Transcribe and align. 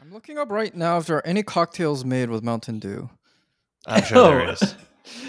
I'm 0.00 0.12
looking 0.12 0.38
up 0.38 0.50
right 0.50 0.74
now 0.74 0.98
if 0.98 1.06
there 1.06 1.16
are 1.16 1.26
any 1.26 1.42
cocktails 1.42 2.04
made 2.04 2.30
with 2.30 2.42
Mountain 2.44 2.78
Dew. 2.78 3.10
I'm 3.86 4.04
sure 4.04 4.24
there 4.28 4.50
is. 4.52 4.74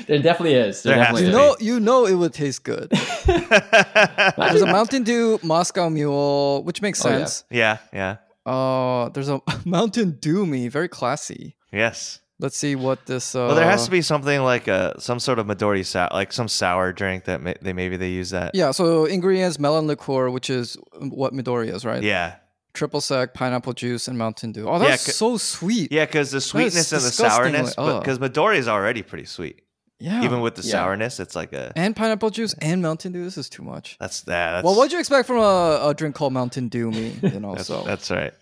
There 0.08 0.20
definitely 0.22 0.56
is. 0.56 0.84
There, 0.84 0.94
There 0.96 1.06
has 1.06 1.22
definitely 1.22 1.28
You 1.28 1.32
know, 1.32 1.56
you 1.62 1.80
know 1.80 2.06
it 2.06 2.16
would 2.16 2.34
taste 2.34 2.66
good. 2.66 2.90
There's 3.26 4.62
a 4.62 4.66
Mountain 4.66 5.04
Dew 5.04 5.40
Moscow 5.42 5.88
Mule, 5.90 6.64
which 6.66 6.82
makes 6.82 7.04
Oh, 7.06 7.10
yeah. 7.10 7.18
sense. 7.20 7.46
yeah, 7.50 7.78
yeah. 7.94 8.18
Uh, 8.46 9.08
there's 9.10 9.30
a 9.30 9.40
Mountain 9.66 10.18
Dew 10.20 10.46
me, 10.46 10.68
very 10.68 10.90
classy. 10.90 11.56
Yes. 11.72 12.20
Let's 12.40 12.58
see 12.58 12.76
what 12.76 13.06
this. 13.06 13.34
Uh, 13.36 13.46
Well, 13.48 13.56
there 13.56 13.70
has 13.70 13.86
to 13.86 13.92
be 13.92 14.02
something 14.02 14.42
like 14.42 14.68
a 14.68 15.00
some 15.00 15.20
sort 15.20 15.40
of 15.40 15.48
Midori 15.48 15.86
sour, 15.86 16.10
like 16.12 16.34
some 16.34 16.50
sour 16.50 16.92
drink 16.92 17.24
that 17.26 17.42
may, 17.42 17.56
they 17.62 17.72
maybe 17.72 17.96
they 17.96 18.10
use 18.10 18.32
that. 18.32 18.56
Yeah, 18.56 18.72
so 18.72 19.06
ingredients: 19.06 19.60
melon 19.60 19.88
liqueur, 19.88 20.30
which 20.30 20.50
is 20.50 20.76
what 21.00 21.32
Midori 21.34 21.74
is, 21.74 21.86
right? 21.86 22.04
Yeah, 22.04 22.36
Triple 22.80 23.02
sec, 23.02 23.34
pineapple 23.34 23.74
juice, 23.74 24.08
and 24.08 24.18
Mountain 24.18 24.54
Dew. 24.54 24.68
Oh, 24.70 24.80
that's 24.80 25.04
c- 25.04 25.12
so 25.12 25.36
sweet. 25.38 25.92
yeah, 25.92 26.06
because 26.06 26.32
the 26.32 26.40
sweetness 26.40 26.92
and 26.94 27.02
the 27.02 27.12
sourness, 27.12 27.76
because 27.76 28.20
Midori 28.20 28.56
is 28.58 28.70
already 28.70 29.02
pretty 29.04 29.26
sweet. 29.26 29.62
Yeah. 30.00 30.24
Even 30.24 30.40
with 30.40 30.56
the 30.56 30.62
Yeah. 30.62 30.72
sourness, 30.86 31.20
it's 31.20 31.36
like 31.36 31.52
a 31.52 31.74
and 31.76 31.94
pineapple 31.94 32.30
juice 32.30 32.56
and 32.62 32.82
Mountain 32.82 33.12
Dew. 33.12 33.26
This 33.26 33.38
is 33.38 33.50
too 33.50 33.64
much. 33.64 33.98
that's 34.00 34.22
that. 34.22 34.52
That's, 34.54 34.64
Well, 34.66 34.76
what'd 34.78 34.94
you 34.94 35.00
expect 35.00 35.28
from 35.28 35.40
a, 35.40 35.90
a 35.90 35.94
drink 35.94 36.16
called 36.16 36.32
Mountain 36.32 36.70
Dew 36.70 36.90
me? 36.90 37.18
You 37.22 37.42
know, 37.42 37.54
That's, 37.56 37.68
so 37.68 37.84
that's 37.86 38.10
right. 38.10 38.34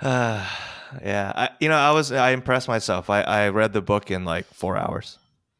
Uh, 0.00 0.44
yeah, 1.04 1.32
I, 1.36 1.50
you 1.60 1.68
know, 1.68 1.76
I 1.76 1.92
was 1.92 2.10
I 2.10 2.30
impressed 2.30 2.66
myself. 2.66 3.08
I, 3.10 3.22
I 3.22 3.48
read 3.50 3.72
the 3.72 3.80
book 3.80 4.10
in 4.10 4.24
like 4.24 4.46
four 4.52 4.76
hours, 4.76 5.18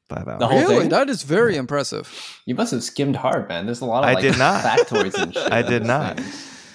five 0.09 0.27
hours. 0.29 0.39
The 0.41 0.47
whole 0.49 0.61
really, 0.61 0.81
thing? 0.81 0.89
that 0.91 1.09
is 1.11 1.23
very 1.23 1.57
impressive. 1.57 2.41
You 2.47 2.55
must 2.55 2.73
have 2.73 2.83
skimmed 2.83 3.17
hard, 3.17 3.49
man. 3.49 3.67
There's 3.67 3.81
a 3.81 3.85
lot 3.87 4.05
of 4.05 4.11
I 4.11 4.15
like 4.15 4.23
did 4.23 4.39
not. 4.39 4.65
factoids 4.65 5.15
and 5.21 5.33
shit. 5.35 5.53
I 5.53 5.63
did 5.63 5.85
not. 5.85 6.19
thing. 6.21 6.33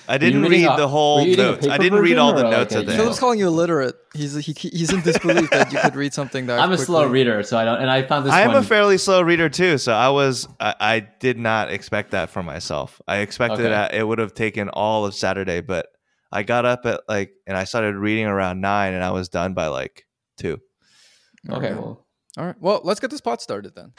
I 0.07 0.17
didn't 0.17 0.41
read 0.41 0.65
a- 0.65 0.75
the 0.75 0.87
whole 0.89 1.17
were 1.19 1.21
you 1.21 1.29
reading 1.29 1.45
a 1.45 1.51
notes. 1.51 1.67
I 1.67 1.77
didn't 1.77 1.99
read 1.99 2.17
all 2.17 2.33
the 2.33 2.41
version 2.41 2.47
or 2.53 2.57
notes 2.57 2.75
like 2.75 2.83
of 2.87 2.93
a- 2.93 2.97
Philip's 2.97 3.19
calling 3.19 3.39
you 3.39 3.47
illiterate. 3.47 3.95
He's 4.13 4.33
he, 4.45 4.51
he's 4.51 4.91
in 4.91 4.99
disbelief 5.01 5.49
that 5.51 5.71
you 5.71 5.79
could 5.79 5.95
read 5.95 6.13
something 6.13 6.47
that. 6.47 6.59
I'm 6.63 6.71
a 6.73 6.77
slow 6.77 7.07
reader, 7.07 7.43
so 7.43 7.57
I 7.57 7.63
don't. 7.63 7.79
And 7.79 7.89
I 7.89 8.01
found 8.03 8.25
this 8.25 8.33
I 8.33 8.41
am 8.41 8.51
a 8.51 8.63
fairly 8.63 8.97
slow 8.97 9.21
reader 9.21 9.47
too, 9.47 9.77
so 9.77 9.93
I 9.93 10.09
was 10.09 10.49
I, 10.59 10.75
I 10.81 10.99
did 11.19 11.37
not 11.37 11.71
expect 11.71 12.11
that 12.11 12.29
for 12.29 12.43
myself. 12.43 12.99
I 13.07 13.17
expected 13.19 13.61
Okay. 13.61 13.69
that 13.69 13.93
it 13.93 14.05
would 14.05 14.19
have 14.19 14.33
taken 14.33 14.67
all 14.69 15.05
of 15.05 15.15
Saturday, 15.15 15.61
but 15.61 15.87
I 16.29 16.43
got 16.43 16.65
up 16.65 16.85
at 16.85 17.01
like 17.07 17.31
and 17.47 17.55
I 17.55 17.63
started 17.63 17.95
reading 17.95 18.25
around 18.25 18.59
nine, 18.59 18.93
and 18.93 19.03
I 19.05 19.11
was 19.11 19.29
done 19.29 19.53
by 19.53 19.67
like 19.67 20.05
two. 20.37 20.59
okay, 21.49 21.73
well, 21.73 22.05
All 22.37 22.45
right. 22.45 22.55
Well, 22.61 22.81
let's 22.83 22.99
get 22.99 23.09
this 23.11 23.21
pot 23.21 23.41
started 23.41 23.75
then. 23.75 23.91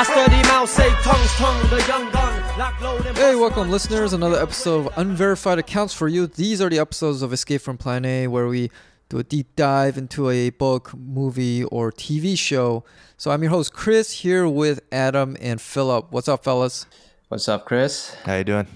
I 0.00 0.04
study 0.04 0.40
Mao 0.46 0.64
Zedong's 0.64 1.34
tongue, 1.36 1.70
the 1.70 1.84
young 1.88 2.08
gun, 2.12 2.27
Hey, 2.68 3.34
welcome, 3.34 3.70
listeners. 3.70 4.12
Another 4.12 4.38
episode 4.38 4.86
of 4.86 4.98
Unverified 4.98 5.58
Accounts 5.58 5.94
for 5.94 6.06
You. 6.06 6.26
These 6.26 6.60
are 6.60 6.68
the 6.68 6.78
episodes 6.78 7.22
of 7.22 7.32
Escape 7.32 7.62
from 7.62 7.78
Plan 7.78 8.04
A 8.04 8.26
where 8.26 8.46
we 8.46 8.70
do 9.08 9.18
a 9.18 9.24
deep 9.24 9.56
dive 9.56 9.96
into 9.96 10.28
a 10.28 10.50
book, 10.50 10.92
movie, 10.94 11.64
or 11.64 11.90
TV 11.90 12.36
show. 12.38 12.84
So 13.16 13.30
I'm 13.30 13.42
your 13.42 13.50
host, 13.50 13.72
Chris, 13.72 14.12
here 14.20 14.46
with 14.46 14.80
Adam 14.92 15.34
and 15.40 15.62
Philip. 15.62 16.08
What's 16.10 16.28
up, 16.28 16.44
fellas? 16.44 16.84
what's 17.28 17.48
up, 17.48 17.64
Chris? 17.64 18.14
How 18.24 18.36
you 18.36 18.44
doing? 18.44 18.66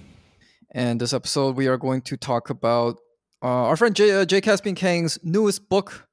And 0.70 0.98
this 0.98 1.12
episode, 1.12 1.54
we 1.54 1.66
are 1.66 1.76
going 1.76 2.00
to 2.02 2.16
talk 2.16 2.48
about 2.48 2.96
uh, 3.42 3.46
our 3.46 3.76
friend 3.76 3.94
J, 3.94 4.22
uh, 4.22 4.24
Jay 4.24 4.40
Caspian 4.40 4.74
Kang's 4.74 5.18
newest 5.22 5.68
book, 5.68 6.08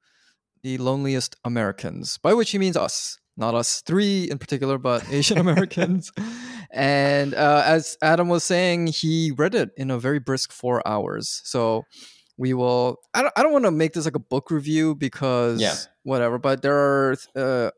The 0.62 0.76
Loneliest 0.76 1.36
Americans, 1.46 2.18
by 2.18 2.34
which 2.34 2.50
he 2.50 2.58
means 2.58 2.76
us, 2.76 3.18
not 3.40 3.54
us 3.54 3.80
three 3.82 4.30
in 4.30 4.38
particular, 4.38 4.78
but 4.78 5.04
Asian 5.10 5.38
Americans. 5.38 6.12
and 6.70 7.34
uh, 7.34 7.62
as 7.66 7.96
Adam 8.02 8.28
was 8.28 8.44
saying, 8.44 8.88
he 8.88 9.32
read 9.36 9.54
it 9.54 9.70
in 9.76 9.90
a 9.90 9.98
very 9.98 10.20
brisk 10.20 10.52
four 10.52 10.86
hours. 10.86 11.40
So 11.44 11.84
we 12.36 12.54
will, 12.54 12.98
I 13.14 13.22
don't, 13.22 13.32
I 13.36 13.42
don't 13.42 13.52
want 13.52 13.64
to 13.64 13.70
make 13.70 13.92
this 13.94 14.04
like 14.04 14.14
a 14.14 14.20
book 14.20 14.50
review 14.50 14.94
because 14.94 15.60
Yeah. 15.60 15.74
whatever, 16.04 16.38
but 16.38 16.62
there 16.62 16.76
are, 16.76 17.16
uh, 17.34 17.70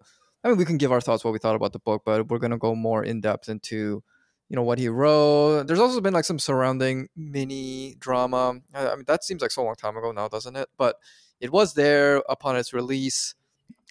I 0.44 0.48
mean, 0.48 0.58
we 0.58 0.64
can 0.64 0.76
give 0.76 0.92
our 0.92 1.00
thoughts 1.00 1.24
what 1.24 1.32
we 1.32 1.38
thought 1.38 1.54
about 1.56 1.72
the 1.72 1.78
book, 1.78 2.02
but 2.04 2.28
we're 2.28 2.38
going 2.38 2.50
to 2.50 2.58
go 2.58 2.74
more 2.74 3.02
in 3.04 3.20
depth 3.20 3.48
into 3.48 4.02
you 4.48 4.56
know 4.56 4.62
what 4.64 4.78
he 4.78 4.88
wrote. 4.88 5.64
There's 5.66 5.80
also 5.80 6.02
been 6.02 6.12
like 6.12 6.26
some 6.26 6.38
surrounding 6.38 7.08
mini 7.16 7.94
drama. 7.98 8.60
I, 8.74 8.88
I 8.88 8.96
mean, 8.96 9.04
that 9.06 9.24
seems 9.24 9.40
like 9.40 9.50
so 9.50 9.64
long 9.64 9.76
time 9.76 9.96
ago 9.96 10.12
now, 10.12 10.28
doesn't 10.28 10.56
it? 10.56 10.68
But 10.76 10.96
it 11.40 11.50
was 11.50 11.72
there 11.72 12.16
upon 12.28 12.56
its 12.56 12.74
release. 12.74 13.34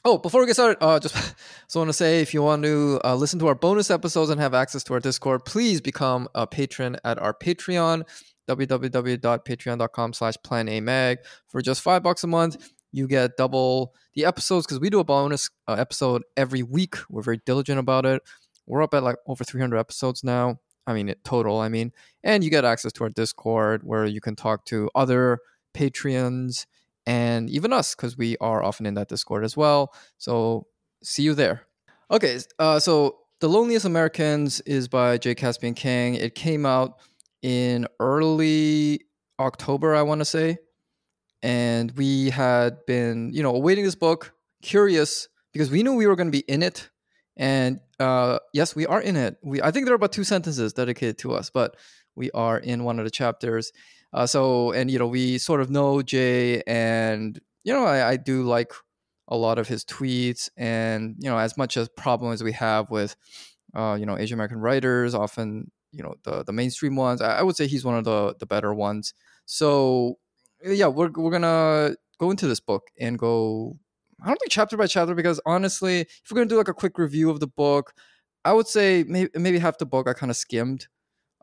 Oh, 0.03 0.17
before 0.17 0.41
we 0.41 0.47
get 0.47 0.55
started, 0.55 0.83
uh, 0.83 0.99
just 0.99 1.15
so 1.67 1.79
want 1.79 1.89
to 1.89 1.93
say 1.93 2.21
if 2.21 2.33
you 2.33 2.41
want 2.41 2.63
to 2.63 2.99
uh, 3.03 3.15
listen 3.15 3.37
to 3.39 3.47
our 3.47 3.53
bonus 3.53 3.91
episodes 3.91 4.31
and 4.31 4.41
have 4.41 4.55
access 4.55 4.83
to 4.85 4.93
our 4.93 4.99
Discord, 4.99 5.45
please 5.45 5.79
become 5.79 6.27
a 6.33 6.47
patron 6.47 6.97
at 7.03 7.19
our 7.19 7.35
Patreon, 7.35 8.03
www.patreon.com 8.49 10.13
slash 10.13 10.35
plan 10.43 10.69
a 10.69 10.81
mag. 10.81 11.19
For 11.49 11.61
just 11.61 11.81
five 11.81 12.01
bucks 12.01 12.23
a 12.23 12.27
month, 12.27 12.71
you 12.91 13.07
get 13.07 13.37
double 13.37 13.93
the 14.15 14.25
episodes 14.25 14.65
because 14.65 14.79
we 14.79 14.89
do 14.89 14.99
a 14.99 15.03
bonus 15.03 15.51
uh, 15.67 15.73
episode 15.73 16.23
every 16.35 16.63
week. 16.63 16.95
We're 17.07 17.21
very 17.21 17.39
diligent 17.45 17.77
about 17.77 18.07
it. 18.07 18.23
We're 18.65 18.81
up 18.81 18.95
at 18.95 19.03
like 19.03 19.17
over 19.27 19.43
300 19.43 19.77
episodes 19.77 20.23
now. 20.23 20.57
I 20.87 20.93
mean, 20.93 21.09
it 21.09 21.23
total, 21.23 21.59
I 21.59 21.69
mean. 21.69 21.91
And 22.23 22.43
you 22.43 22.49
get 22.49 22.65
access 22.65 22.91
to 22.93 23.03
our 23.03 23.09
Discord 23.09 23.81
where 23.83 24.05
you 24.05 24.19
can 24.19 24.35
talk 24.35 24.65
to 24.65 24.89
other 24.95 25.39
Patreons 25.75 26.65
and 27.05 27.49
even 27.49 27.73
us 27.73 27.95
because 27.95 28.17
we 28.17 28.37
are 28.37 28.63
often 28.63 28.85
in 28.85 28.93
that 28.95 29.09
Discord 29.09 29.43
as 29.43 29.57
well. 29.57 29.93
So 30.17 30.67
see 31.03 31.23
you 31.23 31.33
there. 31.33 31.63
Okay, 32.09 32.39
uh, 32.59 32.79
so 32.79 33.17
The 33.39 33.49
Loneliest 33.49 33.85
Americans 33.85 34.61
is 34.61 34.87
by 34.87 35.17
Jay 35.17 35.33
Caspian 35.33 35.73
Kang. 35.73 36.15
It 36.15 36.35
came 36.35 36.65
out 36.65 36.99
in 37.41 37.87
early 37.99 39.05
October, 39.39 39.95
I 39.95 40.03
want 40.03 40.19
to 40.19 40.25
say. 40.25 40.57
And 41.41 41.91
we 41.91 42.29
had 42.29 42.85
been, 42.85 43.31
you 43.33 43.41
know, 43.41 43.55
awaiting 43.55 43.83
this 43.83 43.95
book, 43.95 44.33
curious 44.61 45.27
because 45.53 45.71
we 45.71 45.81
knew 45.81 45.95
we 45.95 46.05
were 46.05 46.15
going 46.15 46.31
to 46.31 46.37
be 46.37 46.45
in 46.47 46.61
it. 46.61 46.89
And 47.35 47.79
uh, 47.99 48.39
yes, 48.53 48.75
we 48.75 48.85
are 48.85 49.01
in 49.01 49.15
it. 49.15 49.37
We 49.41 49.61
I 49.61 49.71
think 49.71 49.85
there 49.85 49.93
are 49.93 49.95
about 49.95 50.11
two 50.11 50.23
sentences 50.23 50.73
dedicated 50.73 51.17
to 51.19 51.33
us, 51.33 51.49
but 51.49 51.77
we 52.15 52.29
are 52.31 52.59
in 52.59 52.83
one 52.83 52.99
of 52.99 53.05
the 53.05 53.11
chapters. 53.11 53.71
Uh, 54.13 54.25
so 54.27 54.71
and 54.73 54.91
you 54.91 54.99
know 54.99 55.07
we 55.07 55.37
sort 55.37 55.61
of 55.61 55.69
know 55.69 56.01
Jay, 56.01 56.61
and 56.67 57.39
you 57.63 57.73
know 57.73 57.85
I, 57.85 58.09
I 58.11 58.17
do 58.17 58.43
like 58.43 58.73
a 59.27 59.37
lot 59.37 59.57
of 59.59 59.67
his 59.67 59.85
tweets, 59.85 60.49
and 60.57 61.15
you 61.19 61.29
know 61.29 61.37
as 61.37 61.57
much 61.57 61.77
as 61.77 61.89
problem 61.89 62.33
as 62.33 62.43
we 62.43 62.51
have 62.53 62.89
with 62.91 63.15
uh, 63.75 63.97
you 63.99 64.05
know 64.05 64.17
Asian 64.17 64.35
American 64.35 64.59
writers, 64.59 65.15
often 65.15 65.71
you 65.91 66.03
know 66.03 66.15
the 66.23 66.43
the 66.43 66.53
mainstream 66.53 66.95
ones, 66.95 67.21
I, 67.21 67.39
I 67.39 67.43
would 67.43 67.55
say 67.55 67.67
he's 67.67 67.85
one 67.85 67.95
of 67.97 68.03
the 68.05 68.35
the 68.39 68.45
better 68.45 68.73
ones. 68.73 69.13
So 69.45 70.17
yeah, 70.63 70.87
we're 70.87 71.11
we're 71.15 71.31
gonna 71.31 71.95
go 72.19 72.31
into 72.31 72.47
this 72.47 72.59
book 72.59 72.83
and 72.99 73.17
go 73.17 73.77
I 74.23 74.27
don't 74.27 74.37
think 74.39 74.51
chapter 74.51 74.77
by 74.77 74.87
chapter 74.87 75.15
because 75.15 75.39
honestly, 75.45 76.01
if 76.01 76.23
we're 76.29 76.35
gonna 76.35 76.49
do 76.49 76.57
like 76.57 76.67
a 76.67 76.73
quick 76.73 76.97
review 76.97 77.29
of 77.29 77.39
the 77.39 77.47
book, 77.47 77.93
I 78.45 78.53
would 78.53 78.67
say 78.67 79.03
maybe 79.07 79.29
maybe 79.35 79.59
half 79.59 79.77
the 79.77 79.85
book 79.85 80.07
I 80.07 80.13
kind 80.13 80.29
of 80.31 80.37
skimmed, 80.37 80.87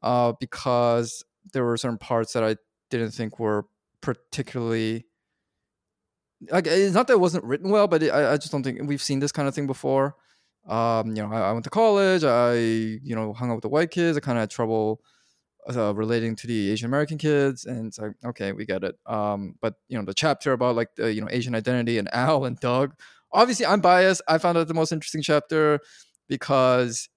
uh, 0.03 0.33
because 0.41 1.25
there 1.53 1.65
were 1.65 1.77
certain 1.77 1.99
parts 1.99 2.33
that 2.33 2.45
I 2.45 2.57
didn't 2.91 3.11
think 3.11 3.39
were 3.39 3.67
particularly 4.01 5.07
like 6.51 6.67
it's 6.67 6.95
not 6.95 7.07
that 7.09 7.15
it 7.15 7.21
wasn't 7.21 7.45
written 7.45 7.71
well, 7.71 7.89
but 7.89 8.03
it, 8.03 8.11
I, 8.11 8.33
I 8.33 8.37
just 8.37 8.53
don't 8.53 8.63
think 8.63 8.81
we've 8.85 9.03
seen 9.03 9.21
this 9.21 9.33
kind 9.33 9.49
of 9.49 9.55
thing 9.55 9.67
before. 9.67 10.15
Um, 10.69 11.09
you 11.09 11.23
know, 11.23 11.33
I, 11.33 11.49
I 11.49 11.53
went 11.53 11.65
to 11.65 11.71
college. 11.71 12.25
I 12.25 12.55
you 12.55 13.17
know 13.17 13.33
hung 13.33 13.51
out 13.51 13.57
with 13.57 13.63
the 13.63 13.69
white 13.69 13.91
kids. 13.91 14.17
I 14.17 14.21
kind 14.21 14.39
of 14.39 14.43
had 14.43 14.51
trouble 14.51 15.01
uh, 15.75 15.95
relating 15.95 16.37
to 16.37 16.47
the 16.47 16.71
Asian 16.71 16.87
American 16.87 17.19
kids, 17.19 17.65
and 17.65 17.87
it's 17.87 17.99
like 17.99 18.13
okay, 18.25 18.53
we 18.53 18.65
get 18.65 18.85
it. 18.85 18.97
Um, 19.07 19.57
but 19.61 19.75
you 19.89 19.99
know 19.99 20.05
the 20.05 20.15
chapter 20.15 20.53
about 20.53 20.77
like 20.77 20.95
the 20.97 21.13
you 21.13 21.21
know 21.21 21.29
Asian 21.31 21.55
identity 21.55 21.99
and 21.99 22.09
Al 22.15 22.45
and 22.45 22.59
Doug. 22.61 22.95
Obviously, 23.33 23.67
I'm 23.67 23.81
biased. 23.81 24.23
I 24.29 24.39
found 24.39 24.57
it 24.59 24.69
the 24.69 24.75
most 24.75 24.93
interesting 24.93 25.23
chapter 25.23 25.81
because 26.29 27.09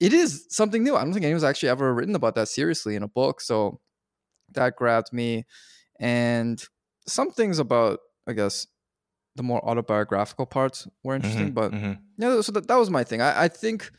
it 0.00 0.12
is 0.12 0.46
something 0.48 0.82
new. 0.82 0.96
I 0.96 1.04
don't 1.04 1.12
think 1.12 1.24
anyone's 1.24 1.44
actually 1.44 1.68
ever 1.68 1.92
written 1.94 2.14
about 2.14 2.34
that 2.36 2.48
seriously 2.48 2.96
in 2.96 3.02
a 3.02 3.08
book, 3.08 3.40
so 3.40 3.80
that 4.52 4.76
grabbed 4.76 5.12
me. 5.12 5.44
And 6.00 6.62
some 7.06 7.30
things 7.30 7.58
about, 7.58 8.00
I 8.26 8.32
guess, 8.32 8.66
the 9.36 9.42
more 9.42 9.64
autobiographical 9.68 10.46
parts 10.46 10.88
were 11.04 11.14
interesting, 11.14 11.50
Mhm, 11.50 11.54
but 11.54 11.72
mhm. 11.72 11.98
yeah, 12.16 12.40
so 12.40 12.52
that, 12.52 12.66
that 12.68 12.76
was 12.76 12.90
my 12.90 13.04
thing. 13.04 13.20
I, 13.20 13.44
I 13.44 13.48
think, 13.48 13.90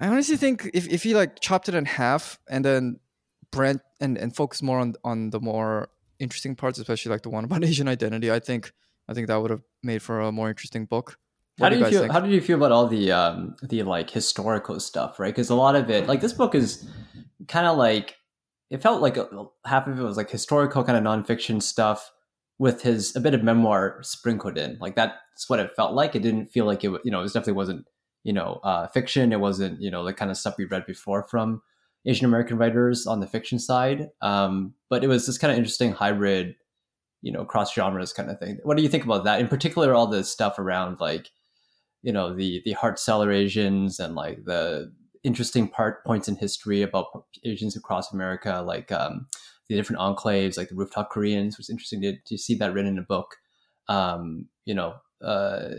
I 0.00 0.08
honestly 0.08 0.36
think 0.36 0.70
if, 0.74 0.86
if 0.88 1.02
he 1.04 1.14
like 1.14 1.40
chopped 1.40 1.68
it 1.68 1.74
in 1.74 1.84
half 1.86 2.38
and 2.50 2.64
then 2.64 3.00
Brent 3.50 3.80
and, 4.00 4.18
and 4.18 4.34
focused 4.34 4.62
more 4.62 4.78
on, 4.78 4.94
on 5.04 5.30
the 5.30 5.40
more 5.40 5.88
interesting 6.18 6.54
parts, 6.54 6.78
especially 6.78 7.10
like 7.10 7.22
the 7.22 7.30
one 7.30 7.44
about 7.44 7.64
Asian 7.70 7.88
identity, 7.88 8.30
I 8.30 8.40
think, 8.40 8.72
I 9.08 9.14
think 9.14 9.28
that 9.28 9.36
would 9.40 9.50
have 9.50 9.62
made 9.82 10.02
for 10.02 10.20
a 10.20 10.32
more 10.32 10.48
interesting 10.48 10.84
book. 10.84 11.16
How 11.58 11.68
do 11.68 11.76
did 11.76 11.84
you 11.84 11.90
feel? 11.90 12.00
think? 12.00 12.12
How 12.12 12.20
did 12.20 12.32
you 12.32 12.40
feel 12.40 12.56
about 12.56 12.72
all 12.72 12.86
the 12.86 13.12
um 13.12 13.56
the 13.62 13.82
like 13.82 14.10
historical 14.10 14.78
stuff, 14.80 15.18
right? 15.18 15.34
Because 15.34 15.50
a 15.50 15.54
lot 15.54 15.74
of 15.74 15.90
it, 15.90 16.06
like 16.06 16.20
this 16.20 16.32
book, 16.32 16.54
is 16.54 16.88
kind 17.48 17.66
of 17.66 17.76
like 17.76 18.16
it 18.70 18.82
felt 18.82 19.00
like 19.00 19.16
a, 19.16 19.28
half 19.64 19.86
of 19.86 19.98
it 19.98 20.02
was 20.02 20.16
like 20.16 20.30
historical 20.30 20.84
kind 20.84 20.98
of 20.98 21.04
nonfiction 21.04 21.62
stuff 21.62 22.10
with 22.58 22.82
his 22.82 23.14
a 23.16 23.20
bit 23.20 23.34
of 23.34 23.42
memoir 23.42 23.98
sprinkled 24.02 24.58
in. 24.58 24.76
Like 24.80 24.96
that's 24.96 25.48
what 25.48 25.60
it 25.60 25.74
felt 25.76 25.94
like. 25.94 26.14
It 26.14 26.22
didn't 26.22 26.46
feel 26.46 26.66
like 26.66 26.84
it. 26.84 26.90
You 27.04 27.10
know, 27.10 27.20
it 27.20 27.22
was 27.22 27.32
definitely 27.32 27.54
wasn't 27.54 27.86
you 28.24 28.32
know 28.32 28.60
uh, 28.62 28.88
fiction. 28.88 29.32
It 29.32 29.40
wasn't 29.40 29.80
you 29.80 29.90
know 29.90 30.04
the 30.04 30.12
kind 30.12 30.30
of 30.30 30.36
stuff 30.36 30.56
we 30.58 30.66
read 30.66 30.84
before 30.86 31.26
from 31.30 31.62
Asian 32.04 32.26
American 32.26 32.58
writers 32.58 33.06
on 33.06 33.20
the 33.20 33.26
fiction 33.26 33.58
side. 33.58 34.08
Um, 34.20 34.74
but 34.90 35.04
it 35.04 35.08
was 35.08 35.26
this 35.26 35.38
kind 35.38 35.52
of 35.52 35.58
interesting 35.58 35.92
hybrid, 35.92 36.54
you 37.22 37.32
know, 37.32 37.44
cross 37.44 37.74
genres 37.74 38.12
kind 38.12 38.30
of 38.30 38.38
thing. 38.38 38.58
What 38.62 38.76
do 38.76 38.82
you 38.82 38.88
think 38.88 39.04
about 39.04 39.24
that? 39.24 39.40
In 39.40 39.48
particular, 39.48 39.94
all 39.94 40.06
the 40.06 40.22
stuff 40.22 40.58
around 40.58 41.00
like 41.00 41.30
you 42.06 42.12
know 42.12 42.32
the 42.32 42.62
the 42.64 42.72
Hart 42.72 42.98
Celler 42.98 43.32
Asians 43.32 43.98
and 43.98 44.14
like 44.14 44.44
the 44.44 44.92
interesting 45.24 45.66
part 45.68 46.04
points 46.04 46.28
in 46.28 46.36
history 46.36 46.80
about 46.82 47.06
Asians 47.44 47.76
across 47.76 48.12
America, 48.12 48.62
like 48.64 48.92
um, 48.92 49.26
the 49.68 49.74
different 49.74 50.00
enclaves, 50.00 50.56
like 50.56 50.68
the 50.68 50.76
rooftop 50.76 51.10
Koreans. 51.10 51.54
It 51.54 51.58
was 51.58 51.68
interesting 51.68 52.00
to, 52.02 52.16
to 52.28 52.38
see 52.38 52.54
that 52.54 52.72
written 52.72 52.92
in 52.92 52.98
a 52.98 53.02
book. 53.02 53.36
Um, 53.88 54.46
you 54.64 54.74
know, 54.74 54.94
uh, 55.20 55.70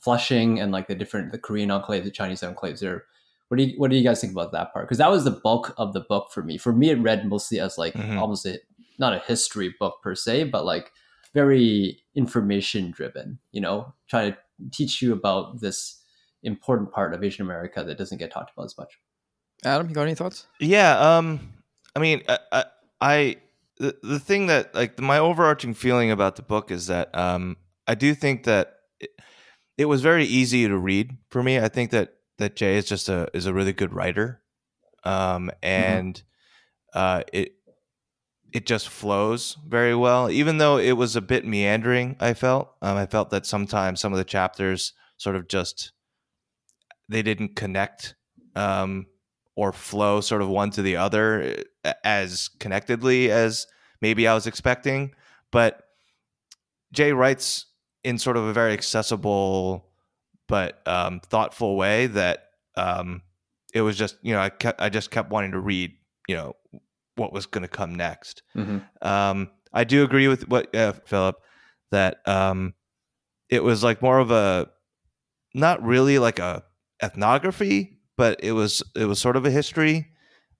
Flushing 0.00 0.60
and 0.60 0.72
like 0.72 0.88
the 0.88 0.94
different 0.94 1.32
the 1.32 1.38
Korean 1.38 1.70
enclaves, 1.70 2.04
the 2.04 2.10
Chinese 2.10 2.42
enclaves. 2.42 2.80
There, 2.80 3.04
what 3.48 3.56
do 3.56 3.64
you 3.64 3.78
what 3.78 3.90
do 3.90 3.96
you 3.96 4.04
guys 4.04 4.20
think 4.20 4.32
about 4.32 4.52
that 4.52 4.72
part? 4.74 4.86
Because 4.86 4.98
that 4.98 5.10
was 5.10 5.24
the 5.24 5.40
bulk 5.42 5.74
of 5.78 5.94
the 5.94 6.00
book 6.00 6.30
for 6.32 6.42
me. 6.42 6.58
For 6.58 6.72
me, 6.72 6.90
it 6.90 7.00
read 7.00 7.26
mostly 7.26 7.60
as 7.60 7.78
like 7.78 7.94
Mhm. 7.94 8.18
almost 8.18 8.44
a 8.44 8.60
not 8.98 9.14
a 9.14 9.20
history 9.20 9.74
book 9.80 10.02
per 10.02 10.14
se, 10.14 10.44
but 10.44 10.66
like 10.66 10.92
very 11.34 12.02
information 12.14 12.90
driven. 12.90 13.38
You 13.52 13.60
know, 13.60 13.94
trying 14.08 14.32
to 14.32 14.38
teach 14.70 15.02
you 15.02 15.12
about 15.12 15.60
this 15.60 16.02
important 16.42 16.92
part 16.92 17.14
of 17.14 17.22
Asian 17.22 17.44
America 17.44 17.84
that 17.84 17.98
doesn't 17.98 18.18
get 18.18 18.30
talked 18.30 18.52
about 18.54 18.66
as 18.66 18.76
much. 18.76 18.98
Adam, 19.64 19.88
you 19.88 19.94
got 19.94 20.02
any 20.02 20.14
thoughts? 20.14 20.46
Yeah, 20.58 20.98
um, 20.98 21.52
I 21.94 22.00
mean, 22.00 22.22
I, 22.28 22.38
I, 22.50 22.64
I 23.00 23.36
the, 23.78 23.96
the 24.02 24.18
thing 24.18 24.46
that 24.46 24.74
like 24.74 24.98
my 25.00 25.18
overarching 25.18 25.74
feeling 25.74 26.10
about 26.10 26.36
the 26.36 26.42
book 26.42 26.70
is 26.70 26.88
that 26.88 27.16
um, 27.16 27.56
I 27.86 27.94
do 27.94 28.14
think 28.14 28.44
that 28.44 28.76
it, 29.00 29.10
it 29.78 29.84
was 29.86 30.02
very 30.02 30.24
easy 30.24 30.66
to 30.66 30.76
read 30.76 31.16
for 31.30 31.42
me. 31.42 31.58
I 31.58 31.68
think 31.68 31.90
that 31.90 32.14
that 32.38 32.56
Jay 32.56 32.76
is 32.76 32.86
just 32.86 33.08
a 33.08 33.28
is 33.34 33.46
a 33.46 33.54
really 33.54 33.72
good 33.72 33.92
writer, 33.92 34.40
um, 35.04 35.50
and 35.62 36.20
uh, 36.94 37.22
it 37.32 37.54
it 38.52 38.66
just 38.66 38.88
flows 38.88 39.56
very 39.66 39.94
well. 39.94 40.30
Even 40.30 40.58
though 40.58 40.76
it 40.76 40.92
was 40.92 41.16
a 41.16 41.20
bit 41.20 41.46
meandering, 41.46 42.16
I 42.20 42.34
felt 42.34 42.72
um, 42.82 42.96
I 42.96 43.06
felt 43.06 43.30
that 43.30 43.46
sometimes 43.46 44.00
some 44.00 44.12
of 44.12 44.18
the 44.18 44.24
chapters 44.24 44.92
sort 45.16 45.36
of 45.36 45.48
just 45.48 45.92
they 47.08 47.22
didn't 47.22 47.56
connect 47.56 48.14
um, 48.54 49.06
or 49.56 49.72
flow 49.72 50.20
sort 50.20 50.42
of 50.42 50.48
one 50.48 50.70
to 50.70 50.82
the 50.82 50.96
other 50.96 51.64
uh, 51.84 51.92
as 52.04 52.50
connectedly 52.58 53.30
as 53.30 53.66
maybe 54.00 54.28
I 54.28 54.34
was 54.34 54.46
expecting. 54.46 55.14
But 55.50 55.82
Jay 56.92 57.12
writes 57.12 57.66
in 58.04 58.18
sort 58.18 58.36
of 58.36 58.44
a 58.44 58.52
very 58.52 58.72
accessible 58.72 59.88
but 60.48 60.86
um, 60.86 61.20
thoughtful 61.20 61.76
way 61.76 62.06
that 62.08 62.48
um, 62.76 63.22
it 63.72 63.80
was 63.80 63.96
just 63.96 64.16
you 64.22 64.34
know 64.34 64.40
I 64.40 64.50
kept 64.50 64.80
I 64.80 64.90
just 64.90 65.10
kept 65.10 65.30
wanting 65.30 65.52
to 65.52 65.60
read 65.60 65.92
you 66.28 66.36
know 66.36 66.56
what 67.22 67.32
was 67.32 67.46
going 67.46 67.62
to 67.62 67.68
come 67.68 67.94
next. 67.94 68.42
Mm-hmm. 68.56 68.78
Um, 69.06 69.50
I 69.72 69.84
do 69.84 70.04
agree 70.04 70.28
with 70.28 70.48
what 70.48 70.74
uh, 70.74 70.92
Philip 71.04 71.36
that 71.90 72.26
um, 72.26 72.74
it 73.48 73.62
was 73.62 73.82
like 73.82 74.02
more 74.02 74.18
of 74.18 74.30
a 74.30 74.68
not 75.54 75.82
really 75.82 76.18
like 76.18 76.38
a 76.38 76.64
ethnography, 77.02 77.98
but 78.16 78.42
it 78.42 78.52
was 78.52 78.82
it 78.94 79.06
was 79.06 79.18
sort 79.18 79.36
of 79.36 79.46
a 79.46 79.50
history 79.50 80.08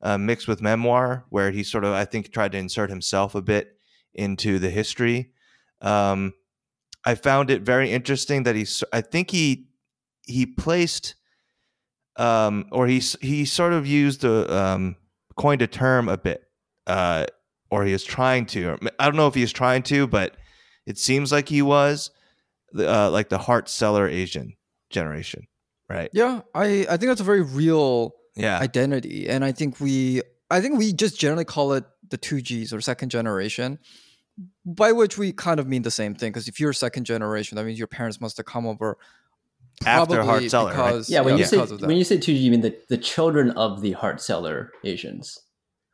uh, 0.02 0.18
mixed 0.18 0.48
with 0.48 0.62
memoir, 0.62 1.24
where 1.28 1.50
he 1.50 1.62
sort 1.62 1.84
of 1.84 1.92
I 1.92 2.04
think 2.04 2.32
tried 2.32 2.52
to 2.52 2.58
insert 2.58 2.90
himself 2.90 3.34
a 3.34 3.42
bit 3.42 3.76
into 4.14 4.58
the 4.58 4.70
history. 4.70 5.32
Um, 5.80 6.34
I 7.04 7.14
found 7.14 7.50
it 7.50 7.62
very 7.62 7.90
interesting 7.90 8.44
that 8.44 8.56
he 8.56 8.66
I 8.92 9.00
think 9.00 9.30
he 9.30 9.68
he 10.26 10.46
placed 10.46 11.14
um, 12.16 12.66
or 12.70 12.86
he 12.86 12.98
he 13.20 13.44
sort 13.44 13.72
of 13.72 13.86
used 13.86 14.24
a 14.24 14.54
um, 14.54 14.96
coined 15.36 15.62
a 15.62 15.66
term 15.66 16.08
a 16.08 16.16
bit 16.16 16.44
uh, 16.86 17.26
or 17.70 17.84
he 17.84 17.92
was 17.92 18.04
trying 18.04 18.46
to. 18.46 18.78
I 18.98 19.06
don't 19.06 19.16
know 19.16 19.28
if 19.28 19.34
he 19.34 19.40
was 19.40 19.52
trying 19.52 19.82
to, 19.84 20.06
but 20.06 20.36
it 20.86 20.98
seems 20.98 21.32
like 21.32 21.48
he 21.48 21.62
was 21.62 22.10
uh, 22.78 23.10
like 23.10 23.28
the 23.28 23.38
Hart 23.38 23.68
Celler 23.68 24.08
Asian 24.08 24.54
generation, 24.90 25.46
right? 25.88 26.10
Yeah, 26.12 26.42
I 26.54 26.86
I 26.88 26.96
think 26.96 27.08
that's 27.08 27.20
a 27.20 27.24
very 27.24 27.42
real 27.42 28.14
Yeah, 28.36 28.58
identity, 28.58 29.28
and 29.28 29.44
I 29.44 29.52
think 29.52 29.80
we 29.80 30.22
I 30.50 30.60
think 30.60 30.78
we 30.78 30.92
just 30.92 31.18
generally 31.18 31.44
call 31.44 31.72
it 31.72 31.84
the 32.10 32.18
two 32.18 32.40
Gs 32.42 32.72
or 32.72 32.80
second 32.80 33.08
generation, 33.10 33.78
by 34.66 34.92
which 34.92 35.16
we 35.16 35.32
kind 35.32 35.58
of 35.60 35.66
mean 35.66 35.82
the 35.82 35.90
same 35.90 36.14
thing. 36.14 36.30
Because 36.30 36.48
if 36.48 36.60
you're 36.60 36.72
second 36.74 37.04
generation, 37.04 37.56
that 37.56 37.64
means 37.64 37.78
your 37.78 37.88
parents 37.88 38.20
must 38.20 38.36
have 38.36 38.46
come 38.46 38.66
over 38.66 38.98
After 39.86 40.16
probably 40.16 40.26
Hart 40.28 40.50
Celler, 40.50 40.72
right? 40.72 40.74
because 40.76 41.10
Yeah, 41.10 41.22
when 41.22 41.38
you 41.38 41.44
say 41.44 41.56
because 41.56 41.70
of 41.72 41.80
when 41.80 41.96
you 41.96 42.04
say 42.04 42.18
two, 42.18 42.32
you 42.32 42.50
mean 42.50 42.60
the, 42.60 42.76
the 42.88 42.98
children 42.98 43.50
of 43.52 43.80
the 43.80 43.92
Hart 43.92 44.20
Celler 44.20 44.72
Asians, 44.84 45.38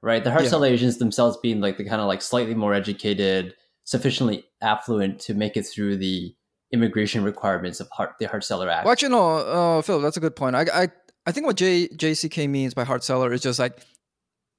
right? 0.03 0.23
The 0.23 0.31
heart 0.31 0.45
Yeah. 0.51 0.63
Asians 0.63 0.99
themselves 0.99 1.37
being 1.39 1.61
like 1.61 1.77
the 1.77 1.85
kind 1.85 2.01
of 2.01 2.07
like 2.07 2.23
slightly 2.23 2.55
more 2.55 2.75
educated, 2.75 3.55
sufficiently 3.85 4.45
affluent 4.61 5.21
to 5.21 5.35
make 5.35 5.57
it 5.57 5.65
through 5.65 5.97
the 5.97 6.35
immigration 6.73 7.25
requirements 7.25 7.81
of 7.81 7.89
heart 7.91 8.13
the 8.21 8.27
Hart 8.27 8.45
Celler 8.45 8.69
act. 8.69 8.85
Well, 8.85 8.93
actually, 8.93 9.09
no, 9.11 9.37
uh, 9.79 9.83
Phil, 9.83 10.01
that's 10.01 10.17
a 10.17 10.21
good 10.21 10.37
point. 10.37 10.55
I, 10.55 10.67
I, 10.73 10.89
I 11.27 11.33
think 11.33 11.47
what 11.47 11.57
J, 11.57 11.89
JCK 11.89 12.49
means 12.49 12.75
by 12.75 12.85
Hart 12.85 13.03
Celler 13.03 13.33
is 13.33 13.41
just 13.41 13.59
like 13.59 13.81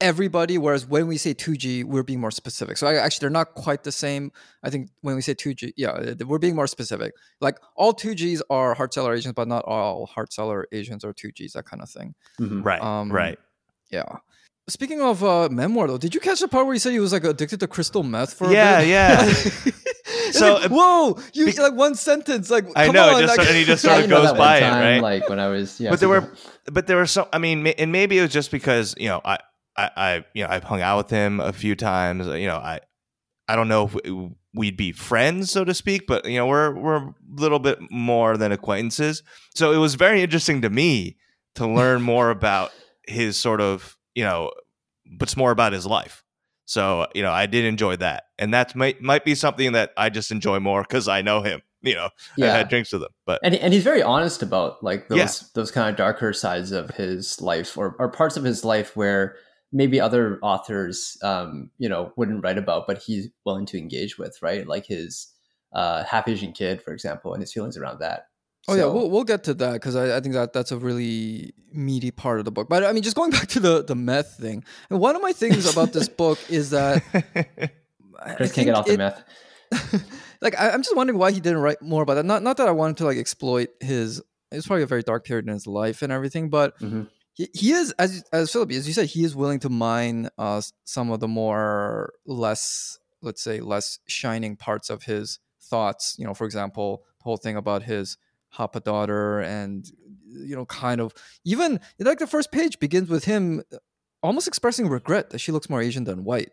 everybody. 0.02 0.58
Whereas 0.58 0.88
when 0.88 1.08
we 1.08 1.18
say 1.18 1.34
2G, 1.34 1.84
we're 1.84 2.04
being 2.04 2.20
more 2.20 2.32
specific. 2.32 2.78
So 2.78 2.88
I, 2.88 2.96
actually, 2.96 3.26
they're 3.26 3.30
not 3.30 3.54
quite 3.54 3.84
the 3.84 3.92
same. 3.92 4.32
I 4.64 4.70
think 4.70 4.90
when 5.02 5.16
we 5.16 5.22
say 5.22 5.36
2G, 5.36 5.74
yeah, 5.78 6.14
we're 6.26 6.40
being 6.40 6.56
more 6.56 6.68
specific. 6.68 7.14
Like 7.42 7.60
all 7.76 7.94
2Gs 7.94 8.42
are 8.50 8.74
Hart 8.74 8.94
Celler 8.94 9.14
agents, 9.14 9.36
but 9.36 9.48
not 9.48 9.64
all 9.66 10.06
Hart 10.08 10.34
Celler 10.34 10.68
agents 10.72 11.04
are 11.06 11.14
2Gs, 11.14 11.52
that 11.54 11.66
kind 11.66 11.82
of 11.84 11.90
thing. 11.90 12.16
Mhm. 12.40 12.66
right, 12.66 12.82
Um, 12.82 13.12
right. 13.12 13.38
Yeah. 13.92 14.06
Speaking 14.70 15.02
of 15.02 15.24
uh, 15.24 15.50
memoir, 15.50 15.88
though, 15.88 15.98
did 15.98 16.14
you 16.14 16.20
catch 16.22 16.40
the 16.40 16.48
part 16.48 16.66
where 16.66 16.74
he 16.74 16.80
said 16.80 16.92
he 16.94 17.00
was 17.00 17.12
like 17.12 17.24
addicted 17.24 17.60
to 17.60 17.68
crystal 17.68 18.04
meth 18.04 18.34
for 18.34 18.52
Yeah, 18.52 18.80
a 18.80 18.82
bit? 18.82 18.88
yeah. 18.90 19.18
It's 19.22 19.82
So, 20.38 20.56
like, 20.56 20.66
uh, 20.66 20.70
whoa, 20.70 21.20
you 21.34 21.46
bec- 21.48 21.58
like 21.60 21.74
one 21.74 21.96
sentence, 21.96 22.50
like 22.52 22.66
I 22.76 22.90
know, 22.90 23.16
on, 23.16 23.22
just 23.22 23.38
like- 23.38 23.48
and 23.48 23.58
he 23.58 23.64
just 23.64 23.82
sort 23.84 23.98
you 23.98 24.04
of 24.06 24.10
goes 24.10 24.24
that 24.26 24.32
one 24.32 24.38
by 24.38 24.58
it, 24.60 24.62
right? 24.70 25.00
Like 25.02 25.28
when 25.30 25.40
I 25.40 25.48
was, 25.48 25.80
yeah. 25.80 25.90
but 25.90 26.00
there 26.00 26.10
were 26.10 26.32
but 26.72 26.88
there 26.88 26.98
were 26.98 27.08
some 27.08 27.26
i 27.34 27.38
mean 27.38 27.66
and 27.66 27.92
maybe 27.92 28.18
it 28.18 28.22
was 28.22 28.32
just 28.32 28.52
because 28.52 28.94
you 28.98 29.08
know 29.08 29.22
i 29.26 29.38
i, 29.76 29.90
I 29.98 30.26
you 30.34 30.44
know 30.44 30.50
i've 30.52 30.64
hung 30.64 30.82
out 30.82 30.98
with 30.98 31.10
him 31.10 31.40
a 31.40 31.52
few 31.52 31.76
times 31.76 32.28
you 32.28 32.46
know 32.48 32.58
i 32.58 32.80
i 33.48 33.56
don't 33.56 33.68
know 33.68 33.90
if 33.92 34.24
we'd 34.54 34.78
be 34.78 34.92
friends 34.92 35.52
so 35.52 35.66
to 35.66 35.74
speak 35.74 36.06
but 36.08 36.26
you 36.26 36.38
know 36.38 36.46
we're 36.46 36.76
we're 36.76 36.98
a 36.98 37.14
little 37.36 37.60
bit 37.60 37.80
more 37.90 38.38
than 38.38 38.52
acquaintances 38.52 39.24
so 39.56 39.72
it 39.72 39.78
was 39.78 39.96
very 39.96 40.22
interesting 40.22 40.62
to 40.62 40.70
me 40.70 41.18
to 41.56 41.66
learn 41.66 42.02
more 42.02 42.30
about 42.30 42.72
his 43.08 43.36
sort 43.38 43.62
of 43.62 43.98
you 44.20 44.26
know 44.26 44.52
but 45.18 45.28
it's 45.28 45.38
more 45.38 45.52
about 45.52 45.72
his 45.74 45.86
life 45.86 46.24
so 46.66 47.08
you 47.16 47.24
know 47.24 47.32
i 47.32 47.46
did 47.46 47.64
enjoy 47.66 47.96
that 47.96 48.24
and 48.38 48.54
that 48.54 48.76
might 48.76 49.02
might 49.02 49.24
be 49.24 49.34
something 49.34 49.72
that 49.72 49.92
i 49.98 50.10
just 50.10 50.30
enjoy 50.32 50.60
more 50.60 50.82
because 50.84 51.08
i 51.08 51.22
know 51.22 51.42
him 51.42 51.62
you 51.82 51.96
know 51.96 52.08
i 52.08 52.10
yeah. 52.38 52.58
had 52.58 52.68
drinks 52.68 52.92
with 52.92 53.02
him 53.02 53.14
but 53.26 53.40
and 53.44 53.56
and 53.56 53.74
he's 53.74 53.84
very 53.92 54.04
honest 54.04 54.44
about 54.44 54.84
like 54.84 55.08
those 55.08 55.18
Yeah. 55.18 55.48
those 55.56 55.72
kind 55.72 55.90
of 55.90 55.96
darker 55.96 56.34
sides 56.34 56.72
of 56.74 56.90
his 56.92 57.40
life 57.42 57.78
or, 57.78 57.96
or 58.00 58.12
parts 58.12 58.36
of 58.38 58.44
his 58.44 58.66
life 58.66 58.96
where 58.98 59.36
maybe 59.72 60.02
other 60.02 60.40
authors 60.42 61.18
um 61.24 61.70
you 61.78 61.88
know 61.88 62.12
wouldn't 62.18 62.44
write 62.44 62.58
about 62.58 62.88
but 62.88 62.98
he's 63.02 63.30
willing 63.46 63.66
to 63.68 63.78
engage 63.78 64.18
with 64.18 64.38
right 64.42 64.68
like 64.68 64.86
his 64.86 65.34
uh 65.74 66.04
half 66.04 66.28
asian 66.28 66.52
kid 66.52 66.82
for 66.82 66.92
example 66.94 67.34
and 67.34 67.42
his 67.42 67.54
feelings 67.54 67.78
around 67.78 68.00
that 68.00 68.26
Oh 68.68 68.76
yeah, 68.76 68.86
we'll 68.86 69.10
we'll 69.10 69.24
get 69.24 69.46
to 69.46 69.54
that 69.56 69.74
because 69.74 69.96
I, 69.96 70.18
I 70.18 70.20
think 70.20 70.34
that 70.36 70.54
that's 70.54 70.72
a 70.72 70.78
really 70.78 71.54
meaty 71.74 72.12
part 72.12 72.40
of 72.40 72.46
the 72.46 72.52
book. 72.52 72.70
But 72.70 72.84
I 72.84 72.92
mean, 72.92 73.02
just 73.04 73.16
going 73.16 73.32
back 73.38 73.48
to 73.50 73.60
the 73.60 73.84
the 73.84 73.96
meth 73.96 74.38
thing, 74.38 74.64
and 74.90 75.00
one 75.00 75.16
of 75.16 75.22
my 75.22 75.32
things 75.34 75.72
about 75.72 75.92
this 75.94 76.08
book 76.10 76.38
is 76.50 76.70
that 76.72 77.02
chris 78.38 78.52
can't 78.52 78.66
get 78.66 78.76
off 78.76 78.86
the 78.86 78.94
it- 78.94 78.98
meth 78.98 79.24
like 80.42 80.60
I, 80.60 80.72
I'm 80.72 80.82
just 80.82 80.96
wondering 80.96 81.18
why 81.20 81.32
he 81.32 81.40
didn't 81.40 81.60
write 81.60 81.82
more 81.82 82.02
about 82.04 82.16
that. 82.16 82.26
Not 82.26 82.44
not 82.44 82.58
that 82.58 82.68
I 82.68 82.72
wanted 82.72 82.98
to 82.98 83.06
like 83.06 83.18
exploit 83.18 83.70
his. 83.80 84.22
It's 84.52 84.66
probably 84.66 84.84
a 84.84 84.88
very 84.88 85.04
dark 85.04 85.26
period 85.26 85.46
in 85.48 85.54
his 85.54 85.68
life 85.68 86.02
and 86.02 86.12
everything, 86.12 86.50
but 86.50 86.78
Mhm. 86.80 87.08
he, 87.34 87.48
he 87.54 87.72
is 87.72 87.92
as 88.00 88.24
as 88.34 88.52
Philip 88.52 88.72
as 88.72 88.88
you 88.88 88.94
said, 88.94 89.08
he 89.08 89.24
is 89.24 89.36
willing 89.36 89.60
to 89.60 89.70
mine 89.70 90.30
uh 90.40 90.62
some 90.86 91.12
of 91.12 91.20
the 91.20 91.28
more 91.28 92.14
less 92.26 92.98
let's 93.22 93.42
say 93.44 93.60
less 93.60 94.00
shining 94.08 94.56
parts 94.56 94.90
of 94.90 95.04
his 95.04 95.38
thoughts. 95.62 96.16
You 96.18 96.26
know, 96.26 96.34
for 96.34 96.46
example, 96.46 97.04
the 97.20 97.24
whole 97.26 97.38
thing 97.38 97.56
about 97.56 97.84
his 97.84 98.18
Hapa 98.58 98.84
daughter 98.84 99.40
and 99.42 99.90
you 100.28 100.56
know 100.56 100.66
kind 100.66 101.02
of 101.02 101.14
even 101.46 101.80
like 102.00 102.20
the 102.20 102.28
first 102.28 102.52
page 102.52 102.80
begins 102.80 103.10
with 103.10 103.26
him 103.26 103.64
almost 104.22 104.48
expressing 104.48 104.90
regret 104.90 105.30
that 105.30 105.40
she 105.40 105.52
looks 105.52 105.70
more 105.70 105.82
Asian 105.82 106.04
than 106.04 106.24
white. 106.24 106.52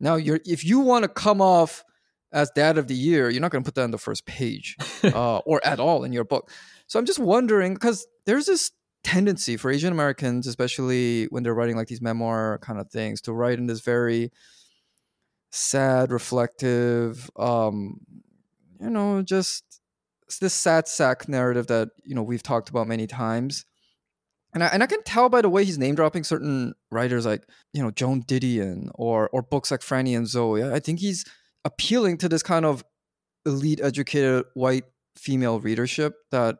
Now, 0.00 0.16
you're 0.16 0.40
if 0.44 0.64
you 0.64 0.80
want 0.80 1.04
to 1.04 1.08
come 1.08 1.40
off 1.40 1.84
as 2.32 2.50
dad 2.50 2.78
of 2.78 2.88
the 2.88 2.94
year, 2.94 3.30
you're 3.30 3.40
not 3.40 3.50
going 3.50 3.62
to 3.62 3.68
put 3.68 3.74
that 3.74 3.84
on 3.84 3.90
the 3.90 3.98
first 3.98 4.26
page 4.26 4.76
uh, 5.04 5.38
or 5.38 5.64
at 5.64 5.80
all 5.80 6.04
in 6.04 6.12
your 6.12 6.24
book. 6.24 6.50
So 6.86 6.98
I'm 6.98 7.06
just 7.06 7.18
wondering 7.18 7.74
because 7.74 8.06
there's 8.26 8.46
this 8.46 8.72
tendency 9.04 9.56
for 9.56 9.70
Asian 9.70 9.92
Americans, 9.92 10.46
especially 10.46 11.26
when 11.26 11.42
they're 11.42 11.54
writing 11.54 11.76
like 11.76 11.88
these 11.88 12.00
memoir 12.00 12.58
kind 12.58 12.80
of 12.80 12.90
things, 12.90 13.20
to 13.22 13.32
write 13.32 13.58
in 13.58 13.66
this 13.66 13.80
very 13.80 14.32
sad, 15.50 16.10
reflective, 16.10 17.30
um, 17.36 18.00
you 18.80 18.90
know, 18.90 19.22
just 19.22 19.81
it's 20.32 20.38
this 20.38 20.54
sad 20.54 20.88
sack 20.88 21.28
narrative 21.28 21.66
that 21.66 21.90
you 22.04 22.14
know 22.14 22.22
we've 22.22 22.42
talked 22.42 22.70
about 22.70 22.88
many 22.88 23.06
times. 23.06 23.66
And 24.54 24.64
I, 24.64 24.68
and 24.68 24.82
I 24.82 24.86
can 24.86 25.02
tell 25.02 25.28
by 25.28 25.42
the 25.42 25.48
way 25.50 25.62
he's 25.62 25.78
name 25.78 25.94
dropping 25.94 26.24
certain 26.24 26.72
writers 26.90 27.26
like 27.26 27.44
you 27.74 27.82
know 27.82 27.90
Joan 27.90 28.22
Didion 28.22 28.88
or 28.94 29.28
or 29.30 29.42
books 29.42 29.70
like 29.70 29.80
Franny 29.80 30.16
and 30.16 30.26
Zooey. 30.26 30.72
I 30.72 30.80
think 30.80 31.00
he's 31.00 31.26
appealing 31.66 32.16
to 32.18 32.30
this 32.30 32.42
kind 32.42 32.64
of 32.64 32.82
elite 33.44 33.80
educated 33.82 34.46
white 34.54 34.84
female 35.18 35.60
readership 35.60 36.14
that 36.30 36.56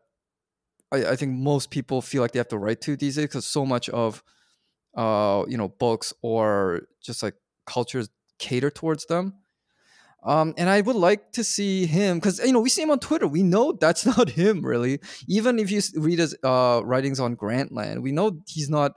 I, 0.92 1.06
I 1.06 1.16
think 1.16 1.32
most 1.32 1.70
people 1.70 2.02
feel 2.02 2.20
like 2.20 2.32
they 2.32 2.40
have 2.40 2.48
to 2.48 2.58
write 2.58 2.82
to 2.82 2.96
these 2.96 3.16
days 3.16 3.24
because 3.24 3.46
so 3.46 3.64
much 3.64 3.88
of 3.88 4.22
uh 4.98 5.44
you 5.48 5.56
know 5.56 5.68
books 5.68 6.12
or 6.20 6.82
just 7.02 7.22
like 7.22 7.34
cultures 7.66 8.10
cater 8.38 8.68
towards 8.68 9.06
them 9.06 9.32
um, 10.24 10.54
and 10.56 10.70
I 10.70 10.80
would 10.80 10.96
like 10.96 11.32
to 11.32 11.42
see 11.42 11.86
him 11.86 12.18
because 12.18 12.38
you 12.38 12.52
know 12.52 12.60
we 12.60 12.68
see 12.68 12.82
him 12.82 12.90
on 12.90 13.00
Twitter. 13.00 13.26
We 13.26 13.42
know 13.42 13.72
that's 13.72 14.06
not 14.18 14.30
him 14.30 14.64
really. 14.64 15.00
Even 15.26 15.58
if 15.58 15.70
you 15.70 15.80
read 15.96 16.18
his 16.18 16.36
uh, 16.44 16.80
writings 16.84 17.18
on 17.18 17.36
Grantland, 17.36 18.02
we 18.02 18.12
know 18.12 18.40
he's 18.46 18.70
not. 18.70 18.92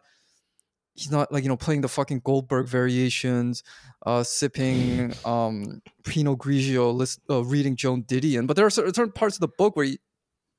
He's 0.98 1.12
not 1.12 1.30
like 1.30 1.44
you 1.44 1.50
know 1.50 1.58
playing 1.58 1.82
the 1.82 1.90
fucking 1.90 2.22
Goldberg 2.24 2.68
variations, 2.68 3.64
uh, 4.06 4.24
sipping 4.24 5.14
um, 5.26 5.82
Pinot 6.06 6.38
Grigio, 6.38 6.94
list, 6.94 7.20
uh, 7.30 7.44
reading 7.44 7.76
Joan 7.76 8.04
Didion. 8.04 8.48
But 8.48 8.56
there 8.56 8.66
are 8.66 8.70
certain, 8.70 9.12
parts 9.12 9.36
of 9.36 9.42
the 9.42 9.50
book 9.50 9.76
where 9.76 9.86
he 9.86 10.00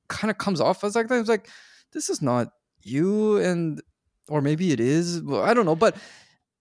kind 0.09 0.29
of 0.29 0.37
comes 0.37 0.61
off 0.61 0.83
as 0.83 0.95
like 0.95 1.09
like 1.09 1.49
this 1.91 2.07
is 2.09 2.21
not 2.21 2.49
you, 2.83 3.37
and 3.37 3.81
or 4.29 4.41
maybe 4.41 4.71
it 4.71 4.79
is. 4.79 5.23
I 5.27 5.55
don't 5.55 5.65
know, 5.65 5.75
but 5.75 5.95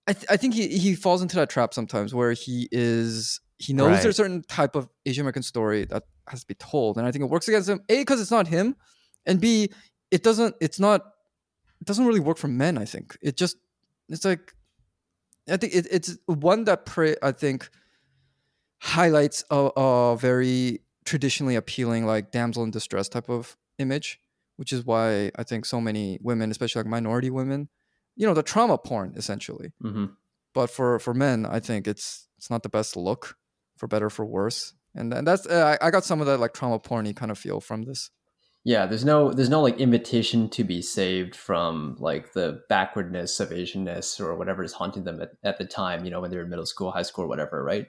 I, 0.06 0.12
th- 0.12 0.26
I 0.30 0.36
think 0.38 0.54
he, 0.54 0.68
he 0.78 0.94
falls 0.94 1.20
into 1.20 1.36
that 1.36 1.50
trap 1.50 1.75
sometimes 1.75 2.14
where 2.14 2.32
he 2.32 2.68
is 2.70 3.40
he 3.58 3.72
knows 3.72 3.88
Right. 3.88 4.02
there's 4.02 4.14
a 4.14 4.22
certain 4.22 4.42
type 4.42 4.76
of 4.76 4.88
Asian 5.06 5.22
American 5.22 5.42
story 5.42 5.84
that 5.86 6.02
has 6.28 6.40
to 6.40 6.46
be 6.46 6.54
told, 6.54 6.98
and 6.98 7.06
I 7.06 7.10
think 7.12 7.22
it 7.25 7.30
works 7.30 7.48
against 7.48 7.68
him. 7.68 7.80
A 7.88 7.98
because 7.98 8.20
it's 8.20 8.30
not 8.30 8.46
him, 8.48 8.76
and 9.25 9.40
B 9.40 9.70
it 10.10 10.22
doesn't. 10.22 10.54
It's 10.60 10.78
not. 10.78 11.00
It 11.80 11.86
doesn't 11.86 12.06
really 12.06 12.20
work 12.20 12.38
for 12.38 12.48
men. 12.48 12.78
I 12.78 12.84
think 12.84 13.16
it 13.22 13.36
just. 13.36 13.56
It's 14.08 14.25
like. 14.25 14.52
I 15.48 15.56
think 15.56 15.75
it, 15.75 15.86
it's 15.90 16.18
one 16.26 16.64
that 16.64 16.86
pre, 16.86 17.14
I 17.22 17.30
think 17.32 17.68
highlights 18.78 19.44
a, 19.50 19.70
a 19.76 20.16
very 20.16 20.80
traditionally 21.04 21.54
appealing 21.54 22.04
like 22.06 22.30
damsel 22.32 22.64
in 22.64 22.70
distress 22.70 23.08
type 23.08 23.28
of 23.28 23.56
image, 23.78 24.20
which 24.56 24.72
is 24.72 24.84
why 24.84 25.30
I 25.36 25.44
think 25.44 25.64
so 25.64 25.80
many 25.80 26.18
women, 26.20 26.50
especially 26.50 26.80
like 26.80 26.90
minority 26.90 27.30
women, 27.30 27.68
you 28.16 28.26
know, 28.26 28.34
the 28.34 28.42
trauma 28.42 28.78
porn 28.78 29.14
essentially 29.16 29.72
hmm 29.80 30.06
but 30.54 30.70
for 30.70 30.98
for 30.98 31.12
men 31.12 31.44
i 31.44 31.60
think 31.60 31.86
it's 31.86 32.28
it's 32.38 32.48
not 32.48 32.62
the 32.62 32.68
best 32.70 32.96
look 32.96 33.36
for 33.76 33.87
better 33.87 34.11
for 34.11 34.25
worse 34.25 34.75
and 34.95 35.12
and 35.12 35.26
that's 35.26 35.47
uh, 35.47 35.76
I, 35.80 35.87
I 35.87 35.90
got 35.90 36.04
some 36.04 36.21
of 36.21 36.26
that 36.26 36.40
like 36.40 36.54
trauma 36.54 36.78
porny 36.78 37.14
kind 37.14 37.30
of 37.30 37.38
feel 37.38 37.61
from 37.61 37.83
this 37.83 38.11
Yeah, 38.64 38.87
there's 38.87 39.04
no 39.04 39.33
there's 39.33 39.49
no 39.49 39.62
like 39.62 39.78
invitation 39.78 40.49
to 40.50 40.64
be 40.64 40.83
saved 40.83 41.37
from 41.37 41.97
like 42.00 42.33
the 42.33 42.62
backwardness 42.68 43.38
of 43.38 43.50
Asianness 43.50 44.21
or 44.21 44.35
whatever 44.35 44.64
is 44.64 44.73
haunting 44.73 45.04
them 45.04 45.23
at, 45.23 45.30
at 45.45 45.59
the 45.59 45.64
time, 45.64 46.04
you 46.04 46.11
know, 46.11 46.21
when 46.21 46.33
they 46.33 46.37
were 46.37 46.42
in 46.42 46.50
middle 46.50 46.66
school, 46.66 46.90
high 46.90 47.02
school, 47.02 47.28
whatever, 47.28 47.62
right? 47.62 47.87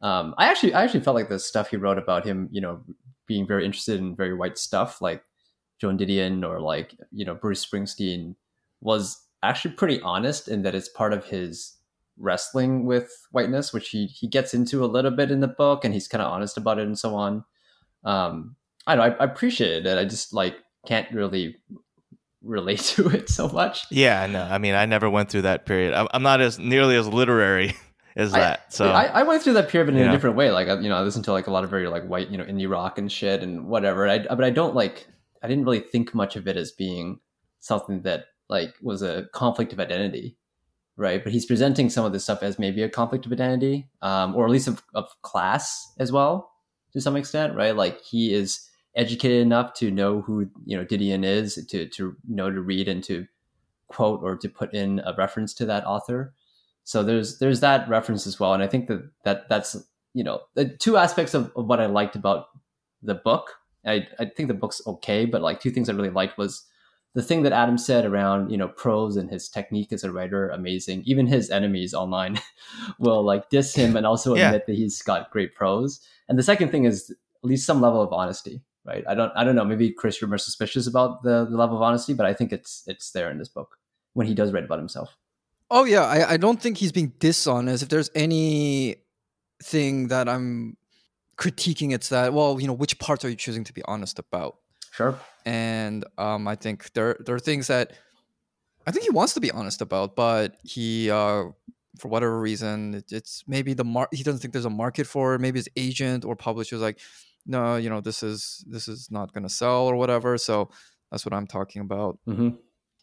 Um, 0.00 0.34
I 0.36 0.48
actually 0.50 0.74
I 0.74 0.82
actually 0.82 1.00
felt 1.04 1.14
like 1.14 1.28
the 1.28 1.38
stuff 1.38 1.70
he 1.70 1.76
wrote 1.76 1.96
about 1.96 2.26
him, 2.26 2.48
you 2.50 2.60
know, 2.60 2.82
being 3.28 3.46
very 3.46 3.64
interested 3.64 4.00
in 4.00 4.16
very 4.16 4.34
white 4.34 4.58
stuff, 4.58 5.00
like 5.00 5.22
Joan 5.80 5.96
Didion 5.96 6.44
or 6.44 6.60
like 6.60 6.96
you 7.12 7.24
know 7.24 7.36
Bruce 7.36 7.64
Springsteen, 7.64 8.34
was 8.80 9.24
actually 9.44 9.74
pretty 9.74 10.00
honest 10.00 10.48
in 10.48 10.62
that 10.62 10.74
it's 10.74 10.88
part 10.88 11.12
of 11.12 11.24
his 11.26 11.75
wrestling 12.18 12.86
with 12.86 13.10
whiteness, 13.30 13.72
which 13.72 13.90
he 13.90 14.06
he 14.06 14.26
gets 14.28 14.54
into 14.54 14.84
a 14.84 14.86
little 14.86 15.10
bit 15.10 15.30
in 15.30 15.40
the 15.40 15.48
book, 15.48 15.84
and 15.84 15.92
he's 15.94 16.08
kind 16.08 16.22
of 16.22 16.32
honest 16.32 16.56
about 16.56 16.78
it 16.78 16.86
and 16.86 16.98
so 16.98 17.14
on. 17.14 17.44
Um, 18.04 18.56
I 18.86 18.94
don't 18.94 19.08
know. 19.10 19.16
I, 19.16 19.20
I 19.20 19.24
appreciate 19.24 19.86
it. 19.86 19.98
I 19.98 20.04
just 20.04 20.32
like 20.32 20.56
can't 20.86 21.10
really 21.12 21.56
relate 22.42 22.80
to 22.94 23.08
it 23.08 23.28
so 23.28 23.48
much. 23.48 23.86
Yeah, 23.90 24.26
no, 24.26 24.42
I 24.42 24.58
mean, 24.58 24.74
I 24.74 24.86
never 24.86 25.10
went 25.10 25.30
through 25.30 25.42
that 25.42 25.66
period. 25.66 25.94
I'm, 25.94 26.08
I'm 26.12 26.22
not 26.22 26.40
as 26.40 26.58
nearly 26.58 26.96
as 26.96 27.08
literary 27.08 27.74
as 28.16 28.32
I- 28.32 28.40
that. 28.40 28.72
so 28.72 28.90
I, 28.90 29.04
I 29.06 29.22
went 29.24 29.42
through 29.42 29.54
that 29.54 29.68
period 29.68 29.94
in 29.94 30.08
a 30.08 30.12
different 30.12 30.36
way. 30.36 30.50
Like 30.50 30.68
I- 30.68 30.78
you 30.80 30.88
know, 30.88 30.96
I 30.96 31.02
listened 31.02 31.24
to 31.26 31.32
like 31.32 31.46
a 31.48 31.50
lot 31.50 31.64
of 31.64 31.70
very 31.70 31.88
like 31.88 32.04
white, 32.06 32.30
you 32.30 32.38
know, 32.38 32.44
indie 32.44 32.70
rock 32.70 32.98
and 32.98 33.10
shit 33.10 33.42
and 33.42 33.66
whatever. 33.66 34.08
I, 34.08 34.18
but 34.20 34.44
I 34.44 34.50
don't 34.50 34.74
like. 34.74 35.06
I 35.42 35.48
didn't 35.48 35.64
really 35.64 35.80
think 35.80 36.14
much 36.14 36.34
of 36.36 36.48
it 36.48 36.56
as 36.56 36.72
being 36.72 37.20
something 37.60 38.02
that 38.02 38.24
like 38.48 38.74
was 38.80 39.02
a 39.02 39.26
conflict 39.32 39.72
of 39.72 39.80
identity, 39.80 40.36
right? 40.96 41.22
But 41.22 41.32
he's 41.32 41.46
presenting 41.46 41.90
some 41.90 42.04
of 42.04 42.12
this 42.12 42.24
stuff 42.24 42.42
as 42.42 42.58
maybe 42.58 42.82
a 42.82 42.88
conflict 42.88 43.26
of 43.26 43.32
identity, 43.32 43.88
um, 44.02 44.34
or 44.34 44.46
at 44.46 44.50
least 44.50 44.68
of, 44.68 44.82
of 44.94 45.10
class 45.22 45.92
as 45.98 46.10
well, 46.10 46.50
to 46.92 47.00
some 47.00 47.16
extent, 47.16 47.54
right? 47.54 47.76
Like 47.76 48.02
he 48.02 48.32
is 48.32 48.68
educated 48.94 49.42
enough 49.42 49.74
to 49.74 49.90
know 49.90 50.22
who 50.22 50.48
you 50.64 50.76
know 50.76 50.84
Didion 50.84 51.24
is, 51.24 51.54
to 51.68 51.86
to 51.86 52.16
know 52.28 52.50
to 52.50 52.60
read 52.60 52.88
and 52.88 53.04
to 53.04 53.26
quote 53.88 54.20
or 54.22 54.36
to 54.36 54.48
put 54.48 54.74
in 54.74 55.00
a 55.04 55.14
reference 55.16 55.54
to 55.54 55.66
that 55.66 55.86
author. 55.86 56.34
So 56.84 57.02
there's 57.02 57.38
there's 57.38 57.60
that 57.60 57.88
reference 57.88 58.26
as 58.26 58.40
well, 58.40 58.54
and 58.54 58.62
I 58.62 58.66
think 58.66 58.88
that 58.88 59.10
that 59.24 59.48
that's 59.48 59.76
you 60.14 60.24
know 60.24 60.40
the 60.54 60.64
two 60.66 60.96
aspects 60.96 61.34
of, 61.34 61.52
of 61.56 61.66
what 61.66 61.80
I 61.80 61.86
liked 61.86 62.16
about 62.16 62.46
the 63.02 63.14
book. 63.14 63.52
I 63.84 64.06
I 64.18 64.26
think 64.26 64.48
the 64.48 64.54
book's 64.54 64.80
okay, 64.86 65.26
but 65.26 65.42
like 65.42 65.60
two 65.60 65.70
things 65.70 65.88
I 65.88 65.92
really 65.92 66.10
liked 66.10 66.38
was 66.38 66.64
the 67.16 67.22
thing 67.28 67.42
that 67.44 67.52
Adam 67.62 67.78
said 67.78 68.04
around 68.04 68.50
you 68.52 68.58
know 68.60 68.68
prose 68.68 69.16
and 69.16 69.28
his 69.30 69.48
technique 69.48 69.90
as 69.96 70.04
a 70.04 70.12
writer 70.12 70.42
amazing. 70.50 71.02
Even 71.06 71.26
his 71.26 71.50
enemies 71.50 71.92
online 71.94 72.34
will 72.98 73.22
like 73.32 73.48
diss 73.50 73.74
him 73.74 73.96
and 73.96 74.04
also 74.06 74.34
Yeah. 74.34 74.46
admit 74.46 74.66
that 74.66 74.76
he's 74.76 75.00
got 75.02 75.30
great 75.30 75.54
prose. 75.54 76.00
And 76.28 76.38
the 76.38 76.42
second 76.52 76.68
thing 76.70 76.84
is 76.84 77.10
at 77.10 77.16
least 77.50 77.64
some 77.66 77.80
level 77.80 78.02
of 78.02 78.12
honesty, 78.12 78.60
right? 78.84 79.04
I 79.08 79.14
don't 79.18 79.32
I 79.34 79.42
don't 79.44 79.56
know. 79.58 79.64
Maybe 79.64 79.90
Chris, 79.90 80.20
you're 80.20 80.28
more 80.28 80.38
suspicious 80.50 80.86
about 80.86 81.22
the, 81.22 81.46
the 81.50 81.56
level 81.56 81.76
of 81.76 81.82
honesty, 81.82 82.12
but 82.14 82.26
I 82.26 82.34
think 82.34 82.52
it's 82.52 82.82
it's 82.86 83.10
there 83.12 83.30
in 83.32 83.38
this 83.38 83.48
book 83.48 83.78
when 84.12 84.26
he 84.26 84.34
does 84.34 84.52
write 84.52 84.64
about 84.68 84.78
himself. 84.84 85.10
oh 85.76 85.84
yeah 85.94 86.04
i, 86.16 86.18
I 86.34 86.36
don't 86.44 86.60
think 86.62 86.74
he's 86.78 86.92
being 86.98 87.12
dishonest 87.18 87.82
if 87.84 87.88
there's 87.92 88.10
any 88.14 88.96
thing 89.72 90.08
that 90.12 90.26
i'm 90.34 90.76
critiquing 91.42 91.92
it's 91.96 92.08
that 92.14 92.32
well 92.32 92.60
you 92.60 92.66
know 92.68 92.72
which 92.82 92.94
parts 93.06 93.24
are 93.24 93.28
you 93.32 93.36
choosing 93.36 93.64
to 93.64 93.72
be 93.78 93.82
honest 93.92 94.18
about 94.18 94.52
Sure. 94.98 95.12
And 95.46 96.04
um, 96.18 96.46
I 96.46 96.56
think 96.56 96.92
there 96.92 97.16
there 97.24 97.34
are 97.34 97.40
things 97.40 97.68
that 97.68 97.92
I 98.86 98.90
think 98.90 99.04
he 99.04 99.10
wants 99.10 99.34
to 99.34 99.40
be 99.40 99.50
honest 99.50 99.80
about, 99.80 100.14
but 100.14 100.56
he, 100.62 101.10
uh, 101.10 101.44
for 101.98 102.08
whatever 102.08 102.38
reason, 102.38 102.94
it, 102.94 103.10
it's 103.10 103.42
maybe 103.48 103.74
the 103.74 103.84
mar- 103.84 104.08
he 104.12 104.22
doesn't 104.22 104.40
think 104.40 104.52
there's 104.52 104.64
a 104.64 104.70
market 104.70 105.06
for 105.06 105.34
it. 105.34 105.40
Maybe 105.40 105.58
his 105.58 105.68
agent 105.76 106.24
or 106.24 106.36
publisher's 106.36 106.80
like, 106.80 107.00
no, 107.46 107.76
you 107.76 107.88
know, 107.88 108.00
this 108.00 108.22
is 108.22 108.64
this 108.68 108.88
is 108.88 109.08
not 109.10 109.32
going 109.32 109.44
to 109.44 109.48
sell 109.48 109.86
or 109.86 109.96
whatever. 109.96 110.36
So 110.38 110.70
that's 111.10 111.24
what 111.24 111.32
I'm 111.32 111.46
talking 111.46 111.82
about. 111.82 112.18
hmm 112.26 112.50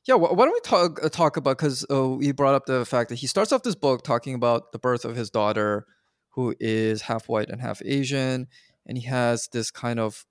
Yeah, 0.06 0.16
wh- 0.16 0.36
why 0.38 0.46
don't 0.46 0.54
we 0.54 0.60
talk 0.62 1.04
uh, 1.04 1.10
talk 1.10 1.38
about 1.38 1.58
because 1.58 1.86
uh, 1.92 2.10
we 2.10 2.32
brought 2.32 2.56
up 2.56 2.66
the 2.66 2.86
fact 2.86 3.10
that 3.10 3.16
he 3.16 3.28
starts 3.28 3.52
off 3.52 3.64
this 3.64 3.76
book 3.76 4.04
talking 4.04 4.36
about 4.36 4.72
the 4.72 4.80
birth 4.80 5.06
of 5.06 5.16
his 5.16 5.30
daughter, 5.30 5.86
who 6.32 6.56
is 6.60 7.04
half 7.04 7.28
white 7.30 7.50
and 7.50 7.62
half 7.62 7.82
Asian, 7.86 8.48
and 8.86 8.98
he 8.98 9.06
has 9.06 9.48
this 9.52 9.72
kind 9.72 10.00
of 10.00 10.26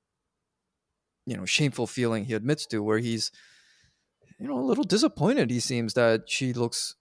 you 1.26 1.36
know 1.36 1.44
shameful 1.44 1.86
feeling 1.86 2.24
he 2.24 2.34
admits 2.34 2.66
to 2.66 2.82
where 2.82 2.98
he's 2.98 3.30
you 4.38 4.46
know 4.48 4.58
a 4.58 4.64
little 4.64 4.84
disappointed. 4.84 5.50
He 5.50 5.60
seems 5.60 5.94
that 5.94 6.28
she 6.28 6.52
looks 6.52 6.96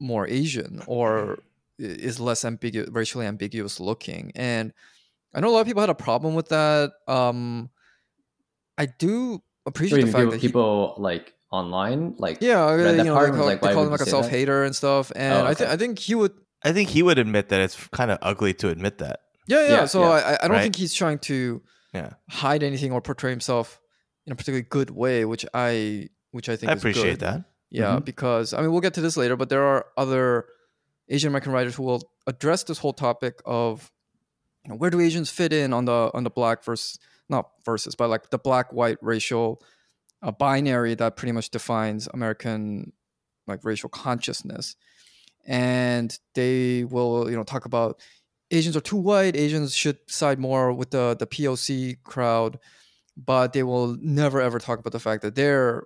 more 0.00 0.26
Asian 0.28 0.82
or 0.86 1.38
is 1.78 2.20
less 2.20 2.44
ambiguous, 2.44 2.88
racially 2.90 3.26
ambiguous 3.26 3.80
looking, 3.80 4.32
and 4.34 4.72
I 5.34 5.40
know 5.40 5.48
a 5.48 5.52
lot 5.52 5.60
of 5.60 5.66
people 5.66 5.80
had 5.80 5.90
a 5.90 5.94
problem 5.94 6.34
with 6.34 6.48
that. 6.50 6.92
Um, 7.08 7.70
I 8.78 8.86
do 8.86 9.42
appreciate 9.66 10.02
the 10.02 10.08
Even 10.08 10.12
fact 10.12 10.20
people, 10.20 10.30
that 10.32 10.40
he, 10.40 10.48
people 10.48 10.94
like 10.98 11.34
online, 11.50 12.14
like 12.18 12.38
yeah, 12.40 12.64
uh, 12.66 12.74
read 12.74 12.84
that 12.84 12.96
you 12.98 13.04
know, 13.04 13.14
part 13.14 13.32
they 13.32 13.36
call, 13.38 13.46
like, 13.46 13.60
they 13.60 13.68
why 13.68 13.74
call 13.74 13.84
him 13.84 13.90
like 13.90 14.00
a 14.00 14.04
say 14.04 14.10
self 14.10 14.26
that? 14.26 14.30
hater 14.30 14.64
and 14.64 14.74
stuff. 14.74 15.10
And 15.16 15.34
Oh, 15.34 15.46
I 15.46 15.54
think. 15.54 15.70
I 15.70 15.76
think 15.76 15.98
he 15.98 16.14
would, 16.14 16.32
I 16.64 16.72
think 16.72 16.88
he 16.90 17.02
would 17.02 17.18
admit 17.18 17.48
that 17.50 17.60
it's 17.60 17.76
kind 17.88 18.10
of 18.10 18.18
ugly 18.22 18.54
to 18.54 18.68
admit 18.68 18.98
that. 18.98 19.20
yeah, 19.46 19.62
yeah. 19.62 19.72
Yeah, 19.72 19.84
so 19.86 20.02
yeah. 20.02 20.08
I, 20.08 20.32
I 20.34 20.48
don't 20.48 20.50
Right. 20.56 20.62
think 20.62 20.76
he's 20.76 20.94
trying 20.94 21.18
to 21.20 21.62
Yeah, 21.94 22.14
hide 22.28 22.62
anything 22.62 22.92
or 22.92 23.00
portray 23.00 23.30
himself 23.30 23.80
in 24.26 24.32
a 24.32 24.36
particularly 24.36 24.66
good 24.68 24.90
way, 24.90 25.24
which 25.24 25.46
I, 25.54 26.08
which 26.32 26.48
I 26.48 26.56
think 26.56 26.70
I 26.70 26.74
is 26.74 26.80
appreciate 26.80 27.20
that. 27.20 27.44
Yeah, 27.70 27.96
Mhm. 27.96 28.04
because 28.04 28.52
I 28.52 28.60
mean, 28.60 28.72
we'll 28.72 28.80
get 28.80 28.94
to 28.94 29.00
this 29.00 29.16
later, 29.16 29.36
but 29.36 29.48
there 29.48 29.62
are 29.64 29.86
other 29.96 30.46
Asian 31.08 31.28
American 31.28 31.52
writers 31.52 31.74
who 31.76 31.82
will 31.84 32.02
address 32.26 32.64
this 32.64 32.78
whole 32.78 32.92
topic 32.92 33.40
of, 33.44 33.92
you 34.64 34.70
know, 34.70 34.76
where 34.76 34.90
do 34.90 35.00
Asians 35.00 35.30
fit 35.30 35.52
in 35.52 35.72
on 35.72 35.84
the 35.84 36.10
on 36.14 36.24
the 36.24 36.30
black 36.30 36.64
versus 36.64 36.98
not 37.28 37.50
versus, 37.64 37.94
but 37.94 38.08
like 38.10 38.30
the 38.30 38.38
black 38.38 38.72
white 38.72 38.98
racial 39.02 39.62
uh, 40.22 40.30
binary 40.32 40.94
that 40.94 41.16
pretty 41.16 41.32
much 41.32 41.50
defines 41.50 42.08
American 42.14 42.92
like 43.46 43.64
racial 43.64 43.88
consciousness, 43.90 44.74
and 45.46 46.18
they 46.34 46.84
will 46.84 47.30
you 47.30 47.36
know 47.36 47.44
talk 47.44 47.64
about 47.66 48.00
Asians 48.50 48.76
are 48.76 48.80
too 48.80 48.96
white, 48.96 49.36
Asians 49.36 49.74
should 49.74 49.98
side 50.08 50.38
more 50.38 50.72
with 50.72 50.90
the 50.90 51.16
the 51.18 51.26
POC 51.26 51.96
crowd. 52.04 52.58
but 53.16 53.52
they 53.52 53.62
will 53.62 53.96
never 54.00 54.40
ever 54.40 54.58
talk 54.58 54.78
about 54.80 54.92
the 54.92 55.00
fact 55.00 55.22
that 55.22 55.34
they're 55.36 55.84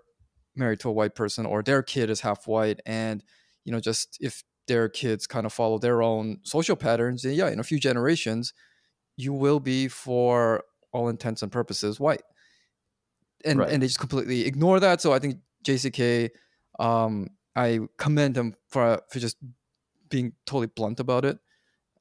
married 0.56 0.80
to 0.80 0.88
a 0.88 0.92
white 0.92 1.14
person 1.14 1.44
or 1.46 1.62
their 1.62 1.82
kid 1.82 2.08
is 2.10 2.20
half 2.22 2.46
white 2.48 2.80
and 2.86 3.22
you 3.66 3.72
know 3.72 3.80
just 3.80 4.16
if 4.20 4.42
their 4.66 4.88
kids 4.88 5.26
kind 5.26 5.44
of 5.46 5.52
follow 5.52 5.78
their 5.78 6.02
own 6.02 6.38
social 6.42 6.74
patterns 6.76 7.22
then 7.22 7.34
yeah 7.34 7.48
in 7.50 7.60
a 7.60 7.64
few 7.64 7.78
generations 7.78 8.54
you 9.18 9.32
will 9.34 9.60
be 9.60 9.88
for 9.88 10.64
all 10.92 11.08
intents 11.10 11.42
and 11.42 11.52
purposes 11.52 12.00
white 12.00 12.22
and 13.44 13.58
Right. 13.58 13.70
and 13.70 13.82
they 13.82 13.86
just 13.86 14.00
completely 14.00 14.46
ignore 14.46 14.80
that 14.80 15.00
so 15.00 15.12
i 15.12 15.18
think 15.18 15.36
jck 15.64 16.30
um 16.78 17.28
i 17.56 17.80
commend 17.98 18.36
him 18.36 18.54
for 18.68 19.00
for 19.10 19.18
just 19.18 19.36
being 20.08 20.32
totally 20.46 20.66
blunt 20.68 20.98
about 21.00 21.24
it 21.24 21.38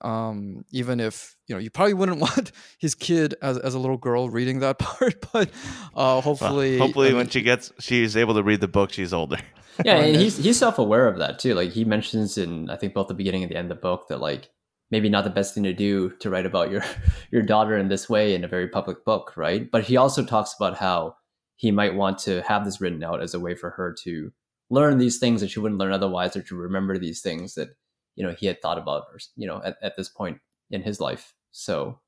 um 0.02 0.64
even 0.72 1.00
if 1.00 1.36
you 1.48 1.56
know 1.56 1.60
you 1.60 1.70
probably 1.70 1.94
wouldn't 1.94 2.20
want 2.28 2.52
his 2.80 2.96
kid 2.96 3.36
as, 3.42 3.58
as 3.58 3.74
a 3.74 3.80
little 3.80 3.98
girl 3.98 4.30
reading 4.30 4.60
that 4.60 4.78
part 4.80 5.26
but 5.34 5.50
uh 5.96 6.18
Well, 6.18 6.22
hopefully 6.22 6.78
hopefully, 6.78 7.10
I 7.12 7.14
when 7.14 7.30
she 7.30 7.42
gets, 7.42 7.72
she's 7.80 8.16
able 8.16 8.36
to 8.36 8.44
read 8.44 8.62
the 8.62 8.68
book. 8.68 8.92
She's 8.92 9.14
older. 9.14 9.38
yeah, 9.86 9.98
and 9.98 10.16
he's 10.16 10.38
he's 10.38 10.58
self 10.58 10.80
aware 10.80 11.08
of 11.08 11.18
that 11.20 11.40
too. 11.40 11.54
Like 11.54 11.72
he 11.72 11.86
mentions 11.86 12.38
in 12.38 12.70
I 12.70 12.76
think 12.76 12.94
both 12.94 13.08
the 13.08 13.14
beginning 13.14 13.44
and 13.44 13.52
the 13.52 13.58
end 13.58 13.72
of 13.72 13.78
the 13.78 13.82
book 13.82 14.08
that 14.10 14.20
like 14.20 14.50
maybe 14.90 15.10
not 15.10 15.24
the 15.24 15.30
best 15.30 15.54
thing 15.54 15.64
to 15.64 15.74
do 15.74 16.12
to 16.20 16.30
write 16.30 16.46
about 16.46 16.72
your 16.72 16.84
your 17.32 17.42
daughter 17.42 17.78
in 17.78 17.88
this 17.90 18.10
way 18.10 18.34
in 18.34 18.44
a 18.44 18.48
very 18.48 18.68
public 18.68 19.04
book, 19.06 19.34
right? 19.36 19.70
But 19.70 19.84
he 19.84 19.98
also 19.98 20.24
talks 20.24 20.54
about 20.58 20.78
how 20.78 21.16
he 21.56 21.72
might 21.72 21.96
want 21.96 22.20
to 22.20 22.42
have 22.44 22.66
this 22.66 22.80
written 22.80 23.04
out 23.04 23.22
as 23.22 23.34
a 23.34 23.40
way 23.40 23.56
for 23.56 23.72
her 23.72 23.96
to 24.04 24.32
learn 24.70 24.98
these 24.98 25.18
things 25.18 25.42
that 25.42 25.50
she 25.50 25.60
wouldn't 25.60 25.80
learn 25.80 25.94
otherwise, 25.94 26.36
or 26.36 26.44
to 26.44 26.56
remember 26.56 26.98
these 26.98 27.22
things 27.22 27.56
that 27.56 27.70
you 28.18 28.24
know 28.26 28.34
he 28.38 28.48
had 28.48 28.62
thought 28.62 28.78
about, 28.78 29.04
or 29.14 29.20
you 29.38 29.48
know, 29.48 29.62
at, 29.64 29.78
at 29.82 29.96
this 29.96 30.10
point 30.10 30.40
in 30.70 30.82
his 30.84 31.00
life. 31.00 31.34
So 31.52 32.00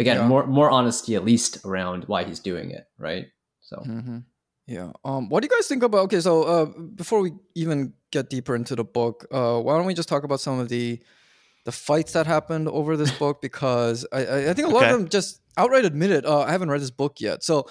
again, 0.00 0.16
Yeah. 0.18 0.26
more 0.26 0.46
more 0.46 0.70
honesty 0.70 1.14
at 1.14 1.24
least 1.24 1.64
around 1.64 2.04
why 2.10 2.24
he's 2.24 2.40
doing 2.40 2.72
it, 2.72 2.86
right? 2.98 3.26
So 3.60 3.76
hmm 3.84 4.18
Yeah. 4.66 4.90
Um. 5.04 5.28
What 5.28 5.42
do 5.42 5.46
you 5.46 5.54
guys 5.56 5.68
think 5.68 5.82
about? 5.84 6.00
Okay, 6.10 6.20
so 6.20 6.42
uh, 6.44 6.64
before 6.94 7.20
we 7.20 7.32
even 7.54 7.92
get 8.10 8.30
deeper 8.30 8.54
into 8.56 8.74
the 8.74 8.84
book, 8.84 9.26
uh, 9.30 9.60
why 9.60 9.76
don't 9.76 9.86
we 9.86 9.94
just 9.94 10.08
talk 10.08 10.24
about 10.24 10.40
some 10.40 10.58
of 10.58 10.68
the 10.68 10.98
the 11.64 11.72
fights 11.72 12.12
that 12.12 12.26
happened 12.26 12.68
over 12.68 12.96
this 12.96 13.12
book? 13.18 13.40
Because 13.48 14.06
I 14.12 14.20
I, 14.26 14.36
I 14.50 14.54
think 14.54 14.68
a 14.68 14.70
lot 14.70 14.84
Okay. 14.84 14.92
of 14.94 14.98
them 15.00 15.08
just 15.08 15.40
outright 15.56 15.84
admit 15.84 16.10
it. 16.10 16.24
Uh, 16.24 16.40
I 16.48 16.52
haven't 16.52 16.70
read 16.70 16.80
this 16.80 16.90
book 16.94 17.20
yet, 17.20 17.42
so 17.44 17.66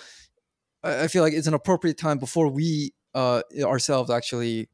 I, 0.84 1.04
I 1.04 1.08
feel 1.08 1.24
like 1.24 1.34
it's 1.34 1.48
an 1.48 1.54
appropriate 1.54 1.98
time 1.98 2.20
before 2.20 2.48
we 2.50 2.94
uh 3.16 3.42
ourselves 3.64 4.10
actually 4.12 4.70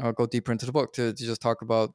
uh, 0.00 0.12
go 0.12 0.26
deeper 0.26 0.52
into 0.52 0.66
the 0.66 0.72
book 0.72 0.92
to, 0.94 1.12
to 1.12 1.24
just 1.26 1.40
talk 1.42 1.62
about 1.62 1.92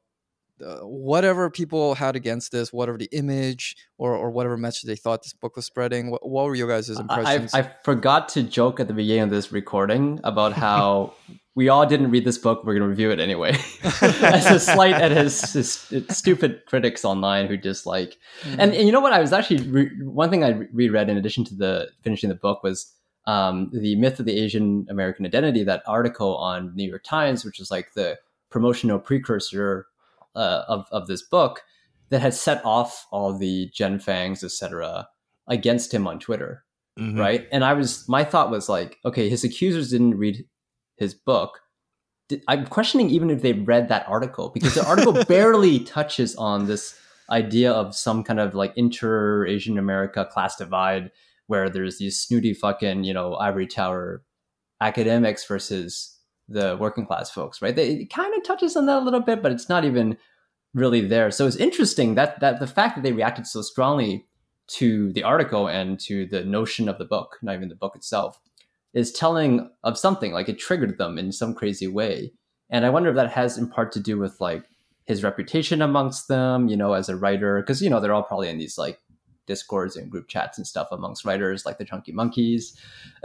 uh, 0.64 0.80
whatever 0.80 1.50
people 1.50 1.94
had 1.94 2.16
against 2.16 2.52
this, 2.52 2.72
whatever 2.72 2.98
the 2.98 3.08
image 3.12 3.76
or, 3.98 4.14
or 4.14 4.30
whatever 4.30 4.56
message 4.56 4.84
they 4.84 4.96
thought 4.96 5.22
this 5.22 5.32
book 5.32 5.56
was 5.56 5.66
spreading. 5.66 6.10
What, 6.10 6.28
what 6.28 6.44
were 6.46 6.54
your 6.54 6.68
guys' 6.68 6.90
impressions? 6.90 7.54
I 7.54 7.60
I 7.60 7.70
forgot 7.84 8.28
to 8.30 8.42
joke 8.42 8.80
at 8.80 8.88
the 8.88 8.94
beginning 8.94 9.24
of 9.24 9.30
this 9.30 9.52
recording 9.52 10.20
about 10.24 10.52
how 10.52 11.14
we 11.54 11.68
all 11.68 11.86
didn't 11.86 12.10
read 12.10 12.24
this 12.24 12.38
book. 12.38 12.64
We're 12.64 12.74
going 12.74 12.82
to 12.82 12.88
review 12.88 13.10
it 13.10 13.20
anyway. 13.20 13.56
As 14.02 14.50
a 14.50 14.58
slight 14.58 14.94
at 14.94 15.10
his, 15.10 15.52
his 15.52 15.86
stupid 16.10 16.62
critics 16.66 17.04
online 17.04 17.46
who 17.46 17.56
just 17.56 17.84
like. 17.84 18.16
Mm. 18.42 18.56
And, 18.58 18.74
and 18.74 18.86
you 18.86 18.92
know 18.92 19.00
what? 19.00 19.12
I 19.12 19.20
was 19.20 19.32
actually 19.32 19.68
re- 19.68 19.90
one 20.02 20.30
thing 20.30 20.44
I 20.44 20.50
reread 20.72 21.10
in 21.10 21.16
addition 21.16 21.44
to 21.46 21.54
the 21.54 21.90
finishing 22.02 22.28
the 22.28 22.34
book 22.34 22.62
was 22.62 22.92
um, 23.26 23.70
the 23.72 23.96
myth 23.96 24.18
of 24.18 24.26
the 24.26 24.38
Asian 24.38 24.86
American 24.88 25.26
identity. 25.26 25.62
That 25.62 25.82
article 25.86 26.36
on 26.36 26.74
New 26.74 26.88
York 26.88 27.04
Times, 27.04 27.44
which 27.44 27.60
is 27.60 27.70
like 27.70 27.92
the 27.94 28.18
promotional 28.50 28.98
precursor 28.98 29.86
uh, 30.34 30.62
of 30.68 30.86
of 30.92 31.06
this 31.06 31.22
book, 31.22 31.62
that 32.10 32.20
had 32.20 32.34
set 32.34 32.64
off 32.64 33.06
all 33.10 33.36
the 33.36 33.70
Jenn 33.72 33.98
Fangs, 33.98 34.42
etc., 34.44 35.08
against 35.48 35.92
him 35.92 36.06
on 36.06 36.18
Twitter 36.18 36.64
Mhm. 36.98 37.18
right? 37.18 37.48
And 37.50 37.64
I 37.64 37.72
was 37.72 38.06
my 38.08 38.22
thought 38.22 38.50
was 38.50 38.68
like, 38.68 38.98
okay, 39.04 39.28
his 39.30 39.44
accusers 39.44 39.90
didn't 39.90 40.18
read 40.18 40.44
his 40.96 41.14
book. 41.14 41.60
I'm 42.48 42.66
questioning 42.66 43.10
even 43.10 43.30
if 43.30 43.42
they 43.42 43.52
read 43.54 43.88
that 43.88 44.06
article 44.08 44.50
because 44.50 44.74
the 44.74 44.86
article 44.86 45.12
barely 45.28 45.80
touches 45.80 46.36
on 46.36 46.66
this 46.66 46.94
idea 47.30 47.72
of 47.72 47.94
some 47.94 48.22
kind 48.22 48.40
of 48.40 48.54
like 48.54 48.72
inter 48.76 49.46
Asian 49.46 49.78
America 49.78 50.24
class 50.30 50.56
divide 50.56 51.10
where 51.46 51.68
there's 51.70 51.98
these 51.98 52.18
snooty 52.18 52.52
fucking 52.54 53.04
you 53.04 53.14
know 53.14 53.34
ivory 53.36 53.66
tower 53.66 54.22
academics 54.80 55.44
versus 55.46 56.11
the 56.48 56.76
working 56.78 57.06
class 57.06 57.30
folks, 57.30 57.62
right? 57.62 57.74
They, 57.74 57.90
it 57.90 58.12
kind 58.12 58.34
of 58.34 58.44
touches 58.44 58.76
on 58.76 58.86
that 58.86 58.98
a 58.98 59.04
little 59.04 59.20
bit, 59.20 59.42
but 59.42 59.52
it's 59.52 59.68
not 59.68 59.84
even 59.84 60.16
really 60.74 61.00
there. 61.00 61.30
So 61.30 61.46
it's 61.46 61.56
interesting 61.56 62.14
that 62.14 62.40
that 62.40 62.60
the 62.60 62.66
fact 62.66 62.96
that 62.96 63.02
they 63.02 63.12
reacted 63.12 63.46
so 63.46 63.62
strongly 63.62 64.26
to 64.68 65.12
the 65.12 65.22
article 65.22 65.66
and 65.66 65.98
to 66.00 66.26
the 66.26 66.44
notion 66.44 66.88
of 66.88 66.98
the 66.98 67.04
book, 67.04 67.38
not 67.42 67.54
even 67.54 67.68
the 67.68 67.74
book 67.74 67.94
itself, 67.96 68.40
is 68.94 69.12
telling 69.12 69.70
of 69.84 69.98
something. 69.98 70.32
Like 70.32 70.48
it 70.48 70.58
triggered 70.58 70.98
them 70.98 71.18
in 71.18 71.32
some 71.32 71.54
crazy 71.54 71.86
way. 71.86 72.32
And 72.70 72.86
I 72.86 72.90
wonder 72.90 73.10
if 73.10 73.16
that 73.16 73.32
has 73.32 73.58
in 73.58 73.68
part 73.68 73.92
to 73.92 74.00
do 74.00 74.18
with 74.18 74.40
like 74.40 74.64
his 75.04 75.22
reputation 75.22 75.82
amongst 75.82 76.28
them, 76.28 76.68
you 76.68 76.76
know, 76.76 76.92
as 76.92 77.08
a 77.08 77.16
writer, 77.16 77.60
because 77.60 77.82
you 77.82 77.90
know 77.90 78.00
they're 78.00 78.14
all 78.14 78.22
probably 78.22 78.48
in 78.48 78.58
these 78.58 78.78
like 78.78 78.98
discords 79.52 79.96
and 79.96 80.10
group 80.10 80.28
chats 80.28 80.56
and 80.56 80.66
stuff 80.66 80.88
amongst 80.92 81.26
writers, 81.26 81.66
like 81.66 81.76
the 81.76 81.84
Chunky 81.84 82.10
Monkeys, 82.10 82.74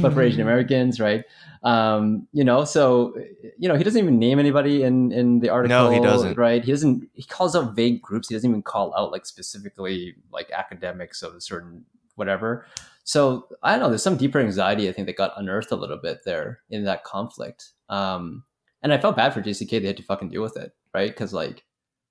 but 0.00 0.12
for 0.12 0.20
Asian 0.20 0.40
Americans, 0.40 0.98
right? 0.98 1.24
Um, 1.62 2.26
you 2.32 2.42
know, 2.42 2.64
so 2.64 3.14
you 3.58 3.68
know 3.68 3.76
he 3.76 3.84
doesn't 3.84 4.02
even 4.02 4.18
name 4.18 4.40
anybody 4.40 4.82
in 4.82 5.12
in 5.12 5.38
the 5.38 5.50
article. 5.50 5.78
No, 5.78 5.90
he 5.90 6.00
doesn't. 6.00 6.36
Right? 6.36 6.64
He 6.64 6.72
doesn't. 6.72 7.08
He 7.14 7.22
calls 7.22 7.54
out 7.54 7.76
vague 7.76 8.02
groups. 8.02 8.28
He 8.28 8.34
doesn't 8.34 8.50
even 8.50 8.62
call 8.62 8.92
out 8.96 9.12
like 9.12 9.24
specifically 9.24 10.16
like 10.32 10.50
academics 10.50 11.22
of 11.22 11.34
a 11.36 11.40
certain 11.40 11.84
whatever. 12.16 12.66
So 13.04 13.46
I 13.62 13.72
don't 13.72 13.80
know. 13.80 13.88
There's 13.88 14.02
some 14.02 14.16
deeper 14.16 14.40
anxiety 14.40 14.88
I 14.88 14.92
think 14.92 15.06
that 15.06 15.16
got 15.16 15.34
unearthed 15.36 15.70
a 15.70 15.76
little 15.76 15.98
bit 15.98 16.20
there 16.24 16.60
in 16.70 16.84
that 16.84 17.04
conflict. 17.04 17.70
Um, 17.88 18.42
and 18.82 18.92
I 18.92 18.98
felt 18.98 19.16
bad 19.16 19.32
for 19.32 19.40
JCK. 19.40 19.70
They 19.70 19.86
had 19.86 19.96
to 19.96 20.02
fucking 20.02 20.30
deal 20.30 20.42
with 20.42 20.56
it, 20.56 20.72
right? 20.92 21.10
Because 21.10 21.32
like 21.32 21.64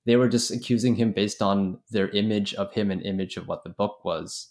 they 0.06 0.16
were 0.16 0.28
just 0.28 0.50
accusing 0.50 0.96
him 0.96 1.12
based 1.12 1.42
on 1.42 1.78
their 1.90 2.08
image 2.10 2.54
of 2.54 2.72
him 2.72 2.90
and 2.90 3.02
image 3.02 3.36
of 3.36 3.46
what 3.46 3.64
the 3.64 3.70
book 3.70 4.04
was, 4.04 4.48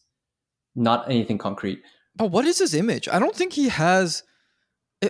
not 0.75 1.09
anything 1.09 1.37
concrete. 1.37 1.81
But 2.15 2.31
what 2.31 2.45
is 2.45 2.59
his 2.59 2.73
image? 2.73 3.07
I 3.07 3.19
don't 3.19 3.35
think 3.35 3.53
he 3.53 3.69
has. 3.69 4.23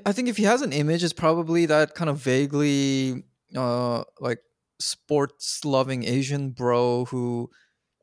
I- 0.06 0.14
think 0.14 0.30
if 0.30 0.38
he 0.38 0.44
has 0.44 0.62
an 0.62 0.72
image, 0.74 1.04
it's 1.04 1.14
probably 1.14 1.66
that 1.66 1.96
kind 1.96 2.10
of 2.10 2.18
vaguely, 2.18 3.24
uh, 3.56 4.04
like 4.20 4.40
sports 4.80 5.66
loving 5.66 6.04
Asian 6.06 6.52
bro 6.52 7.06
who. 7.06 7.50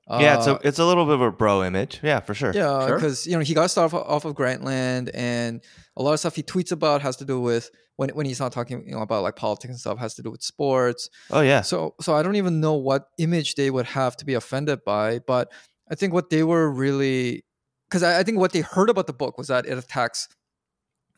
Uh, 0.08 0.18
yeah, 0.22 0.38
it's 0.38 0.46
a 0.46 0.58
it's 0.64 0.78
a 0.78 0.84
little 0.86 1.04
bit 1.04 1.14
of 1.14 1.20
a 1.20 1.30
bro 1.30 1.62
image. 1.64 2.00
Yeah, 2.02 2.20
for 2.20 2.32
sure. 2.34 2.52
yeah, 2.54 2.86
Sure. 2.86 2.96
because 2.96 3.26
you 3.26 3.34
know 3.34 3.40
he 3.40 3.52
got 3.54 3.70
stuff 3.70 3.92
off 3.92 4.24
of 4.24 4.34
Grantland, 4.34 5.10
and 5.14 5.60
a 5.96 6.02
lot 6.02 6.14
of 6.14 6.18
stuff 6.20 6.34
he 6.36 6.42
tweets 6.42 6.72
about 6.72 7.02
has 7.02 7.16
to 7.16 7.24
do 7.26 7.38
with 7.40 7.70
when 7.96 8.08
when 8.10 8.24
he's 8.24 8.40
not 8.40 8.52
talking 8.52 8.84
you 8.86 8.92
know 8.94 9.02
about 9.02 9.22
like 9.22 9.36
politics 9.36 9.70
and 9.70 9.78
stuff 9.78 9.98
has 9.98 10.14
to 10.14 10.22
do 10.22 10.30
with 10.30 10.42
sports. 10.42 11.10
Oh 11.30 11.40
yeah. 11.42 11.60
So 11.60 11.94
so 12.00 12.14
I 12.14 12.22
don't 12.22 12.36
even 12.36 12.60
know 12.60 12.74
what 12.74 13.08
image 13.18 13.54
they 13.56 13.70
would 13.70 13.86
have 13.86 14.16
to 14.18 14.24
be 14.24 14.34
offended 14.34 14.80
by, 14.84 15.18
but 15.18 15.52
I 15.90 15.94
think 15.94 16.12
what 16.14 16.30
they 16.30 16.42
were 16.42 16.70
really 16.70 17.44
because 17.88 18.02
I, 18.02 18.20
I 18.20 18.22
think 18.22 18.38
what 18.38 18.52
they 18.52 18.60
heard 18.60 18.88
about 18.90 19.06
the 19.08 19.12
book 19.12 19.36
was 19.36 19.48
that 19.48 19.66
it 19.66 19.76
attacks 19.76 20.28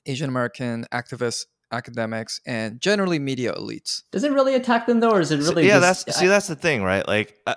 Asian 0.06 0.28
American 0.28 0.86
activists, 0.92 1.44
academics, 1.72 2.40
and 2.46 2.80
generally 2.80 3.18
media 3.18 3.52
elites. 3.54 4.02
Does 4.12 4.24
it 4.24 4.32
really 4.32 4.54
attack 4.54 4.86
them 4.86 5.00
though, 5.00 5.10
or 5.12 5.20
is 5.20 5.30
it 5.30 5.42
So- 5.42 5.50
really? 5.50 5.66
yeah, 5.68 5.78
just, 5.80 6.06
that's 6.06 6.18
see, 6.18 6.26
that's 6.26 6.46
the 6.48 6.56
thing, 6.56 6.82
right? 6.82 7.06
Like, 7.06 7.36
I, 7.46 7.56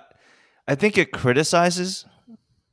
I 0.66 0.74
think 0.74 0.96
it 0.98 1.12
criticizes 1.12 2.06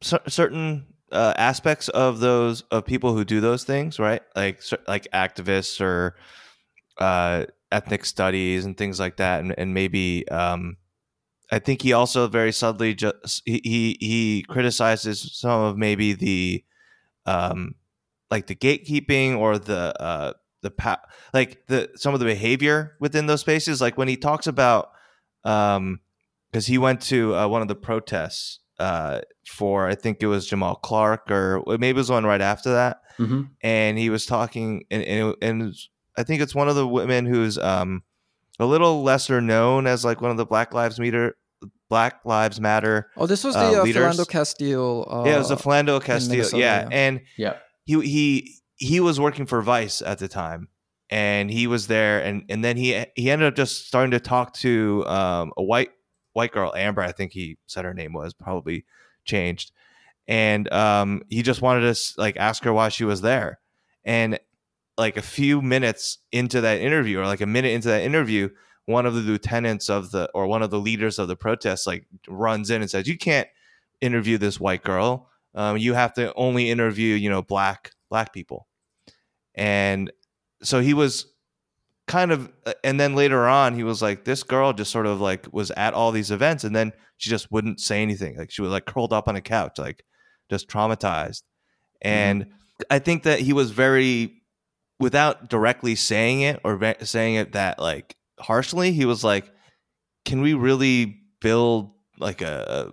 cer- 0.01 0.21
certain 0.27 0.85
uh, 1.11 1.33
aspects 1.37 1.89
of 1.89 2.19
those 2.19 2.61
of 2.71 2.85
people 2.85 3.13
who 3.13 3.25
do 3.25 3.41
those 3.41 3.63
things, 3.63 3.99
right? 3.99 4.21
Like, 4.35 4.61
like 4.87 5.07
activists 5.13 5.81
or 5.81 6.15
uh, 6.99 7.45
ethnic 7.71 8.05
studies 8.05 8.65
and 8.65 8.77
things 8.77 8.99
like 8.99 9.17
that, 9.17 9.41
and, 9.41 9.53
and 9.57 9.73
maybe 9.73 10.27
um, 10.29 10.77
I 11.51 11.59
think 11.59 11.81
he 11.81 11.93
also 11.93 12.27
very 12.27 12.51
subtly 12.51 12.93
just 12.95 13.41
he 13.45 13.61
he, 13.63 13.97
he 13.99 14.45
criticizes 14.47 15.37
some 15.37 15.61
of 15.61 15.77
maybe 15.77 16.13
the 16.13 16.63
um, 17.25 17.75
like 18.29 18.47
the 18.47 18.55
gatekeeping 18.55 19.37
or 19.37 19.57
the 19.57 19.93
uh, 20.01 20.33
the 20.61 20.71
pa- 20.71 21.01
like 21.33 21.67
the 21.67 21.89
some 21.95 22.13
of 22.13 22.19
the 22.19 22.25
behavior 22.25 22.95
within 22.99 23.27
those 23.27 23.41
spaces 23.41 23.81
like 23.81 23.97
when 23.97 24.07
he 24.07 24.15
talks 24.15 24.47
about 24.47 24.91
um 25.43 25.99
because 26.51 26.67
he 26.67 26.77
went 26.77 27.01
to 27.01 27.33
uh, 27.35 27.47
one 27.47 27.61
of 27.61 27.67
the 27.67 27.75
protests 27.75 28.59
uh 28.79 29.21
for 29.47 29.87
i 29.87 29.95
think 29.95 30.21
it 30.23 30.27
was 30.27 30.49
Jamar 30.49 30.81
Clark 30.81 31.29
or 31.31 31.63
maybe 31.67 31.89
it 31.89 31.95
was 31.95 32.09
one 32.09 32.25
right 32.25 32.41
after 32.41 32.71
that 32.73 33.01
Mhm. 33.19 33.49
and 33.61 33.97
he 33.97 34.09
was 34.09 34.25
talking 34.25 34.85
and 34.89 35.03
and, 35.03 35.35
and 35.41 35.73
i 36.17 36.23
think 36.23 36.41
it's 36.41 36.55
one 36.55 36.67
of 36.69 36.75
the 36.75 36.87
women 36.87 37.25
who's 37.25 37.57
um 37.57 38.01
a 38.59 38.65
little 38.65 39.03
lesser 39.03 39.39
known 39.41 39.85
as 39.87 40.03
like 40.05 40.21
one 40.21 40.31
of 40.31 40.37
the 40.37 40.45
black 40.45 40.73
lives 40.73 40.99
matter 40.99 41.35
black 41.89 42.21
lives 42.25 42.59
matter 42.59 43.09
Oh, 43.17 43.27
this 43.27 43.43
was 43.43 43.53
the 43.53 43.61
Uh, 43.61 43.83
uh. 43.83 43.85
Philando 43.85 44.27
Castile. 44.27 45.07
Uh, 45.11 45.23
yeah 45.25 45.35
it 45.35 45.37
was 45.37 45.49
the 45.49 45.55
Philando 45.57 46.01
Castile 46.01 46.59
yeah 46.59 46.81
yeah. 46.83 46.87
and 46.91 47.21
Yeah. 47.37 47.55
he 47.85 48.01
he 48.01 48.55
he 48.77 48.99
was 48.99 49.19
working 49.19 49.45
for 49.45 49.61
Vice 49.61 50.01
at 50.01 50.17
the 50.17 50.27
time, 50.27 50.69
and 51.11 51.51
he 51.51 51.67
was 51.67 51.85
there, 51.85 52.19
and 52.23 52.43
and 52.49 52.63
then 52.65 52.77
he 52.77 53.05
he 53.15 53.29
ended 53.29 53.47
up 53.47 53.55
just 53.55 53.85
starting 53.87 54.09
to 54.11 54.19
talk 54.19 54.53
to 54.65 55.05
um, 55.05 55.51
a 55.55 55.61
white 55.61 55.91
white 56.33 56.51
girl, 56.51 56.73
Amber, 56.75 57.01
I 57.01 57.11
think 57.11 57.31
he 57.31 57.57
said 57.67 57.85
her 57.85 57.93
name 57.93 58.13
was 58.13 58.33
probably 58.33 58.85
changed, 59.25 59.71
and 60.27 60.71
um, 60.71 61.23
he 61.29 61.41
just 61.41 61.61
wanted 61.61 61.93
to 61.93 62.13
like 62.17 62.37
ask 62.37 62.63
her 62.63 62.73
why 62.73 62.89
she 62.89 63.03
was 63.03 63.21
there. 63.21 63.59
And 64.03 64.39
like 64.97 65.17
a 65.17 65.21
few 65.21 65.61
minutes 65.61 66.19
into 66.31 66.61
that 66.61 66.81
interview, 66.81 67.19
or 67.19 67.25
like 67.25 67.41
a 67.41 67.45
minute 67.45 67.71
into 67.71 67.87
that 67.89 68.03
interview, 68.03 68.49
one 68.85 69.05
of 69.05 69.13
the 69.13 69.21
lieutenants 69.21 69.89
of 69.89 70.11
the 70.11 70.29
or 70.33 70.47
one 70.47 70.61
of 70.61 70.69
the 70.69 70.79
leaders 70.79 71.19
of 71.19 71.27
the 71.27 71.35
protest 71.35 71.87
like 71.87 72.05
runs 72.27 72.69
in 72.69 72.81
and 72.81 72.89
says, 72.89 73.07
"You 73.07 73.17
can't 73.17 73.47
interview 73.99 74.37
this 74.37 74.59
white 74.59 74.83
girl. 74.83 75.29
Um, 75.53 75.77
you 75.77 75.93
have 75.93 76.13
to 76.13 76.33
only 76.35 76.69
interview 76.69 77.15
you 77.15 77.29
know 77.29 77.41
black 77.41 77.91
black 78.09 78.33
people." 78.33 78.67
And 79.55 80.11
so 80.63 80.79
he 80.79 80.93
was 80.93 81.30
kind 82.07 82.31
of 82.31 82.51
uh, 82.65 82.73
and 82.83 82.99
then 82.99 83.15
later 83.15 83.47
on 83.47 83.75
he 83.75 83.83
was 83.83 84.01
like 84.01 84.25
this 84.25 84.43
girl 84.43 84.73
just 84.73 84.91
sort 84.91 85.05
of 85.05 85.21
like 85.21 85.47
was 85.53 85.71
at 85.71 85.93
all 85.93 86.11
these 86.11 86.31
events 86.31 86.63
and 86.63 86.75
then 86.75 86.91
she 87.17 87.29
just 87.29 87.51
wouldn't 87.51 87.79
say 87.79 88.01
anything. 88.01 88.37
Like 88.37 88.51
she 88.51 88.61
was 88.61 88.71
like 88.71 88.85
curled 88.85 89.13
up 89.13 89.27
on 89.27 89.35
a 89.35 89.41
couch 89.41 89.77
like 89.77 90.03
just 90.49 90.67
traumatized. 90.67 91.43
And 92.01 92.47
i 92.89 92.99
think 92.99 93.23
that 93.23 93.39
he 93.39 93.53
was 93.53 93.71
very 93.71 94.41
without 94.99 95.49
directly 95.49 95.95
saying 95.95 96.41
it 96.41 96.59
or 96.63 96.77
ve- 96.77 96.95
saying 97.01 97.35
it 97.35 97.53
that 97.53 97.79
like 97.79 98.15
harshly 98.39 98.91
he 98.91 99.05
was 99.05 99.23
like 99.23 99.51
can 100.25 100.41
we 100.41 100.53
really 100.53 101.21
build 101.41 101.91
like 102.19 102.41
a, 102.41 102.91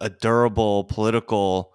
a 0.00 0.10
durable 0.10 0.84
political 0.84 1.72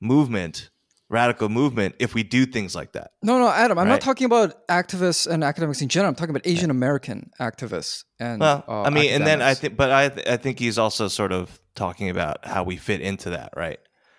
movement 0.00 0.70
radical 1.10 1.48
movement 1.48 1.94
if 1.98 2.14
we 2.14 2.22
do 2.22 2.46
things 2.46 2.74
like 2.74 2.92
that 2.92 3.10
No, 3.22 3.38
no, 3.38 3.48
Adam. 3.48 3.78
I'm 3.78 3.84
Right. 3.86 3.92
not 3.92 4.00
talking 4.00 4.24
about 4.24 4.66
activists 4.68 5.26
and 5.26 5.44
academics 5.44 5.82
in 5.82 5.88
general. 5.88 6.08
I'm 6.08 6.14
talking 6.14 6.30
about 6.34 6.46
Asian 6.46 6.70
American 6.70 7.30
activists 7.40 8.04
and. 8.18 8.40
Well, 8.40 8.64
uh, 8.66 8.82
I 8.82 8.90
mean, 8.90 9.12
and 9.12 9.26
then 9.26 9.42
I 9.42 9.54
think, 9.54 9.76
but 9.76 9.90
I, 9.92 10.08
th- 10.08 10.26
I 10.26 10.36
think 10.38 10.58
he's 10.58 10.78
also 10.78 11.08
sort 11.08 11.30
of 11.32 11.60
talking 11.74 12.08
about 12.08 12.44
how 12.46 12.62
we 12.64 12.76
fit 12.76 13.00
into 13.02 13.30
that, 13.30 13.50
right? 13.56 13.78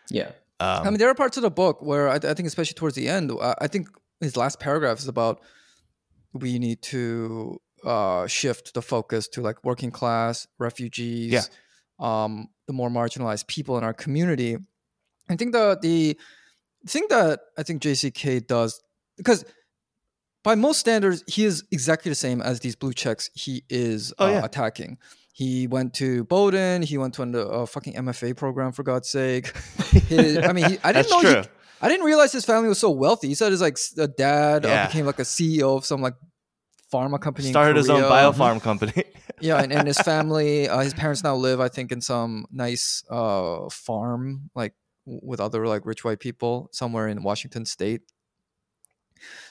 Yeah. 0.10 0.30
Um, 0.60 0.88
I 0.88 0.89
mean, 0.91 0.98
there 1.00 1.10
are 1.10 1.15
parts 1.15 1.38
of 1.38 1.43
the 1.43 1.50
book 1.52 1.82
where 1.82 2.08
I, 2.08 2.15
I 2.15 2.34
think, 2.34 2.48
especially 2.48 2.76
towards 2.76 2.95
the 2.95 3.10
end, 3.10 3.32
uh, 3.32 3.56
I 3.60 3.67
think 3.67 3.88
his 4.21 4.38
last 4.38 4.60
paragraph 4.60 5.00
is 5.00 5.08
about 5.08 5.41
we 6.34 6.60
need 6.60 6.82
to 6.84 7.60
uh, 7.84 8.28
shift 8.28 8.74
the 8.74 8.82
focus 8.82 9.28
to 9.30 9.41
like 9.41 9.58
working 9.63 9.91
class, 9.91 10.48
refugees, 10.60 11.32
Yeah. 11.32 11.41
um, 12.00 12.48
the 12.67 12.74
more 12.74 12.89
marginalized 12.89 13.48
people 13.48 13.78
in 13.78 13.84
our 13.84 13.93
community. 13.93 14.58
I 15.30 15.36
think 15.36 15.52
the 15.54 15.78
the 15.82 16.17
thing 16.88 17.06
that 17.10 17.39
I 17.58 17.63
think 17.63 17.82
JCK 17.82 18.48
does 18.48 18.82
because 19.17 19.45
by 20.43 20.56
most 20.56 20.80
standards, 20.80 21.24
he 21.28 21.43
is 21.43 21.63
exactly 21.71 22.10
the 22.10 22.15
same 22.15 22.41
as 22.41 22.60
these 22.60 22.76
blue 22.76 22.93
checks 22.93 23.30
he 23.34 23.63
is 23.69 24.13
Oh, 24.19 24.28
uh, 24.28 24.32
yeah. 24.32 24.45
attacking. 24.45 24.98
He 25.34 25.67
went 25.67 25.93
to 25.95 26.24
Bowdoin. 26.26 26.82
He 26.84 26.98
went 26.98 27.15
to 27.15 27.24
a 27.24 27.48
uh, 27.63 27.65
fucking 27.65 27.93
MFA 27.95 28.38
program 28.38 28.71
for 28.71 28.84
God's 28.84 29.10
sake. 29.10 29.56
His, 30.08 30.38
I 30.38 30.54
mean, 30.54 30.69
he, 30.69 30.78
I 30.84 30.93
didn't 30.93 31.10
know. 31.10 31.41
He, 31.41 31.48
I 31.82 31.89
didn't 31.89 32.06
realize 32.06 32.32
his 32.32 32.45
family 32.45 32.69
was 32.69 32.80
so 32.80 32.89
wealthy. 32.89 33.28
He 33.28 33.36
said 33.36 33.52
his 33.52 33.60
like 33.60 33.74
s- 33.74 33.98
uh, 34.00 34.08
dad 34.17 34.65
uh, 34.65 34.88
became 34.88 35.06
like 35.06 35.19
a 35.19 35.24
CEO 35.24 35.76
of 35.76 35.84
some 35.86 36.02
like 36.02 36.13
pharma 36.93 37.19
company. 37.19 37.48
in 37.50 37.54
started 37.54 37.76
his 37.76 37.89
own 37.89 38.04
biopharm 38.04 38.62
company. 38.62 38.93
Yeah, 39.41 39.62
and, 39.62 39.74
and 39.74 39.86
his 39.86 39.98
family, 39.98 40.69
uh, 40.69 40.80
his 40.80 40.93
parents 40.93 41.21
now 41.21 41.36
live, 41.36 41.60
I 41.60 41.67
think, 41.67 41.91
in 41.91 42.00
some 42.00 42.45
nice 42.52 43.04
uh, 43.10 43.67
farm, 43.69 44.50
like 44.56 44.74
with 45.06 45.39
other 45.39 45.68
like 45.68 45.86
rich 45.86 46.04
white 46.04 46.20
people 46.20 46.70
somewhere 46.72 47.08
in 47.08 47.24
Washington 47.24 47.65
State. 47.65 48.02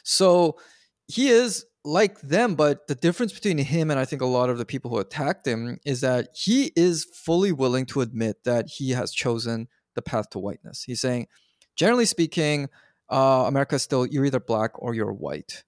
So 0.02 0.58
he 1.06 1.28
is 1.28 1.64
like 1.84 2.20
them, 2.20 2.54
but 2.54 2.86
the 2.86 2.94
difference 2.94 3.32
between 3.32 3.58
him 3.58 3.90
and 3.90 4.00
I 4.00 4.04
think 4.04 4.22
a 4.22 4.26
lot 4.26 4.50
of 4.50 4.58
the 4.58 4.64
people 4.64 4.90
who 4.90 4.98
attacked 4.98 5.46
him 5.46 5.78
is 5.84 6.00
that 6.00 6.28
he 6.34 6.72
is 6.76 7.04
fully 7.04 7.52
willing 7.52 7.86
to 7.86 8.00
admit 8.00 8.44
that 8.44 8.68
he 8.68 8.90
has 8.90 9.12
chosen 9.12 9.68
the 9.94 10.02
path 10.02 10.30
to 10.30 10.38
whiteness. 10.38 10.82
He's 10.82 11.00
saying, 11.00 11.28
generally 11.76 12.06
speaking, 12.06 12.68
uh, 13.10 13.44
America 13.46 13.74
is 13.74 13.82
still 13.82 14.06
you're 14.06 14.24
either 14.24 14.40
black 14.40 14.70
or 14.76 14.94
you're 14.94 15.12
white. 15.12 15.64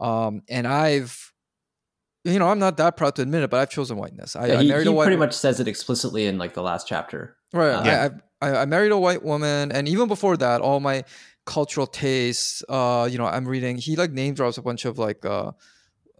Um, 0.00 0.42
and 0.48 0.66
I've, 0.66 1.32
you 2.24 2.38
know, 2.38 2.48
I'm 2.48 2.58
not 2.58 2.76
that 2.78 2.96
proud 2.96 3.14
to 3.16 3.22
admit 3.22 3.44
it, 3.44 3.50
but 3.50 3.60
I've 3.60 3.70
chosen 3.70 3.96
whiteness. 3.96 4.34
I, 4.34 4.46
Yeah, 4.46 4.58
I 4.58 4.62
he 4.62 4.68
married 4.68 4.86
he 4.86 4.88
a 4.88 4.92
white 4.92 5.04
pretty 5.04 5.18
much 5.18 5.34
says 5.34 5.60
it 5.60 5.68
explicitly 5.68 6.26
in 6.26 6.36
like 6.36 6.54
the 6.54 6.62
last 6.62 6.88
chapter. 6.88 7.36
Right. 7.52 7.70
Uh, 7.70 7.84
Yeah. 7.84 8.08
I, 8.10 8.20
I 8.44 8.62
I 8.62 8.64
married 8.66 8.92
a 8.92 8.98
white 8.98 9.22
woman, 9.22 9.72
and 9.72 9.88
even 9.88 10.08
before 10.08 10.36
that, 10.36 10.60
all 10.60 10.80
my 10.80 11.04
cultural 11.44 11.86
tastes. 11.86 12.62
Uh, 12.68 13.08
you 13.10 13.18
know, 13.18 13.26
I'm 13.26 13.46
reading. 13.46 13.76
He 13.76 13.96
like 13.96 14.10
name 14.10 14.34
drops 14.34 14.58
a 14.58 14.62
bunch 14.62 14.84
of 14.84 14.98
like, 14.98 15.24
uh, 15.24 15.52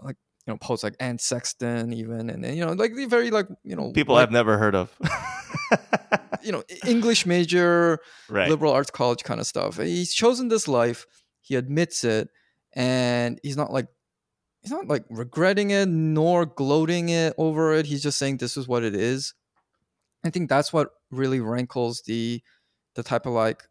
like 0.03 0.17
you 0.47 0.53
know, 0.53 0.59
poets 0.59 0.83
like 0.83 0.97
Anne 1.01 1.19
Sexton, 1.19 1.93
even, 1.93 2.31
and, 2.31 2.45
then 2.45 2.57
you 2.57 2.65
know, 2.65 2.73
like 2.73 2.95
the 2.95 3.07
very 3.07 3.31
like 3.31 3.47
you 3.63 3.77
know, 3.77 3.93
People 3.93 4.17
I've 4.17 4.33
never 4.33 4.59
heard 4.59 4.75
of. 4.75 4.93
you 6.43 6.53
know, 6.53 6.63
English 6.87 7.27
major, 7.27 7.99
right. 8.29 8.49
liberal 8.49 8.73
arts 8.73 8.91
college 8.91 9.25
kind 9.25 9.41
of 9.41 9.47
stuff. 9.47 9.79
He's 9.79 10.13
chosen 10.13 10.49
this 10.49 10.69
life. 10.69 11.07
He 11.41 11.57
admits 11.57 12.05
it, 12.05 12.29
and 12.75 13.39
he's 13.43 13.57
not 13.57 13.73
like 13.73 13.89
he's 14.63 14.73
not 14.73 14.89
like 14.89 15.05
regretting 15.11 15.71
it 15.71 15.89
nor 15.89 16.47
gloating 16.47 17.11
it 17.11 17.35
over 17.39 17.75
it. 17.75 17.87
He's 17.87 18.03
just 18.03 18.19
saying 18.19 18.39
this 18.39 18.57
is 18.57 18.69
what 18.69 18.83
it 18.83 18.95
is. 18.95 19.35
I 20.25 20.31
think 20.31 20.49
that's 20.49 20.73
what 20.73 20.89
really 21.17 21.41
rankles 21.41 22.03
the 22.07 22.43
the 22.95 23.03
type 23.03 23.27
of 23.27 23.33
like 23.33 23.63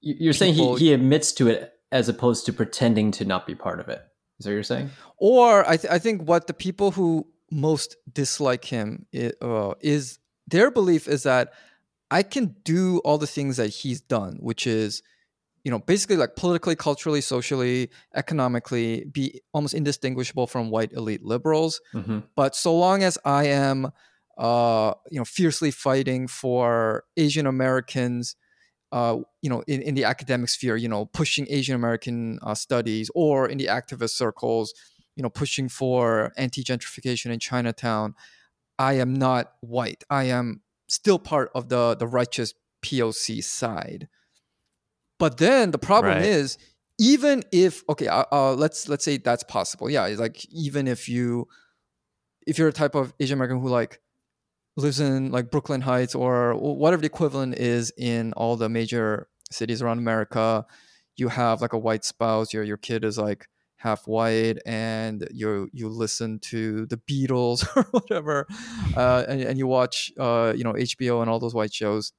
You- 0.00 0.16
You're 0.20 0.32
saying 0.32 0.54
he, 0.54 0.76
he 0.76 0.92
admits 0.92 1.32
to 1.32 1.48
it 1.48 1.72
as 1.90 2.08
opposed 2.08 2.46
to 2.46 2.52
pretending 2.52 3.10
to 3.12 3.24
not 3.24 3.46
be 3.46 3.54
part 3.54 3.80
of 3.80 3.88
it. 3.88 4.00
Is 4.38 4.44
that 4.44 4.50
what 4.50 4.54
you're 4.54 4.62
saying? 4.62 4.90
or 5.16 5.68
I, 5.68 5.76
th- 5.76 5.92
I 5.92 5.98
think 5.98 6.22
what 6.28 6.46
the 6.46 6.54
people 6.54 6.92
who 6.92 7.26
most 7.50 7.96
dislike 8.12 8.64
him 8.66 9.06
i- 9.14 9.32
uh, 9.42 9.74
is 9.80 10.18
their 10.46 10.70
belief 10.70 11.08
is 11.08 11.22
that 11.24 11.52
I 12.10 12.22
can 12.22 12.54
do 12.64 12.98
all 13.04 13.18
the 13.18 13.26
things 13.26 13.56
that 13.56 13.68
he's 13.68 14.00
done, 14.00 14.36
which 14.40 14.66
is, 14.66 15.02
you 15.64 15.70
know, 15.72 15.78
basically 15.80 16.16
like 16.16 16.36
politically, 16.36 16.76
culturally, 16.76 17.20
socially, 17.20 17.90
economically, 18.14 19.04
be 19.10 19.40
almost 19.52 19.74
indistinguishable 19.74 20.46
from 20.46 20.70
white 20.70 20.92
elite 20.92 21.24
liberals. 21.24 21.80
Mm-hmm. 21.92 22.20
But 22.36 22.54
so 22.54 22.76
long 22.78 23.02
as 23.02 23.18
I 23.24 23.44
am, 23.46 23.90
uh, 24.38 24.94
you 25.10 25.18
know, 25.18 25.24
fiercely 25.24 25.70
fighting 25.70 26.28
for 26.28 27.04
Asian 27.16 27.46
Americans, 27.46 28.36
uh, 28.92 29.18
you 29.42 29.50
know, 29.50 29.62
in, 29.66 29.82
in 29.82 29.94
the 29.94 30.04
academic 30.04 30.48
sphere, 30.48 30.76
you 30.76 30.88
know, 30.88 31.06
pushing 31.06 31.46
Asian 31.50 31.74
American 31.74 32.38
uh, 32.42 32.54
studies, 32.54 33.10
or 33.14 33.48
in 33.48 33.58
the 33.58 33.66
activist 33.66 34.10
circles, 34.10 34.72
you 35.16 35.22
know, 35.22 35.30
pushing 35.30 35.68
for 35.68 36.32
anti 36.36 36.62
gentrification 36.64 37.32
in 37.32 37.40
Chinatown, 37.40 38.14
I 38.78 38.94
am 38.94 39.14
not 39.14 39.54
white. 39.60 40.04
I 40.10 40.24
am 40.24 40.62
still 40.88 41.18
part 41.18 41.50
of 41.54 41.68
the 41.68 41.96
the 41.96 42.06
righteous 42.06 42.54
POC 42.82 43.42
side. 43.42 44.08
But 45.18 45.38
then 45.38 45.72
the 45.72 45.78
problem 45.78 46.20
Right. 46.20 46.22
is, 46.22 46.58
even 46.98 47.42
if 47.52 47.82
okay, 47.88 48.06
uh, 48.08 48.24
uh, 48.32 48.54
let's 48.54 48.88
let's 48.88 49.04
say 49.04 49.16
that's 49.18 49.42
possible. 49.44 49.90
Yeah, 49.90 50.06
like 50.16 50.44
even 50.52 50.86
if 50.86 51.08
you 51.08 51.48
if 52.46 52.58
you're 52.58 52.68
a 52.68 52.72
type 52.72 52.94
of 52.94 53.14
Asian 53.20 53.38
American 53.38 53.60
who 53.60 53.68
like 53.68 54.00
lives 54.78 55.00
in 55.00 55.30
like 55.32 55.50
Brooklyn 55.50 55.80
Heights 55.80 56.14
or 56.14 56.54
whatever 56.54 57.02
the 57.02 57.06
equivalent 57.06 57.56
is 57.56 57.92
in 57.98 58.32
all 58.34 58.56
the 58.56 58.68
major 58.68 59.28
cities 59.50 59.82
around 59.82 59.98
America, 59.98 60.64
you 61.16 61.28
have 61.28 61.60
like 61.60 61.72
a 61.72 61.78
white 61.78 62.04
spouse, 62.04 62.52
your 62.54 62.62
your 62.62 62.76
kid 62.76 63.04
is 63.04 63.18
like 63.18 63.48
half 63.76 64.06
white 64.06 64.58
and 64.66 65.28
you 65.32 65.68
you 65.72 65.88
listen 65.88 66.38
to 66.38 66.86
the 66.86 66.96
Beatles 66.96 67.66
or 67.76 67.82
whatever, 67.90 68.46
uh, 68.96 69.24
and, 69.28 69.42
and 69.42 69.58
you 69.58 69.66
watch 69.66 70.12
uh, 70.18 70.52
you 70.56 70.64
know 70.64 70.74
HBO 70.74 71.20
and 71.20 71.28
all 71.28 71.40
those 71.40 71.54
white 71.54 71.74
shows. 71.74 72.12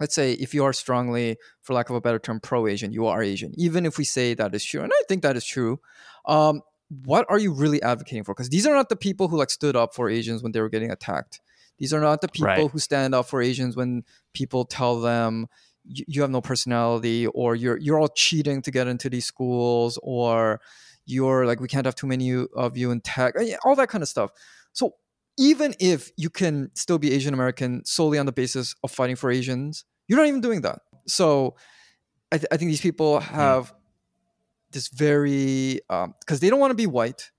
Let's 0.00 0.14
say 0.14 0.32
if 0.32 0.54
you 0.54 0.64
are 0.64 0.72
strongly, 0.72 1.36
for 1.60 1.74
lack 1.74 1.90
of 1.90 1.94
a 1.94 2.00
better 2.00 2.18
term, 2.18 2.40
pro-Asian, 2.40 2.92
you 2.92 3.06
are 3.06 3.22
Asian. 3.22 3.52
Even 3.56 3.86
if 3.86 3.98
we 3.98 4.04
say 4.04 4.34
that 4.34 4.54
is 4.54 4.64
true, 4.64 4.80
and 4.80 4.90
I 4.92 5.02
think 5.08 5.22
that 5.22 5.36
is 5.36 5.44
true, 5.44 5.78
um, 6.24 6.62
what 7.04 7.26
are 7.28 7.38
you 7.38 7.52
really 7.52 7.82
advocating 7.82 8.24
for? 8.24 8.34
Because 8.34 8.48
these 8.48 8.66
are 8.66 8.74
not 8.74 8.88
the 8.88 8.96
people 8.96 9.28
who 9.28 9.36
like 9.36 9.50
stood 9.50 9.76
up 9.76 9.94
for 9.94 10.08
Asians 10.08 10.42
when 10.42 10.52
they 10.52 10.60
were 10.60 10.70
getting 10.70 10.90
attacked. 10.90 11.40
These 11.78 11.92
are 11.92 12.00
not 12.00 12.20
the 12.20 12.28
people 12.28 12.46
Right. 12.46 12.70
who 12.70 12.78
stand 12.78 13.14
up 13.14 13.26
for 13.26 13.42
Asians 13.42 13.76
when 13.76 14.04
people 14.34 14.64
tell 14.64 15.00
them 15.00 15.46
you, 15.84 16.20
have 16.22 16.30
no 16.30 16.40
personality 16.40 17.26
or 17.26 17.56
you're 17.56 17.76
you're 17.76 17.98
all 17.98 18.08
cheating 18.08 18.62
to 18.62 18.70
get 18.70 18.86
into 18.86 19.10
these 19.10 19.24
schools 19.26 19.98
or 20.02 20.60
you're 21.06 21.44
like 21.44 21.58
we 21.60 21.66
can't 21.66 21.86
have 21.86 21.96
too 21.96 22.06
many 22.06 22.32
of 22.54 22.76
you 22.76 22.92
in 22.92 23.00
tech 23.00 23.34
uh, 23.36 23.44
all 23.64 23.74
that 23.74 23.88
kind 23.88 24.00
of 24.02 24.08
stuff. 24.08 24.30
So 24.72 24.94
even 25.38 25.74
if 25.80 26.12
you 26.16 26.30
can 26.30 26.70
still 26.74 26.98
be 26.98 27.12
asian 27.12 27.34
american 27.34 27.84
solely 27.84 28.18
on 28.18 28.26
the 28.26 28.32
basis 28.32 28.76
of 28.84 28.92
fighting 28.92 29.16
for 29.16 29.30
asians 29.30 29.84
you're 30.06 30.18
not 30.18 30.28
even 30.28 30.40
doing 30.40 30.60
that. 30.60 30.78
So 31.08 31.56
i, 32.30 32.36
th- 32.38 32.46
I 32.52 32.56
think 32.58 32.70
these 32.70 32.80
people 32.80 33.18
have 33.18 33.72
this 34.70 34.86
very 34.88 35.80
because 36.20 36.38
they 36.40 36.48
don't 36.48 36.60
want 36.60 36.70
to 36.70 36.76
be 36.76 36.86
white 36.86 37.32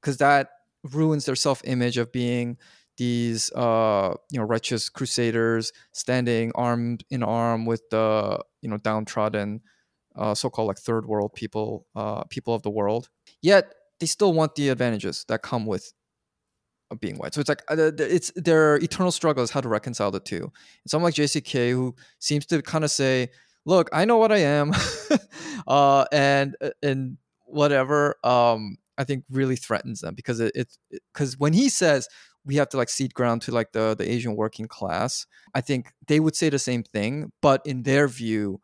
because 0.00 0.16
that 0.16 0.48
ruins 0.82 1.26
their 1.26 1.36
self-image 1.36 1.96
of 1.96 2.10
being 2.10 2.58
these 2.96 3.52
uh 3.52 4.14
you 4.30 4.38
know 4.38 4.44
righteous 4.44 4.88
crusaders 4.88 5.72
standing 5.92 6.52
arm 6.54 6.98
in 7.10 7.22
arm 7.22 7.66
with 7.66 7.82
the 7.90 8.38
you 8.62 8.68
know 8.68 8.76
downtrodden 8.78 9.60
uh 10.16 10.34
so-called 10.34 10.68
like 10.68 10.78
third 10.78 11.06
world 11.06 11.32
people 11.34 11.86
uh 11.96 12.22
people 12.24 12.54
of 12.54 12.62
the 12.62 12.70
world 12.70 13.08
yet 13.42 13.74
they 14.00 14.06
still 14.06 14.32
want 14.32 14.54
the 14.54 14.68
advantages 14.68 15.24
that 15.28 15.42
come 15.42 15.66
with 15.66 15.92
being 17.00 17.16
white. 17.16 17.34
So 17.34 17.40
it's 17.40 17.48
like 17.48 17.62
uh, 17.68 17.90
it's 17.98 18.30
their 18.36 18.76
eternal 18.76 19.10
struggle 19.10 19.42
is 19.42 19.50
how 19.50 19.60
to 19.60 19.68
reconcile 19.68 20.10
the 20.10 20.20
two. 20.20 20.42
And 20.42 20.88
someone 20.90 21.08
like 21.08 21.14
JCK 21.14 21.72
who 21.72 21.94
seems 22.18 22.46
to 22.46 22.62
kind 22.62 22.84
of 22.84 22.90
say, 22.90 23.30
"Look, 23.64 23.88
I 23.92 24.04
know 24.04 24.18
what 24.18 24.32
I 24.32 24.38
am," 24.38 24.72
uh, 25.66 26.04
and 26.12 26.56
and 26.82 27.18
whatever. 27.46 28.16
Um, 28.24 28.76
I 28.96 29.04
think 29.04 29.24
really 29.30 29.56
threatens 29.56 30.00
them 30.00 30.14
because 30.14 30.40
it 30.40 30.76
because 31.12 31.38
when 31.38 31.52
he 31.52 31.68
says 31.68 32.08
we 32.46 32.56
have 32.56 32.68
to 32.70 32.76
like 32.76 32.88
cede 32.88 33.14
ground 33.14 33.42
to 33.42 33.52
like 33.52 33.72
the 33.72 33.94
the 33.94 34.10
Asian 34.10 34.36
working 34.36 34.68
class, 34.68 35.26
I 35.54 35.60
think 35.60 35.92
they 36.08 36.20
would 36.20 36.36
say 36.36 36.50
the 36.50 36.58
same 36.58 36.82
thing, 36.82 37.32
but 37.40 37.62
in 37.64 37.82
their 37.84 38.06
view, 38.08 38.60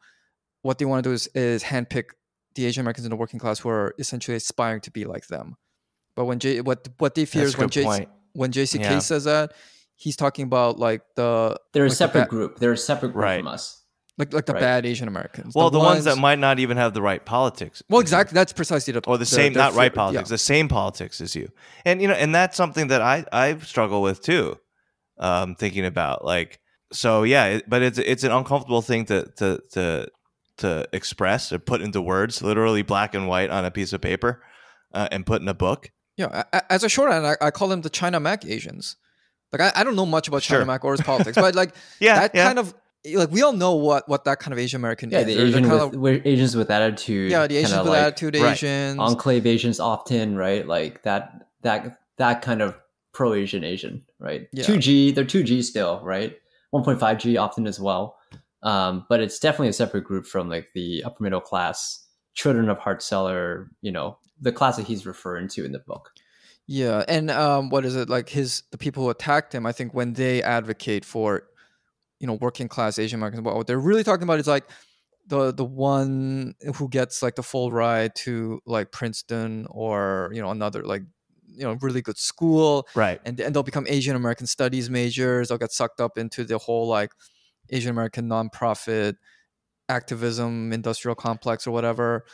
what 0.62 0.78
they 0.78 0.84
want 0.84 1.02
to 1.04 1.08
do 1.10 1.14
is 1.14 1.26
is 1.34 1.62
handpick 1.64 2.10
the 2.56 2.66
Asian 2.66 2.80
Americans 2.82 3.06
in 3.06 3.10
the 3.10 3.16
working 3.16 3.38
class 3.40 3.60
who 3.60 3.68
are 3.68 3.94
essentially 3.98 4.36
aspiring 4.36 4.80
to 4.82 4.90
be 4.90 5.04
like 5.04 5.26
them. 5.28 5.56
But 6.16 6.24
when 6.26 6.38
J 6.38 6.60
what 6.60 6.88
what 6.98 7.14
they 7.14 7.24
fear 7.24 7.42
That's 7.42 7.54
is 7.54 7.58
when 7.58 7.68
good 7.68 7.72
J 7.72 7.84
point. 7.84 8.08
when 8.32 8.52
JCK 8.52 8.80
Yeah. 8.80 8.98
says 8.98 9.24
that, 9.24 9.52
he's 9.96 10.16
talking 10.16 10.44
about 10.44 10.78
like 10.78 11.02
the 11.16 11.56
They're 11.72 11.84
a 11.84 11.86
like 11.86 11.90
the 11.92 11.96
separate 11.96 12.22
ba- 12.24 12.28
group. 12.28 12.58
They're 12.58 12.72
a 12.72 12.76
separate 12.76 13.12
group 13.12 13.22
Right. 13.24 13.38
from 13.40 13.48
us. 13.48 13.79
Like 14.20 14.32
like 14.32 14.46
the 14.46 14.52
Right. 14.52 14.60
bad 14.60 14.86
Asian 14.86 15.08
Americans. 15.08 15.54
Well, 15.54 15.70
the, 15.70 15.78
ones, 15.80 16.04
that 16.04 16.18
might 16.18 16.38
not 16.38 16.58
even 16.60 16.76
have 16.76 16.94
the 16.94 17.02
right 17.02 17.24
politics. 17.24 17.82
well 17.88 18.00
exactly 18.00 18.34
that's 18.34 18.52
precisely 18.52 18.92
the 18.92 19.00
or 19.08 19.16
the, 19.16 19.22
the- 19.22 19.26
same 19.26 19.52
not 19.54 19.74
right 19.74 19.92
politics 19.92 20.28
yeah. 20.30 20.34
the 20.34 20.38
same 20.38 20.68
politics 20.68 21.20
as 21.20 21.34
you 21.34 21.48
and 21.84 22.00
you 22.02 22.06
know 22.08 22.14
and 22.14 22.32
that's 22.34 22.56
something 22.56 22.86
that 22.88 23.00
i 23.02 23.24
i 23.32 23.56
struggle 23.58 24.00
with 24.02 24.22
too 24.22 24.56
um 25.18 25.54
thinking 25.56 25.84
about 25.86 26.24
like 26.24 26.60
so 26.92 27.22
yeah 27.24 27.46
it, 27.46 27.68
but 27.68 27.82
it's 27.82 27.98
it's 27.98 28.24
an 28.24 28.32
uncomfortable 28.32 28.82
thing 28.82 29.04
to 29.06 29.24
to 29.36 29.60
to 29.72 30.08
to 30.58 30.86
express 30.92 31.52
or 31.52 31.58
put 31.58 31.80
into 31.80 32.00
words 32.02 32.42
literally 32.42 32.82
black 32.82 33.14
and 33.14 33.26
white 33.28 33.50
on 33.50 33.64
a 33.64 33.70
piece 33.70 33.92
of 33.92 34.00
paper 34.00 34.42
uh, 34.92 35.08
and 35.12 35.24
put 35.26 35.40
in 35.40 35.48
a 35.48 35.54
book 35.54 35.90
Yeah, 36.16 36.44
as 36.68 36.84
a 36.84 36.88
shorthand, 36.88 37.24
I, 37.26 37.36
I 37.40 37.50
call 37.50 37.68
them 37.68 37.80
the 37.80 37.88
China 37.90 38.20
Mac 38.20 38.44
Asians. 38.44 38.96
Like 39.52 39.62
I, 39.62 39.80
I 39.80 39.84
don't 39.84 39.96
know 39.96 40.04
much 40.06 40.28
about 40.28 40.42
China 40.42 40.60
Sure. 40.60 40.66
Mac 40.66 40.84
or 40.84 40.92
his 40.92 41.00
politics, 41.10 41.36
but 41.36 41.54
like 41.54 41.72
yeah 42.00 42.16
that 42.20 42.34
yeah. 42.34 42.44
kind 42.46 42.58
of 42.58 42.74
like 43.14 43.30
we 43.30 43.42
all 43.42 43.52
know 43.52 43.74
what 43.74 44.08
what 44.08 44.24
that 44.24 44.38
kind 44.40 44.52
of 44.52 44.58
Asian 44.58 44.80
American 44.80 45.10
Yeah, 45.10 45.20
is. 45.20 45.26
the 45.26 45.42
Asian 45.42 45.62
with 45.68 45.80
of- 45.80 45.94
we're 45.96 46.20
Asians 46.24 46.56
with 46.56 46.70
attitude. 46.70 47.30
yeah, 47.30 47.46
the 47.46 47.56
Asians 47.56 47.78
with 47.78 47.88
like 47.88 48.02
attitude 48.02 48.36
right. 48.36 48.52
Asians. 48.52 48.98
enclave 48.98 49.46
Asians 49.46 49.80
often, 49.80 50.36
right? 50.36 50.66
Like 50.66 51.02
that 51.04 51.48
that 51.62 52.00
that 52.18 52.42
kind 52.42 52.60
of 52.62 52.76
pro 53.12 53.34
Asian 53.34 53.64
Asian, 53.64 54.04
right? 54.18 54.48
Yeah. 54.52 54.64
Two 54.64 54.78
G, 54.78 55.12
they're 55.12 55.24
two 55.24 55.42
G 55.42 55.62
still, 55.62 56.00
right? 56.02 56.36
One 56.70 56.84
point 56.84 57.00
five 57.00 57.18
G 57.18 57.36
often 57.36 57.66
as 57.66 57.80
well. 57.80 58.16
Um, 58.62 59.06
but 59.08 59.20
it's 59.20 59.38
definitely 59.38 59.68
a 59.68 59.72
separate 59.72 60.04
group 60.04 60.26
from 60.26 60.50
like 60.50 60.68
the 60.74 61.02
upper 61.04 61.22
middle 61.22 61.40
class, 61.40 62.06
children 62.34 62.68
of 62.68 62.78
Hart 62.78 63.02
Celler, 63.02 63.70
you 63.80 63.90
know, 63.90 64.18
the 64.38 64.52
class 64.52 64.76
that 64.76 64.86
he's 64.86 65.06
referring 65.06 65.48
to 65.48 65.64
in 65.64 65.72
the 65.72 65.78
book. 65.78 66.10
Yeah, 66.66 67.04
and 67.08 67.30
um, 67.32 67.70
what 67.70 67.84
is 67.84 67.96
it 67.96 68.08
like? 68.08 68.28
His 68.28 68.62
the 68.70 68.78
people 68.78 69.02
who 69.02 69.10
attacked 69.10 69.54
him. 69.54 69.66
I 69.66 69.72
think 69.72 69.92
when 69.94 70.12
they 70.12 70.40
advocate 70.42 71.04
for, 71.04 71.44
you 72.20 72.26
know, 72.26 72.34
working 72.34 72.68
class 72.68 72.98
Asian 72.98 73.18
Americans, 73.18 73.42
what 73.42 73.66
they're 73.66 73.78
really 73.80 74.04
talking 74.04 74.22
about 74.22 74.38
is 74.38 74.46
like 74.46 74.64
the 75.26 75.52
the 75.52 75.64
one 75.64 76.54
who 76.76 76.88
gets 76.88 77.22
like 77.22 77.36
the 77.36 77.42
full 77.42 77.72
ride 77.72 78.14
to 78.14 78.60
like 78.66 78.92
Princeton 78.92 79.66
or 79.70 80.30
you 80.32 80.42
know 80.42 80.50
another 80.50 80.82
like 80.82 81.02
you 81.46 81.64
know 81.64 81.76
really 81.80 82.02
good 82.02 82.18
school, 82.18 82.86
right 82.94 83.20
and 83.24 83.40
and 83.40 83.54
they'll 83.54 83.62
become 83.62 83.86
Asian 83.88 84.16
American 84.16 84.46
studies 84.46 84.90
majors. 84.90 85.48
They'll 85.48 85.58
get 85.58 85.72
sucked 85.72 86.00
up 86.00 86.18
into 86.18 86.44
the 86.44 86.58
whole 86.58 86.86
like 86.86 87.12
Asian 87.70 87.90
American 87.90 88.28
nonprofit 88.28 89.14
activism 89.88 90.72
industrial 90.72 91.14
complex 91.14 91.66
or 91.66 91.70
whatever. 91.72 92.24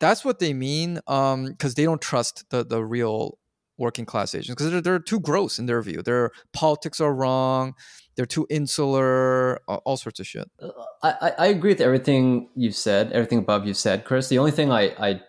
That's 0.00 0.24
what 0.24 0.38
they 0.38 0.52
mean, 0.52 1.00
um, 1.06 1.46
because 1.46 1.74
they 1.74 1.84
don't 1.84 2.00
trust 2.00 2.44
the 2.50 2.64
the 2.64 2.84
real 2.84 3.38
working 3.78 4.04
class 4.04 4.34
Asians 4.34 4.54
because 4.54 4.70
they're, 4.70 4.80
they're 4.80 4.98
too 4.98 5.20
gross 5.20 5.58
in 5.58 5.66
their 5.66 5.82
view. 5.82 6.02
Their 6.02 6.30
politics 6.52 7.00
are 7.00 7.14
wrong. 7.14 7.74
They're 8.16 8.26
too 8.26 8.46
insular. 8.50 9.58
All 9.66 9.96
sorts 9.96 10.20
of 10.20 10.26
shit. 10.26 10.50
Uh, 10.60 10.70
I, 11.02 11.10
I, 11.20 11.30
I 11.38 11.46
agree 11.46 11.70
with 11.70 11.80
everything 11.80 12.48
you've 12.54 12.76
said, 12.76 13.12
everything 13.12 13.40
above 13.40 13.66
you 13.66 13.74
said, 13.74 14.04
Chris. 14.04 14.28
The 14.28 14.38
only 14.38 14.52
thing 14.52 14.70
I, 14.70 14.94
I 14.98 15.20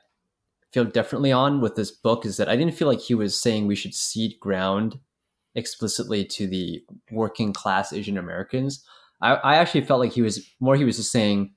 feel 0.71 0.85
differently 0.85 1.31
on 1.31 1.61
with 1.61 1.75
this 1.75 1.91
book 1.91 2.25
is 2.25 2.37
that 2.37 2.49
I 2.49 2.55
didn't 2.55 2.75
feel 2.75 2.87
like 2.87 2.99
he 2.99 3.15
was 3.15 3.39
saying 3.39 3.65
we 3.65 3.75
should 3.75 3.95
cede 3.95 4.39
ground 4.39 4.99
explicitly 5.55 6.25
to 6.25 6.47
the 6.47 6.83
working 7.11 7.53
class 7.53 7.93
Asian 7.93 8.17
Americans. 8.17 8.83
I, 9.21 9.35
I 9.35 9.55
actually 9.55 9.85
felt 9.85 10.01
like 10.01 10.11
he 10.11 10.21
was 10.21 10.45
more 10.59 10.75
he 10.75 10.83
was 10.83 10.97
just 10.97 11.11
saying 11.11 11.53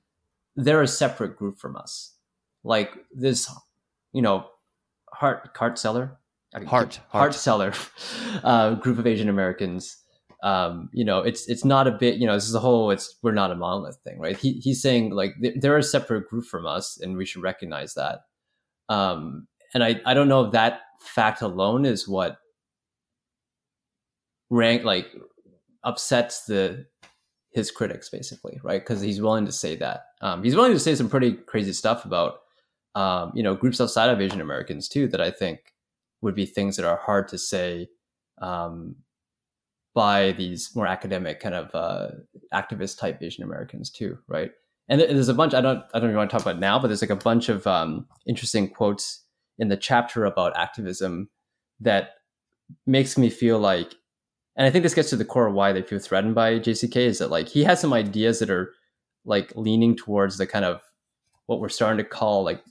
they're 0.55 0.81
a 0.81 0.87
separate 0.87 1.37
group 1.37 1.59
from 1.59 1.75
us. 1.75 2.15
Like 2.63 2.93
this, 3.11 3.53
you 4.13 4.21
know, 4.21 4.47
heart 5.13 5.53
cart 5.53 5.77
seller. 5.77 6.17
I 6.53 6.59
keep- 6.59 6.67
Heart, 6.67 6.95
heart 7.09 7.21
heart. 7.21 7.35
seller 7.35 7.73
uh, 8.43 8.75
group 8.75 8.97
of 8.97 9.07
Asian 9.07 9.29
Americans 9.29 9.97
um, 10.41 10.89
you 10.93 11.03
know, 11.03 11.19
it's 11.19 11.49
it's 11.49 11.65
not 11.65 11.87
a 11.87 11.91
bit, 11.91 12.15
you 12.15 12.25
know, 12.25 12.33
this 12.33 12.47
is 12.47 12.55
a 12.55 12.59
whole, 12.61 12.91
it's 12.91 13.17
we're 13.21 13.33
not 13.33 13.51
a 13.51 13.55
monolith 13.55 13.97
thing, 14.05 14.19
right? 14.19 14.37
He 14.37 14.53
he's 14.53 14.81
saying 14.81 15.09
like 15.11 15.33
th- 15.41 15.55
they're 15.59 15.77
a 15.77 15.83
separate 15.83 16.29
group 16.29 16.45
from 16.45 16.65
us, 16.65 16.97
and 17.01 17.17
we 17.17 17.25
should 17.25 17.41
recognize 17.43 17.93
that. 17.95 18.19
Um, 18.87 19.47
and 19.73 19.83
I 19.83 19.99
I 20.05 20.13
don't 20.13 20.29
know 20.29 20.45
if 20.45 20.53
that 20.53 20.81
fact 21.01 21.41
alone 21.41 21.83
is 21.85 22.07
what 22.07 22.37
rank 24.49 24.83
like 24.83 25.07
upsets 25.83 26.45
the 26.45 26.85
his 27.51 27.71
critics 27.71 28.09
basically, 28.09 28.59
right? 28.63 28.81
Because 28.81 29.01
he's 29.01 29.21
willing 29.21 29.45
to 29.45 29.51
say 29.51 29.75
that. 29.75 30.05
Um, 30.21 30.43
he's 30.43 30.55
willing 30.55 30.71
to 30.73 30.79
say 30.79 30.95
some 30.95 31.09
pretty 31.09 31.33
crazy 31.33 31.73
stuff 31.73 32.05
about 32.05 32.35
um, 32.95 33.33
you 33.35 33.43
know 33.43 33.55
groups 33.55 33.81
outside 33.81 34.09
of 34.09 34.21
Asian 34.21 34.39
Americans 34.39 34.87
too 34.87 35.07
that 35.09 35.19
I 35.19 35.31
think 35.31 35.59
would 36.21 36.35
be 36.35 36.45
things 36.45 36.75
that 36.75 36.85
are 36.85 36.97
hard 36.97 37.27
to 37.29 37.37
say 37.37 37.87
um, 38.41 38.95
by 39.93 40.31
these 40.33 40.71
more 40.75 40.87
academic 40.87 41.39
kind 41.39 41.55
of 41.55 41.73
uh, 41.73 42.09
activist 42.53 42.99
type 42.99 43.21
Asian 43.21 43.43
Americans 43.43 43.89
too, 43.89 44.17
right? 44.27 44.51
And 44.87 44.99
there's 45.01 45.29
a 45.29 45.33
bunch 45.33 45.53
I 45.53 45.61
don't 45.61 45.83
I 45.93 45.99
don't 45.99 46.09
even 46.09 46.17
want 46.17 46.29
to 46.29 46.35
talk 46.35 46.45
about 46.45 46.59
now, 46.59 46.79
but 46.79 46.87
there's 46.87 47.01
like 47.01 47.09
a 47.09 47.15
bunch 47.15 47.49
of 47.49 47.65
um, 47.67 48.07
interesting 48.27 48.69
quotes 48.69 49.23
in 49.59 49.67
the 49.67 49.77
chapter 49.77 50.25
about 50.25 50.57
activism 50.57 51.29
that 51.79 52.11
makes 52.87 53.17
me 53.17 53.29
feel 53.29 53.59
like, 53.59 53.93
and 54.55 54.65
I 54.65 54.71
think 54.71 54.83
this 54.83 54.93
gets 54.93 55.09
to 55.11 55.15
the 55.15 55.25
core 55.25 55.47
of 55.47 55.53
why 55.53 55.73
they 55.73 55.81
feel 55.81 55.99
threatened 55.99 56.35
by 56.35 56.59
JCK 56.59 56.95
is 56.95 57.19
that 57.19 57.29
like 57.29 57.47
he 57.47 57.63
has 57.63 57.79
some 57.79 57.93
ideas 57.93 58.39
that 58.39 58.49
are 58.49 58.73
like 59.25 59.53
leaning 59.55 59.95
towards 59.95 60.37
the 60.37 60.47
kind 60.47 60.65
of 60.65 60.81
what 61.45 61.59
we're 61.59 61.69
starting 61.69 61.97
to 61.97 62.09
call 62.09 62.43
like 62.43 62.63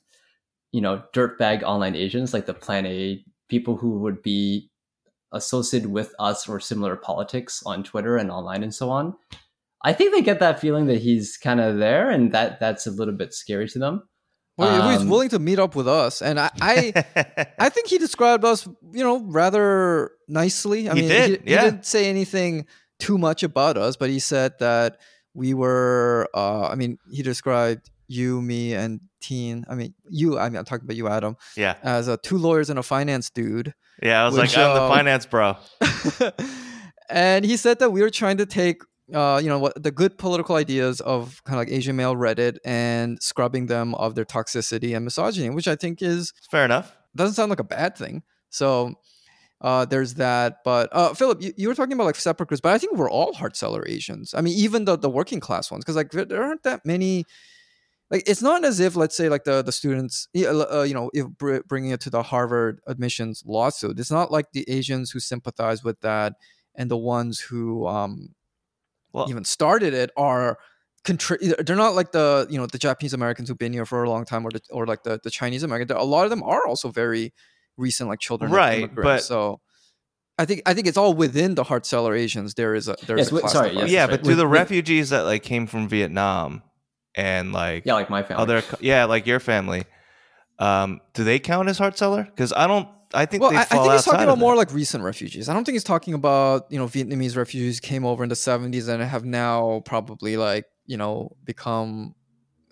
you 0.73 0.81
know 0.81 1.03
dirtbag 1.15 1.63
online 1.63 1.95
Asians, 1.95 2.35
like 2.35 2.47
the 2.47 2.55
Plan 2.55 2.87
A 2.87 3.25
people 3.49 3.77
who 3.77 3.99
would 4.01 4.23
be 4.23 4.71
associated 5.33 5.91
with 5.91 6.15
us 6.19 6.49
or 6.49 6.59
similar 6.61 6.97
politics 6.97 7.63
on 7.67 7.83
Twitter 7.85 8.17
and 8.17 8.31
online 8.31 8.63
and 8.63 8.75
so 8.75 8.91
on. 8.91 9.15
I 9.85 9.93
think 9.93 10.13
they 10.13 10.23
get 10.23 10.41
that 10.41 10.59
feeling 10.61 10.87
that 10.87 11.01
he's 11.01 11.37
kind 11.37 11.61
of 11.61 11.79
there, 11.79 12.11
and 12.11 12.33
that 12.33 12.59
that's 12.59 12.87
a 12.87 12.91
little 12.91 13.15
bit 13.15 13.33
scary 13.33 13.69
to 13.69 13.79
them. 13.79 14.09
Well, 14.57 14.91
he's 14.91 15.03
Um, 15.03 15.09
willing 15.09 15.29
to 15.29 15.39
meet 15.39 15.61
up 15.61 15.77
with 15.77 15.87
us, 15.87 16.21
and 16.21 16.41
I, 16.41 16.51
I, 16.61 16.93
I 17.61 17.69
think 17.69 17.87
he 17.87 17.99
described 17.99 18.45
us, 18.45 18.67
you 18.93 19.05
know, 19.05 19.23
rather 19.25 20.11
nicely. 20.27 20.89
I 20.89 20.95
He 20.95 21.01
mean, 21.03 21.09
did, 21.11 21.43
he, 21.45 21.53
yeah. 21.53 21.63
didn't 21.63 21.87
say 21.87 22.09
anything 22.09 22.67
too 22.99 23.19
much 23.19 23.45
about 23.45 23.77
us, 23.77 23.97
but 23.97 24.11
he 24.11 24.19
said 24.19 24.55
that 24.59 24.99
we 25.33 25.55
were. 25.55 26.29
Uh, 26.35 26.67
I 26.67 26.75
mean, 26.75 26.99
he 27.13 27.23
described 27.23 27.89
you, 28.09 28.43
me, 28.43 28.75
and 28.75 29.01
Teen. 29.21 29.65
I 29.69 29.75
mean, 29.75 29.95
you. 30.09 30.39
I 30.39 30.49
mean, 30.49 30.59
I'm 30.59 30.65
talking 30.65 30.85
about 30.85 30.97
you, 30.97 31.09
Adam, 31.09 31.37
yeah 31.57 31.75
as 31.83 32.09
a 32.09 32.17
two 32.19 32.39
lawyers 32.39 32.71
and 32.71 32.79
a 32.79 32.83
finance 32.83 33.31
dude. 33.31 33.75
yeah 34.03 34.23
i 34.23 34.25
was 34.27 34.37
Which, 34.37 34.57
like 34.57 34.67
i'm 34.67 34.75
the 34.75 34.83
um, 34.83 34.91
finance 34.91 35.27
bro 35.27 35.57
and 37.11 37.45
he 37.45 37.57
said 37.57 37.79
that 37.81 37.91
we 37.91 38.03
were 38.03 38.11
trying 38.11 38.37
to 38.39 38.47
take 38.47 38.83
uh, 39.15 39.41
you 39.43 39.49
know 39.49 39.59
what 39.59 39.83
the 39.83 39.91
good 39.91 40.19
political 40.19 40.57
ideas 40.57 41.01
of 41.01 41.43
kind 41.45 41.59
of 41.59 41.61
like 41.61 41.75
Asian 41.75 41.97
male 41.97 42.15
Reddit 42.15 42.59
and 42.63 43.21
scrubbing 43.23 43.65
them 43.65 43.95
of 43.95 44.15
their 44.15 44.27
toxicity 44.27 44.95
and 44.95 45.03
misogyny, 45.03 45.49
which 45.49 45.67
I 45.67 45.77
think 45.77 46.03
is 46.03 46.35
fair 46.51 46.67
enough 46.67 46.95
doesn't 47.17 47.35
sound 47.35 47.49
like 47.49 47.59
a 47.59 47.65
bad 47.65 47.97
thing. 47.97 48.23
So 48.51 48.95
uh, 49.63 49.87
there's 49.87 50.15
that. 50.15 50.59
But 50.63 50.91
uh, 50.93 51.15
Philip, 51.15 51.41
you, 51.41 51.53
you 51.57 51.69
were 51.69 51.75
talking 51.75 51.95
about 51.95 52.05
like 52.05 52.17
separate 52.17 52.49
groups, 52.49 52.61
but 52.61 52.73
I 52.73 52.79
think 52.79 52.99
we're 52.99 53.11
all 53.11 53.33
Hart 53.33 53.57
Celler 53.57 53.83
Asians. 53.87 54.35
I 54.35 54.43
mean, 54.43 54.59
even 54.59 54.85
the 54.85 54.99
the 54.99 55.09
working 55.09 55.41
class 55.41 55.71
ones, 55.71 55.85
because 55.85 55.97
like 55.97 56.11
there 56.11 56.43
aren't 56.43 56.65
that 56.65 56.85
many. 56.85 57.25
Like 58.11 58.23
it's 58.27 58.41
not 58.43 58.65
as 58.65 58.81
if 58.81 58.97
let's 58.97 59.17
say 59.17 59.29
like 59.29 59.45
the 59.45 59.61
the 59.63 59.73
students, 59.73 60.29
uh, 60.37 60.83
you 60.83 60.95
know, 60.95 61.11
if 61.13 61.27
bringing 61.69 61.91
it 61.91 62.01
to 62.03 62.11
the 62.11 62.23
Harvard 62.23 62.81
admissions 62.87 63.43
lawsuit, 63.47 63.99
it's 63.99 64.11
not 64.11 64.31
like 64.33 64.47
the 64.53 64.65
Asians 64.69 65.11
who 65.11 65.21
sympathize 65.21 65.85
with 65.85 66.01
that 66.01 66.33
and 66.75 66.91
the 66.91 66.97
ones 66.97 67.39
who 67.41 67.87
um, 67.87 68.35
well 69.13 69.29
even 69.29 69.45
started 69.45 69.93
it 69.93 70.11
are 70.17 70.59
contri- 71.05 71.55
they're 71.67 71.77
not 71.77 71.95
like 71.95 72.13
the 72.13 72.47
you 72.49 72.59
know 72.59 72.67
the 72.67 72.79
Japanese 72.79 73.13
Americans 73.13 73.49
who've 73.51 73.59
been 73.59 73.75
here 73.75 73.85
for 73.85 74.03
a 74.03 74.09
long 74.09 74.25
time 74.25 74.47
or 74.47 74.51
the, 74.53 74.63
or 74.71 74.87
like 74.87 75.03
the, 75.03 75.21
the 75.23 75.31
Chinese 75.31 75.63
Americans. 75.63 75.91
A 75.91 76.03
lot 76.03 76.25
of 76.25 76.31
them 76.31 76.43
are 76.43 76.67
also 76.67 76.91
very 76.91 77.35
recent, 77.77 78.09
like 78.09 78.21
children, 78.21 78.51
Right, 78.51 78.79
immigrants. 78.79 79.03
but- 79.05 79.23
so 79.23 79.61
I 80.39 80.45
think 80.47 80.63
I 80.67 80.73
think 80.73 80.87
it's 80.87 80.97
all 80.97 81.13
within 81.15 81.57
the 81.57 81.65
Hart 81.65 81.85
Celler 81.85 82.15
Asians. 82.15 82.55
There 82.55 82.75
is 82.75 82.89
a 82.89 82.97
there's 83.07 83.19
Yes, 83.19 83.33
a 83.33 83.41
class 83.41 83.53
sorry, 83.53 83.75
yes, 83.75 83.91
yeah 83.91 84.07
that's 84.07 84.23
but 84.23 84.27
right. 84.27 84.31
to 84.31 84.37
the 84.37 84.47
with- 84.49 84.53
refugees 84.61 85.11
that 85.11 85.23
like 85.27 85.43
came 85.43 85.67
from 85.67 85.89
vietnam 85.89 86.63
and 87.19 87.53
like 87.53 87.85
Yeah, 87.85 87.95
like 87.95 88.09
my 88.11 88.23
family. 88.23 88.43
other 88.43 88.63
yeah 88.81 89.05
like 89.05 89.27
your 89.27 89.41
family 89.41 89.85
um 90.59 91.01
do 91.15 91.25
they 91.25 91.39
count 91.39 91.69
as 91.69 91.79
Hart 91.79 91.99
Celler 91.99 92.25
because 92.25 92.53
i 92.53 92.67
don't 92.67 92.89
I 93.15 93.25
think 93.25 93.41
Well, 93.41 93.53
they 93.53 93.57
I, 93.57 93.63
I 93.63 93.65
think 93.65 93.91
he's 93.93 94.05
talking 94.05 94.25
about 94.25 94.37
more 94.37 94.55
like 94.55 94.71
recent 94.71 95.03
refugees. 95.03 95.49
I 95.49 95.55
don't 95.55 95.65
think 95.65 95.77
he's 95.77 95.83
talking 95.95 96.13
about 96.13 96.67
you 96.69 96.79
know 96.79 96.85
Vietnamese 96.87 97.39
refugees 97.39 97.81
came 97.81 98.05
over 98.05 98.23
in 98.23 98.29
the 98.29 98.35
'70s 98.35 98.87
and 98.87 99.03
have 99.03 99.25
now 99.25 99.81
probably 99.87 100.37
like 100.37 100.67
you 100.85 100.99
know 100.99 101.35
become 101.43 102.15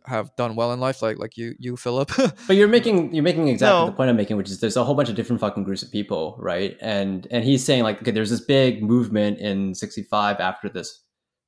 have 0.05 0.37
done 0.37 0.55
well 0.55 0.75
in 0.75 0.79
life, 0.79 1.01
like 1.01 1.17
like 1.19 1.39
you 1.39 1.55
you 1.59 1.75
Philip. 1.79 2.11
But 2.47 2.57
you're 2.57 2.69
making 2.69 3.15
you're 3.15 3.25
making 3.25 3.49
exactly 3.49 3.81
No. 3.81 3.87
the 3.87 3.97
point 3.97 4.11
I'm 4.11 4.17
making, 4.17 4.37
which 4.37 4.51
is 4.51 4.61
there's 4.61 4.77
a 4.77 4.85
whole 4.85 4.95
bunch 4.95 5.09
of 5.09 5.15
different 5.17 5.41
fucking 5.41 5.65
groups 5.65 5.83
of 5.83 5.91
people, 5.91 6.37
right? 6.39 6.77
And 6.83 7.27
and 7.31 7.43
he's 7.43 7.65
saying 7.65 7.83
like, 7.83 8.03
okay, 8.03 8.11
there's 8.11 8.29
this 8.29 8.43
big 8.43 8.83
movement 8.83 9.39
in 9.39 9.75
'65 9.75 10.39
after 10.39 10.69
this 10.69 11.01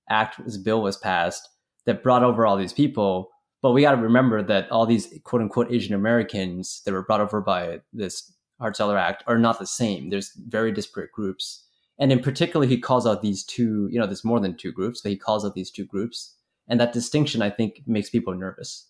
act, 0.09 0.43
this 0.47 0.57
bill 0.57 0.81
was 0.81 0.97
passed 0.97 1.47
that 1.87 2.03
brought 2.03 2.23
over 2.23 2.47
all 2.47 2.57
these 2.57 2.73
people. 2.73 3.31
But 3.63 3.73
we 3.73 3.83
got 3.83 3.93
to 3.93 4.03
remember 4.03 4.43
that 4.43 4.71
all 4.71 4.87
these 4.87 5.13
quote 5.25 5.43
unquote 5.43 5.73
Asian 5.73 5.95
Americans 5.95 6.83
that 6.85 6.93
were 6.93 7.05
brought 7.05 7.21
over 7.21 7.41
by 7.41 7.81
this 7.93 8.33
Hart 8.61 8.77
Celler 8.77 8.99
Act 8.99 9.25
are 9.27 9.39
not 9.39 9.59
the 9.59 9.67
same. 9.67 10.11
There's 10.11 10.33
very 10.49 10.73
disparate 10.73 11.13
groups, 11.13 11.65
and 11.99 12.13
in 12.13 12.21
particular, 12.21 12.67
he 12.67 12.79
calls 12.79 13.07
out 13.07 13.23
these 13.23 13.45
two. 13.45 13.89
You 13.91 13.99
know, 13.99 14.07
there's 14.07 14.25
more 14.25 14.41
than 14.41 14.57
two 14.57 14.73
groups, 14.73 15.01
but 15.01 15.11
he 15.11 15.17
calls 15.17 15.45
out 15.45 15.55
these 15.55 15.71
two 15.71 15.87
groups, 15.87 16.35
and 16.69 16.81
that 16.81 16.93
distinction 16.93 17.43
I 17.43 17.51
think 17.51 17.83
makes 17.87 18.11
people 18.11 18.35
nervous 18.35 18.89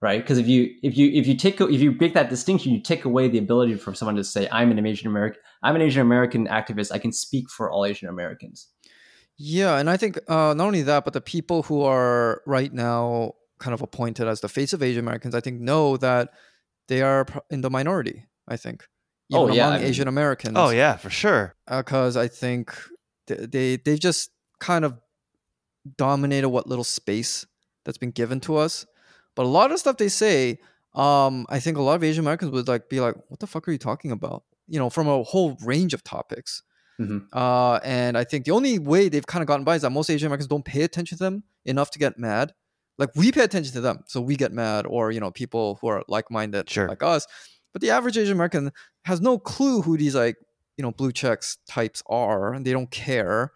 right? 0.00 0.20
Because 0.22 0.38
if 0.38 0.46
you 0.46 0.74
if 0.82 0.96
you 0.96 1.10
if 1.12 1.26
you 1.26 1.36
take 1.36 1.60
if 1.60 1.80
you 1.80 1.92
break 1.92 2.14
that 2.14 2.30
distinction, 2.30 2.72
you 2.72 2.80
take 2.80 3.04
away 3.04 3.28
the 3.28 3.38
ability 3.38 3.74
for 3.76 3.94
someone 3.94 4.16
to 4.16 4.24
say, 4.24 4.48
"I'm 4.52 4.70
an 4.70 4.84
Asian 4.84 5.08
American. 5.08 5.40
I'm 5.62 5.76
an 5.76 5.82
Asian 5.82 6.02
American 6.02 6.46
activist. 6.46 6.92
I 6.92 6.98
can 6.98 7.12
speak 7.12 7.50
for 7.50 7.70
all 7.70 7.84
Asian 7.84 8.08
Americans." 8.08 8.68
Yeah, 9.38 9.76
and 9.78 9.90
I 9.90 9.96
think 9.96 10.18
uh, 10.28 10.54
not 10.54 10.60
only 10.66 10.82
that, 10.82 11.04
but 11.04 11.12
the 11.12 11.20
people 11.20 11.62
who 11.64 11.82
are 11.82 12.42
right 12.46 12.72
now 12.72 13.34
kind 13.58 13.74
of 13.74 13.82
appointed 13.82 14.26
as 14.28 14.40
the 14.40 14.48
face 14.48 14.72
of 14.72 14.82
Asian 14.82 15.00
Americans, 15.04 15.34
I 15.34 15.40
think 15.40 15.60
know 15.60 15.96
that 15.98 16.30
they 16.88 17.02
are 17.02 17.26
in 17.50 17.60
the 17.60 17.70
minority. 17.70 18.26
I 18.48 18.56
think, 18.56 18.86
Oh, 19.32 19.48
yeah, 19.52 19.66
among 19.66 19.74
I 19.74 19.78
mean- 19.80 19.88
Asian 19.88 20.08
Americans. 20.08 20.54
Oh 20.56 20.70
yeah, 20.70 20.96
for 20.96 21.10
sure. 21.10 21.54
because 21.68 22.16
I 22.16 22.28
think 22.28 22.72
th- 23.26 23.50
they 23.50 23.76
they 23.76 23.96
just 23.98 24.30
kind 24.60 24.84
of 24.84 24.94
dominated 25.96 26.48
what 26.48 26.66
little 26.66 26.84
space 26.84 27.46
that's 27.84 27.98
been 27.98 28.10
given 28.10 28.40
to 28.40 28.56
us. 28.56 28.86
But 29.34 29.44
a 29.44 29.48
lot 29.48 29.70
of 29.72 29.78
stuff 29.78 29.96
they 29.98 30.08
say, 30.08 30.58
um, 30.94 31.44
I 31.48 31.60
think 31.60 31.76
a 31.76 31.82
lot 31.82 31.94
of 31.96 32.04
Asian 32.04 32.24
Americans 32.24 32.50
would 32.52 32.68
like 32.68 32.88
be 32.88 33.00
like, 33.00 33.16
"What 33.28 33.40
the 33.40 33.46
fuck 33.46 33.68
are 33.68 33.72
you 33.72 33.78
talking 33.78 34.10
about?" 34.10 34.44
You 34.68 34.78
know, 34.78 34.90
from 34.90 35.08
a 35.08 35.22
whole 35.22 35.56
range 35.62 35.92
of 35.94 36.02
topics. 36.02 36.62
Mhm. 37.00 37.26
Uh, 37.32 37.78
and 37.84 38.16
I 38.16 38.24
think 38.24 38.44
the 38.46 38.52
only 38.52 38.78
way 38.78 39.08
they've 39.08 39.26
kind 39.26 39.42
of 39.42 39.46
gotten 39.48 39.64
by 39.64 39.76
is 39.76 39.82
that 39.82 39.90
most 39.90 40.08
Asian 40.10 40.26
Americans 40.26 40.48
don't 40.48 40.64
pay 40.64 40.82
attention 40.82 41.18
to 41.18 41.24
them 41.24 41.44
enough 41.64 41.90
to 41.92 41.98
get 41.98 42.18
mad. 42.18 42.54
Like 42.98 43.10
we 43.14 43.30
pay 43.32 43.42
attention 43.42 43.74
to 43.74 43.80
them, 43.82 44.00
so 44.06 44.20
we 44.22 44.36
get 44.36 44.52
mad, 44.52 44.86
or 44.86 45.10
you 45.10 45.20
know, 45.20 45.30
people 45.30 45.78
who 45.82 45.88
are 45.88 46.02
like-minded 46.08 46.70
Sure. 46.70 46.88
like 46.88 47.02
us. 47.02 47.26
But 47.72 47.82
the 47.82 47.90
average 47.90 48.16
Asian 48.16 48.32
American 48.32 48.72
has 49.04 49.20
no 49.20 49.38
clue 49.38 49.82
who 49.82 49.98
these 49.98 50.14
like 50.14 50.36
you 50.78 50.82
know 50.82 50.92
blue 50.92 51.12
checks 51.12 51.58
types 51.68 52.02
are, 52.08 52.54
and 52.54 52.64
they 52.66 52.72
don't 52.72 52.90
care. 52.90 53.52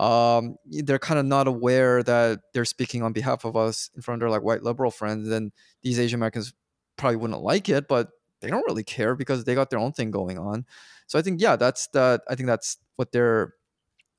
Um, 0.00 0.56
they're 0.66 0.98
kind 0.98 1.20
of 1.20 1.26
not 1.26 1.46
aware 1.46 2.02
that 2.02 2.40
they're 2.54 2.64
speaking 2.64 3.02
on 3.02 3.12
behalf 3.12 3.44
of 3.44 3.56
us 3.56 3.90
in 3.94 4.02
front 4.02 4.16
of 4.16 4.20
their 4.20 4.30
like 4.30 4.42
white 4.42 4.62
liberal 4.64 4.90
friends, 4.90 5.28
and 5.28 5.52
these 5.82 6.00
Asian 6.00 6.18
Americans 6.18 6.52
probably 6.96 7.16
wouldn't 7.16 7.42
like 7.42 7.68
it, 7.68 7.86
but 7.88 8.08
they 8.40 8.48
don't 8.48 8.64
really 8.66 8.82
care 8.84 9.14
because 9.14 9.44
they 9.44 9.54
got 9.54 9.70
their 9.70 9.78
own 9.78 9.92
thing 9.92 10.10
going 10.10 10.38
on. 10.38 10.64
So 11.12 11.18
I 11.18 11.22
think 11.22 11.42
yeah, 11.42 11.56
that's 11.56 11.88
that. 11.88 12.22
I 12.26 12.34
think 12.34 12.46
that's 12.46 12.78
what 12.96 13.12
they're 13.12 13.52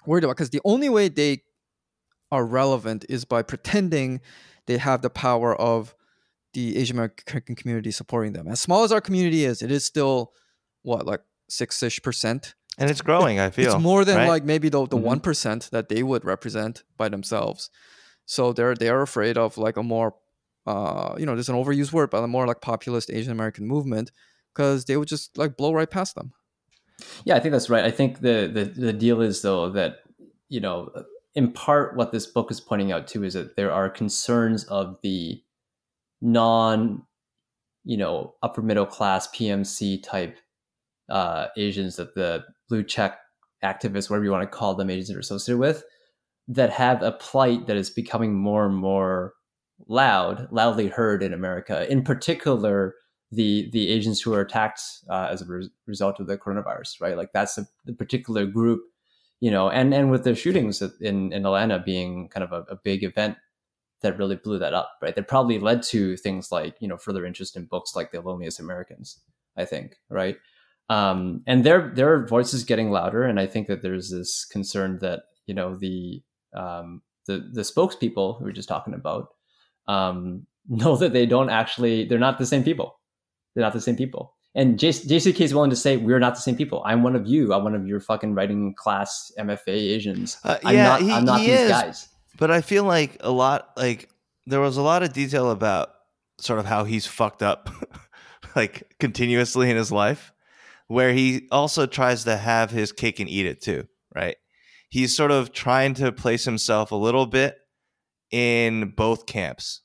worried 0.05 0.23
about 0.23 0.35
because 0.35 0.51
the 0.51 0.61
only 0.63 0.89
way 0.89 1.09
they 1.09 1.41
are 2.31 2.45
relevant 2.45 3.03
is 3.09 3.25
by 3.25 3.41
pretending 3.41 4.21
they 4.67 4.77
have 4.77 5.01
the 5.01 5.09
power 5.09 5.55
of 5.55 5.95
the 6.53 6.77
Asian 6.77 6.95
American 6.97 7.55
community 7.55 7.89
supporting 7.89 8.33
them. 8.33 8.47
As 8.47 8.61
small 8.61 8.83
as 8.83 8.91
our 8.91 9.01
community 9.01 9.43
is, 9.43 9.63
it 9.63 9.71
is 9.71 9.83
still 9.83 10.33
what 10.83 11.07
like 11.07 11.21
six 11.49 11.81
ish 11.81 11.99
percent. 12.03 12.53
And 12.77 12.91
it's 12.91 13.01
growing. 13.01 13.39
I 13.39 13.49
feel 13.49 13.73
It's 13.73 13.81
more 13.81 14.05
than 14.05 14.17
right? 14.17 14.27
like 14.27 14.43
maybe 14.43 14.69
the 14.69 14.85
the 14.85 14.95
Mhm. 14.95 15.01
one 15.01 15.19
that 15.71 15.87
they 15.89 16.03
would 16.03 16.23
represent 16.23 16.83
by 16.95 17.09
themselves. 17.09 17.71
So 18.27 18.53
they're 18.53 18.75
they 18.75 18.89
are 18.89 19.01
afraid 19.01 19.35
of 19.35 19.57
like 19.57 19.77
a 19.77 19.83
more 19.83 20.13
uh 20.67 21.15
you 21.17 21.25
know 21.25 21.33
there's 21.33 21.49
an 21.49 21.55
overused 21.55 21.91
word 21.91 22.11
but 22.11 22.23
a 22.23 22.27
more 22.27 22.45
like 22.45 22.61
populist 22.61 23.09
Asian 23.09 23.31
American 23.31 23.65
movement 23.65 24.11
because 24.53 24.85
they 24.85 24.95
would 24.95 25.07
just 25.07 25.39
like 25.39 25.57
blow 25.57 25.73
right 25.73 25.89
past 25.89 26.13
them. 26.13 26.33
Yeah, 27.25 27.35
I 27.35 27.39
think 27.39 27.51
that's 27.51 27.69
right. 27.69 27.83
I 27.83 27.91
think 27.91 28.19
the 28.21 28.49
the 28.53 28.65
the 28.65 28.93
deal 28.93 29.21
is 29.21 29.41
though 29.41 29.69
that 29.71 29.99
you 30.49 30.59
know, 30.59 30.91
in 31.35 31.51
part, 31.51 31.95
what 31.95 32.11
this 32.11 32.27
book 32.27 32.51
is 32.51 32.61
pointing 32.61 32.91
out 32.91 33.07
too 33.07 33.23
is 33.23 33.33
that 33.33 33.55
there 33.55 33.71
are 33.71 33.89
concerns 33.89 34.65
of 34.65 34.99
the 35.01 35.41
non, 36.21 37.03
you 37.83 37.97
know, 37.97 38.35
upper 38.43 38.61
middle 38.61 38.85
class 38.85 39.27
PMC 39.35 40.03
type 40.03 40.37
uh, 41.09 41.47
Asians 41.57 41.95
that 41.95 42.13
the 42.15 42.43
blue 42.69 42.83
check 42.83 43.19
activists, 43.63 44.09
whatever 44.09 44.25
you 44.25 44.31
want 44.31 44.43
to 44.43 44.57
call 44.57 44.75
them, 44.75 44.89
Asians 44.89 45.07
that 45.09 45.17
are 45.17 45.21
associated 45.21 45.59
with, 45.59 45.83
that 46.47 46.69
have 46.69 47.01
a 47.01 47.13
plight 47.13 47.67
that 47.67 47.77
is 47.77 47.89
becoming 47.89 48.35
more 48.35 48.65
and 48.65 48.75
more 48.75 49.33
loud, 49.87 50.47
loudly 50.51 50.87
heard 50.87 51.23
in 51.23 51.33
America. 51.33 51.89
In 51.91 52.03
particular, 52.03 52.95
the 53.35 53.69
the 53.71 53.89
Asians 53.89 54.21
who 54.21 54.33
are 54.33 54.41
attacked 54.41 54.81
uh, 55.09 55.27
as 55.31 55.41
a 55.41 55.45
res- 55.45 55.69
result 55.87 56.19
of 56.19 56.27
the 56.27 56.37
coronavirus, 56.37 57.01
right? 57.01 57.17
Like 57.17 57.31
that's 57.33 57.57
a, 57.57 57.67
the 57.85 57.93
particular 57.93 58.45
group, 58.45 58.81
you 59.39 59.51
know, 59.51 59.69
and 59.69 59.93
and 59.93 60.11
with 60.11 60.23
the 60.23 60.35
shootings 60.35 60.81
in 61.01 61.33
in 61.33 61.45
Atlanta 61.45 61.79
being 61.79 62.29
kind 62.29 62.43
of 62.43 62.51
a, 62.51 62.71
a 62.71 62.75
big 62.75 63.03
event 63.03 63.37
that 64.01 64.17
really 64.17 64.35
blew 64.35 64.59
that 64.59 64.73
up, 64.73 64.91
right? 65.01 65.15
That 65.15 65.27
probably 65.27 65.59
led 65.59 65.81
to 65.83 66.17
things 66.17 66.51
like 66.51 66.75
you 66.79 66.87
know 66.87 66.97
further 66.97 67.25
interest 67.25 67.55
in 67.55 67.65
books 67.65 67.95
like 67.95 68.11
The 68.11 68.21
Loneliest 68.21 68.59
Americans, 68.59 69.19
I 69.57 69.65
think, 69.65 69.97
right? 70.09 70.37
Um, 70.89 71.41
and 71.47 71.63
their 71.63 71.91
their 71.95 72.25
voices 72.25 72.63
getting 72.63 72.91
louder, 72.91 73.23
and 73.23 73.39
I 73.39 73.47
think 73.47 73.67
that 73.67 73.81
there's 73.81 74.11
this 74.11 74.45
concern 74.45 74.99
that 74.99 75.23
you 75.47 75.53
know 75.53 75.75
the 75.75 76.21
um, 76.53 77.01
the 77.25 77.49
the 77.51 77.61
spokespeople 77.61 78.39
we 78.39 78.45
were 78.45 78.51
just 78.51 78.69
talking 78.69 78.93
about 78.93 79.29
um, 79.87 80.45
know 80.69 80.95
that 80.97 81.13
they 81.13 81.25
don't 81.25 81.49
actually 81.49 82.05
they're 82.05 82.19
not 82.19 82.37
the 82.37 82.45
same 82.45 82.63
people. 82.63 82.99
They're 83.55 83.63
not 83.63 83.73
the 83.73 83.81
same 83.81 83.95
people. 83.95 84.35
And 84.55 84.77
JCK 84.77 85.41
is 85.41 85.53
willing 85.53 85.71
to 85.71 85.75
say 85.75 85.97
we're 85.97 86.19
not 86.19 86.35
the 86.35 86.41
same 86.41 86.55
people. 86.55 86.83
I'm 86.85 87.01
one 87.01 87.15
of 87.15 87.25
you. 87.25 87.53
I'm 87.53 87.63
one 87.63 87.73
of 87.73 87.87
your 87.87 87.99
fucking 87.99 88.35
writing 88.35 88.75
class 88.75 89.31
MFA 89.39 89.69
Asians. 89.69 90.37
Uh, 90.43 90.57
I'm 90.63 90.75
yeah, 90.75 90.83
not. 90.83 91.01
he- 91.01 91.11
I'm 91.11 91.25
not 91.25 91.39
he 91.39 91.47
these 91.47 91.59
is. 91.61 91.69
guys. 91.69 92.07
but 92.37 92.51
I 92.51 92.61
feel 92.61 92.83
like 92.83 93.17
a 93.21 93.31
lot 93.31 93.69
like 93.77 94.09
there 94.45 94.59
was 94.59 94.77
a 94.77 94.81
lot 94.81 95.01
of 95.01 95.11
detail 95.13 95.49
about 95.49 95.89
sort 96.39 96.59
of 96.59 96.65
how 96.65 96.83
he's 96.83 97.07
fucked 97.07 97.41
up 97.41 97.69
like 98.55 98.93
continuously 98.99 99.69
in 99.71 99.77
his 99.77 99.91
life 99.91 100.33
where 100.87 101.13
he 101.13 101.47
also 101.51 101.85
tries 101.85 102.25
to 102.25 102.37
have 102.37 102.69
his 102.69 102.91
cake 102.91 103.19
and 103.19 103.29
eat 103.29 103.45
it 103.47 103.61
too, 103.61 103.87
right? 104.13 104.35
He's 104.89 105.15
sort 105.15 105.31
of 105.31 105.51
trying 105.51 105.95
to 105.95 106.11
place 106.11 106.45
himself 106.45 106.91
a 106.91 106.95
little 106.95 107.25
bit 107.25 107.55
in 108.29 108.89
both 108.95 109.25
camps 109.25 109.81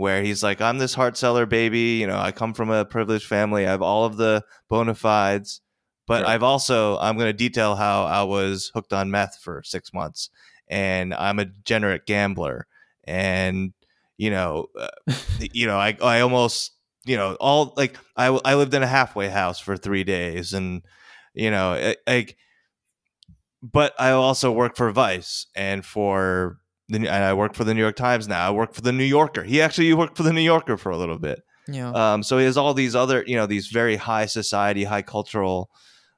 where 0.00 0.22
he's 0.22 0.42
like 0.42 0.60
I'm 0.60 0.78
this 0.78 0.94
Hart 0.94 1.16
Celler 1.16 1.46
baby, 1.46 1.98
you 2.00 2.06
know, 2.06 2.18
I 2.18 2.32
come 2.32 2.54
from 2.54 2.70
a 2.70 2.84
privileged 2.84 3.26
family, 3.26 3.66
I 3.66 3.70
have 3.70 3.82
all 3.82 4.04
of 4.04 4.16
the 4.16 4.44
bona 4.68 4.94
fides, 4.94 5.60
but 6.06 6.24
Right. 6.24 6.32
I've 6.34 6.42
also 6.42 6.98
I'm 6.98 7.16
going 7.16 7.28
to 7.28 7.32
detail 7.32 7.76
how 7.76 8.04
I 8.04 8.22
was 8.22 8.70
hooked 8.74 8.92
on 8.92 9.10
meth 9.10 9.38
for 9.42 9.62
6 9.64 9.92
months 9.92 10.30
and 10.68 11.14
I'm 11.14 11.38
a 11.38 11.46
degenerate 11.46 12.06
gambler, 12.06 12.66
and 13.04 13.72
you 14.16 14.30
know, 14.30 14.66
uh, 14.78 14.88
you 15.52 15.66
know, 15.66 15.78
I 15.78 15.96
I 16.02 16.20
almost 16.20 16.72
you 17.04 17.16
know 17.16 17.36
all 17.40 17.74
like 17.76 17.96
I 18.16 18.26
I 18.44 18.54
lived 18.54 18.74
in 18.74 18.82
a 18.82 18.86
halfway 18.86 19.28
house 19.28 19.58
for 19.60 19.76
three 19.76 20.04
days, 20.04 20.52
and 20.52 20.82
you 21.34 21.50
know, 21.50 21.94
like, 22.06 22.36
but 23.62 23.94
I 23.98 24.10
also 24.10 24.52
work 24.52 24.76
for 24.76 24.90
Vice 24.90 25.46
and 25.54 25.84
for 25.84 26.58
the 26.90 26.98
and 26.98 27.24
I 27.24 27.32
work 27.34 27.54
for 27.54 27.64
the 27.64 27.74
New 27.74 27.80
York 27.80 27.96
Times 27.96 28.28
now. 28.28 28.46
I 28.46 28.50
work 28.50 28.74
for 28.74 28.80
the 28.82 28.92
New 28.92 29.04
Yorker. 29.04 29.42
He 29.42 29.62
actually 29.62 29.92
worked 29.94 30.16
for 30.16 30.22
the 30.22 30.32
New 30.32 30.40
Yorker 30.40 30.76
for 30.76 30.90
a 30.90 30.96
little 30.96 31.18
bit. 31.18 31.42
Yeah. 31.68 31.90
Um, 31.92 32.22
so 32.22 32.38
he 32.38 32.44
has 32.44 32.56
all 32.56 32.74
these 32.74 32.96
other, 32.96 33.24
you 33.26 33.36
know, 33.36 33.46
these 33.46 33.68
very 33.68 33.96
high 33.96 34.26
society, 34.26 34.84
high 34.84 35.02
cultural 35.02 35.70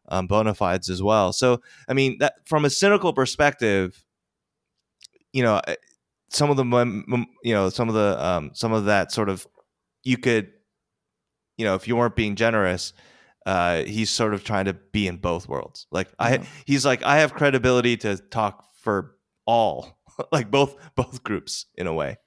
um, 0.08 0.26
bona 0.26 0.54
fides 0.54 0.88
as 0.88 1.02
well. 1.02 1.32
So, 1.32 1.60
I 1.88 1.94
mean, 1.94 2.18
that 2.18 2.34
from 2.46 2.64
a 2.64 2.70
cynical 2.70 3.12
perspective, 3.12 4.04
you 5.32 5.42
know, 5.42 5.60
eh, 5.66 5.76
some 6.30 6.50
of 6.50 6.56
the, 6.56 6.64
you 7.42 7.54
know, 7.54 7.68
some 7.68 7.88
of 7.88 7.94
the, 7.94 8.24
um, 8.24 8.50
some 8.54 8.72
of 8.72 8.86
that 8.86 9.12
sort 9.12 9.28
of, 9.28 9.46
you 10.02 10.16
could, 10.16 10.50
you 11.56 11.64
know, 11.64 11.74
if 11.74 11.86
you 11.86 11.96
weren't 11.96 12.16
being 12.16 12.34
generous, 12.36 12.92
uh, 13.44 13.82
he's 13.82 14.10
sort 14.10 14.34
of 14.34 14.44
trying 14.44 14.66
to 14.66 14.72
be 14.72 15.06
in 15.06 15.16
both 15.16 15.48
worlds. 15.48 15.86
Like 15.90 16.08
I, 16.18 16.46
he's 16.64 16.86
like, 16.86 17.02
I 17.02 17.18
have 17.18 17.34
credibility 17.34 17.96
to 17.98 18.16
talk 18.16 18.64
for 18.76 19.16
all, 19.46 19.98
like 20.32 20.50
both, 20.50 20.76
both 20.94 21.22
groups 21.22 21.66
in 21.76 21.86
a 21.86 21.92
way. 21.94 22.18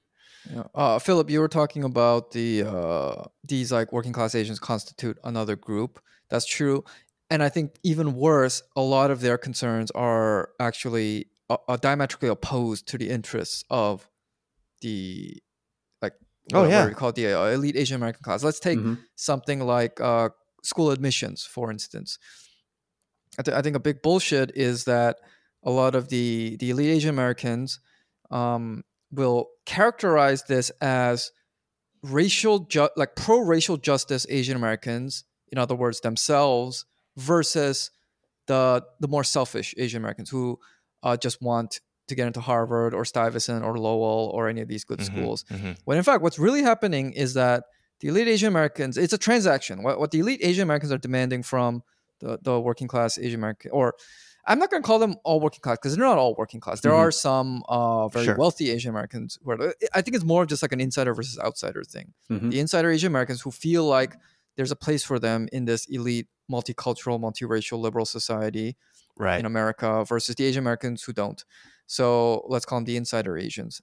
Yeah. 0.52 0.64
Uh, 0.76 1.00
Philip, 1.00 1.30
you 1.30 1.40
were 1.40 1.48
talking 1.48 1.84
about 1.84 2.32
the 2.32 2.64
uh, 2.64 3.24
these 3.44 3.72
like 3.72 3.92
working 3.92 4.14
class 4.14 4.36
Asians 4.36 4.60
constitute 4.60 5.18
another 5.24 5.56
group. 5.56 6.00
That's 6.30 6.46
true, 6.46 6.84
and 7.32 7.42
I 7.42 7.50
think 7.50 7.76
even 7.84 8.14
worse, 8.16 8.62
a 8.76 8.82
lot 8.82 9.10
of 9.10 9.22
their 9.22 9.38
concerns 9.40 9.90
are 9.92 10.50
actually 10.60 11.30
uh, 11.50 11.58
uh, 11.68 11.78
diametrically 11.78 12.30
opposed 12.30 12.88
to 12.90 12.98
the 13.00 13.10
interests 13.10 13.64
of 13.72 14.08
the 14.82 15.42
like 16.02 16.14
Oh, 16.54 16.66
yeah. 16.68 16.86
we 16.88 16.94
call 16.94 17.10
it 17.10 17.16
the 17.16 17.34
uh, 17.34 17.46
elite 17.48 17.76
Asian 17.76 17.96
American 17.96 18.22
class. 18.24 18.44
Let's 18.44 18.60
take 18.60 18.78
Mhm. 18.78 19.00
something 19.16 19.62
like 19.62 20.00
uh, 20.00 20.30
school 20.64 20.92
admissions, 20.92 21.44
for 21.44 21.72
instance. 21.72 22.20
I, 23.40 23.42
th- 23.42 23.58
I 23.58 23.62
think 23.64 23.76
a 23.76 23.80
big 23.80 24.02
bullshit 24.04 24.52
is 24.56 24.84
that 24.86 25.18
a 25.66 25.72
lot 25.72 25.96
of 25.96 26.10
the 26.10 26.56
the 26.60 26.70
elite 26.70 26.90
Asian 26.98 27.10
Americans 27.10 27.80
um, 28.32 28.84
will 29.12 29.48
characterize 29.66 30.44
this 30.44 30.70
as 30.82 31.32
racial 32.04 32.60
ju- 32.60 32.90
like 32.96 33.16
pro 33.16 33.40
racial 33.40 33.78
justice 33.78 34.26
Asian 34.30 34.56
Americans, 34.56 35.24
in 35.52 35.58
other 35.58 35.76
words, 35.76 36.02
themselves 36.02 36.86
versus 37.18 37.92
the 38.48 38.84
the 39.00 39.08
more 39.08 39.24
selfish 39.24 39.74
Asian 39.78 40.02
Americans 40.02 40.30
who 40.30 40.60
uh, 41.04 41.18
just 41.18 41.42
want 41.42 41.80
to 42.08 42.14
get 42.16 42.28
into 42.28 42.40
Harvard 42.42 42.94
or 42.94 43.04
Stuyvesant 43.04 43.64
or 43.66 43.78
Lowell 43.80 44.30
or 44.36 44.48
any 44.48 44.62
of 44.62 44.68
these 44.68 44.84
good 44.84 45.00
Mhm, 45.00 45.06
schools. 45.06 45.44
mhm. 45.50 45.76
When 45.86 45.98
in 45.98 46.04
fact, 46.04 46.22
what's 46.22 46.38
really 46.38 46.62
happening 46.62 47.14
is 47.14 47.34
that 47.34 47.64
the 48.02 48.10
elite 48.10 48.28
Asian 48.28 48.48
Americans, 48.50 48.98
it's 48.98 49.14
a 49.14 49.18
transaction. 49.18 49.82
What, 49.82 50.00
what 50.00 50.12
the 50.12 50.20
elite 50.20 50.42
Asian 50.44 50.62
Americans 50.62 50.92
are 50.92 51.00
demanding 51.00 51.42
from 51.42 51.82
the, 52.20 52.38
the 52.44 52.60
working 52.60 52.88
class 52.88 53.18
Asian 53.18 53.40
American, 53.40 53.72
or 53.72 53.96
I'm 54.48 54.60
not 54.60 54.70
going 54.70 54.82
to 54.84 54.86
call 54.88 55.00
them 55.00 55.16
all 55.24 55.40
working 55.40 55.62
class 55.62 55.78
because 55.78 55.96
they're 55.96 56.06
not 56.06 56.18
all 56.18 56.36
working 56.36 56.60
class. 56.60 56.82
There 56.82 56.92
Mhm. 56.92 56.98
are 56.98 57.12
some 57.12 57.64
uh, 57.68 58.08
very 58.10 58.26
Sure. 58.26 58.36
wealthy 58.36 58.70
Asian 58.72 58.90
Americans 58.92 59.40
who 59.44 59.52
are, 59.52 59.74
I 59.94 60.02
think 60.02 60.16
it's 60.16 60.24
more 60.26 60.44
of 60.44 60.50
just 60.50 60.62
like 60.62 60.72
an 60.72 60.80
insider 60.80 61.14
versus 61.16 61.40
outsider 61.40 61.84
thing. 61.84 62.14
Mhm. 62.30 62.52
The 62.52 62.60
insider 62.60 62.90
Asian 62.92 63.08
Americans 63.12 63.42
who 63.42 63.52
feel 63.52 63.86
like 63.86 64.16
there's 64.56 64.72
a 64.72 64.76
place 64.76 65.04
for 65.04 65.18
them 65.20 65.48
in 65.52 65.66
this 65.66 65.86
elite, 65.88 66.28
multicultural, 66.52 67.20
multiracial, 67.20 67.80
liberal 67.80 68.06
society 68.06 68.78
Right. 69.18 69.40
in 69.40 69.46
America 69.46 70.06
versus 70.08 70.36
the 70.36 70.46
Asian 70.46 70.62
Americans 70.64 71.04
who 71.04 71.14
don't. 71.14 71.44
So 71.88 72.46
let's 72.48 72.66
call 72.66 72.78
them 72.80 72.86
the 72.86 72.98
insider 72.98 73.38
Asians. 73.38 73.82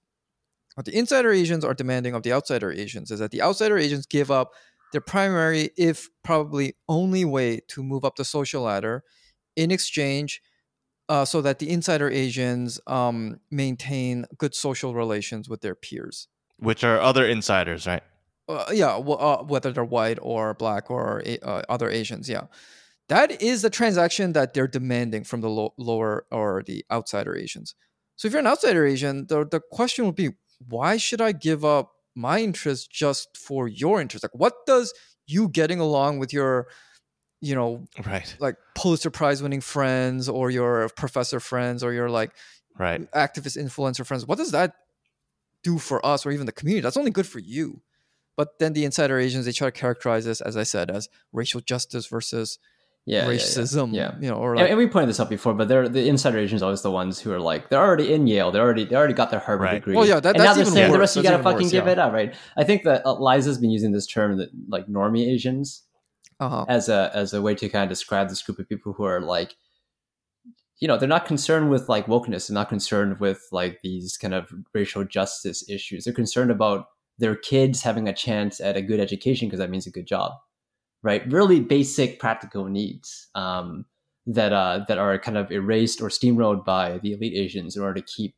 What 0.74 0.86
the 0.86 0.96
insider 0.96 1.32
Asians 1.32 1.64
are 1.64 1.74
demanding 1.74 2.14
of 2.14 2.22
the 2.22 2.32
outsider 2.32 2.70
Asians 2.70 3.10
is 3.10 3.18
that 3.18 3.30
the 3.32 3.42
outsider 3.42 3.76
Asians 3.78 4.06
give 4.06 4.30
up 4.30 4.52
their 4.92 5.00
primary, 5.00 5.70
if 5.76 6.08
probably 6.22 6.76
only 6.88 7.24
way 7.24 7.60
to 7.68 7.82
move 7.82 8.04
up 8.04 8.16
the 8.16 8.24
social 8.24 8.62
ladder 8.62 9.02
in 9.56 9.70
exchange 9.70 10.40
uh, 11.12 11.26
so 11.26 11.42
that 11.42 11.58
the 11.58 11.68
insider 11.68 12.08
Asians 12.08 12.80
um, 12.86 13.38
maintain 13.50 14.24
good 14.38 14.54
social 14.54 14.94
relations 14.94 15.46
with 15.50 15.60
their 15.60 15.74
peers. 15.74 16.28
Which 16.56 16.82
are 16.84 16.98
other 17.10 17.26
insiders, 17.26 17.86
right? 17.86 18.02
Uh, 18.48 18.64
yeah, 18.72 18.92
w- 18.96 19.18
uh, 19.28 19.42
whether 19.42 19.70
they're 19.72 19.84
white 19.98 20.18
or 20.22 20.54
black 20.54 20.90
or 20.90 21.22
uh, 21.42 21.62
other 21.68 21.90
Asians, 21.90 22.28
yeah. 22.28 22.44
That 23.08 23.42
is 23.42 23.60
the 23.60 23.68
transaction 23.68 24.32
that 24.32 24.54
they're 24.54 24.72
demanding 24.78 25.24
from 25.24 25.42
the 25.42 25.50
lo- 25.50 25.74
lower 25.76 26.24
or 26.30 26.62
the 26.66 26.82
outsider 26.90 27.36
Asians. 27.36 27.74
So 28.16 28.26
if 28.26 28.32
you're 28.32 28.40
an 28.40 28.46
outsider 28.46 28.86
Asian, 28.86 29.26
the, 29.26 29.44
the 29.44 29.60
question 29.60 30.06
would 30.06 30.16
be, 30.16 30.30
why 30.66 30.96
should 30.96 31.20
I 31.20 31.32
give 31.32 31.62
up 31.62 31.92
my 32.14 32.40
interest 32.40 32.90
just 32.90 33.36
for 33.36 33.68
your 33.68 34.00
interest? 34.00 34.24
Like, 34.24 34.38
what 34.44 34.54
does 34.66 34.94
you 35.26 35.48
getting 35.48 35.80
along 35.80 36.20
with 36.20 36.32
your, 36.32 36.68
you 37.44 37.54
know, 37.54 37.84
Right. 38.06 38.34
like 38.38 38.56
Pulitzer 38.74 39.10
Prize 39.10 39.42
winning 39.42 39.60
friends 39.60 40.28
or 40.28 40.50
your 40.50 40.88
professor 40.96 41.40
friends 41.40 41.82
or 41.84 41.92
your 41.92 42.08
like 42.08 42.30
Right. 42.78 43.10
activist 43.12 43.58
influencer 43.62 44.06
friends 44.06 44.24
what 44.26 44.38
does 44.38 44.52
that 44.52 44.72
do 45.62 45.78
for 45.78 46.04
us 46.06 46.24
or 46.24 46.30
even 46.30 46.46
the 46.46 46.52
community 46.52 46.80
that's 46.80 46.96
only 46.96 47.10
good 47.10 47.26
for 47.26 47.38
you 47.38 47.82
but 48.34 48.58
then 48.58 48.72
the 48.72 48.84
insider 48.86 49.18
asians 49.18 49.44
they 49.44 49.52
try 49.52 49.68
to 49.68 49.72
characterize 49.72 50.24
this 50.24 50.40
as 50.40 50.56
i 50.56 50.62
said 50.62 50.90
as 50.90 51.08
racial 51.34 51.60
justice 51.60 52.06
versus 52.06 52.58
yeah, 53.04 53.24
yeah, 53.24 53.30
yeah. 53.32 53.36
racism 53.36 53.92
Yeah. 53.92 54.14
you 54.20 54.30
know 54.30 54.36
or 54.36 54.52
And, 54.52 54.60
like 54.62 54.70
and 54.70 54.78
we 54.78 54.86
pointed 54.86 55.08
this 55.10 55.20
out 55.20 55.28
before, 55.28 55.52
but 55.54 55.66
they're 55.68 55.86
the 55.88 56.08
insider 56.08 56.38
Asians 56.38 56.62
always 56.62 56.80
the 56.82 56.90
ones 56.90 57.18
who 57.20 57.30
are 57.32 57.40
like 57.40 57.68
they're 57.68 57.80
already 57.80 58.14
in 58.14 58.26
Yale, 58.28 58.50
they're 58.52 58.62
already 58.62 58.84
they 58.86 58.94
already 58.96 59.12
got 59.12 59.30
their 59.32 59.40
Harvard 59.40 59.64
Right. 59.66 59.74
degree. 59.74 59.94
Well, 59.96 60.06
yeah, 60.06 60.20
that- 60.20 60.36
and 60.36 60.38
now 60.38 60.44
that's 60.44 60.56
they're 60.56 60.62
even 60.62 60.72
saying 60.74 60.92
the 60.92 60.98
rest 61.00 61.16
of 61.16 61.24
you 61.24 61.28
gotta 61.30 61.42
fucking 61.42 61.64
worse, 61.64 61.72
give 61.72 61.86
yeah. 61.86 61.92
it 61.92 61.98
up, 61.98 62.12
right? 62.12 62.32
I 62.56 62.62
think 62.64 62.84
that 62.84 63.04
Liza's 63.04 63.58
been 63.58 63.70
using 63.70 63.90
this 63.92 64.06
term 64.06 64.38
that 64.38 64.50
like 64.68 64.86
normie 64.86 65.26
Asians 65.26 65.82
uh-huh. 66.46 66.64
as 66.68 66.88
a 66.88 67.10
as 67.14 67.32
a 67.32 67.42
way 67.42 67.54
to 67.54 67.68
kind 67.68 67.84
of 67.84 67.88
describe 67.88 68.28
this 68.28 68.42
group 68.42 68.58
of 68.58 68.68
people 68.68 68.92
who 68.92 69.04
are 69.04 69.20
like 69.20 69.54
you 70.80 70.88
know 70.88 70.96
they're 70.96 71.08
not 71.08 71.26
concerned 71.26 71.70
with 71.70 71.88
like 71.88 72.06
wokeness. 72.06 72.48
They're 72.48 72.54
not 72.54 72.68
concerned 72.68 73.20
with 73.20 73.40
like 73.52 73.80
these 73.82 74.16
kind 74.16 74.34
of 74.34 74.52
racial 74.74 75.04
justice 75.04 75.68
issues. 75.68 76.04
They're 76.04 76.14
concerned 76.14 76.50
about 76.50 76.86
their 77.18 77.36
kids 77.36 77.82
having 77.82 78.08
a 78.08 78.12
chance 78.12 78.60
at 78.60 78.76
a 78.76 78.82
good 78.82 79.00
education 79.00 79.48
because 79.48 79.58
that 79.58 79.70
means 79.70 79.86
a 79.86 79.90
good 79.90 80.06
job 80.06 80.32
right? 81.02 81.22
Really 81.30 81.60
basic 81.60 82.18
practical 82.18 82.66
needs 82.66 83.28
um, 83.34 83.86
that 84.26 84.52
uh, 84.52 84.84
that 84.88 84.98
are 84.98 85.18
kind 85.18 85.36
of 85.36 85.50
erased 85.50 86.00
or 86.00 86.08
steamrolled 86.08 86.64
by 86.64 86.98
the 86.98 87.12
elite 87.12 87.34
asians 87.34 87.76
in 87.76 87.82
order 87.82 88.00
to 88.00 88.06
keep 88.06 88.36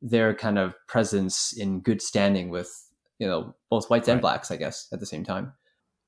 their 0.00 0.34
kind 0.34 0.58
of 0.58 0.74
presence 0.88 1.52
in 1.56 1.80
good 1.80 2.02
standing 2.02 2.50
with 2.50 2.70
you 3.20 3.26
know 3.26 3.54
both 3.70 3.88
whites 3.88 4.08
and 4.08 4.20
blacks 4.20 4.50
i 4.50 4.56
guess 4.56 4.88
at 4.92 4.98
the 4.98 5.06
same 5.06 5.22
time 5.22 5.52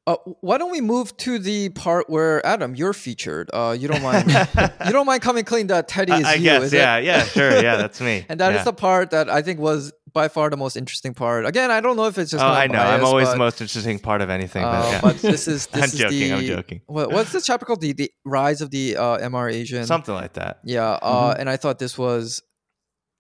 uh, 0.07 0.17
why 0.41 0.59
don't 0.59 0.71
we 0.71 0.81
move 0.83 1.17
to 1.17 1.39
the 1.39 1.71
part 1.71 2.11
where 2.11 2.45
adam 2.47 2.75
you're 2.75 2.93
featured 2.93 3.49
uh 3.55 3.75
you 3.79 3.89
don't 3.89 4.03
mind 4.03 4.31
you 4.87 4.93
don't 4.93 5.07
mind 5.07 5.23
coming 5.23 5.45
clean 5.45 5.67
that 5.69 5.89
teddy 5.89 6.13
is 6.13 6.25
I, 6.25 6.33
I 6.33 6.35
you 6.35 6.43
guess. 6.43 6.63
is 6.65 6.73
it? 6.73 6.77
Yeah. 6.77 6.99
Yeah. 6.99 7.25
Sure. 7.25 7.63
Yeah. 7.63 7.77
That's 7.77 8.01
me. 8.01 8.27
and 8.29 8.39
that 8.41 8.53
is 8.53 8.59
yeah. 8.59 8.65
the 8.65 8.73
part 8.73 9.11
that 9.11 9.31
i 9.31 9.41
think 9.41 9.61
was 9.61 9.93
by 10.13 10.29
far 10.29 10.51
the 10.51 10.57
most 10.57 10.77
interesting 10.77 11.15
part 11.15 11.47
again 11.47 11.71
i 11.71 11.81
don't 11.81 11.97
know 11.97 12.07
if 12.07 12.19
it's 12.19 12.31
just 12.31 12.45
Oh, 12.45 12.47
I 12.47 12.67
know. 12.67 12.79
I'm 12.79 13.05
always 13.05 13.29
but, 13.29 13.33
the 13.33 13.39
most 13.39 13.61
interesting 13.61 13.99
part 13.99 14.21
of 14.21 14.31
anything. 14.31 14.63
uh, 14.63 14.71
but, 14.71 14.91
yeah. 14.91 15.01
but 15.01 15.17
this 15.19 15.49
is 15.49 15.67
this 15.73 15.83
I'm 15.83 15.89
is 15.89 15.95
joking, 15.99 16.19
the 16.19 16.33
I'm 16.35 16.45
joking. 16.45 16.81
what, 16.87 17.11
what's 17.11 17.33
this 17.33 17.47
chapter 17.47 17.65
called 17.67 17.81
the 17.81 17.93
the 17.95 18.11
rise 18.25 18.61
of 18.61 18.71
the 18.71 18.97
uh 18.97 19.19
mr 19.19 19.53
asian 19.53 19.87
something 19.87 20.15
like 20.15 20.35
that. 20.35 20.61
Yeah, 20.65 20.99
uh, 21.03 21.35
and 21.39 21.49
I 21.49 21.57
thought 21.57 21.79
this 21.79 21.97
was 21.99 22.43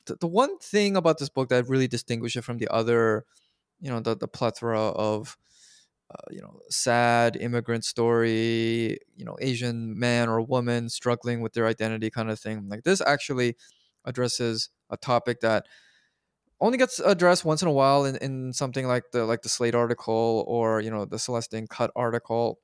the, 0.06 0.16
the 0.16 0.26
one 0.26 0.58
thing 0.58 0.96
about 0.96 1.18
this 1.18 1.28
book 1.28 1.48
that 1.48 1.68
really 1.68 1.88
distinguished 1.88 2.36
it 2.36 2.42
from 2.42 2.58
the 2.58 2.68
other, 2.68 3.24
you 3.80 3.90
know, 3.90 4.00
the 4.00 4.14
the 4.16 4.28
plethora 4.28 4.80
of, 4.80 5.36
uh, 6.10 6.30
you 6.30 6.40
know, 6.40 6.60
sad 6.70 7.36
immigrant 7.36 7.84
story, 7.84 8.98
you 9.16 9.24
know, 9.24 9.36
Asian 9.40 9.98
man 9.98 10.28
or 10.28 10.40
woman 10.40 10.88
struggling 10.88 11.40
with 11.40 11.54
their 11.54 11.66
identity 11.66 12.10
kind 12.10 12.30
of 12.30 12.38
thing. 12.38 12.68
Like 12.68 12.84
this 12.84 13.00
actually 13.00 13.56
addresses 14.04 14.68
a 14.90 14.96
topic 14.96 15.40
that 15.40 15.66
only 16.60 16.78
gets 16.78 16.98
addressed 17.00 17.44
once 17.44 17.62
in 17.62 17.68
a 17.68 17.72
while 17.72 18.04
in, 18.04 18.16
in 18.16 18.52
something 18.52 18.86
like 18.86 19.04
the 19.12 19.24
like 19.24 19.42
the 19.42 19.48
Slate 19.48 19.74
article 19.74 20.44
or 20.46 20.80
you 20.80 20.90
know 20.90 21.04
the 21.04 21.18
Celeste 21.18 21.54
Ng 21.54 21.66
Cut 21.66 21.90
article. 21.96 22.58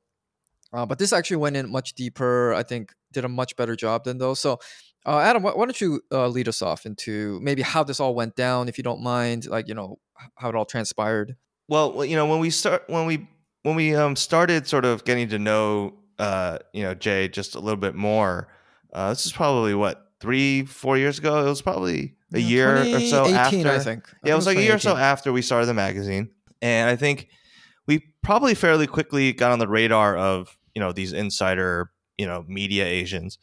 Uh, 0.72 0.86
but 0.86 0.98
this 0.98 1.12
actually 1.12 1.38
went 1.38 1.56
in 1.56 1.70
much 1.70 1.94
deeper. 1.94 2.54
I 2.54 2.62
think 2.62 2.92
did 3.12 3.24
a 3.24 3.28
much 3.28 3.56
better 3.56 3.74
job 3.74 4.04
than 4.04 4.18
those. 4.18 4.38
So, 4.38 4.60
uh, 5.04 5.18
Adam, 5.18 5.42
why, 5.42 5.52
why 5.52 5.64
don't 5.64 5.80
you 5.80 6.00
uh, 6.12 6.28
lead 6.28 6.46
us 6.46 6.62
off 6.62 6.86
into 6.86 7.40
maybe 7.42 7.62
how 7.62 7.82
this 7.82 7.98
all 7.98 8.14
went 8.14 8.36
down, 8.36 8.68
if 8.68 8.78
you 8.78 8.84
don't 8.84 9.02
mind, 9.02 9.46
like 9.46 9.66
you 9.66 9.74
know 9.74 9.98
how 10.36 10.48
it 10.50 10.54
all 10.54 10.64
transpired. 10.64 11.36
Well, 11.70 12.04
you 12.04 12.16
know, 12.16 12.26
when 12.26 12.40
we 12.40 12.50
start, 12.50 12.84
when 12.88 13.06
we 13.06 13.28
when 13.62 13.76
we 13.76 13.94
um 13.94 14.16
started 14.16 14.66
sort 14.66 14.84
of 14.84 15.04
getting 15.04 15.28
to 15.28 15.38
know, 15.38 15.94
uh, 16.18 16.58
you 16.72 16.82
know, 16.82 16.94
Jay 16.94 17.28
just 17.28 17.54
a 17.54 17.60
little 17.60 17.78
bit 17.80 17.94
more. 17.94 18.48
Uh, 18.92 19.10
this 19.10 19.24
is 19.24 19.32
probably 19.32 19.74
what 19.74 20.10
three, 20.20 20.64
four 20.64 20.98
years 20.98 21.18
ago. 21.20 21.46
It 21.46 21.48
was 21.48 21.62
probably 21.62 22.16
a 22.34 22.40
Yeah, 22.40 22.48
year 22.48 22.82
or 22.92 23.00
so 23.00 23.24
2018, 23.28 23.66
after. 23.66 23.70
I 23.70 23.78
think. 23.78 24.08
I 24.08 24.10
yeah, 24.10 24.18
think 24.22 24.32
it 24.32 24.34
was 24.34 24.46
like 24.46 24.56
a 24.58 24.62
year 24.62 24.74
or 24.74 24.78
so 24.80 24.96
after 24.96 25.32
we 25.32 25.42
started 25.42 25.66
the 25.66 25.74
magazine, 25.74 26.30
and 26.60 26.90
I 26.90 26.96
think 26.96 27.28
we 27.86 28.00
probably 28.22 28.54
fairly 28.54 28.88
quickly 28.88 29.32
got 29.32 29.52
on 29.52 29.60
the 29.60 29.68
radar 29.68 30.16
of 30.16 30.58
you 30.74 30.80
know 30.80 30.92
these 30.92 31.12
insider 31.12 31.92
you 32.18 32.26
know 32.26 32.44
media 32.48 32.84
Asians, 32.84 33.38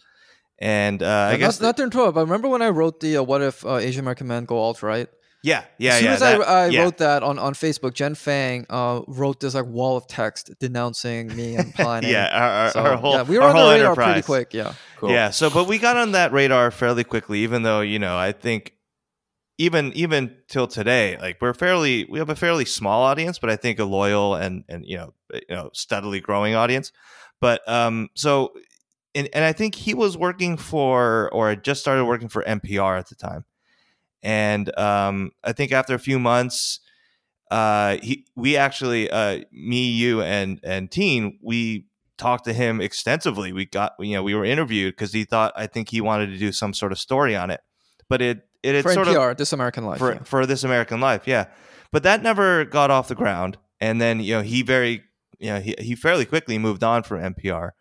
and 0.59 1.01
uh, 1.01 1.29
I 1.31 1.37
guess 1.37 1.61
not, 1.61 1.67
not 1.67 1.77
to 1.77 1.83
interrupt, 1.83 2.15
but 2.15 2.21
remember 2.21 2.49
when 2.49 2.61
I 2.61 2.69
wrote 2.69 2.99
the 2.99 3.17
uh, 3.17 3.23
"What 3.23 3.41
if 3.41 3.65
uh, 3.65 3.77
Asian 3.77 4.01
American 4.01 4.27
men 4.27 4.45
go 4.45 4.57
alt 4.57 4.83
right"? 4.83 5.07
Yeah, 5.47 5.63
yeah, 5.77 5.91
as 5.91 5.97
soon 5.99 6.05
yeah. 6.05 6.13
as 6.13 6.19
that- 6.19 6.41
I, 6.41 6.43
I 6.43 6.67
yeah. 6.67 6.81
wrote 6.83 6.97
that 6.97 7.23
on, 7.23 7.39
on 7.39 7.53
Facebook, 7.53 7.93
Jenn 7.93 8.15
Fang 8.15 8.65
uh, 8.69 9.01
wrote 9.07 9.39
this 9.39 9.53
like 9.55 9.65
wall 9.65 9.95
of 9.95 10.05
text 10.07 10.51
denouncing 10.59 11.33
me 11.35 11.55
and 11.55 11.73
planning. 11.79 12.11
yeah, 12.11 12.27
our, 12.33 12.49
our, 12.51 12.71
So, 12.71 12.79
our 12.81 12.97
whole 12.97 13.13
yeah, 13.13 13.23
we 13.23 13.37
were 13.37 13.45
on 13.45 13.55
the 13.55 13.71
radar 13.71 13.95
pretty 13.95 14.21
quick. 14.23 14.53
Yeah, 14.53 14.73
cool 14.97 15.09
Yeah, 15.09 15.29
so 15.29 15.49
but 15.49 15.67
we 15.67 15.77
got 15.77 15.95
on 15.95 16.11
that 16.11 16.31
radar 16.33 16.69
fairly 16.71 17.03
quickly, 17.03 17.39
even 17.39 17.63
though 17.63 17.81
you 17.81 17.97
know 17.99 18.17
I 18.17 18.33
think 18.33 18.73
even 19.57 19.91
even 19.93 20.35
till 20.47 20.67
today, 20.67 21.17
like 21.17 21.37
we're 21.41 21.53
fairly 21.53 22.05
we 22.09 22.19
have 22.19 22.29
a 22.29 22.35
fairly 22.35 22.65
small 22.65 23.03
audience, 23.03 23.39
but 23.39 23.49
I 23.49 23.55
think 23.55 23.79
a 23.79 23.85
loyal 23.85 24.35
and 24.35 24.63
and 24.69 24.85
you 24.85 24.97
know 24.97 25.13
you 25.33 25.55
know 25.55 25.69
steadily 25.73 26.19
growing 26.19 26.55
audience. 26.55 26.91
But 27.39 27.67
um, 27.69 28.09
so 28.15 28.53
and 29.15 29.29
and 29.33 29.43
I 29.43 29.53
think 29.53 29.75
he 29.75 29.93
was 29.93 30.17
working 30.17 30.57
for 30.57 31.29
or 31.33 31.49
had 31.49 31.63
just 31.63 31.81
started 31.81 32.05
working 32.05 32.27
for 32.29 32.43
NPR 32.43 32.99
at 32.99 33.09
the 33.09 33.15
time, 33.15 33.45
and 34.23 34.77
um, 34.77 35.31
I 35.43 35.53
think 35.53 35.71
after 35.71 35.93
a 35.93 35.99
few 35.99 36.19
months. 36.19 36.79
Uh, 37.49 37.95
he, 38.03 38.25
we 38.35 38.57
actually, 38.57 39.09
uh, 39.09 39.39
me, 39.53 39.89
you, 39.89 40.21
and 40.21 40.59
and 40.63 40.91
Teen, 40.91 41.39
we 41.41 41.87
talked 42.17 42.45
to 42.45 42.53
him 42.53 42.81
extensively. 42.81 43.53
We 43.53 43.65
got, 43.65 43.93
you 43.99 44.15
know, 44.15 44.23
we 44.23 44.35
were 44.35 44.43
interviewed 44.43 44.95
because 44.95 45.13
he 45.13 45.23
thought 45.23 45.53
I 45.55 45.67
think 45.67 45.89
he 45.89 46.01
wanted 46.01 46.27
to 46.27 46.37
do 46.37 46.51
some 46.51 46.73
sort 46.73 46.91
of 46.91 46.99
story 46.99 47.35
on 47.35 47.49
it, 47.49 47.61
but 48.09 48.21
it 48.21 48.47
it 48.63 48.75
had 48.75 48.83
for 48.83 48.93
sort 48.93 49.07
NPR, 49.07 49.31
of 49.31 49.37
This 49.37 49.53
American 49.53 49.85
Life. 49.85 49.99
for 49.99 50.13
yeah. 50.13 50.23
for 50.23 50.45
this 50.45 50.63
American 50.63 50.99
life, 50.99 51.27
yeah. 51.27 51.45
But 51.91 52.03
that 52.03 52.21
never 52.21 52.65
got 52.65 52.91
off 52.91 53.07
the 53.07 53.15
ground, 53.15 53.57
and 53.79 54.01
then 54.01 54.19
you 54.19 54.35
know 54.35 54.41
he 54.41 54.61
very 54.61 55.03
you 55.39 55.51
know 55.51 55.59
he 55.59 55.75
he 55.79 55.95
fairly 55.95 56.25
quickly 56.25 56.57
moved 56.57 56.83
on 56.83 57.03
from 57.03 57.21
NPR. 57.21 57.71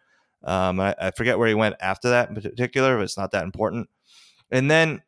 Um, 0.45 0.79
I, 0.79 0.95
I 1.01 1.11
forget 1.11 1.39
where 1.39 1.49
he 1.49 1.55
went 1.55 1.77
after 1.81 2.11
that 2.11 2.29
in 2.29 2.35
particular, 2.35 2.97
but 2.97 3.03
it's 3.03 3.19
not 3.19 3.33
that 3.33 3.43
important. 3.45 3.89
And 4.51 4.71
then 4.71 5.03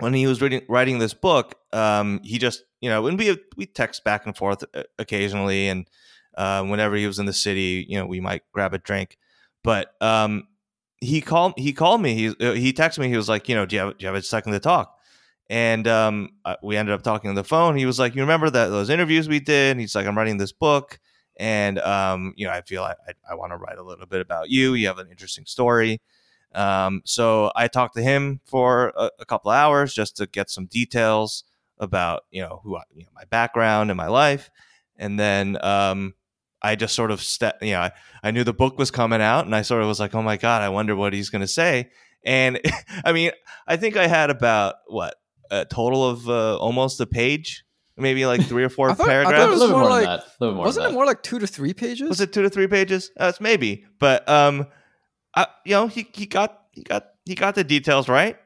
when 0.00 0.14
he 0.14 0.26
was 0.26 0.40
reading 0.40 0.62
writing 0.68 0.98
this 0.98 1.14
book, 1.14 1.54
um, 1.72 2.20
he 2.24 2.38
just 2.38 2.64
you 2.80 2.90
know 2.90 3.02
when 3.02 3.16
we 3.16 3.36
we 3.56 3.66
text 3.66 4.04
back 4.04 4.26
and 4.26 4.36
forth 4.36 4.64
uh, 4.74 4.82
occasionally, 4.98 5.68
and 5.68 5.88
Uh, 6.36 6.62
whenever 6.68 6.96
he 6.96 7.06
was 7.06 7.18
in 7.18 7.24
the 7.26 7.32
city, 7.32 7.86
you 7.88 7.98
know, 7.98 8.06
we 8.06 8.20
might 8.20 8.42
grab 8.52 8.74
a 8.74 8.78
drink. 8.78 9.16
But 9.62 9.94
um, 10.02 10.48
he 11.00 11.22
called 11.22 11.54
he 11.56 11.72
called 11.72 12.02
me. 12.02 12.14
He 12.14 12.28
uh, 12.28 12.52
he 12.52 12.74
texted 12.74 12.98
me. 12.98 13.08
He 13.08 13.16
was 13.16 13.26
like, 13.28 13.48
you 13.48 13.56
know, 13.56 13.64
do 13.64 13.76
you 13.76 13.82
have, 13.82 13.96
do 13.96 14.02
you 14.04 14.08
have 14.12 14.18
a 14.18 14.22
second 14.22 14.52
to 14.52 14.60
talk? 14.60 14.98
And 15.48 15.88
um, 15.88 16.28
we 16.62 16.76
ended 16.76 16.94
up 16.94 17.02
talking 17.02 17.30
on 17.30 17.36
the 17.36 17.44
phone. 17.44 17.78
He 17.78 17.86
was 17.86 17.98
like, 17.98 18.14
you 18.14 18.20
remember 18.20 18.50
that 18.50 18.68
those 18.68 18.90
interviews 18.92 19.28
we 19.28 19.40
did? 19.40 19.70
And 19.72 19.80
he's 19.80 19.94
like, 19.94 20.06
I'm 20.06 20.18
writing 20.18 20.36
this 20.38 20.52
book, 20.52 20.98
and 21.40 21.78
um, 21.78 22.34
you 22.36 22.46
know, 22.46 22.52
I 22.52 22.60
feel 22.60 22.82
like 22.82 22.98
I, 23.08 23.12
I 23.32 23.34
want 23.34 23.52
to 23.52 23.56
write 23.56 23.78
a 23.78 23.82
little 23.82 24.06
bit 24.06 24.20
about 24.20 24.50
you. 24.50 24.74
You 24.74 24.88
have 24.88 24.98
an 25.00 25.08
interesting 25.10 25.46
story. 25.46 26.00
Um, 26.56 27.02
so 27.04 27.52
I 27.54 27.68
talked 27.68 27.94
to 27.96 28.02
him 28.02 28.40
for 28.44 28.92
a, 28.96 29.10
a 29.20 29.24
couple 29.24 29.50
hours 29.50 29.92
just 29.94 30.16
to 30.16 30.26
get 30.26 30.50
some 30.50 30.66
details 30.66 31.44
about 31.78 32.22
you 32.30 32.40
know 32.42 32.60
who 32.64 32.76
I, 32.76 32.82
you 32.94 33.02
know, 33.04 33.10
my 33.14 33.24
background 33.26 33.90
and 33.90 33.96
my 33.98 34.08
life, 34.08 34.50
and 34.96 35.20
then 35.20 35.62
um, 35.62 36.14
I 36.62 36.74
just 36.74 36.94
sort 36.94 37.10
of 37.10 37.22
ste- 37.22 37.60
you 37.60 37.72
know 37.72 37.80
I, 37.82 37.92
I 38.22 38.30
knew 38.30 38.42
the 38.44 38.54
book 38.54 38.78
was 38.78 38.90
coming 38.90 39.20
out, 39.20 39.44
and 39.44 39.54
I 39.54 39.62
sort 39.62 39.82
of 39.82 39.88
was 39.88 40.00
like, 40.00 40.14
oh 40.14 40.22
my 40.22 40.36
god, 40.38 40.62
I 40.62 40.70
wonder 40.70 40.96
what 40.96 41.12
he's 41.12 41.28
going 41.30 41.42
to 41.42 41.46
say. 41.48 41.90
And 42.24 42.58
I 43.04 43.12
mean, 43.12 43.32
I 43.66 43.76
think 43.76 43.96
I 43.96 44.06
had 44.06 44.30
about 44.30 44.76
what 44.86 45.14
a 45.50 45.64
total 45.66 46.08
of 46.08 46.28
uh, 46.28 46.56
almost 46.56 46.98
a 47.00 47.06
page, 47.06 47.64
maybe 47.98 48.24
like 48.24 48.42
three 48.46 48.64
or 48.64 48.68
four 48.78 48.90
I 48.90 48.94
thought- 48.94 49.08
I 49.10 49.22
thought 49.24 49.34
it 49.34 49.50
was 49.50 49.60
paragraphs. 49.60 49.60
little 49.60 49.68
more 49.78 49.80
more 49.82 49.90
like- 49.90 50.04
than 50.04 50.16
that. 50.16 50.24
A 50.24 50.32
little 50.40 50.54
more 50.56 50.64
Wasn't 50.64 50.82
than 50.82 50.88
it 50.88 50.92
that. 50.92 50.94
more 50.94 51.06
like 51.06 51.22
two 51.22 51.38
to 51.38 51.46
three 51.46 51.74
pages? 51.74 52.08
Was 52.08 52.20
it 52.22 52.32
two 52.32 52.42
to 52.42 52.48
three 52.50 52.66
pages? 52.68 53.10
Uh, 53.20 53.26
it's 53.26 53.40
maybe, 53.40 53.84
but 54.00 54.26
um, 54.28 54.66
I, 55.36 55.46
you 55.64 55.72
know, 55.72 55.86
he, 55.86 56.08
he 56.14 56.26
got 56.26 56.62
he 56.72 56.82
got 56.82 57.06
he 57.24 57.34
got 57.34 57.54
the 57.54 57.62
details 57.64 58.08
right. 58.08 58.36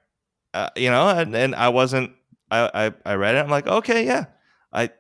Uh, 0.53 0.69
you 0.77 0.91
know, 0.91 1.09
and, 1.09 1.35
and 1.35 1.55
I 1.55 1.69
wasn't. 1.69 2.13
I, 2.51 2.89
I 2.89 2.93
I 3.13 3.15
read 3.15 3.37
it. 3.37 3.39
I'm 3.39 3.51
like, 3.51 3.67
okay, 3.67 4.05
yeah, 4.05 4.27
I. 4.73 4.91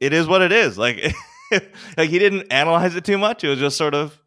It 0.00 0.12
is 0.14 0.26
what 0.26 0.40
it 0.40 0.52
is. 0.52 0.78
Like, 0.78 1.12
like 1.98 2.08
he 2.08 2.18
didn't 2.18 2.52
analyze 2.52 2.94
it 2.94 3.04
too 3.04 3.18
much. 3.18 3.44
It 3.44 3.48
was 3.48 3.58
just 3.58 3.76
sort 3.76 3.94
of 3.94 4.18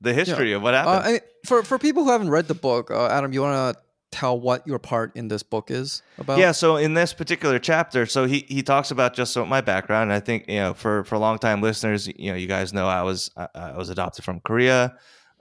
the 0.00 0.14
history 0.14 0.52
of 0.52 0.62
what 0.62 0.74
Uh, 0.74 0.84
happened. 1.00 1.16
I, 1.16 1.20
for 1.46 1.62
for 1.62 1.78
people 1.78 2.04
who 2.04 2.10
haven't 2.10 2.30
read 2.30 2.46
the 2.48 2.54
book, 2.54 2.90
uh, 2.90 3.08
Adam, 3.08 3.32
you 3.32 3.42
want 3.42 3.76
to 3.76 3.82
tell 4.16 4.38
what 4.38 4.64
your 4.66 4.78
part 4.78 5.16
in 5.16 5.26
this 5.26 5.42
book 5.42 5.70
is 5.72 6.00
about? 6.18 6.38
Yeah, 6.38 6.52
so 6.52 6.76
in 6.76 6.94
this 6.94 7.12
particular 7.12 7.58
chapter, 7.58 8.06
so 8.06 8.26
he 8.26 8.46
he 8.48 8.62
talks 8.62 8.90
about 8.92 9.14
just 9.14 9.32
so 9.32 9.44
my 9.44 9.60
background. 9.60 10.04
And 10.04 10.12
I 10.12 10.20
think 10.20 10.44
you 10.48 10.60
know 10.60 10.74
for 10.74 11.02
for 11.04 11.18
long 11.18 11.38
time 11.38 11.60
listeners, 11.60 12.06
you 12.06 12.30
know, 12.30 12.36
you 12.36 12.46
guys 12.46 12.72
know 12.72 12.86
I 12.86 13.02
was 13.02 13.30
I, 13.36 13.48
I 13.54 13.76
was 13.76 13.90
adopted 13.90 14.24
from 14.24 14.40
Korea. 14.40 14.94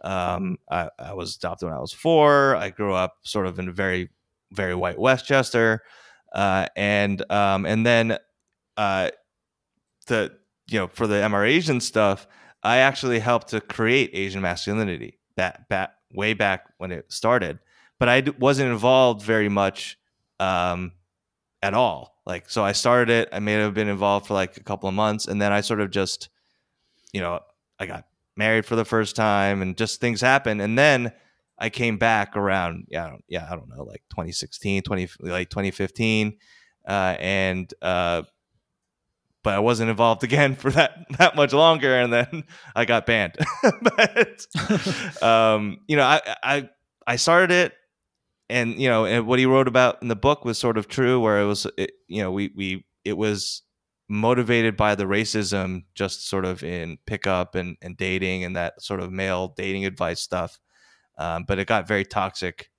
Um, 0.03 0.57
I, 0.69 0.89
I 0.99 1.13
was 1.13 1.35
adopted 1.35 1.67
when 1.67 1.77
I 1.77 1.79
was 1.79 1.93
four. 1.93 2.55
I 2.55 2.69
grew 2.69 2.93
up 2.93 3.17
sort 3.23 3.47
of 3.47 3.59
in 3.59 3.69
a 3.69 3.71
very 3.71 4.09
very 4.51 4.75
white 4.75 4.99
Westchester, 4.99 5.81
uh, 6.33 6.67
and 6.75 7.23
um, 7.31 7.65
and 7.65 7.85
then 7.85 8.17
uh, 8.77 9.11
the 10.07 10.31
you 10.67 10.79
know 10.79 10.87
for 10.87 11.07
the 11.07 11.15
MR 11.15 11.47
Asian 11.47 11.79
stuff, 11.79 12.27
I 12.61 12.77
actually 12.77 13.19
helped 13.19 13.49
to 13.49 13.61
create 13.61 14.11
Asian 14.13 14.41
masculinity 14.41 15.19
that 15.35 15.67
back 15.69 15.91
way 16.13 16.33
back 16.33 16.65
when 16.77 16.91
it 16.91 17.11
started, 17.11 17.59
but 17.99 18.09
I 18.09 18.23
wasn't 18.39 18.71
involved 18.71 19.21
very 19.23 19.49
much 19.49 19.97
um, 20.39 20.91
at 21.61 21.73
all. 21.73 22.21
Like, 22.25 22.49
so 22.49 22.63
I 22.63 22.71
started 22.71 23.09
it. 23.09 23.29
I 23.31 23.39
may 23.39 23.53
have 23.53 23.73
been 23.73 23.87
involved 23.87 24.27
for 24.27 24.33
like 24.33 24.57
a 24.57 24.63
couple 24.63 24.87
of 24.87 24.95
months, 24.95 25.27
and 25.27 25.41
then 25.41 25.51
I 25.51 25.61
sort 25.61 25.81
of 25.81 25.91
just, 25.91 26.29
you 27.11 27.21
know, 27.21 27.39
I 27.79 27.85
got 27.85 28.05
married 28.35 28.65
for 28.65 28.75
the 28.75 28.85
first 28.85 29.15
time, 29.15 29.61
and 29.61 29.77
just 29.77 29.99
things 29.99 30.21
happened, 30.21 30.61
and 30.61 30.77
then 30.77 31.11
I 31.59 31.69
came 31.69 31.97
back 31.97 32.35
around, 32.35 32.87
yeah, 32.89 33.05
I 33.05 33.09
don't, 33.09 33.25
yeah, 33.27 33.47
I 33.49 33.55
don't 33.55 33.69
know, 33.69 33.83
like 33.83 34.03
2016, 34.09 34.83
20, 34.83 35.09
like 35.19 35.49
2015, 35.49 36.37
uh, 36.87 37.15
and 37.19 37.73
uh, 37.81 38.23
but 39.43 39.53
I 39.53 39.59
wasn't 39.59 39.89
involved 39.89 40.23
again 40.23 40.55
for 40.55 40.71
that 40.71 41.05
that 41.17 41.35
much 41.35 41.53
longer, 41.53 41.95
and 41.99 42.11
then 42.11 42.43
I 42.75 42.85
got 42.85 43.05
banned. 43.05 43.35
but 43.81 45.23
um, 45.23 45.79
you 45.87 45.95
know, 45.95 46.03
I 46.03 46.21
I 46.43 46.69
I 47.05 47.15
started 47.17 47.51
it 47.51 47.73
and 48.49 48.79
you 48.79 48.89
know 48.89 49.05
and 49.05 49.25
what 49.25 49.39
he 49.39 49.45
wrote 49.45 49.67
about 49.67 50.01
in 50.01 50.07
the 50.07 50.15
book 50.15 50.45
was 50.45 50.57
sort 50.57 50.77
of 50.77 50.87
true 50.87 51.19
where 51.19 51.41
it 51.41 51.45
was 51.45 51.65
it, 51.77 51.91
you 52.07 52.21
know 52.21 52.31
we 52.31 52.51
we 52.55 52.85
it 53.03 53.17
was 53.17 53.63
motivated 54.09 54.75
by 54.75 54.95
the 54.95 55.05
racism 55.05 55.83
just 55.95 56.27
sort 56.27 56.45
of 56.45 56.63
in 56.63 56.97
pickup 57.05 57.55
and, 57.55 57.77
and 57.81 57.97
dating 57.97 58.43
and 58.43 58.55
that 58.55 58.81
sort 58.81 58.99
of 58.99 59.11
male 59.11 59.53
dating 59.55 59.85
advice 59.85 60.21
stuff 60.21 60.59
um, 61.17 61.45
but 61.47 61.59
it 61.59 61.67
got 61.67 61.87
very 61.87 62.03
toxic 62.03 62.69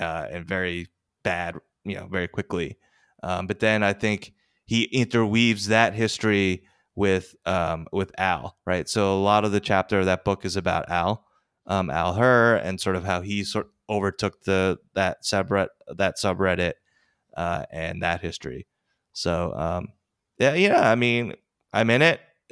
uh, 0.00 0.26
and 0.30 0.46
very 0.46 0.86
bad 1.24 1.56
you 1.84 1.96
know 1.96 2.06
very 2.06 2.28
quickly 2.28 2.78
um, 3.22 3.46
but 3.46 3.60
then 3.60 3.82
i 3.82 3.92
think 3.92 4.32
he 4.64 4.84
interweaves 4.84 5.66
that 5.66 5.94
history 5.94 6.62
with 6.94 7.34
um, 7.44 7.86
with 7.92 8.12
al 8.18 8.56
right 8.64 8.88
so 8.88 9.14
a 9.14 9.20
lot 9.20 9.44
of 9.44 9.52
the 9.52 9.60
chapter 9.60 9.98
of 9.98 10.06
that 10.06 10.24
book 10.24 10.44
is 10.44 10.56
about 10.56 10.88
al 10.90 11.26
um, 11.66 11.90
al 11.90 12.14
Hur 12.14 12.56
and 12.56 12.80
sort 12.80 12.96
of 12.96 13.04
how 13.04 13.20
he 13.20 13.44
sort 13.44 13.68
overtook 13.88 14.42
the 14.44 14.78
that 14.94 15.22
subreddit 15.22 15.68
that 15.96 16.16
subreddit 16.16 16.74
uh, 17.36 17.64
and 17.70 18.02
that 18.02 18.20
history. 18.20 18.66
So 19.12 19.52
um, 19.54 19.88
yeah, 20.42 20.54
yeah. 20.54 20.90
I 20.90 20.94
mean, 20.96 21.34
I'm 21.72 21.88
in 21.90 22.02
it. 22.02 22.20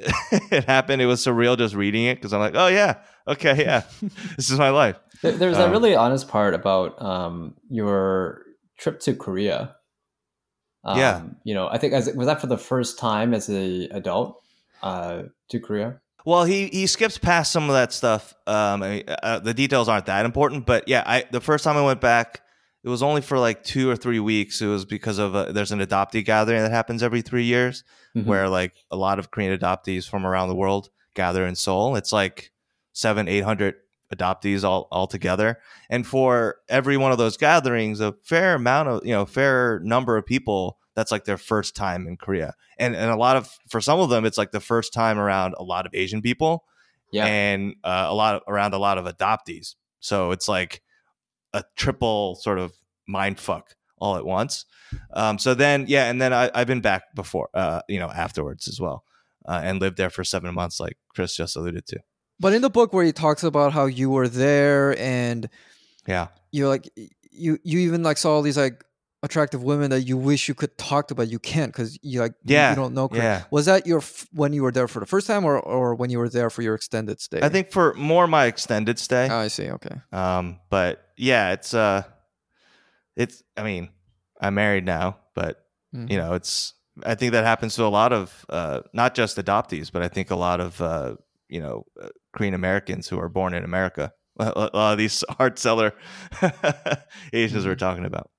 it 0.51 0.63
happened. 0.65 1.01
It 1.01 1.05
was 1.05 1.23
surreal 1.23 1.57
just 1.57 1.75
reading 1.75 2.05
it 2.05 2.15
because 2.15 2.33
I'm 2.33 2.39
like, 2.39 2.55
oh 2.55 2.67
yeah, 2.67 2.95
okay, 3.27 3.55
yeah, 3.63 3.83
this 4.35 4.49
is 4.49 4.57
my 4.57 4.69
life. 4.69 4.95
There, 5.21 5.33
there's 5.33 5.57
that 5.57 5.65
Um, 5.67 5.71
really 5.71 5.95
honest 5.95 6.27
part 6.27 6.53
about 6.55 6.99
um, 7.01 7.53
your 7.69 8.41
trip 8.79 8.99
to 9.01 9.13
Korea. 9.13 9.75
Um, 10.83 10.97
Yeah. 10.97 11.21
you 11.43 11.53
know, 11.53 11.67
I 11.67 11.77
think 11.77 11.93
as 11.93 12.09
was 12.15 12.25
that 12.25 12.41
for 12.41 12.47
the 12.47 12.57
first 12.57 12.97
time 12.97 13.35
as 13.35 13.47
a 13.49 13.87
adult 13.91 14.41
uh, 14.81 15.23
to 15.51 15.59
Korea. 15.59 16.01
Well, 16.25 16.43
he 16.45 16.67
he 16.67 16.87
skips 16.87 17.17
past 17.19 17.51
some 17.51 17.69
of 17.69 17.73
that 17.75 17.93
stuff. 17.93 18.33
Um, 18.47 18.81
I 18.83 18.89
mean, 18.89 19.03
uh, 19.07 19.39
the 19.39 19.53
details 19.53 19.87
aren't 19.87 20.05
that 20.07 20.25
important, 20.25 20.65
but 20.65 20.87
yeah, 20.87 21.03
I 21.05 21.25
the 21.31 21.41
first 21.41 21.63
time 21.63 21.77
I 21.77 21.81
went 21.85 22.01
back, 22.01 22.41
it 22.83 22.89
was 22.89 23.03
only 23.03 23.21
for 23.21 23.37
like 23.37 23.63
two 23.63 23.89
or 23.89 23.95
three 23.95 24.19
weeks. 24.19 24.61
It 24.61 24.67
was 24.67 24.85
because 24.85 25.17
of 25.19 25.35
a, 25.35 25.51
there's 25.53 25.71
an 25.71 25.79
adoptee 25.79 26.25
gathering 26.25 26.61
that 26.61 26.71
happens 26.71 27.03
every 27.03 27.21
three 27.21 27.43
years, 27.45 27.83
Mhm. 28.15 28.25
where 28.25 28.49
like 28.49 28.73
a 28.89 28.95
lot 28.95 29.19
of 29.19 29.31
Korean 29.31 29.57
adoptees 29.57 30.09
from 30.09 30.25
around 30.25 30.49
the 30.49 30.55
world 30.55 30.89
gather 31.13 31.45
in 31.45 31.55
Seoul. 31.55 31.95
It's 31.95 32.11
like 32.11 32.51
seven, 32.93 33.27
eight 33.27 33.43
hundred 33.43 33.75
adoptees 34.13 34.63
all 34.63 34.87
all 34.91 35.07
together, 35.07 35.59
and 35.89 36.05
for 36.05 36.57
every 36.67 36.97
one 36.97 37.11
of 37.13 37.17
those 37.17 37.37
gatherings, 37.37 37.99
a 38.01 38.13
fair 38.23 38.55
amount 38.55 38.89
of 38.89 39.05
you 39.05 39.13
know, 39.13 39.25
fair 39.25 39.79
number 39.83 40.17
of 40.17 40.25
people. 40.25 40.77
That's 40.93 41.11
like 41.11 41.23
their 41.23 41.37
first 41.37 41.73
time 41.73 42.05
in 42.05 42.17
Korea, 42.17 42.53
and 42.77 42.93
and 42.97 43.09
a 43.09 43.15
lot 43.15 43.37
of 43.37 43.49
for 43.69 43.79
some 43.79 44.01
of 44.01 44.09
them, 44.09 44.25
it's 44.25 44.37
like 44.37 44.51
the 44.51 44.59
first 44.59 44.91
time 44.91 45.17
around 45.17 45.55
a 45.57 45.63
lot 45.63 45.85
of 45.85 45.93
Asian 45.95 46.21
people, 46.21 46.65
Yeah. 47.11 47.25
and 47.27 47.75
uh, 47.85 48.07
a 48.09 48.13
lot 48.13 48.35
of, 48.35 48.41
around 48.45 48.73
a 48.73 48.77
lot 48.77 48.97
of 48.97 49.05
adoptees. 49.05 49.75
So 50.01 50.31
it's 50.31 50.49
like 50.49 50.81
a 51.53 51.63
triple 51.75 52.35
sort 52.35 52.59
of 52.59 52.73
mind 53.07 53.39
fuck 53.39 53.75
all 53.97 54.15
at 54.15 54.25
once. 54.25 54.65
Um, 55.13 55.37
so 55.37 55.53
then, 55.53 55.85
yeah, 55.87 56.09
and 56.09 56.21
then 56.21 56.33
I, 56.33 56.49
I've 56.53 56.67
been 56.67 56.81
back 56.81 57.03
before, 57.15 57.49
uh, 57.53 57.81
you 57.87 57.99
know, 57.99 58.09
afterwards 58.09 58.67
as 58.67 58.79
well, 58.79 59.03
uh, 59.47 59.61
and 59.63 59.79
lived 59.79 59.97
there 59.97 60.09
for 60.09 60.23
seven 60.23 60.53
months, 60.53 60.79
like 60.79 60.97
Chris 61.09 61.35
just 61.35 61.55
alluded 61.55 61.85
to. 61.87 61.99
But 62.39 62.53
in 62.53 62.61
the 62.63 62.69
book 62.69 62.91
where 62.91 63.05
he 63.05 63.11
talks 63.11 63.43
about 63.43 63.73
how 63.73 63.85
you 63.85 64.09
were 64.09 64.27
there 64.27 64.97
and 64.99 65.47
Yeah, 66.07 66.29
you're 66.51 66.67
like 66.67 66.89
you 67.31 67.59
you 67.63 67.79
even 67.79 68.01
like 68.01 68.17
saw 68.17 68.31
all 68.33 68.41
these 68.41 68.57
like 68.57 68.83
attractive 69.23 69.61
women 69.63 69.89
that 69.91 70.01
you 70.01 70.17
wish 70.17 70.47
you 70.49 70.55
could 70.55 70.75
talk 70.77 71.07
to 71.07 71.15
but 71.15 71.27
you 71.29 71.37
can't 71.39 71.71
because 71.71 71.97
you 72.01 72.19
like 72.19 72.33
you- 72.43 72.55
Yeah, 72.55 72.69
you 72.71 72.75
don't 72.75 72.93
know 72.93 73.07
Korean. 73.07 73.23
yeah. 73.25 73.43
was 73.51 73.65
that 73.67 73.85
your 73.85 73.99
f- 73.99 74.27
when 74.33 74.51
you 74.53 74.63
were 74.63 74.71
there 74.71 74.87
for 74.87 74.99
the 74.99 75.05
first 75.05 75.27
time 75.27 75.45
or 75.45 75.59
or 75.59 75.93
when 75.95 76.09
you 76.09 76.17
were 76.19 76.29
there 76.29 76.49
for 76.49 76.61
your 76.63 76.73
extended 76.75 77.21
stay 77.21 77.39
I 77.41 77.49
think 77.49 77.71
for 77.71 77.93
more 77.93 78.25
my 78.27 78.45
extended 78.45 78.97
stay. 78.99 79.27
Ah, 79.29 79.41
i 79.41 79.47
see 79.47 79.69
okay 79.77 79.95
Um, 80.11 80.59
but 80.69 81.05
yeah, 81.17 81.51
it's 81.53 81.73
uh, 81.73 82.01
it's. 83.15 83.43
I 83.57 83.63
mean, 83.63 83.89
I'm 84.39 84.55
married 84.55 84.85
now, 84.85 85.17
but 85.35 85.65
Mhm. 85.95 86.09
you 86.09 86.17
know, 86.17 86.33
it's. 86.33 86.73
I 87.05 87.15
think 87.15 87.31
that 87.33 87.43
happens 87.45 87.75
to 87.75 87.83
a 87.85 87.93
lot 88.01 88.11
of 88.13 88.45
uh, 88.49 88.81
not 88.93 89.13
just 89.15 89.37
adoptees, 89.37 89.91
but 89.91 90.01
I 90.01 90.07
think 90.07 90.31
a 90.31 90.35
lot 90.35 90.59
of 90.59 90.81
uh, 90.81 91.15
you 91.47 91.61
know 91.61 91.85
uh, 92.01 92.09
Korean 92.33 92.53
Americans 92.55 93.07
who 93.09 93.19
are 93.19 93.29
born 93.29 93.53
in 93.53 93.63
America. 93.63 94.13
A 94.39 94.69
lot 94.73 94.93
of 94.93 94.97
these 94.97 95.23
Hart 95.37 95.59
Celler 95.59 95.93
Asians 97.33 97.65
we're 97.65 97.75
Mhm. 97.75 97.79
talking 97.79 98.05
about. 98.05 98.29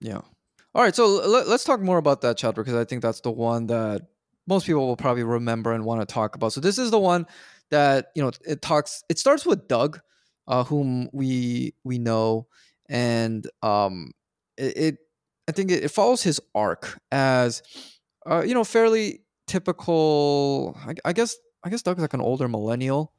Yeah. 0.00 0.20
All 0.74 0.82
right. 0.82 0.94
So 0.94 1.06
let, 1.06 1.48
let's 1.48 1.64
talk 1.64 1.80
more 1.80 1.98
about 1.98 2.20
that 2.22 2.36
chapter 2.36 2.62
because 2.62 2.74
I 2.74 2.84
think 2.84 3.02
that's 3.02 3.20
the 3.20 3.30
one 3.30 3.66
that 3.66 4.02
most 4.46 4.66
people 4.66 4.86
will 4.86 4.96
probably 4.96 5.24
remember 5.24 5.72
and 5.72 5.84
want 5.84 6.00
to 6.00 6.12
talk 6.12 6.34
about. 6.36 6.52
So 6.52 6.60
this 6.60 6.78
is 6.78 6.90
the 6.90 6.98
one 6.98 7.26
that 7.70 8.08
you 8.14 8.22
know 8.22 8.30
it 8.46 8.62
talks. 8.62 9.02
It 9.08 9.18
starts 9.18 9.44
with 9.44 9.68
Doug, 9.68 10.00
uh, 10.46 10.64
whom 10.64 11.08
we 11.12 11.74
we 11.84 11.98
know, 11.98 12.46
and 12.88 13.46
um, 13.62 14.12
it, 14.56 14.76
it 14.76 14.96
I 15.48 15.52
think 15.52 15.70
it, 15.70 15.84
it 15.84 15.90
follows 15.90 16.22
his 16.22 16.40
arc 16.54 16.98
as 17.10 17.62
uh, 18.26 18.42
you 18.42 18.54
know 18.54 18.64
fairly 18.64 19.22
typical. 19.46 20.76
I, 20.86 20.94
I 21.04 21.12
guess 21.12 21.36
I 21.64 21.70
guess 21.70 21.82
Doug 21.82 21.98
is 21.98 22.02
like 22.02 22.14
an 22.14 22.20
older 22.20 22.48
millennial. 22.48 23.12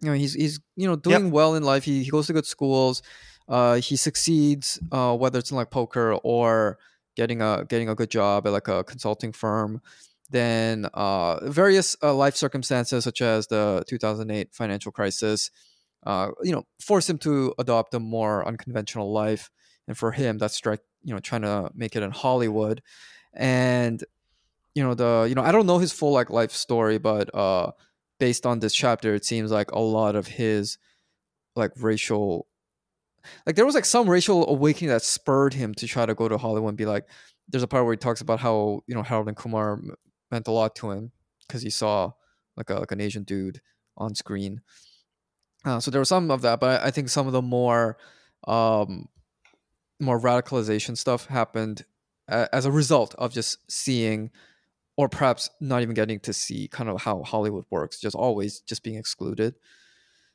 You 0.00 0.08
know, 0.08 0.14
he's 0.14 0.34
he's 0.34 0.60
you 0.76 0.86
know 0.86 0.96
doing 0.96 1.30
well 1.32 1.56
in 1.56 1.64
life. 1.64 1.84
He 1.84 2.04
he 2.04 2.10
goes 2.10 2.28
to 2.28 2.32
good 2.32 2.46
schools 2.46 3.02
uh, 3.48 3.76
he 3.76 3.96
succeeds 3.96 4.78
uh, 4.92 5.16
whether 5.16 5.38
it's 5.38 5.50
in 5.50 5.56
like 5.56 5.70
poker 5.70 6.14
or 6.22 6.78
getting 7.16 7.40
a 7.42 7.64
getting 7.68 7.88
a 7.88 7.94
good 7.94 8.10
job 8.10 8.46
at 8.46 8.52
like 8.52 8.68
a 8.68 8.84
consulting 8.84 9.32
firm. 9.32 9.80
Then 10.30 10.86
uh, 10.92 11.48
various 11.48 11.96
uh, 12.02 12.14
life 12.14 12.36
circumstances 12.36 13.04
such 13.04 13.22
as 13.22 13.46
the 13.46 13.82
2008 13.88 14.52
financial 14.52 14.92
crisis 14.92 15.50
uh, 16.06 16.28
you 16.42 16.52
know 16.52 16.64
force 16.80 17.08
him 17.08 17.18
to 17.18 17.54
adopt 17.58 17.94
a 17.94 18.00
more 18.00 18.46
unconventional 18.46 19.12
life. 19.12 19.50
And 19.86 19.96
for 19.96 20.12
him 20.12 20.38
that's 20.38 20.54
strike 20.54 20.80
you 21.02 21.14
know 21.14 21.20
trying 21.20 21.42
to 21.42 21.70
make 21.74 21.96
it 21.96 22.02
in 22.02 22.10
hollywood. 22.10 22.82
And 23.32 24.04
you 24.74 24.82
know 24.84 24.94
the 24.94 25.26
you 25.28 25.34
know 25.34 25.42
i 25.42 25.50
don't 25.50 25.66
know 25.66 25.78
his 25.78 25.92
full 25.92 26.12
like 26.12 26.30
life 26.30 26.52
story 26.52 26.98
but 26.98 27.34
uh 27.34 27.72
based 28.20 28.46
on 28.46 28.60
this 28.60 28.72
chapter 28.72 29.12
it 29.14 29.24
seems 29.24 29.50
like 29.50 29.72
a 29.72 29.78
lot 29.80 30.14
of 30.14 30.28
his 30.28 30.78
like 31.56 31.72
racial 31.76 32.46
like 33.46 33.56
there 33.56 33.66
was 33.66 33.74
like 33.74 33.84
some 33.84 34.08
racial 34.08 34.48
awakening 34.48 34.90
that 34.90 35.02
spurred 35.02 35.54
him 35.54 35.74
to 35.74 35.86
try 35.86 36.06
to 36.06 36.14
go 36.14 36.28
to 36.28 36.38
hollywood 36.38 36.70
and 36.70 36.78
be 36.78 36.86
like 36.86 37.06
there's 37.48 37.62
a 37.62 37.68
part 37.68 37.84
where 37.84 37.92
he 37.92 37.98
talks 37.98 38.20
about 38.20 38.40
how 38.40 38.82
you 38.86 38.94
know 38.94 39.02
harold 39.02 39.28
and 39.28 39.36
kumar 39.36 39.80
meant 40.30 40.48
a 40.48 40.52
lot 40.52 40.74
to 40.74 40.90
him 40.90 41.10
because 41.46 41.62
he 41.62 41.70
saw 41.70 42.10
like 42.56 42.70
a 42.70 42.74
like 42.74 42.92
an 42.92 43.00
asian 43.00 43.22
dude 43.22 43.60
on 43.96 44.14
screen. 44.14 44.60
Uh, 45.64 45.80
so 45.80 45.90
there 45.90 46.00
was 46.00 46.08
some 46.08 46.30
of 46.30 46.42
that 46.42 46.60
but 46.60 46.82
i 46.82 46.90
think 46.90 47.08
some 47.08 47.26
of 47.26 47.32
the 47.32 47.42
more 47.42 47.98
um 48.46 49.08
more 50.00 50.20
radicalization 50.20 50.96
stuff 50.96 51.26
happened 51.26 51.84
as 52.28 52.64
a 52.64 52.70
result 52.70 53.14
of 53.16 53.32
just 53.32 53.58
seeing 53.70 54.30
or 54.96 55.08
perhaps 55.08 55.50
not 55.60 55.82
even 55.82 55.94
getting 55.94 56.20
to 56.20 56.32
see 56.32 56.68
kind 56.68 56.88
of 56.88 57.02
how 57.02 57.22
hollywood 57.24 57.64
works 57.70 57.98
just 58.00 58.14
always 58.14 58.60
just 58.60 58.84
being 58.84 58.96
excluded 58.96 59.56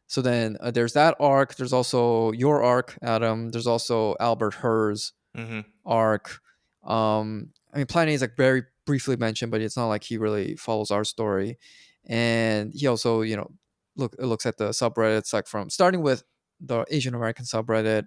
so 0.07 0.21
then 0.21 0.57
uh, 0.59 0.71
there's 0.71 0.93
that 0.93 1.15
arc 1.19 1.55
there's 1.55 1.73
also 1.73 2.31
your 2.33 2.61
arc 2.63 2.97
adam 3.01 3.49
there's 3.51 3.67
also 3.67 4.15
albert 4.19 4.55
Hers 4.55 5.13
Mm-hmm. 5.35 5.61
arc. 5.85 6.39
Um 6.85 7.49
i 7.73 7.77
mean 7.77 7.87
planet 7.87 8.13
is 8.13 8.21
like 8.21 8.37
very 8.37 8.63
briefly 8.85 9.15
mentioned 9.15 9.51
but 9.51 9.61
it's 9.61 9.75
not 9.77 9.87
like 9.87 10.03
he 10.03 10.17
really 10.17 10.55
follows 10.57 10.91
our 10.91 11.03
story. 11.03 11.57
And 12.05 12.71
he 12.73 12.85
also 12.87 13.21
you 13.21 13.35
know 13.37 13.49
look 13.95 14.15
looks 14.19 14.45
at 14.45 14.57
the 14.57 14.69
subreddits 14.69 15.33
like 15.33 15.47
from 15.47 15.69
starting 15.69 16.01
with 16.01 16.23
the 16.59 16.85
asian 16.91 17.13
american 17.15 17.45
subreddit 17.45 18.05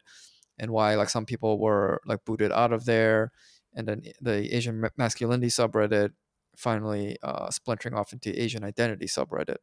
and 0.58 0.70
why 0.70 0.94
like 0.94 1.08
some 1.08 1.24
people 1.26 1.58
were 1.58 2.00
like 2.06 2.24
booted 2.24 2.52
out 2.52 2.72
of 2.72 2.84
there 2.84 3.30
and 3.74 3.86
then 3.88 4.02
the 4.20 4.54
asian 4.54 4.84
masculinity 4.96 5.48
subreddit 5.48 6.10
finally 6.56 7.16
uh, 7.22 7.50
splintering 7.50 7.94
off 7.94 8.12
into 8.12 8.30
asian 8.42 8.64
identity 8.64 9.06
subreddit 9.06 9.56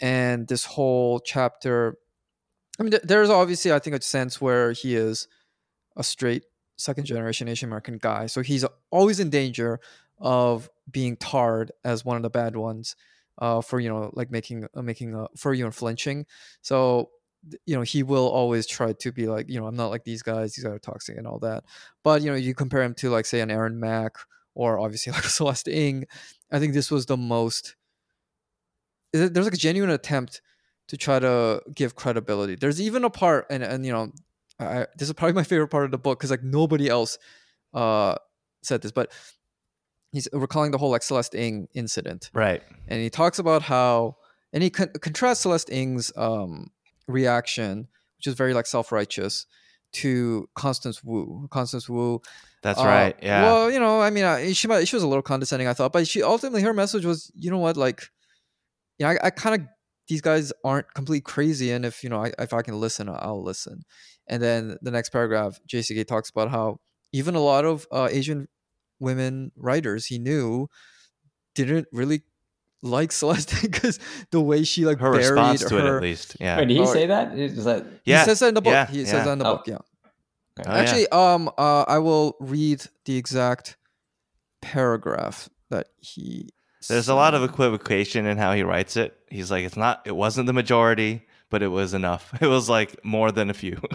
and 0.00 0.48
this 0.48 0.64
whole 0.64 1.20
chapter 1.20 1.96
i 2.78 2.82
mean 2.82 2.94
there's 3.04 3.30
obviously 3.30 3.72
i 3.72 3.78
think 3.78 3.94
a 3.96 4.02
sense 4.02 4.40
where 4.40 4.72
he 4.72 4.96
is 4.96 5.28
a 5.96 6.02
straight 6.02 6.44
second 6.76 7.04
generation 7.04 7.48
asian 7.48 7.68
american 7.68 7.98
guy. 7.98 8.26
So 8.26 8.40
he's 8.42 8.64
always 8.90 9.20
in 9.20 9.30
danger 9.30 9.80
of 10.18 10.70
being 10.90 11.16
tarred 11.16 11.72
as 11.84 12.04
one 12.04 12.16
of 12.16 12.22
the 12.22 12.30
bad 12.30 12.56
ones 12.56 12.96
uh, 13.38 13.60
for 13.60 13.80
you 13.80 13.88
know 13.88 14.10
like 14.14 14.30
making 14.30 14.66
uh, 14.74 14.82
making 14.82 15.14
uh, 15.14 15.28
for 15.36 15.54
you 15.54 15.64
and 15.64 15.74
flinching. 15.74 16.26
So 16.62 17.10
you 17.64 17.74
know 17.74 17.82
he 17.82 18.02
will 18.02 18.28
always 18.28 18.66
try 18.66 18.92
to 18.92 19.12
be 19.12 19.26
like 19.26 19.48
you 19.48 19.58
know 19.58 19.66
i'm 19.66 19.74
not 19.74 19.88
like 19.88 20.04
these 20.04 20.20
guys 20.20 20.54
these 20.54 20.62
guys 20.62 20.74
are 20.74 20.78
toxic 20.78 21.16
and 21.16 21.26
all 21.26 21.38
that. 21.40 21.64
But 22.02 22.22
you 22.22 22.30
know 22.30 22.36
you 22.36 22.54
compare 22.54 22.82
him 22.82 22.94
to 22.94 23.10
like 23.10 23.26
say 23.26 23.40
an 23.40 23.50
aaron 23.50 23.80
mak 23.80 24.16
or 24.54 24.78
obviously 24.78 25.12
like 25.16 25.24
a 25.24 25.28
celeste 25.28 25.68
ng 25.68 26.06
i 26.50 26.58
think 26.58 26.74
this 26.74 26.90
was 26.90 27.06
the 27.06 27.16
most 27.16 27.76
there's 29.12 29.46
like 29.46 29.54
a 29.54 29.56
genuine 29.56 29.90
attempt 29.90 30.40
to 30.88 30.96
try 30.96 31.18
to 31.18 31.62
give 31.74 31.94
credibility 31.94 32.54
there's 32.54 32.80
even 32.80 33.04
a 33.04 33.10
part 33.10 33.46
and 33.50 33.62
and 33.62 33.84
you 33.86 33.92
know 33.92 34.12
I, 34.58 34.86
this 34.98 35.08
is 35.08 35.14
probably 35.14 35.34
my 35.34 35.42
favorite 35.44 35.68
part 35.68 35.84
of 35.84 35.90
the 35.90 35.98
book 35.98 36.18
because 36.18 36.30
like 36.30 36.42
nobody 36.42 36.88
else 36.88 37.18
uh 37.74 38.16
said 38.62 38.82
this 38.82 38.92
but 38.92 39.10
he's 40.12 40.28
recalling 40.32 40.70
the 40.72 40.78
whole 40.78 40.90
like 40.90 41.02
celeste 41.02 41.34
ng 41.34 41.68
incident 41.74 42.30
Right. 42.34 42.62
and 42.88 43.00
he 43.00 43.10
talks 43.10 43.38
about 43.38 43.62
how 43.62 44.16
and 44.52 44.62
he 44.62 44.70
con- 44.70 44.90
contrasts 45.00 45.42
celeste 45.42 45.70
ng's 45.70 46.12
um 46.16 46.70
reaction 47.06 47.88
which 48.18 48.26
is 48.26 48.34
very 48.34 48.52
like 48.54 48.66
self-righteous 48.66 49.46
to 49.92 50.48
constance 50.54 51.02
wu 51.02 51.48
constance 51.50 51.88
wu 51.88 52.20
That's 52.62 52.78
uh, 52.80 52.84
right. 52.84 53.16
Yeah. 53.22 53.42
Well, 53.42 53.70
you 53.72 53.80
know, 53.80 54.02
I 54.02 54.10
mean, 54.10 54.24
I, 54.24 54.52
she 54.52 54.68
might, 54.68 54.86
she 54.86 54.94
was 54.94 55.02
a 55.02 55.08
little 55.08 55.22
condescending, 55.22 55.66
I 55.66 55.72
thought, 55.72 55.94
but 55.94 56.06
she 56.06 56.22
ultimately 56.22 56.60
her 56.60 56.74
message 56.74 57.06
was, 57.06 57.32
you 57.34 57.50
know 57.50 57.56
what, 57.56 57.74
like, 57.78 58.10
you 59.00 59.06
know, 59.06 59.12
I, 59.12 59.18
I 59.26 59.30
kind 59.30 59.60
of 59.60 59.66
these 60.08 60.20
guys 60.20 60.52
aren't 60.64 60.92
complete 60.94 61.24
crazy, 61.24 61.72
and 61.72 61.84
if 61.84 62.04
you 62.04 62.10
know, 62.10 62.22
I, 62.24 62.32
if 62.38 62.52
I 62.52 62.62
can 62.62 62.78
listen, 62.78 63.08
I'll 63.08 63.42
listen. 63.42 63.82
And 64.28 64.40
then 64.42 64.76
the 64.82 64.90
next 64.92 65.08
paragraph, 65.10 65.58
JCK 65.68 66.06
talks 66.06 66.30
about 66.30 66.50
how 66.50 66.78
even 67.12 67.34
a 67.34 67.40
lot 67.40 67.64
of 67.64 67.86
uh, 67.90 68.08
Asian 68.10 68.46
women 69.00 69.50
writers 69.56 70.06
he 70.06 70.18
knew 70.18 70.68
didn't 71.56 71.88
really 71.92 72.22
like 72.82 73.10
Celeste 73.20 73.60
because 73.62 73.98
the 74.30 74.40
way 74.40 74.62
she 74.62 74.84
like 74.86 75.00
her 75.00 75.10
buried 75.12 75.30
response 75.30 75.64
to 75.64 75.78
her. 75.80 75.94
it, 75.94 75.96
at 75.96 76.02
least. 76.02 76.36
Yeah. 76.38 76.58
Wait, 76.58 76.68
did 76.68 76.74
he 76.76 76.80
Oh, 76.82 76.92
say 76.92 77.06
that? 77.06 77.36
Is 77.38 77.64
that 77.64 77.84
Yeah. 78.04 78.20
He 78.20 78.24
says 78.26 78.38
that 78.40 78.48
in 78.48 78.54
the 78.54 78.60
book. 78.62 78.72
yeah, 78.72 78.86
he 78.86 79.00
yeah. 79.00 79.06
says 79.06 79.24
that 79.24 79.32
in 79.32 79.38
the 79.38 79.46
Oh. 79.46 79.56
book. 79.56 79.66
Yeah. 79.66 79.78
Oh, 79.78 80.62
yeah. 80.64 80.74
Actually, 80.74 81.08
um, 81.08 81.48
uh, 81.58 81.84
I 81.88 81.98
will 81.98 82.36
read 82.40 82.82
the 83.06 83.16
exact 83.16 83.76
paragraph 84.60 85.48
that 85.70 85.88
he. 85.98 86.50
There's 86.88 87.08
a 87.08 87.14
lot 87.14 87.34
of 87.34 87.42
equivocation 87.42 88.26
in 88.26 88.38
how 88.38 88.52
he 88.52 88.62
writes 88.62 88.96
it. 88.96 89.16
He's 89.28 89.50
like, 89.50 89.64
it's 89.64 89.76
not, 89.76 90.02
it 90.06 90.16
wasn't 90.16 90.46
the 90.46 90.52
majority, 90.52 91.26
but 91.50 91.62
it 91.62 91.68
was 91.68 91.94
enough. 91.94 92.32
It 92.40 92.46
was 92.46 92.68
like 92.68 93.04
more 93.04 93.30
than 93.32 93.50
a 93.50 93.54
few. 93.54 93.80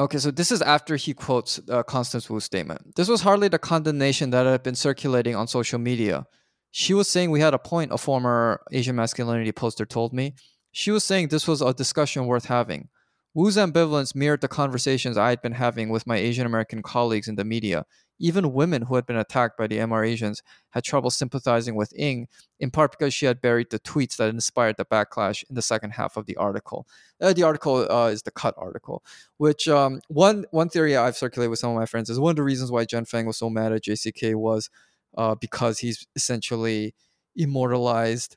Okay, 0.00 0.18
so 0.18 0.32
this 0.32 0.50
is 0.50 0.60
after 0.60 0.96
he 0.96 1.14
quotes 1.14 1.60
uh, 1.70 1.84
Constance 1.84 2.28
Wu's 2.28 2.42
statement. 2.42 2.96
This 2.96 3.08
was 3.08 3.20
hardly 3.20 3.46
the 3.46 3.60
condemnation 3.60 4.30
that 4.30 4.44
had 4.44 4.64
been 4.64 4.74
circulating 4.74 5.36
on 5.36 5.46
social 5.46 5.78
media. 5.78 6.26
She 6.72 6.92
was 6.92 7.08
saying 7.08 7.30
we 7.30 7.38
had 7.38 7.54
a 7.54 7.60
point, 7.60 7.92
a 7.92 7.96
former 7.96 8.60
Asian 8.72 8.96
masculinity 8.96 9.52
poster 9.52 9.86
told 9.86 10.12
me. 10.12 10.34
She 10.72 10.90
was 10.90 11.04
saying 11.04 11.28
this 11.28 11.46
was 11.46 11.62
a 11.62 11.72
discussion 11.72 12.26
worth 12.26 12.46
having. 12.46 12.88
Wu's 13.34 13.56
ambivalence 13.56 14.16
mirrored 14.16 14.40
the 14.40 14.48
conversations 14.48 15.16
I 15.16 15.30
had 15.30 15.40
been 15.40 15.52
having 15.52 15.90
with 15.90 16.08
my 16.08 16.16
Asian 16.16 16.44
American 16.44 16.82
colleagues 16.82 17.28
in 17.28 17.36
the 17.36 17.44
media. 17.44 17.86
Even 18.18 18.52
women 18.52 18.82
who 18.82 18.94
had 18.94 19.06
been 19.06 19.16
attacked 19.16 19.58
by 19.58 19.66
the 19.66 19.78
MR 19.78 20.06
Asians 20.06 20.42
had 20.70 20.84
trouble 20.84 21.10
sympathizing 21.10 21.74
with 21.74 21.92
Ng, 21.96 22.28
in 22.60 22.70
part 22.70 22.92
because 22.92 23.12
she 23.12 23.26
had 23.26 23.40
buried 23.40 23.70
the 23.70 23.80
tweets 23.80 24.16
that 24.16 24.28
inspired 24.28 24.76
the 24.76 24.84
backlash 24.84 25.44
in 25.48 25.54
the 25.54 25.62
second 25.62 25.90
half 25.90 26.16
of 26.16 26.26
the 26.26 26.36
article. 26.36 26.86
Uh, 27.20 27.32
the 27.32 27.42
article 27.42 27.90
uh, 27.90 28.08
is 28.08 28.22
the 28.22 28.30
cut 28.30 28.54
article, 28.56 29.02
which 29.38 29.68
um, 29.68 30.00
one 30.08 30.44
one 30.50 30.68
theory 30.68 30.96
I've 30.96 31.16
circulated 31.16 31.50
with 31.50 31.58
some 31.58 31.70
of 31.70 31.76
my 31.76 31.86
friends 31.86 32.08
is 32.10 32.20
one 32.20 32.30
of 32.30 32.36
the 32.36 32.42
reasons 32.42 32.70
why 32.70 32.84
Jenn 32.84 33.04
Fang 33.04 33.26
was 33.26 33.38
so 33.38 33.50
mad 33.50 33.72
at 33.72 33.82
JCK 33.82 34.34
was 34.34 34.70
uh, 35.16 35.34
because 35.34 35.78
he's 35.78 36.06
essentially 36.14 36.94
immortalized 37.36 38.36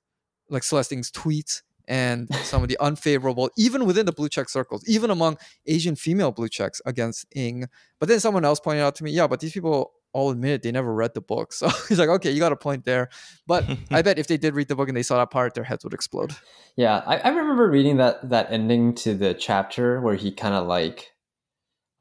like 0.50 0.64
Celeste 0.64 0.94
Ng's 0.94 1.12
tweets 1.12 1.62
and 1.88 2.34
some 2.36 2.62
of 2.62 2.70
the 2.70 2.78
unfavorable, 2.80 3.50
even 3.58 3.86
within 3.86 4.06
the 4.06 4.12
blue 4.12 4.30
check 4.30 4.50
circles, 4.50 4.84
even 4.88 5.10
among 5.10 5.38
Asian 5.66 5.96
female 5.96 6.32
blue 6.32 6.50
checks 6.50 6.82
against 6.86 7.26
Ng. 7.36 7.68
But 8.00 8.10
then 8.10 8.20
someone 8.20 8.46
else 8.46 8.60
pointed 8.60 8.82
out 8.82 8.96
to 8.96 9.04
me, 9.04 9.12
yeah, 9.12 9.28
but 9.28 9.40
these 9.40 9.54
people 9.54 9.94
all 10.14 10.32
admitted 10.32 10.64
they 10.64 10.72
never 10.72 10.94
read 10.94 11.14
the 11.14 11.22
book. 11.22 11.54
So 11.58 11.70
he's 11.88 12.00
like, 12.00 12.10
okay, 12.10 12.32
you 12.32 12.40
got 12.40 12.52
a 12.52 12.58
point 12.58 12.86
there. 12.86 13.10
But 13.46 13.66
I 13.92 14.02
bet 14.02 14.20
if 14.20 14.28
they 14.28 14.38
did 14.38 14.54
read 14.56 14.68
the 14.68 14.76
book 14.76 14.90
and 14.90 14.98
they 14.98 15.04
saw 15.04 15.18
that 15.18 15.32
part, 15.32 15.54
their 15.54 15.64
heads 15.64 15.84
would 15.84 15.94
explode. 15.94 16.36
Yeah, 16.76 17.04
I, 17.06 17.18
I 17.18 17.30
remember 17.30 17.70
reading 17.70 17.98
that 17.98 18.30
that 18.30 18.52
ending 18.52 18.96
to 18.96 19.16
the 19.16 19.34
chapter 19.34 20.02
where 20.02 20.16
he 20.16 20.32
kind 20.32 20.54
of 20.54 20.68
like, 20.68 21.12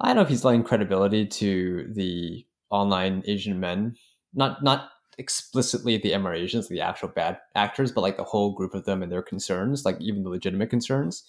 I 0.01 0.09
don't 0.09 0.16
know 0.16 0.22
if 0.22 0.28
he's 0.28 0.45
lending 0.45 0.64
credibility 0.64 1.26
to 1.26 1.93
the 1.95 2.45
online 2.70 3.22
Asian 3.26 3.61
men, 3.61 3.97
not 4.34 4.62
not 4.62 4.91
explicitly 5.18 5.96
the 5.96 6.12
MR 6.12 6.36
Asians, 6.36 6.68
the 6.68 6.80
actual 6.80 7.08
bad 7.08 7.38
actors, 7.54 7.92
but 7.92 8.02
like 8.02 8.16
the 8.16 8.24
whole 8.24 8.52
group 8.52 8.74
of 8.74 8.84
them 8.84 9.02
and 9.02 9.10
their 9.10 9.22
concerns, 9.22 9.84
like 9.84 9.96
even 10.00 10.22
the 10.22 10.30
legitimate 10.30 10.70
concerns. 10.70 11.24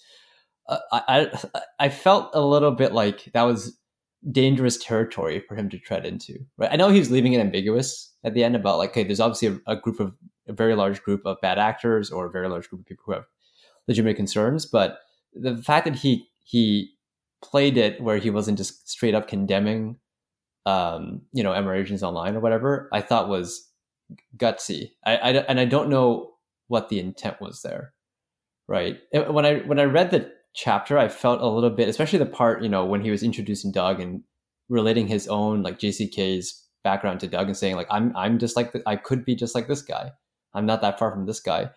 Uh, 0.68 0.78
I, 0.92 1.02
I 1.54 1.62
I 1.78 1.88
felt 1.88 2.30
a 2.34 2.42
little 2.42 2.72
bit 2.72 2.92
like 2.92 3.30
that 3.32 3.42
was 3.42 3.78
dangerous 4.30 4.76
territory 4.76 5.40
for 5.40 5.54
him 5.54 5.70
to 5.70 5.78
tread 5.78 6.04
into. 6.04 6.38
Right? 6.58 6.70
I 6.72 6.76
know 6.76 6.90
he's 6.90 7.10
leaving 7.10 7.32
it 7.32 7.40
ambiguous 7.40 8.12
at 8.24 8.34
the 8.34 8.44
end 8.44 8.56
about 8.56 8.78
like, 8.78 8.90
okay, 8.90 9.04
there's 9.04 9.20
obviously 9.20 9.60
a, 9.66 9.72
a 9.72 9.76
group 9.76 10.00
of 10.00 10.12
a 10.46 10.52
very 10.52 10.74
large 10.74 11.02
group 11.02 11.22
of 11.24 11.40
bad 11.40 11.58
actors 11.58 12.10
or 12.10 12.26
a 12.26 12.30
very 12.30 12.48
large 12.48 12.68
group 12.68 12.82
of 12.82 12.86
people 12.86 13.04
who 13.06 13.12
have 13.12 13.24
legitimate 13.86 14.16
concerns, 14.16 14.66
but 14.66 14.98
the 15.32 15.56
fact 15.56 15.84
that 15.86 15.96
he 15.96 16.28
he 16.40 16.92
played 17.40 17.78
it 17.78 18.00
where 18.02 18.18
he 18.18 18.30
wasn't 18.30 18.58
just 18.58 18.88
straight 18.88 19.14
up 19.14 19.28
condemning 19.28 19.96
um, 20.68 21.22
you 21.32 21.42
know, 21.42 21.52
MR 21.52 21.80
Asians 21.80 22.02
online 22.02 22.36
or 22.36 22.40
whatever, 22.40 22.90
I 22.92 23.00
thought 23.00 23.30
was 23.30 23.67
gutsy. 24.36 24.90
I, 25.04 25.16
I 25.16 25.30
and 25.30 25.60
I 25.60 25.64
don't 25.64 25.90
know 25.90 26.32
what 26.68 26.88
the 26.88 27.00
intent 27.00 27.40
was 27.40 27.62
there. 27.62 27.94
Right. 28.66 28.98
When 29.12 29.46
I 29.46 29.60
when 29.60 29.78
I 29.78 29.84
read 29.84 30.10
the 30.10 30.30
chapter, 30.54 30.98
I 30.98 31.08
felt 31.08 31.40
a 31.40 31.46
little 31.46 31.70
bit, 31.70 31.88
especially 31.88 32.18
the 32.18 32.26
part, 32.26 32.62
you 32.62 32.68
know, 32.68 32.84
when 32.84 33.00
he 33.00 33.10
was 33.10 33.22
introducing 33.22 33.72
Doug 33.72 34.00
and 34.00 34.22
relating 34.68 35.06
his 35.06 35.26
own 35.28 35.62
like 35.62 35.78
JCK's 35.78 36.66
background 36.84 37.20
to 37.20 37.26
Doug 37.26 37.46
and 37.46 37.56
saying 37.56 37.76
like 37.76 37.88
I'm 37.90 38.14
I'm 38.16 38.38
just 38.38 38.56
like 38.56 38.72
the, 38.72 38.82
I 38.86 38.96
could 38.96 39.24
be 39.24 39.34
just 39.34 39.54
like 39.54 39.68
this 39.68 39.82
guy. 39.82 40.12
I'm 40.54 40.66
not 40.66 40.80
that 40.82 40.98
far 40.98 41.10
from 41.10 41.26
this 41.26 41.40
guy. 41.40 41.70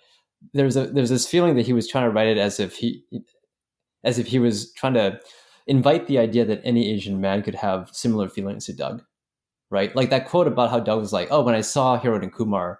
There's 0.53 0.75
a 0.75 0.87
there's 0.87 1.09
this 1.09 1.27
feeling 1.27 1.55
that 1.55 1.65
he 1.65 1.73
was 1.73 1.87
trying 1.87 2.05
to 2.05 2.11
write 2.11 2.27
it 2.27 2.37
as 2.37 2.59
if 2.59 2.75
he 2.75 3.03
as 4.03 4.19
if 4.19 4.27
he 4.27 4.39
was 4.39 4.73
trying 4.73 4.95
to 4.95 5.19
invite 5.67 6.07
the 6.07 6.17
idea 6.17 6.43
that 6.45 6.61
any 6.63 6.91
Asian 6.91 7.21
man 7.21 7.43
could 7.43 7.55
have 7.55 7.89
similar 7.93 8.27
feelings 8.27 8.65
to 8.65 8.73
Doug, 8.73 9.03
right? 9.71 9.95
Like 9.95 10.11
that 10.11 10.27
quote 10.27 10.45
about 10.47 10.69
how 10.69 10.79
Doug 10.79 10.99
was 10.99 11.11
like, 11.13 11.29
"Oh, 11.31 11.41
when 11.41 11.55
I 11.55 11.61
saw 11.61 11.97
Harold 11.97 12.21
and 12.21 12.31
Kumar, 12.31 12.79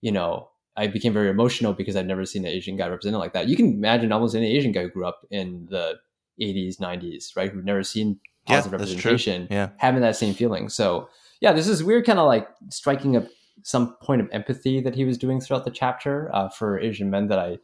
you 0.00 0.10
know, 0.10 0.48
I 0.76 0.88
became 0.88 1.12
very 1.12 1.28
emotional 1.28 1.72
because 1.72 1.94
I'd 1.94 2.06
never 2.08 2.24
seen 2.26 2.44
an 2.44 2.50
Asian 2.50 2.76
guy 2.76 2.88
represented 2.88 3.20
like 3.20 3.34
that." 3.34 3.46
You 3.48 3.56
can 3.56 3.72
imagine 3.74 4.10
almost 4.10 4.34
any 4.34 4.56
Asian 4.56 4.72
guy 4.72 4.82
who 4.82 4.90
grew 4.90 5.06
up 5.06 5.20
in 5.30 5.68
the 5.70 6.00
80s, 6.40 6.78
90s, 6.80 7.36
right? 7.36 7.50
Who've 7.52 7.64
never 7.64 7.84
seen 7.84 8.18
Yeah, 8.48 8.56
positive 8.56 8.70
true. 8.70 8.78
representation, 8.78 9.46
Yeah. 9.50 9.68
having 9.76 10.00
that 10.00 10.16
same 10.16 10.34
feeling. 10.34 10.68
So 10.70 11.08
yeah, 11.40 11.52
this 11.52 11.68
is 11.68 11.84
weird, 11.84 12.06
kind 12.06 12.18
of 12.18 12.26
like 12.26 12.48
striking 12.70 13.16
up 13.16 13.24
some 13.62 13.94
point 14.00 14.22
of 14.22 14.28
empathy 14.32 14.80
that 14.80 14.94
he 14.94 15.04
was 15.04 15.18
doing 15.18 15.38
throughout 15.40 15.66
the 15.66 15.70
chapter 15.70 16.30
uh, 16.34 16.48
for 16.48 16.80
Asian 16.80 17.10
men 17.10 17.28
that 17.28 17.38
I 17.38 17.58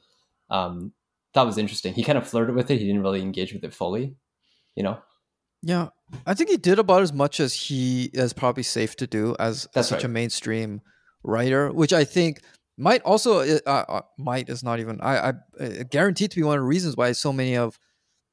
um, 0.51 0.93
thought 1.33 1.47
was 1.47 1.57
interesting. 1.57 1.95
He 1.95 2.05
kind 2.05 2.19
of 2.19 2.29
flirted 2.29 2.55
with 2.55 2.71
it. 2.71 2.79
He 2.79 2.87
didn't 2.87 3.03
really 3.03 3.23
engage 3.23 3.55
with 3.55 3.65
it 3.65 3.73
fully, 3.73 4.15
you 4.75 4.83
know. 4.83 4.99
Yeah, 5.67 5.89
I 6.25 6.35
think 6.35 6.51
he 6.51 6.59
did 6.59 6.79
about 6.79 7.03
as 7.03 7.13
much 7.13 7.41
as 7.41 7.53
he 7.53 8.05
is 8.13 8.33
probably 8.33 8.63
safe 8.63 8.95
to 8.99 9.07
do 9.09 9.35
as, 9.41 9.67
as 9.75 9.89
such 9.89 10.05
a 10.05 10.09
mainstream 10.09 10.81
writer, 11.25 11.73
which 11.73 11.93
I 11.93 12.05
think 12.05 12.41
might 12.79 13.03
also 13.03 13.41
uh, 13.41 13.59
uh, 13.67 14.03
might 14.17 14.49
is 14.49 14.63
not 14.63 14.79
even 14.79 15.01
I, 15.01 15.17
I 15.17 15.29
uh, 15.59 15.83
guaranteed 15.91 16.31
to 16.31 16.37
be 16.37 16.45
one 16.45 16.57
of 16.57 16.63
the 16.63 16.69
reasons 16.69 16.97
why 16.97 17.11
so 17.11 17.33
many 17.33 17.57
of 17.57 17.81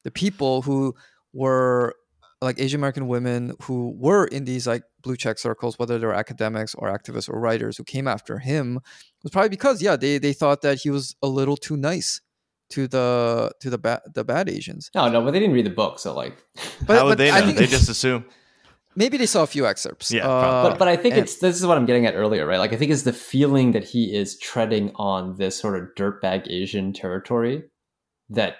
the 0.03 0.11
people 0.11 0.61
who 0.61 0.93
were 1.33 1.95
like 2.39 2.61
Asian 2.61 2.79
American 2.79 3.07
women 3.07 3.53
who 3.63 3.95
were 3.97 4.25
in 4.25 4.45
these 4.45 4.67
like 4.67 4.83
blue 5.01 5.17
check 5.17 5.39
circles, 5.39 5.79
whether 5.79 5.97
they 5.97 6.05
were 6.05 6.13
academics 6.13 6.75
or 6.75 6.95
activists 6.95 7.27
or 7.27 7.39
writers 7.39 7.77
who 7.77 7.83
came 7.83 8.07
after 8.07 8.37
him, 8.37 8.79
was 9.23 9.31
probably 9.31 9.49
because 9.49 9.81
yeah 9.81 9.95
they 9.95 10.19
they 10.19 10.33
thought 10.33 10.61
that 10.61 10.81
he 10.81 10.91
was 10.91 11.15
a 11.23 11.27
little 11.27 11.57
too 11.57 11.77
nice 11.77 12.21
to 12.71 12.87
the 12.87 13.51
to 13.61 13.69
the 13.69 13.77
bad 13.77 14.01
the 14.13 14.23
bad 14.23 14.49
Asians. 14.49 14.89
No, 14.95 15.09
no, 15.09 15.21
but 15.21 15.31
they 15.31 15.39
didn't 15.39 15.53
read 15.55 15.65
the 15.65 15.69
book, 15.71 15.99
so 15.99 16.13
like. 16.15 16.35
But, 16.87 16.97
How 16.97 17.03
would 17.05 17.11
but 17.11 17.17
they 17.17 17.31
I 17.31 17.39
know? 17.39 17.45
think 17.47 17.57
They 17.57 17.67
just 17.67 17.89
assume. 17.89 18.25
maybe 18.95 19.17
they 19.17 19.25
saw 19.25 19.43
a 19.43 19.47
few 19.47 19.65
excerpts. 19.67 20.11
Yeah, 20.11 20.27
Uh, 20.27 20.69
but 20.69 20.79
but 20.79 20.87
I 20.87 20.95
think 20.95 21.15
and- 21.15 21.23
it's 21.23 21.37
this 21.37 21.55
is 21.59 21.65
what 21.65 21.77
I'm 21.77 21.85
getting 21.85 22.05
at 22.05 22.15
earlier, 22.15 22.45
right? 22.47 22.57
Like 22.59 22.73
I 22.73 22.77
think 22.77 22.91
it's 22.91 23.03
the 23.03 23.13
feeling 23.13 23.71
that 23.73 23.83
he 23.83 24.15
is 24.15 24.37
treading 24.39 24.91
on 24.95 25.37
this 25.37 25.55
sort 25.57 25.77
of 25.79 25.89
dirtbag 25.97 26.49
Asian 26.49 26.93
territory 26.93 27.63
that 28.29 28.55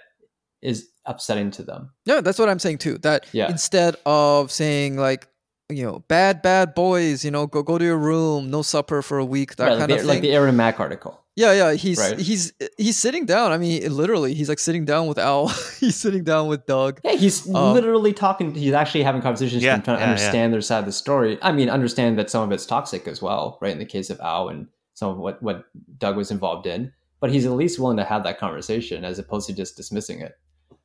is 0.61 0.87
upsetting 1.05 1.51
to 1.51 1.63
them. 1.63 1.91
Yeah, 2.05 2.21
that's 2.21 2.39
what 2.39 2.49
I'm 2.49 2.59
saying 2.59 2.77
too. 2.79 2.97
That 2.99 3.25
Yeah. 3.33 3.49
instead 3.49 3.95
of 4.05 4.51
saying 4.51 4.95
like, 4.97 5.27
you 5.69 5.83
know, 5.83 6.03
bad 6.07 6.41
bad 6.41 6.73
boys, 6.75 7.23
you 7.25 7.31
know, 7.31 7.47
go 7.47 7.63
go 7.63 7.77
to 7.77 7.85
your 7.85 7.97
room, 7.97 8.49
no 8.51 8.61
supper 8.61 9.01
for 9.01 9.17
a 9.17 9.25
week, 9.25 9.55
that 9.55 9.63
right, 9.65 9.69
like, 9.71 9.79
kind 9.79 9.89
the, 9.91 9.95
of 9.95 9.99
thing. 10.01 10.07
like 10.09 10.21
the 10.21 10.31
Aaron 10.31 10.55
Mak 10.55 10.79
article. 10.79 11.19
yeah, 11.35 11.51
yeah, 11.53 11.73
he's 11.73 11.97
Right. 11.99 12.19
he's 12.19 12.53
he's 12.77 12.97
sitting 12.97 13.25
down. 13.25 13.51
I 13.51 13.57
mean, 13.57 13.91
literally, 13.95 14.33
he's 14.33 14.49
like 14.49 14.59
sitting 14.59 14.85
down 14.85 15.07
with 15.07 15.17
Al. 15.17 15.47
he's 15.79 15.95
sitting 15.95 16.23
down 16.23 16.47
with 16.47 16.65
Doug. 16.65 16.99
Yeah, 17.03 17.13
he's 17.13 17.47
Um, 17.55 17.73
literally 17.73 18.13
talking. 18.13 18.53
He's 18.53 18.73
actually 18.73 19.03
having 19.03 19.21
conversations 19.21 19.63
Yeah, 19.63 19.77
trying 19.77 19.83
to 19.83 19.91
yeah, 19.93 19.97
yeah. 19.99 20.05
understand 20.11 20.53
their 20.53 20.61
side 20.61 20.79
of 20.79 20.85
the 20.85 20.91
story. 20.91 21.39
I 21.41 21.51
mean, 21.51 21.69
understand 21.69 22.19
that 22.19 22.29
some 22.29 22.43
of 22.43 22.51
it's 22.51 22.65
toxic 22.65 23.07
as 23.07 23.21
well, 23.21 23.57
right? 23.61 23.71
In 23.71 23.79
the 23.79 23.85
case 23.85 24.09
of 24.09 24.19
Al 24.19 24.49
and 24.49 24.67
some 24.93 25.09
of 25.11 25.17
what 25.17 25.41
what 25.41 25.65
Doug 25.97 26.17
was 26.17 26.29
involved 26.29 26.67
in, 26.67 26.91
but 27.19 27.31
he's 27.31 27.45
at 27.45 27.53
least 27.53 27.79
willing 27.79 27.97
to 27.97 28.03
have 28.03 28.23
that 28.25 28.37
conversation 28.37 29.03
as 29.05 29.17
opposed 29.17 29.47
to 29.47 29.53
just 29.53 29.75
dismissing 29.77 30.19
it. 30.21 30.33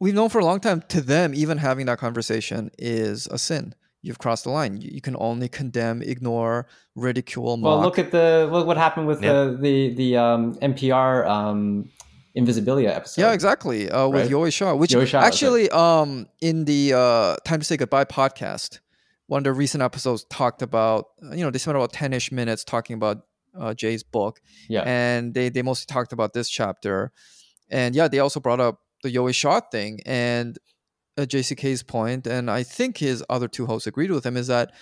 We've 0.00 0.14
known 0.14 0.28
for 0.30 0.38
a 0.38 0.44
long 0.44 0.60
time. 0.60 0.82
To 0.90 1.00
them, 1.00 1.34
even 1.34 1.58
having 1.58 1.86
that 1.86 1.98
conversation 1.98 2.70
is 2.78 3.26
a 3.26 3.36
sin. 3.38 3.74
You've 4.02 4.18
crossed 4.18 4.44
the 4.44 4.50
line. 4.50 4.80
You, 4.80 4.90
you 4.92 5.00
can 5.00 5.16
only 5.18 5.48
condemn, 5.48 6.02
ignore, 6.02 6.66
ridicule, 6.94 7.56
mock. 7.56 7.68
Well, 7.68 7.80
look 7.82 7.98
at 7.98 8.10
the 8.12 8.48
look 8.50 8.66
what 8.66 8.76
happened 8.76 9.06
with 9.08 9.22
Yeah. 9.22 9.32
the 9.32 9.58
the 9.60 9.94
the 9.94 10.16
um, 10.16 10.54
NPR 10.56 11.26
um, 11.26 11.90
Invisibilia 12.36 12.94
episode. 12.94 13.20
Yeah, 13.22 13.32
exactly. 13.32 13.90
Uh, 13.90 14.08
with 14.08 14.22
Right? 14.22 14.30
Yowei 14.30 14.52
Shaw, 14.52 14.74
which 14.74 14.90
Yowei 14.92 15.06
Shaw, 15.06 15.20
that's 15.20 15.34
actually, 15.36 15.68
um, 15.70 16.26
in 16.40 16.64
the 16.64 16.92
uh, 16.94 17.36
"Time 17.44 17.58
to 17.58 17.64
Say 17.64 17.76
Goodbye" 17.76 18.04
podcast, 18.04 18.78
one 19.26 19.38
of 19.38 19.44
the 19.44 19.52
recent 19.52 19.82
episodes 19.82 20.24
talked 20.30 20.62
about, 20.62 21.06
uh, 21.24 21.34
you 21.34 21.42
know, 21.42 21.50
they 21.50 21.58
spent 21.58 21.76
about 21.76 21.92
ten-ish 21.92 22.30
minutes 22.30 22.62
talking 22.62 22.94
about 22.94 23.22
uh, 23.58 23.74
Jay's 23.74 24.04
book, 24.04 24.40
Yeah, 24.68 24.82
and 24.86 25.34
they 25.34 25.48
they 25.48 25.62
mostly 25.62 25.92
talked 25.92 26.12
about 26.12 26.32
this 26.34 26.48
chapter, 26.48 27.10
and 27.70 27.96
yeah, 27.96 28.06
they 28.06 28.20
also 28.20 28.38
brought 28.38 28.60
up 28.60 28.78
the 29.02 29.12
Yowei 29.12 29.34
Shaw 29.34 29.60
thing 29.60 30.00
and 30.06 30.56
uh, 31.18 31.22
JCK's 31.22 31.82
point, 31.82 32.26
and 32.26 32.50
I 32.50 32.62
think 32.62 32.98
his 32.98 33.24
other 33.28 33.48
two 33.48 33.66
hosts 33.66 33.86
agreed 33.86 34.10
with 34.10 34.24
him 34.24 34.36
is 34.36 34.46
that 34.46 34.72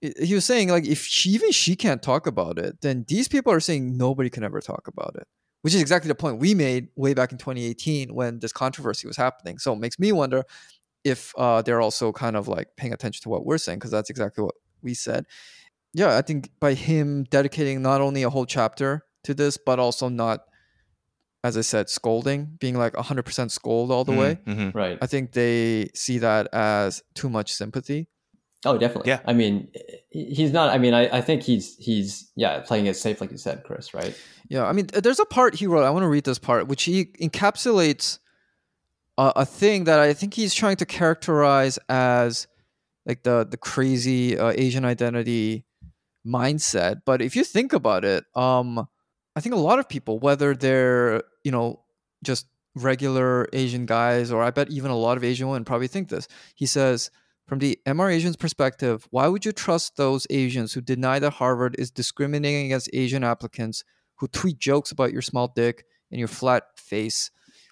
he 0.00 0.34
was 0.34 0.44
saying 0.44 0.68
like 0.68 0.86
if 0.86 1.02
she, 1.04 1.30
even 1.30 1.50
she 1.50 1.76
can't 1.76 2.02
talk 2.02 2.26
about 2.26 2.58
it, 2.58 2.80
then 2.82 3.04
these 3.08 3.26
people 3.28 3.52
are 3.52 3.60
saying 3.60 3.96
nobody 3.96 4.28
can 4.28 4.44
ever 4.44 4.60
talk 4.60 4.86
about 4.86 5.16
it, 5.16 5.26
which 5.62 5.74
is 5.74 5.80
exactly 5.80 6.08
the 6.08 6.14
point 6.14 6.38
we 6.38 6.54
made 6.54 6.88
way 6.94 7.14
back 7.14 7.32
in 7.32 7.38
2018 7.38 8.14
when 8.14 8.38
this 8.40 8.52
controversy 8.52 9.06
was 9.06 9.16
happening. 9.16 9.58
So 9.58 9.72
it 9.72 9.78
makes 9.78 9.98
me 9.98 10.12
wonder 10.12 10.44
if 11.04 11.32
uh, 11.38 11.62
they're 11.62 11.80
also 11.80 12.12
kind 12.12 12.36
of 12.36 12.48
like 12.48 12.68
paying 12.76 12.92
attention 12.92 13.22
to 13.22 13.28
what 13.28 13.44
we're 13.44 13.58
saying 13.58 13.78
because 13.78 13.90
that's 13.90 14.10
exactly 14.10 14.44
what 14.44 14.54
we 14.82 14.94
said. 14.94 15.26
Yeah, 15.94 16.16
I 16.16 16.22
think 16.22 16.50
by 16.60 16.74
him 16.74 17.24
dedicating 17.24 17.80
not 17.80 18.00
only 18.00 18.24
a 18.24 18.30
whole 18.30 18.46
chapter 18.46 19.06
to 19.24 19.32
this, 19.32 19.56
but 19.56 19.78
also 19.78 20.08
not, 20.08 20.40
as 21.44 21.56
I 21.58 21.60
said, 21.60 21.90
scolding, 21.90 22.56
being 22.58 22.76
like 22.76 22.94
100% 22.94 23.50
scold 23.50 23.92
all 23.92 24.04
the 24.04 24.12
way. 24.12 24.38
Mhm. 24.46 24.74
right. 24.74 24.98
I 25.00 25.06
think 25.06 25.32
they 25.32 25.90
see 25.94 26.18
that 26.18 26.48
as 26.52 27.02
too 27.14 27.28
much 27.28 27.52
sympathy. 27.52 28.08
Oh, 28.64 28.78
definitely. 28.78 29.10
Yeah. 29.10 29.20
I 29.26 29.34
mean, 29.34 29.68
he's 30.10 30.50
not. 30.50 30.70
I 30.70 30.78
mean, 30.78 30.94
I, 30.94 31.18
I 31.18 31.20
think 31.20 31.42
he's 31.42 31.76
he's 31.76 32.32
yeah 32.34 32.60
playing 32.60 32.86
it 32.86 32.96
safe, 32.96 33.20
like 33.20 33.30
you 33.30 33.36
said, 33.36 33.62
Chris. 33.62 33.92
Right. 33.92 34.18
Yeah, 34.48 34.64
I 34.64 34.72
mean, 34.72 34.86
there's 34.86 35.20
a 35.20 35.26
part 35.26 35.56
he 35.56 35.66
wrote. 35.66 35.84
I 35.84 35.90
want 35.90 36.02
to 36.04 36.08
read 36.08 36.24
this 36.24 36.38
part, 36.38 36.66
which 36.66 36.84
he 36.84 37.04
encapsulates 37.20 38.18
a, 39.18 39.32
a 39.36 39.44
thing 39.44 39.84
that 39.84 40.00
I 40.00 40.14
think 40.14 40.32
he's 40.32 40.54
trying 40.54 40.76
to 40.76 40.86
characterize 40.86 41.78
as 41.90 42.46
like 43.04 43.22
the 43.22 43.46
the 43.48 43.58
crazy 43.58 44.38
uh, 44.38 44.54
Asian 44.56 44.86
identity 44.86 45.66
mindset. 46.26 47.02
But 47.04 47.20
if 47.20 47.36
you 47.36 47.44
think 47.44 47.74
about 47.74 48.02
it, 48.06 48.24
um, 48.34 48.88
I 49.36 49.40
think 49.40 49.54
a 49.54 49.58
lot 49.58 49.78
of 49.78 49.90
people, 49.90 50.18
whether 50.20 50.54
they're 50.54 51.22
you 51.44 51.52
know 51.52 51.84
just 52.24 52.46
regular 52.74 53.46
Asian 53.52 53.86
guys, 53.86 54.32
or 54.32 54.42
I 54.42 54.50
bet 54.50 54.70
even 54.70 54.90
a 54.90 54.96
lot 54.96 55.16
of 55.16 55.22
Asian 55.22 55.48
women 55.48 55.64
probably 55.64 55.88
think 55.88 56.08
this. 56.08 56.28
He 56.54 56.66
says. 56.66 57.10
From 57.46 57.58
the 57.58 57.78
MR 57.84 58.10
Asians 58.10 58.36
perspective, 58.36 59.06
why 59.10 59.28
would 59.28 59.44
you 59.44 59.52
trust 59.52 59.98
those 59.98 60.26
Asians 60.30 60.72
who 60.72 60.80
deny 60.80 61.18
that 61.18 61.34
Harvard 61.34 61.76
is 61.78 61.90
discriminating 61.90 62.64
against 62.64 62.88
Asian 62.94 63.22
applicants 63.22 63.84
who 64.16 64.28
tweet 64.28 64.58
jokes 64.58 64.90
about 64.90 65.12
your 65.12 65.20
small 65.20 65.48
dick 65.54 65.84
and 66.10 66.18
your 66.18 66.28
flat 66.28 66.64
face, 66.76 67.30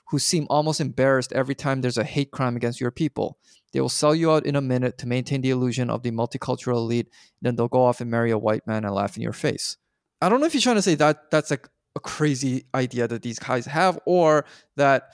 who 0.08 0.18
seem 0.18 0.46
almost 0.50 0.80
embarrassed 0.80 1.32
every 1.32 1.54
time 1.54 1.80
there's 1.80 1.96
a 1.96 2.04
hate 2.04 2.30
crime 2.30 2.56
against 2.56 2.80
your 2.80 2.90
people. 2.90 3.38
They 3.72 3.80
will 3.80 3.88
sell 3.88 4.14
you 4.14 4.30
out 4.30 4.44
in 4.44 4.56
a 4.56 4.60
minute 4.60 4.98
to 4.98 5.08
maintain 5.08 5.40
the 5.40 5.50
illusion 5.50 5.88
of 5.88 6.02
the 6.02 6.10
multicultural 6.10 6.76
elite, 6.76 7.08
then 7.40 7.56
they'll 7.56 7.68
go 7.68 7.82
off 7.84 8.00
and 8.00 8.10
marry 8.10 8.30
a 8.30 8.38
white 8.38 8.66
man 8.66 8.84
and 8.84 8.94
laugh 8.94 9.16
in 9.16 9.22
your 9.22 9.32
face. 9.32 9.78
I 10.20 10.28
don't 10.28 10.40
know 10.40 10.46
if 10.46 10.54
you're 10.54 10.60
trying 10.60 10.76
to 10.76 10.82
say 10.82 10.94
that 10.96 11.30
that's 11.30 11.50
like 11.50 11.68
a 11.96 12.00
crazy 12.00 12.64
idea 12.74 13.06
that 13.08 13.22
these 13.22 13.38
guys 13.38 13.66
have, 13.66 13.98
or 14.06 14.44
that 14.76 15.10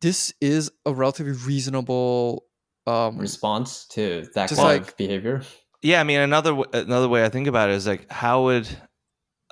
this 0.00 0.32
is 0.40 0.70
a 0.86 0.92
relatively 0.92 1.32
reasonable 1.32 2.44
um 2.86 3.18
Response 3.18 3.86
to 3.88 4.26
that 4.34 4.48
kind 4.48 4.60
like- 4.60 4.82
of 4.88 4.96
behavior. 4.96 5.42
Yeah, 5.82 6.00
I 6.00 6.04
mean 6.04 6.20
another 6.20 6.50
w- 6.50 6.70
another 6.72 7.08
way 7.08 7.24
I 7.24 7.28
think 7.30 7.46
about 7.46 7.70
it 7.70 7.74
is 7.74 7.86
like 7.86 8.10
how 8.12 8.44
would 8.44 8.68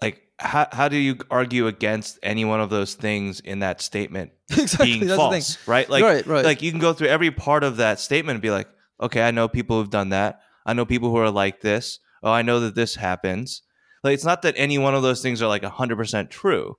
like 0.02 0.22
how 0.38 0.66
how 0.70 0.88
do 0.88 0.96
you 0.96 1.16
argue 1.30 1.66
against 1.66 2.18
any 2.22 2.44
one 2.44 2.60
of 2.60 2.68
those 2.70 2.94
things 2.94 3.40
in 3.40 3.60
that 3.60 3.80
statement 3.80 4.32
exactly 4.50 4.86
being 4.86 5.00
that's 5.06 5.10
the 5.18 5.30
thing. 5.30 5.40
false, 5.42 5.66
right? 5.68 5.88
Like 5.88 6.02
right, 6.04 6.26
right. 6.26 6.44
like 6.44 6.60
you 6.62 6.70
can 6.70 6.80
go 6.80 6.92
through 6.92 7.08
every 7.08 7.30
part 7.30 7.64
of 7.64 7.78
that 7.78 7.98
statement 7.98 8.36
and 8.36 8.42
be 8.42 8.50
like, 8.50 8.68
okay, 9.00 9.22
I 9.22 9.30
know 9.30 9.48
people 9.48 9.78
who've 9.78 9.90
done 9.90 10.10
that. 10.10 10.40
I 10.66 10.74
know 10.74 10.84
people 10.84 11.10
who 11.10 11.16
are 11.16 11.30
like 11.30 11.60
this. 11.62 11.98
Oh, 12.22 12.30
I 12.30 12.42
know 12.42 12.60
that 12.60 12.74
this 12.74 12.94
happens. 12.96 13.62
Like 14.04 14.14
it's 14.14 14.24
not 14.24 14.42
that 14.42 14.54
any 14.56 14.78
one 14.78 14.94
of 14.94 15.02
those 15.02 15.22
things 15.22 15.42
are 15.42 15.48
like 15.48 15.62
100% 15.62 16.30
true, 16.30 16.76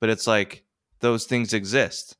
but 0.00 0.10
it's 0.10 0.26
like 0.26 0.64
those 1.00 1.24
things 1.24 1.52
exist. 1.52 2.16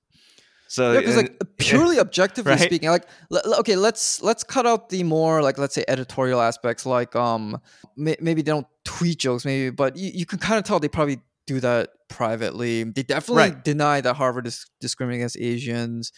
So 0.69 0.93
yeah, 0.93 1.01
because 1.01 1.17
like 1.17 1.39
purely 1.59 1.99
objectively 1.99 2.53
Right? 2.53 2.61
speaking, 2.61 2.89
like 2.89 3.05
l- 3.33 3.55
okay, 3.61 3.77
let's 3.77 4.23
let's 4.23 4.45
cut 4.45 4.67
out 4.67 4.89
the 4.89 5.03
more 5.03 5.43
like 5.43 5.59
let's 5.59 5.75
say 5.75 5.85
editorial 5.89 6.41
aspects, 6.41 6.87
like 6.87 7.15
um 7.17 7.61
may- 7.97 8.17
maybe 8.21 8.41
they 8.43 8.53
don't 8.53 8.67
tweet 8.85 9.19
jokes, 9.19 9.45
maybe, 9.45 9.71
but 9.71 9.97
you, 9.97 10.11
you 10.15 10.27
can 10.27 10.39
kind 10.39 10.59
of 10.59 10.65
tell 10.65 10.79
they 10.79 10.89
probably 10.89 11.21
do 11.47 11.59
that 11.61 11.91
privately. 12.09 12.85
They 12.85 13.03
definitely 13.03 13.43
Right. 13.51 13.65
deny 13.65 14.01
that 14.01 14.15
Harvard 14.15 14.47
is 14.47 14.67
discriminating 14.81 15.23
against 15.23 15.39
Asians. 15.39 16.13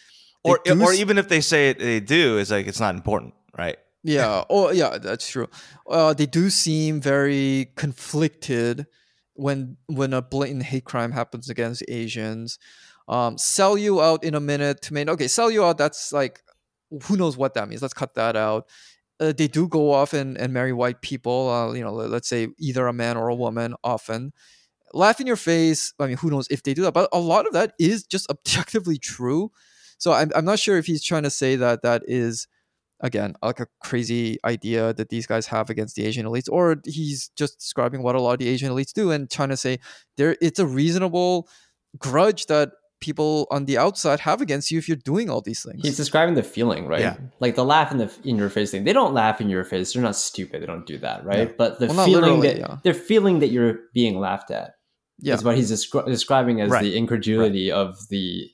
They 0.44 0.50
or 0.50 0.58
or 0.58 0.92
s- 0.92 0.98
even 0.98 1.16
if 1.18 1.28
they 1.28 1.40
say 1.40 1.70
it, 1.70 1.78
they 1.78 2.00
do, 2.00 2.36
it's 2.36 2.50
like 2.50 2.66
it's 2.66 2.80
not 2.80 2.94
important, 2.94 3.32
right? 3.56 3.78
Yeah, 4.02 4.44
oh 4.50 4.70
yeah, 4.70 4.98
that's 4.98 5.28
true. 5.28 5.48
Uh, 5.88 6.12
they 6.14 6.26
do 6.26 6.50
seem 6.50 7.00
very 7.00 7.68
conflicted 7.76 8.86
when 9.34 9.76
when 9.86 10.12
a 10.12 10.22
blatant 10.22 10.64
hate 10.64 10.84
crime 10.84 11.12
happens 11.12 11.48
against 11.48 11.84
Asians. 11.88 12.58
Um, 13.08 13.36
sell 13.38 13.76
you 13.76 14.00
out 14.00 14.24
in 14.24 14.34
a 14.34 14.40
minute 14.40 14.82
to 14.82 14.94
make 14.94 15.08
okay, 15.08 15.28
sell 15.28 15.50
you 15.50 15.64
out. 15.64 15.78
That's 15.78 16.12
like 16.12 16.42
who 17.04 17.16
knows 17.16 17.36
what 17.36 17.54
that 17.54 17.68
means. 17.68 17.82
Let's 17.82 17.94
cut 17.94 18.14
that 18.14 18.36
out. 18.36 18.68
Uh, 19.20 19.32
they 19.32 19.46
do 19.48 19.68
go 19.68 19.92
off 19.92 20.12
and, 20.14 20.36
and 20.36 20.52
marry 20.52 20.72
white 20.72 21.00
people. 21.02 21.48
Uh, 21.50 21.72
you 21.72 21.82
know, 21.84 21.92
let- 21.92 22.10
let's 22.10 22.28
say 22.28 22.48
either 22.58 22.86
a 22.88 22.92
man 22.92 23.16
or 23.16 23.28
a 23.28 23.34
woman. 23.34 23.74
Often, 23.84 24.32
laugh 24.94 25.20
in 25.20 25.26
your 25.26 25.36
face. 25.36 25.94
I 25.98 26.06
mean, 26.06 26.16
who 26.16 26.30
knows 26.30 26.46
if 26.50 26.62
they 26.62 26.74
do 26.74 26.82
that? 26.82 26.94
But 26.94 27.08
a 27.12 27.18
lot 27.20 27.46
of 27.46 27.52
that 27.54 27.74
is 27.78 28.04
just 28.04 28.30
objectively 28.30 28.98
true. 28.98 29.50
So 29.98 30.12
I'm 30.12 30.30
I'm 30.34 30.44
not 30.44 30.58
sure 30.58 30.76
if 30.78 30.86
he's 30.86 31.04
trying 31.04 31.22
to 31.24 31.30
say 31.30 31.56
that 31.56 31.82
that 31.82 32.02
is 32.06 32.48
again 33.02 33.34
like 33.42 33.60
a 33.60 33.66
crazy 33.82 34.38
idea 34.44 34.92
that 34.94 35.08
these 35.10 35.26
guys 35.26 35.46
have 35.48 35.68
against 35.70 35.96
the 35.96 36.04
Asian 36.04 36.24
elites, 36.26 36.48
or 36.50 36.76
he's 36.84 37.30
just 37.36 37.58
describing 37.58 38.02
what 38.02 38.14
a 38.14 38.20
lot 38.20 38.32
of 38.34 38.38
the 38.38 38.48
Asian 38.48 38.70
elites 38.70 38.92
do 38.92 39.10
and 39.10 39.30
trying 39.30 39.50
to 39.50 39.56
say 39.56 39.78
there 40.16 40.36
it's 40.40 40.58
a 40.58 40.66
reasonable 40.66 41.48
grudge 41.98 42.46
that 42.46 42.70
people 43.00 43.48
on 43.50 43.64
the 43.64 43.76
outside 43.76 44.20
have 44.20 44.40
against 44.40 44.70
you 44.70 44.78
if 44.78 44.86
you're 44.88 44.96
doing 44.96 45.28
all 45.28 45.40
these 45.40 45.62
things. 45.64 45.82
He's 45.82 45.96
describing 45.96 46.34
the 46.36 46.42
feeling, 46.44 46.86
right? 46.86 47.00
Yeah. 47.00 47.16
Like 47.40 47.56
the 47.56 47.64
laugh 47.64 47.90
in 47.90 47.98
the 47.98 48.10
in 48.24 48.36
your 48.36 48.48
face 48.48 48.70
thing. 48.70 48.84
They 48.84 48.92
don't 48.92 49.12
laugh 49.12 49.40
in 49.40 49.50
your 49.50 49.64
face. 49.64 49.92
They're 49.92 50.02
not 50.02 50.14
stupid. 50.16 50.62
They 50.62 50.66
don't 50.66 50.86
do 50.86 50.98
that, 50.98 51.24
right? 51.24 51.48
Yeah. 51.48 51.54
But 51.58 51.80
the 51.80 51.88
Well, 51.88 52.06
feeling 52.06 52.40
that 52.40 52.58
yeah. 52.58 52.76
they're 52.84 52.94
feeling 52.94 53.40
that 53.40 53.48
you're 53.48 53.80
being 53.92 54.20
laughed 54.20 54.50
at 54.52 54.74
yeah. 55.18 55.34
is 55.34 55.42
what 55.42 55.56
he's 55.56 55.72
descri- 55.72 56.06
describing 56.06 56.60
as 56.60 56.70
Right. 56.70 56.82
the 56.82 56.96
incredulity 56.96 57.72
of 57.72 57.98
the 58.08 58.48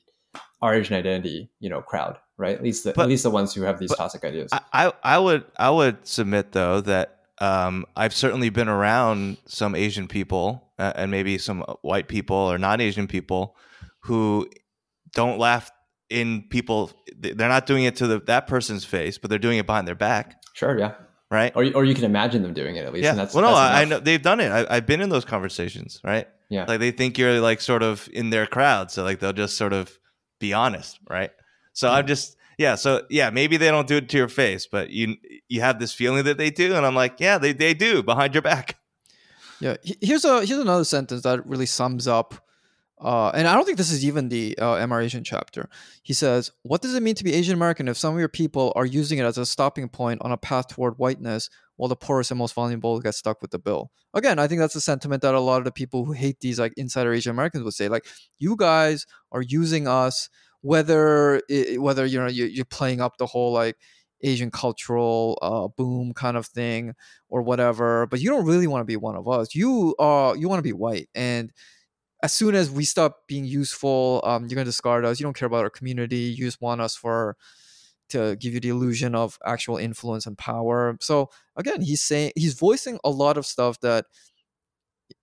our 0.61 0.73
Asian 0.73 0.95
identity, 0.95 1.51
you 1.59 1.69
know, 1.69 1.81
crowd, 1.81 2.17
right? 2.39 2.55
At 2.55 2.63
least 2.63 2.85
the, 2.85 2.93
But- 2.93 3.03
at 3.03 3.09
least 3.09 3.23
the 3.23 3.29
ones 3.29 3.53
who 3.53 3.61
have 3.63 3.77
these 3.77 3.93
toxic 3.93 4.23
ideas. 4.23 4.49
I, 4.73 4.91
I 5.03 5.19
would 5.19 5.43
I 5.57 5.69
would 5.69 6.07
submit 6.07 6.53
though 6.53 6.81
that 6.81 7.19
um, 7.39 7.85
I've 7.95 8.13
certainly 8.13 8.49
been 8.49 8.67
around 8.69 9.37
some 9.45 9.75
Asian 9.75 10.07
people 10.07 10.71
uh, 10.79 10.93
and 10.95 11.11
maybe 11.11 11.37
some 11.37 11.61
white 11.81 12.07
people 12.07 12.35
or 12.35 12.57
non 12.57 12.81
Asian 12.81 13.07
people 13.07 13.55
who 14.03 14.49
don't 15.13 15.37
laugh 15.37 15.69
in 16.09 16.43
people. 16.49 16.91
They're 17.17 17.49
not 17.49 17.65
doing 17.65 17.83
it 17.83 17.97
to 17.97 18.07
the, 18.07 18.19
that 18.21 18.47
person's 18.47 18.85
face, 18.85 19.17
but 19.17 19.29
they're 19.29 19.39
doing 19.39 19.57
it 19.57 19.65
behind 19.65 19.87
their 19.87 19.95
back, 19.95 20.41
sure, 20.53 20.77
yeah. 20.79 20.93
right? 21.29 21.51
Or 21.55 21.65
or 21.75 21.85
you 21.85 21.93
can 21.93 22.05
imagine 22.05 22.41
them 22.41 22.53
doing 22.53 22.77
it 22.77 22.85
at 22.85 22.93
least. 22.93 23.03
yeah. 23.03 23.11
And 23.11 23.19
that's, 23.19 23.33
well, 23.33 23.43
no, 23.43 23.53
I, 23.53 23.81
I 23.81 23.85
know 23.85 23.99
they've 23.99 24.21
done 24.21 24.39
it. 24.39 24.49
I, 24.49 24.65
I've 24.69 24.85
been 24.85 25.01
in 25.01 25.09
those 25.09 25.25
conversations, 25.25 25.99
right? 26.03 26.27
Yeah. 26.49 26.65
Like 26.67 26.79
they 26.79 26.91
think 26.91 27.17
you're 27.17 27.39
like 27.39 27.61
sort 27.61 27.83
of 27.83 28.09
in 28.11 28.29
their 28.31 28.47
crowd, 28.47 28.91
so 28.91 29.03
like 29.03 29.19
they'll 29.19 29.33
just 29.33 29.57
sort 29.57 29.73
of 29.73 29.97
be 30.39 30.53
honest, 30.53 30.99
right? 31.09 31.31
So 31.79 31.89
I'm 31.89 32.07
just 32.07 32.35
yeah, 32.57 32.75
so 32.75 33.03
yeah, 33.09 33.29
maybe 33.29 33.55
they 33.55 33.69
don't 33.69 33.87
do 33.87 33.97
it 33.97 34.09
to 34.09 34.17
your 34.17 34.27
face, 34.27 34.67
but 34.67 34.89
you 34.89 35.15
you 35.47 35.61
have 35.61 35.79
this 35.79 35.93
feeling 35.93 36.25
that 36.25 36.37
they 36.37 36.49
do, 36.49 36.75
and 36.75 36.85
I'm 36.85 36.93
like, 36.93 37.21
yeah, 37.21 37.37
they 37.37 37.53
they 37.53 37.73
do 37.73 38.03
behind 38.03 38.35
your 38.35 38.41
back. 38.41 38.77
Yeah, 39.61 39.77
here's 40.01 40.25
a 40.25 40.45
here's 40.45 40.59
another 40.59 40.83
sentence 40.83 41.21
that 41.23 41.47
really 41.47 41.65
sums 41.65 42.05
up, 42.05 42.33
uh, 42.99 43.29
and 43.29 43.47
I 43.47 43.55
don't 43.55 43.63
think 43.63 43.77
this 43.77 43.93
is 43.93 44.03
even 44.03 44.27
the 44.27 44.57
uh, 44.59 44.75
MR 44.75 45.01
Asian 45.01 45.23
chapter. 45.23 45.69
He 46.03 46.11
says, 46.11 46.51
"What 46.63 46.81
does 46.81 46.95
it 46.95 47.01
mean 47.01 47.15
to 47.15 47.23
be 47.23 47.33
Asian 47.33 47.53
American 47.53 47.87
if 47.87 47.95
some 47.95 48.13
of 48.13 48.19
your 48.19 48.27
people 48.27 48.73
are 48.75 48.85
using 48.85 49.17
it 49.17 49.23
as 49.23 49.37
a 49.37 49.45
stopping 49.45 49.87
point 49.87 50.21
on 50.21 50.33
a 50.33 50.37
path 50.37 50.67
toward 50.67 50.97
whiteness, 50.97 51.49
while 51.77 51.87
the 51.87 51.95
poorest 51.95 52.29
and 52.29 52.39
most 52.39 52.55
vulnerable 52.55 52.99
get 52.99 53.15
stuck 53.15 53.41
with 53.41 53.51
the 53.51 53.59
bill?" 53.59 53.89
Again, 54.13 54.37
I 54.37 54.47
think 54.47 54.59
that's 54.59 54.75
a 54.75 54.81
sentiment 54.81 55.21
that 55.21 55.33
a 55.33 55.39
lot 55.39 55.59
of 55.59 55.63
the 55.63 55.71
people 55.71 56.03
who 56.03 56.11
hate 56.11 56.41
these 56.41 56.59
like 56.59 56.73
insider 56.75 57.13
Asian 57.13 57.31
Americans 57.31 57.63
would 57.63 57.73
say, 57.73 57.87
like, 57.87 58.05
"You 58.37 58.57
guys 58.57 59.05
are 59.31 59.41
using 59.41 59.87
us, 59.87 60.27
whether 60.61 61.41
i- 61.51 61.77
whether 61.77 62.05
you 62.05 62.19
know 62.19 62.27
you- 62.27 62.45
you're 62.45 62.65
playing 62.65 63.01
up 63.01 63.17
the 63.17 63.27
whole 63.27 63.53
like." 63.53 63.77
Asian 64.21 64.51
cultural 64.51 65.37
uh, 65.41 65.69
boom 65.69 66.13
kind 66.13 66.35
of 66.37 66.45
thing, 66.45 66.93
or 67.29 67.41
whatever 67.41 68.05
but 68.07 68.19
you 68.19 68.29
don't 68.29 68.45
really 68.45 68.67
want 68.67 68.81
to 68.81 68.85
be 68.85 68.97
one 68.97 69.15
of 69.15 69.27
us. 69.29 69.55
You 69.55 69.95
are 69.99 70.35
you 70.35 70.49
want 70.49 70.59
to 70.59 70.63
be 70.63 70.73
white 70.73 71.09
and 71.15 71.51
as 72.23 72.33
soon 72.33 72.55
as 72.55 72.69
we 72.71 72.85
stop 72.85 73.27
being 73.27 73.45
useful 73.45 74.21
um, 74.25 74.47
you're 74.47 74.57
to 74.59 74.63
discard 74.65 75.05
us. 75.05 75.19
You 75.19 75.25
don't 75.25 75.35
care 75.37 75.47
about 75.47 75.63
our 75.63 75.69
community. 75.69 76.17
You 76.17 76.45
just 76.45 76.61
want 76.61 76.81
us 76.81 76.95
for 76.95 77.37
to 78.09 78.35
give 78.37 78.53
you 78.53 78.59
the 78.59 78.69
illusion 78.69 79.15
of 79.15 79.37
actual 79.45 79.77
influence 79.77 80.25
and 80.27 80.37
power. 80.37 80.97
So 81.01 81.29
again 81.57 81.81
he's 81.81 82.01
saying 82.03 82.33
he's 82.35 82.55
voicing 82.55 82.99
a 83.03 83.09
lot 83.11 83.37
of 83.37 83.45
stuff 83.45 83.79
that 83.81 84.05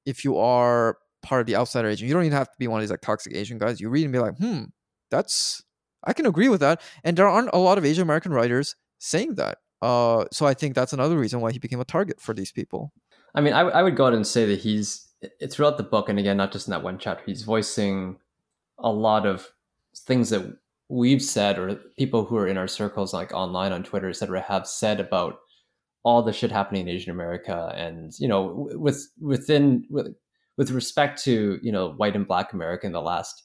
if 0.07 0.25
you 0.25 0.39
are 0.39 0.99
part 1.23 1.41
of 1.41 1.47
the 1.47 1.57
outsider 1.57 1.89
agent 1.89 2.07
you 2.09 2.15
don't 2.15 2.25
even 2.25 2.37
have 2.37 2.49
to 2.51 2.57
be 2.59 2.69
one 2.69 2.79
of 2.81 2.83
these 2.83 2.91
like 2.91 3.01
toxic 3.01 3.35
asian 3.35 3.59
guys. 3.59 3.81
You 3.81 3.89
read 3.91 4.05
and 4.05 4.13
be 4.13 4.19
like 4.19 4.37
hmm 4.39 4.65
that's 5.11 5.63
i 6.05 6.13
can 6.13 6.27
agree 6.27 6.49
with 6.49 6.61
that 6.61 6.81
and 7.05 7.17
there 7.17 7.29
aren't 7.29 7.51
a 7.53 7.59
lot 7.59 7.79
of 7.79 7.85
asian 7.85 8.03
american 8.03 8.33
writers 8.33 8.77
saying 8.99 9.35
that 9.35 9.59
uh, 9.83 10.25
so 10.33 10.47
I 10.47 10.55
think 10.55 10.75
that's 10.75 10.93
another 10.93 11.19
reason 11.19 11.41
why 11.41 11.53
he 11.53 11.59
became 11.59 11.81
a 11.81 11.85
target 11.85 12.21
for 12.21 12.35
these 12.35 12.53
people. 12.53 12.93
I 13.35 13.41
mean, 13.41 13.53
I, 13.53 13.61
I 13.61 13.83
would 13.83 13.97
go 13.97 14.07
out 14.07 14.15
and 14.15 14.27
say 14.27 14.47
that 14.47 14.61
he's 14.61 15.09
throughout 15.51 15.77
the 15.77 15.83
book, 15.83 16.09
and 16.09 16.19
again, 16.19 16.37
not 16.37 16.53
just 16.53 16.67
in 16.67 16.71
that 16.73 16.83
one 16.83 16.99
chapter, 16.99 17.23
he's 17.27 17.43
voicing 17.43 18.17
a 18.79 18.91
lot 18.91 19.27
of 19.27 19.49
things 19.97 20.31
that 20.31 20.57
we've 20.89 21.23
said, 21.23 21.59
or 21.59 21.75
people 21.99 22.25
who 22.25 22.37
are 22.37 22.47
in 22.47 22.57
our 22.57 22.69
circles, 22.69 23.13
like 23.13 23.33
online 23.33 23.73
on 23.73 23.83
Twitter, 23.83 24.09
etc., 24.09 24.41
have 24.41 24.67
said 24.67 25.01
about 25.01 25.39
all 26.03 26.23
the 26.23 26.33
shit 26.33 26.53
happening 26.53 26.83
in 26.83 26.95
Asian 26.95 27.11
America, 27.11 27.73
and 27.77 28.13
you 28.19 28.29
know, 28.29 28.69
with 28.75 29.07
within 29.21 29.85
with, 29.91 30.15
with 30.57 30.71
respect 30.71 31.23
to 31.25 31.59
you 31.63 31.73
know 31.73 31.93
white 31.93 32.17
and 32.17 32.27
Black 32.27 32.55
America 32.55 32.87
in 32.87 32.93
the 32.93 33.03
last 33.03 33.43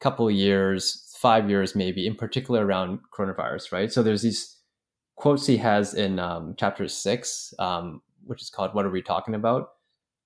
couple 0.00 0.30
years, 0.30 1.14
five 1.18 1.50
years 1.50 1.74
maybe, 1.74 2.06
in 2.06 2.14
particular 2.14 2.64
around 2.64 3.00
coronavirus, 3.16 3.72
right? 3.72 3.92
So 3.92 4.02
there's 4.02 4.22
these 4.22 4.56
quotes 5.16 5.46
he 5.46 5.56
has 5.56 5.94
in 5.94 6.18
um, 6.18 6.54
chapter 6.56 6.86
six, 6.88 7.52
um, 7.58 8.02
which 8.24 8.42
is 8.42 8.50
called 8.50 8.74
"What 8.74 8.86
Are 8.86 8.90
We 8.90 9.02
Talking 9.02 9.34
About," 9.34 9.68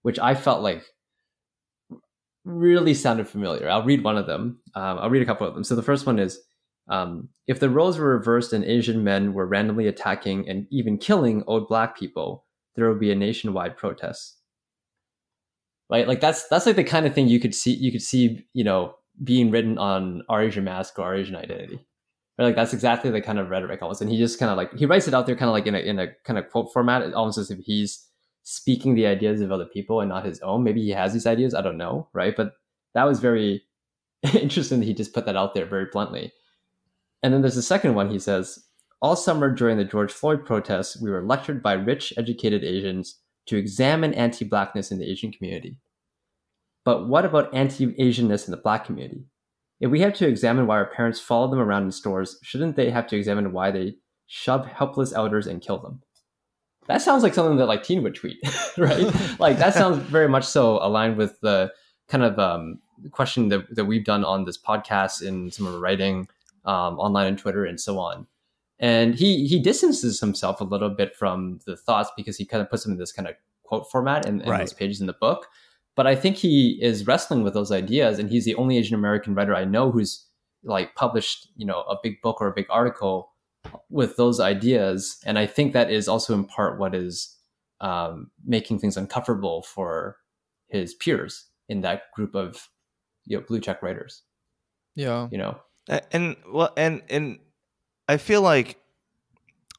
which 0.03 0.19
I 0.19 0.35
felt 0.35 0.63
like 0.63 0.85
really 2.45 2.95
sounded 2.95 3.29
familiar. 3.29 3.69
I'll 3.69 3.85
read 3.85 4.05
one 4.05 4.19
of 4.19 4.27
them. 4.27 4.59
Um, 4.75 4.99
I'll 4.99 5.11
read 5.11 5.23
a 5.23 5.27
couple 5.27 5.47
of 5.47 5.55
them. 5.55 5.65
So 5.65 5.75
the 5.75 5.83
first 5.83 6.07
one 6.07 6.19
is. 6.19 6.41
Um, 6.89 7.29
if 7.47 7.61
the 7.61 7.71
roles 7.71 7.97
were 7.97 8.17
reversed 8.19 8.53
and 8.53 8.65
Asian 8.65 9.05
men 9.05 9.35
were 9.35 9.47
randomly 9.47 9.87
attacking 9.87 10.49
and 10.49 10.67
even 10.73 10.99
killing 10.99 11.45
old 11.47 11.69
black 11.69 11.97
people, 11.97 12.45
there 12.75 12.89
would 12.89 12.99
be 12.99 13.13
a 13.13 13.15
nationwide 13.15 13.77
protest. 13.77 14.39
Right, 15.89 16.09
like 16.09 16.21
that's 16.21 16.49
that's 16.49 16.67
like 16.67 16.77
the 16.77 16.85
kind 16.85 17.07
of 17.07 17.15
thing 17.15 17.29
you 17.29 17.39
could 17.39 17.55
see 17.55 17.73
you 17.75 17.93
could 17.93 18.03
see 18.03 18.47
you 18.55 18.65
know 18.65 18.95
being 19.23 19.51
written 19.51 19.79
on 19.79 20.23
our 20.29 20.43
Asian 20.43 20.65
mask 20.65 20.99
or 20.99 21.03
our 21.03 21.15
Asian 21.15 21.37
identity. 21.37 21.85
Right, 22.39 22.47
like 22.47 22.57
that's 22.57 22.73
exactly 22.73 23.11
the 23.11 23.21
kind 23.21 23.39
of 23.39 23.51
rhetoric 23.51 23.83
almost, 23.83 24.01
and 24.01 24.11
he 24.11 24.17
just 24.17 24.39
kind 24.39 24.51
of 24.51 24.57
like 24.57 24.73
he 24.75 24.87
writes 24.87 25.07
it 25.07 25.15
out 25.15 25.27
there 25.27 25.37
kind 25.37 25.49
of 25.49 25.53
like 25.53 25.67
in 25.67 25.75
a 25.75 25.79
in 25.79 25.99
a 25.99 26.09
kind 26.25 26.39
of 26.39 26.49
quote 26.51 26.73
format, 26.73 27.13
almost 27.13 27.39
as 27.39 27.51
if 27.51 27.59
he's 27.59 28.09
speaking 28.43 28.95
the 28.95 29.07
ideas 29.07 29.41
of 29.41 29.53
other 29.53 29.67
people 29.67 30.01
and 30.01 30.09
not 30.09 30.25
his 30.25 30.41
own. 30.41 30.65
Maybe 30.65 30.83
he 30.83 30.91
has 30.91 31.13
these 31.13 31.27
ideas, 31.27 31.55
I 31.55 31.63
don't 31.63 31.77
know, 31.77 32.09
right? 32.13 32.35
But 32.37 32.55
that 32.95 33.05
was 33.05 33.21
very 33.21 33.63
interesting 34.35 34.81
that 34.81 34.87
he 34.87 34.95
just 34.95 35.15
put 35.15 35.27
that 35.27 35.37
out 35.37 35.55
there 35.55 35.67
very 35.67 35.87
bluntly. 35.93 36.33
And 37.23 37.33
then 37.33 37.43
there's 37.43 37.55
the 37.55 37.63
second 37.63 37.95
one. 37.95 38.11
He 38.11 38.19
says, 38.19 38.59
All 39.01 39.17
summer 39.17 39.51
during 39.55 39.79
the 39.79 39.85
George 39.85 40.13
Floyd 40.13 40.45
protests, 40.45 41.01
we 41.01 41.11
were 41.11 41.25
lectured 41.25 41.63
by 41.63 41.75
rich, 41.75 42.13
educated 42.17 42.65
Asians 42.65 43.19
to 43.47 43.57
examine 43.57 44.15
anti 44.15 44.45
blackness 44.45 44.91
in 44.91 44.99
the 44.99 45.11
Asian 45.11 45.33
community. 45.33 45.77
But 46.85 47.09
what 47.09 47.25
about 47.25 47.55
anti 47.55 47.87
Asianness 47.95 48.47
in 48.47 48.51
the 48.51 48.57
black 48.57 48.85
community? 48.85 49.27
If 49.81 49.91
we 49.91 50.01
have 50.01 50.15
to 50.15 50.29
examine 50.29 50.67
why 50.67 50.77
our 50.77 50.87
parents 50.87 51.21
follow 51.21 51.49
them 51.51 51.59
around 51.59 51.85
in 51.85 51.93
stores, 51.93 52.39
shouldn't 52.43 52.77
they 52.77 52.91
have 52.91 53.07
to 53.09 53.17
examine 53.17 53.53
why 53.53 53.71
they 53.71 53.97
shove 54.27 54.67
helpless 54.67 55.13
elders 55.13 55.47
and 55.47 55.61
kill 55.61 55.79
them? 55.79 56.03
That 56.87 57.03
sounds 57.03 57.23
like 57.23 57.35
something 57.35 57.59
that 57.59 57.67
like 57.67 57.83
Teen 57.85 58.03
would 58.03 58.15
tweet, 58.15 58.39
right? 58.79 59.11
like 59.39 59.59
that 59.59 59.75
sounds 59.75 59.99
very 59.99 60.29
much 60.29 60.45
so 60.45 60.79
aligned 60.85 61.17
with 61.17 61.41
the 61.41 61.73
kind 62.09 62.25
of 62.25 62.39
um, 62.39 62.79
question 63.11 63.49
that, 63.49 63.75
that 63.75 63.85
we've 63.85 64.05
done 64.05 64.25
on 64.25 64.45
this 64.45 64.59
podcast 64.59 65.23
in 65.23 65.51
some 65.51 65.67
of 65.67 65.75
our 65.75 65.81
writing 65.81 66.29
um, 66.65 66.99
online 66.99 67.27
and 67.29 67.39
Twitter 67.39 67.65
and 67.65 67.81
so 67.81 67.99
on. 67.99 68.27
And 68.79 69.15
he 69.15 69.47
he 69.47 69.61
distances 69.61 70.19
himself 70.19 70.61
a 70.61 70.65
little 70.65 70.91
bit 70.91 71.15
from 71.15 71.61
the 71.67 71.77
thoughts 71.77 72.11
because 72.17 72.37
he 72.37 72.45
kind 72.45 72.61
of 72.61 72.69
puts 72.69 72.83
them 72.83 72.93
in 72.93 72.99
this 72.99 73.13
kind 73.13 73.29
of 73.29 73.37
quote 73.63 73.89
format 73.91 74.27
in, 74.27 74.41
in 74.41 74.51
Right. 74.51 74.59
those 74.61 74.73
pages 74.73 75.01
in 75.01 75.07
the 75.07 75.13
book. 75.13 75.47
But 75.95 76.07
I 76.07 76.15
think 76.17 76.37
he 76.37 76.79
is 76.81 77.07
wrestling 77.07 77.43
with 77.43 77.55
those 77.55 77.71
ideas, 77.71 78.19
and 78.19 78.31
he's 78.31 78.45
the 78.45 78.55
only 78.55 78.79
Asian 78.79 78.95
American 78.95 79.35
writer 79.35 79.55
I 79.55 79.65
know 79.65 79.91
who's 79.91 80.27
like 80.65 80.95
published, 80.95 81.49
you 81.57 81.67
know, 81.67 81.83
a 81.83 81.97
big 82.03 82.23
book 82.23 82.41
or 82.41 82.49
a 82.49 82.55
big 82.55 82.67
article 82.71 83.33
with 83.91 84.17
those 84.17 84.41
ideas. 84.41 85.19
And 85.27 85.39
I 85.39 85.47
think 85.47 85.73
that 85.73 85.91
is 85.91 86.09
also 86.09 86.35
in 86.35 86.45
part 86.45 86.79
what 86.79 86.95
is 86.95 87.37
um, 87.81 88.31
making 88.45 88.79
things 88.79 88.97
uncomfortable 88.97 89.63
for 89.63 90.17
his 90.69 90.95
peers 90.95 91.47
in 91.69 91.83
that 91.83 92.11
group 92.15 92.35
of 92.35 92.69
you 93.25 93.37
know 93.37 93.45
blue 93.47 93.61
check 93.61 93.83
writers. 93.83 94.23
Yeah. 94.95 95.29
You 95.31 95.39
know, 95.39 95.61
and 95.89 96.37
well 96.51 96.73
and 96.77 97.03
and 97.09 97.39
i 98.09 98.17
feel 98.17 98.43
like 98.43 98.79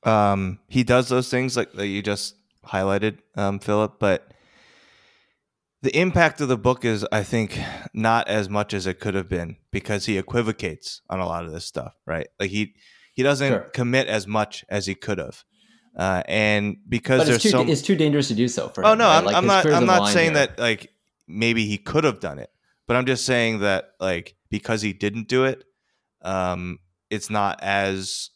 um 0.03 0.59
he 0.67 0.83
does 0.83 1.09
those 1.09 1.29
things 1.29 1.55
like 1.55 1.71
that 1.73 1.87
you 1.87 2.01
just 2.01 2.35
highlighted 2.65 3.17
um 3.35 3.59
philip 3.59 3.95
but 3.99 4.32
the 5.83 5.95
impact 5.97 6.41
of 6.41 6.47
the 6.47 6.57
book 6.57 6.83
is 6.85 7.05
i 7.11 7.21
think 7.23 7.59
not 7.93 8.27
as 8.27 8.49
much 8.49 8.73
as 8.73 8.87
it 8.87 8.99
could 8.99 9.13
have 9.13 9.29
been 9.29 9.57
because 9.71 10.05
he 10.07 10.17
equivocates 10.17 11.01
on 11.09 11.19
a 11.19 11.25
lot 11.25 11.45
of 11.45 11.51
this 11.51 11.65
stuff 11.65 11.93
right 12.07 12.27
like 12.39 12.49
he 12.49 12.73
he 13.13 13.21
doesn't 13.23 13.51
Sure. 13.51 13.69
commit 13.73 14.07
as 14.07 14.25
much 14.25 14.63
as 14.69 14.85
he 14.87 14.95
could 14.95 15.17
have 15.19 15.43
uh 15.97 16.23
and 16.27 16.77
because 16.89 17.19
but 17.19 17.25
there's 17.25 17.35
it's 17.37 17.43
too 17.43 17.49
so 17.49 17.61
it's 17.67 17.81
too 17.83 17.95
dangerous 17.95 18.27
to 18.29 18.33
do 18.33 18.47
so 18.47 18.69
for 18.69 18.83
Oh 18.85 18.93
him, 18.93 18.97
no, 18.99 19.05
right? 19.07 19.17
I'm, 19.17 19.25
Like, 19.25 19.35
I'm 19.35 19.45
not. 19.45 19.65
I'm 19.67 19.85
not 19.85 20.09
saying 20.09 20.31
here. 20.33 20.47
that 20.47 20.57
like 20.59 20.89
maybe 21.27 21.65
he 21.65 21.77
could 21.77 22.03
have 22.03 22.19
done 22.19 22.39
it, 22.39 22.49
but 22.87 22.95
I'm 22.97 23.05
just 23.05 23.25
saying 23.25 23.59
that 23.59 23.91
like 23.99 24.35
because 24.49 24.81
he 24.81 24.91
didn't 24.93 25.27
do 25.27 25.43
it, 25.45 25.63
um, 26.23 26.79
it's 27.11 27.29
not 27.29 27.61
as 27.61 28.31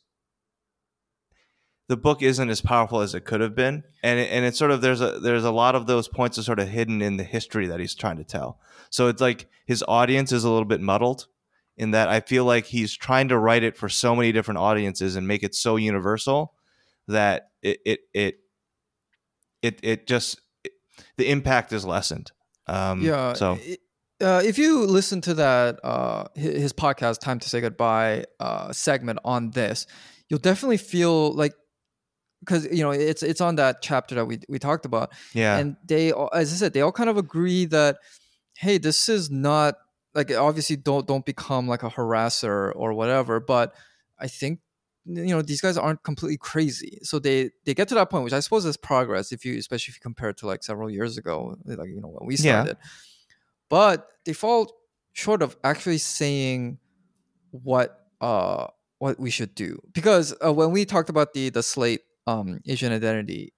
the 1.87 1.97
book 1.97 2.21
isn't 2.21 2.49
as 2.49 2.61
powerful 2.61 3.01
as 3.01 3.15
it 3.15 3.21
could 3.25 3.39
have 3.41 3.55
been, 3.55 3.83
and 4.03 4.19
it, 4.19 4.29
and 4.31 4.43
it's 4.45 4.57
sort 4.57 4.71
of 4.71 4.81
there's 4.81 5.01
a 5.01 5.19
there's 5.19 5.43
a 5.45 5.51
lot 5.51 5.75
of 5.75 5.87
those 5.87 6.07
points 6.07 6.37
are 6.37 6.43
sort 6.43 6.59
of 6.59 6.67
hidden 6.67 7.01
in 7.01 7.17
the 7.17 7.23
history 7.23 7.67
that 7.67 7.79
he's 7.79 7.95
trying 7.95 8.17
to 8.17 8.23
tell. 8.23 8.59
So 8.89 9.07
it's 9.07 9.21
like 9.21 9.47
his 9.65 9.83
audience 9.87 10.31
is 10.31 10.43
a 10.43 10.49
little 10.49 10.65
bit 10.65 10.81
muddled 10.81 11.27
in 11.77 11.91
that 11.91 12.09
I 12.09 12.19
feel 12.21 12.43
like 12.45 12.65
he's 12.65 12.95
trying 12.95 13.27
to 13.29 13.37
write 13.37 13.63
it 13.63 13.77
for 13.77 13.87
so 13.89 14.15
many 14.15 14.31
different 14.31 14.57
audiences 14.57 15.15
and 15.15 15.27
make 15.27 15.43
it 15.43 15.53
so 15.55 15.75
universal 15.75 16.53
that 17.07 17.51
it 17.61 17.79
it 17.85 17.99
it 18.13 18.39
it, 19.61 19.79
it 19.83 20.07
just 20.07 20.39
it, 20.63 20.73
the 21.17 21.29
impact 21.29 21.71
is 21.73 21.85
lessened. 21.85 22.31
Um, 22.67 23.01
yeah. 23.01 23.33
So 23.33 23.53
i- 23.53 23.77
uh, 24.19 24.41
if 24.43 24.57
you 24.57 24.83
listen 24.83 25.21
to 25.21 25.35
that 25.35 25.79
uh, 25.83 26.25
his 26.33 26.73
podcast 26.73 27.19
"Time 27.19 27.37
to 27.39 27.47
Say 27.47 27.61
Goodbye" 27.61 28.25
uh, 28.39 28.73
segment 28.73 29.19
on 29.23 29.51
this, 29.51 29.85
you'll 30.27 30.39
definitely 30.39 30.77
feel 30.77 31.33
like 31.33 31.53
because 32.39 32.65
you 32.65 32.83
know 32.83 32.91
it's 32.91 33.23
it's 33.23 33.41
on 33.41 33.55
that 33.55 33.81
chapter 33.81 34.15
that 34.15 34.25
we 34.25 34.39
we 34.49 34.59
talked 34.59 34.85
about, 34.85 35.11
yeah, 35.33 35.57
and 35.57 35.75
they 35.85 36.11
all- 36.11 36.29
as 36.33 36.51
I 36.53 36.55
said 36.55 36.73
they 36.73 36.81
all 36.81 36.91
kind 36.91 37.09
of 37.09 37.17
agree 37.17 37.65
that 37.65 37.97
hey 38.55 38.77
this 38.77 39.09
is 39.09 39.29
not 39.29 39.75
like 40.15 40.31
obviously 40.31 40.75
don't 40.75 41.07
don't 41.07 41.25
become 41.25 41.67
like 41.67 41.83
a 41.83 41.89
harasser 41.89 42.71
or 42.75 42.93
whatever, 42.93 43.39
but 43.39 43.73
I 44.19 44.27
think 44.27 44.59
you 45.05 45.33
know 45.33 45.41
these 45.41 45.61
guys 45.61 45.77
aren't 45.77 46.03
completely 46.03 46.37
crazy. 46.37 46.99
So 47.03 47.17
they 47.19 47.51
they 47.65 47.73
get 47.73 47.87
to 47.89 47.95
that 47.95 48.09
point 48.09 48.23
which 48.25 48.33
i 48.33 48.41
suppose 48.41 48.65
is 48.65 48.75
progress 48.77 49.31
if 49.31 49.45
you 49.45 49.57
especially 49.57 49.91
if 49.91 49.95
you 49.97 50.01
compare 50.01 50.29
it 50.29 50.37
to 50.37 50.47
like 50.47 50.63
several 50.63 50.89
years 50.89 51.17
ago 51.17 51.55
like 51.65 51.87
you 51.87 52.01
know 52.01 52.09
when 52.09 52.27
we 52.27 52.35
Yeah. 52.35 52.51
started. 52.63 52.77
But 53.69 54.07
they 54.25 54.33
fall 54.33 54.73
short 55.13 55.41
of 55.41 55.57
actually 55.63 55.97
saying 55.97 56.79
what 57.51 58.05
uh 58.21 58.67
what 58.99 59.19
we 59.19 59.29
should 59.29 59.53
do. 59.55 59.79
Because 59.93 60.33
uh, 60.45 60.51
when 60.51 60.71
we 60.71 60.85
talked 60.85 61.09
about 61.09 61.33
the 61.33 61.49
the 61.49 61.63
slate 61.63 62.01
um 62.27 62.59
asian 62.67 62.91
identity 62.91 63.53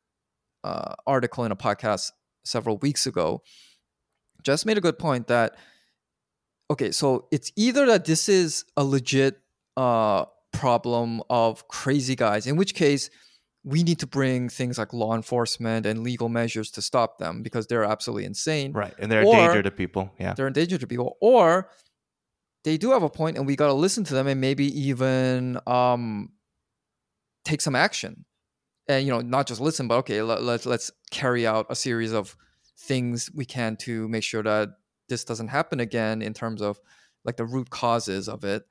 uh 0.63 0.93
article 1.05 1.43
in 1.43 1.51
a 1.51 1.55
podcast 1.55 2.11
several 2.43 2.78
weeks 2.78 3.05
ago 3.05 3.41
just 4.43 4.65
made 4.65 4.78
a 4.78 4.82
good 4.82 4.97
point 4.97 5.28
that 5.28 5.55
okay 6.72 6.91
so 6.91 7.28
it's 7.32 7.51
either 7.55 7.86
that 7.86 8.05
this 8.05 8.30
is 8.30 8.65
a 8.78 8.84
legit 8.84 9.39
uh 9.76 10.24
problem 10.51 11.22
of 11.30 11.67
crazy 11.67 12.15
guys 12.15 12.47
in 12.47 12.55
which 12.55 12.74
case 12.74 13.09
we 13.63 13.84
need 13.84 13.99
to 13.99 14.07
bring 14.07 14.49
things 14.49 14.78
like 14.78 14.93
law 14.93 15.15
enforcement 15.15 15.86
and 15.86 16.01
legal 16.01 16.30
measures 16.30 16.72
to 16.72 16.82
stop 16.82 17.17
them 17.17 17.43
because 17.43 17.67
they're 17.67 17.84
absolutely 17.84 18.26
insane. 18.26 18.72
Right, 18.72 18.93
and 18.97 19.11
they're 19.11 19.22
a 19.22 19.26
danger 19.26 19.61
to 19.61 19.72
people. 19.72 20.13
Yeah, 20.17 20.34
they're 20.34 20.47
in 20.47 20.53
danger 20.53 20.78
to 20.78 20.88
people. 20.88 21.17
Or 21.20 21.70
they 22.63 22.78
do 22.78 22.91
have 22.91 23.03
a 23.03 23.09
point 23.09 23.38
and 23.38 23.45
we 23.45 23.55
got 23.55 23.67
to 23.67 23.74
listen 23.74 24.03
to 24.05 24.13
them 24.13 24.28
and 24.28 24.39
maybe 24.39 24.65
even 24.82 25.59
um 25.67 26.30
take 27.45 27.61
some 27.61 27.76
action 27.76 28.26
and 28.89 29.05
you 29.05 29.11
know 29.13 29.21
not 29.21 29.47
just 29.47 29.61
listen 29.61 29.87
but 29.87 29.95
okay 29.95 30.21
let, 30.21 30.43
let, 30.43 30.65
let's 30.65 30.91
carry 31.11 31.47
out 31.47 31.65
a 31.69 31.75
series 31.75 32.11
of 32.11 32.35
things 32.77 33.29
we 33.33 33.45
can 33.45 33.77
to 33.77 34.07
make 34.09 34.23
sure 34.23 34.43
that 34.43 34.69
this 35.07 35.23
doesn't 35.23 35.47
happen 35.47 35.79
again 35.79 36.21
in 36.21 36.33
terms 36.33 36.61
of 36.61 36.79
like 37.23 37.37
the 37.37 37.45
root 37.45 37.69
causes 37.69 38.27
of 38.27 38.43
it 38.43 38.63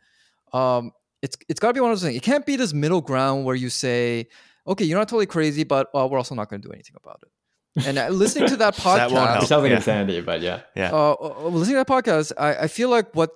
um 0.53 0.93
it's 1.23 1.37
it's 1.49 1.61
got 1.61 1.69
to 1.69 1.75
be 1.75 1.81
one 1.81 1.91
of 1.91 1.97
those 1.99 2.03
things 2.07 2.17
it 2.17 2.23
can't 2.23 2.45
be 2.47 2.57
this 2.57 2.73
middle 2.75 3.01
ground 3.01 3.45
where 3.47 3.55
you 3.57 3.71
say 3.71 4.27
okay 4.67 4.85
you're 4.85 4.99
not 4.99 5.09
totally 5.09 5.27
crazy 5.27 5.65
but 5.65 5.89
uh, 5.95 6.07
we're 6.11 6.19
also 6.19 6.35
not 6.35 6.49
going 6.51 6.61
to 6.61 6.69
do 6.69 6.73
anything 6.73 6.97
about 7.03 7.21
it 7.23 7.87
and 7.87 7.97
uh, 7.99 8.09
listening 8.09 8.49
to 8.49 8.57
that 8.57 8.75
podcast 8.85 8.97
That 8.97 9.11
won't 9.13 9.31
It 9.31 9.35
help. 9.35 9.47
sounds 9.47 9.69
Yeah. 9.69 9.77
insanity, 9.77 10.21
but 10.21 10.41
yeah. 10.41 10.63
yeah, 10.75 10.91
uh, 10.93 11.15
uh, 11.21 11.49
listening 11.49 11.77
to 11.77 11.85
that 11.85 11.87
podcast, 11.87 12.33
I, 12.37 12.65
I 12.65 12.67
feel 12.67 12.89
like 12.89 13.15
what 13.15 13.31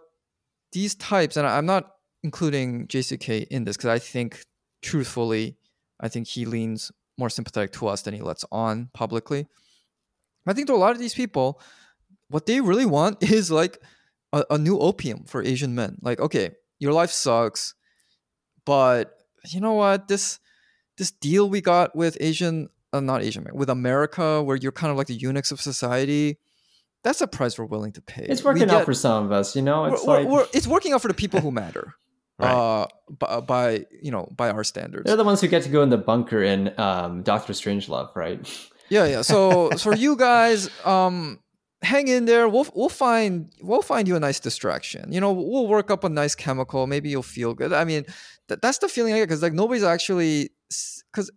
these 0.73 0.97
types, 0.97 1.37
and 1.37 1.47
I'm 1.47 1.67
not 1.67 1.93
including 2.25 2.89
JCK 2.89 3.47
in 3.49 3.63
this 3.65 3.77
because 3.77 3.91
I 3.91 4.01
think, 4.01 4.43
truthfully, 4.83 5.57
I 6.03 6.09
think 6.09 6.27
he 6.27 6.45
leans 6.45 6.91
more 7.17 7.31
sympathetic 7.31 7.73
to 7.73 7.87
us 7.87 8.03
than 8.03 8.15
he 8.15 8.21
lets 8.21 8.45
on 8.51 8.91
publicly. 8.93 9.47
I 10.47 10.53
think 10.53 10.67
to 10.67 10.75
a 10.75 10.77
lot 10.77 10.93
of 10.93 10.99
these 10.99 11.15
people, 11.15 11.61
what 12.29 12.47
they 12.47 12.61
really 12.61 12.87
want 12.87 13.23
is 13.31 13.51
like 13.51 13.79
a, 14.33 14.45
a 14.51 14.59
new 14.59 14.79
opium 14.79 15.25
for 15.25 15.43
Asian 15.43 15.75
men. 15.75 15.99
Like, 16.03 16.21
okay, 16.21 16.51
your 16.81 16.93
life 16.93 17.11
sucks, 17.11 17.75
but 18.67 19.15
you 19.47 19.61
know 19.61 19.75
what? 19.75 20.09
This 20.09 20.39
this 20.99 21.11
deal 21.11 21.49
we 21.49 21.61
got 21.61 21.97
with 21.97 22.17
Asian, 22.21 22.69
uh, 22.93 23.01
not 23.01 23.23
Asian, 23.23 23.47
with 23.55 23.71
America, 23.71 24.43
where 24.43 24.57
you're 24.57 24.73
kind 24.73 24.91
of 24.91 24.97
like 24.97 25.07
the 25.07 25.15
eunuchs 25.15 25.51
of 25.53 25.61
society. 25.61 26.39
That's 27.05 27.21
a 27.21 27.27
price 27.27 27.59
we're 27.59 27.65
willing 27.65 27.93
to 27.93 28.03
pay. 28.03 28.27
It's 28.29 28.45
working 28.45 28.71
out 28.71 28.85
for 28.85 28.95
some 28.95 29.25
of 29.25 29.33
us, 29.33 29.57
you 29.57 29.63
know. 29.63 29.87
It's 29.87 30.05
we're- 30.07 30.23
like 30.25 30.29
we're- 30.29 30.47
it's 30.53 30.67
working 30.67 30.93
out 30.93 31.03
for 31.03 31.09
the 31.09 31.15
people 31.15 31.41
who 31.41 31.51
matter. 31.51 31.95
Right. 32.43 32.53
Uh, 32.53 32.87
by, 33.19 33.41
by 33.41 33.87
you 34.03 34.11
know 34.11 34.29
by 34.37 34.51
our 34.51 34.65
standards. 34.65 35.05
they're 35.07 35.17
the 35.17 35.25
ones 35.25 35.41
who 35.41 35.49
get 35.49 35.63
to 35.63 35.69
go 35.69 35.83
in 35.83 35.91
the 35.91 35.99
bunker 35.99 36.43
in 36.43 36.73
um, 36.79 37.23
Doctor 37.23 37.53
Strangelove, 37.53 38.15
right? 38.15 38.41
Yeah, 38.89 39.07
yeah. 39.07 39.23
So, 39.23 39.71
so 39.71 39.79
for 39.79 39.97
you 39.97 40.17
guys, 40.17 40.69
um, 40.85 41.39
hang 41.83 42.09
in 42.09 42.27
there. 42.27 42.47
We'll 42.47 42.67
we'll 42.75 42.91
find 42.91 43.51
we'll 43.63 43.81
find 43.81 44.07
you 44.07 44.17
a 44.17 44.21
nice 44.21 44.39
distraction. 44.39 45.11
You 45.13 45.21
know, 45.21 45.33
we'll 45.33 45.67
work 45.67 45.91
up 45.91 46.05
a 46.05 46.11
nice 46.11 46.35
chemical. 46.35 46.87
Maybe 46.87 47.09
you'll 47.09 47.23
feel 47.23 47.55
good. 47.55 47.73
I 47.73 47.85
mean, 47.85 48.05
th- 48.49 48.61
that's 48.61 48.79
the 48.79 48.89
feeling 48.89 49.15
I 49.15 49.19
get 49.19 49.29
because 49.29 49.43
like 49.43 49.55
nobody's 49.55 49.83
actually 49.83 50.51
because 51.11 51.31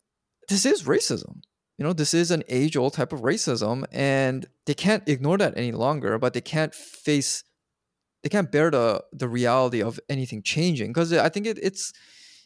this 0.50 0.66
is 0.66 0.84
racism. 0.84 1.42
You 1.78 1.86
know, 1.86 1.94
this 1.94 2.14
is 2.14 2.32
an 2.32 2.44
age 2.50 2.76
old 2.78 2.94
type 2.94 3.14
of 3.14 3.22
racism, 3.22 3.86
and 3.92 4.46
they 4.66 4.74
can't 4.74 5.08
ignore 5.08 5.38
that 5.38 5.58
any 5.58 5.72
longer. 5.72 6.18
But 6.18 6.34
they 6.34 6.42
can't 6.42 6.74
face, 6.74 7.44
they 8.26 8.30
can't 8.30 8.52
bear 8.52 8.72
the 8.72 9.04
the 9.14 9.30
reality 9.30 9.84
of 9.84 10.00
anything 10.10 10.42
changing 10.42 10.90
because 10.90 11.14
I 11.14 11.30
think 11.30 11.46
it, 11.46 11.60
it's 11.62 11.94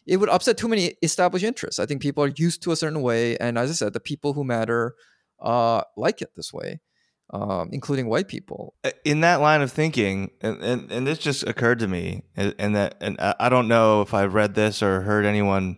it 0.06 0.18
would 0.18 0.28
upset 0.28 0.58
too 0.58 0.68
many 0.68 0.96
established 1.02 1.46
interests. 1.46 1.80
I 1.80 1.86
think 1.86 2.02
people 2.02 2.22
are 2.22 2.34
used 2.36 2.62
to 2.64 2.74
a 2.74 2.76
certain 2.76 3.02
way, 3.02 3.38
and 3.38 3.58
as 3.58 3.70
I 3.70 3.74
said, 3.74 3.94
the 3.94 4.02
people 4.02 4.34
who 4.34 4.44
matter 4.44 4.96
uh, 5.42 5.84
like 5.96 6.22
it 6.22 6.32
this 6.36 6.52
way, 6.52 6.82
um, 7.30 7.70
including 7.72 8.10
white 8.10 8.28
people. 8.28 8.74
Uh, 8.84 8.92
in 9.06 9.22
that 9.22 9.40
line 9.40 9.62
of 9.62 9.72
thinking, 9.72 10.32
and, 10.42 10.62
and, 10.62 10.92
and 10.92 11.08
this 11.08 11.18
just 11.18 11.44
occurred 11.44 11.80
to 11.80 11.88
me, 11.88 12.24
and, 12.36 12.54
and 12.60 12.76
that 12.76 12.96
and 13.00 13.16
I 13.22 13.36
I 13.40 13.50
don't 13.50 13.70
know 13.70 14.02
if 14.02 14.14
I've 14.14 14.34
read 14.34 14.56
this 14.56 14.84
or 14.84 15.00
heard 15.02 15.26
anyone 15.26 15.78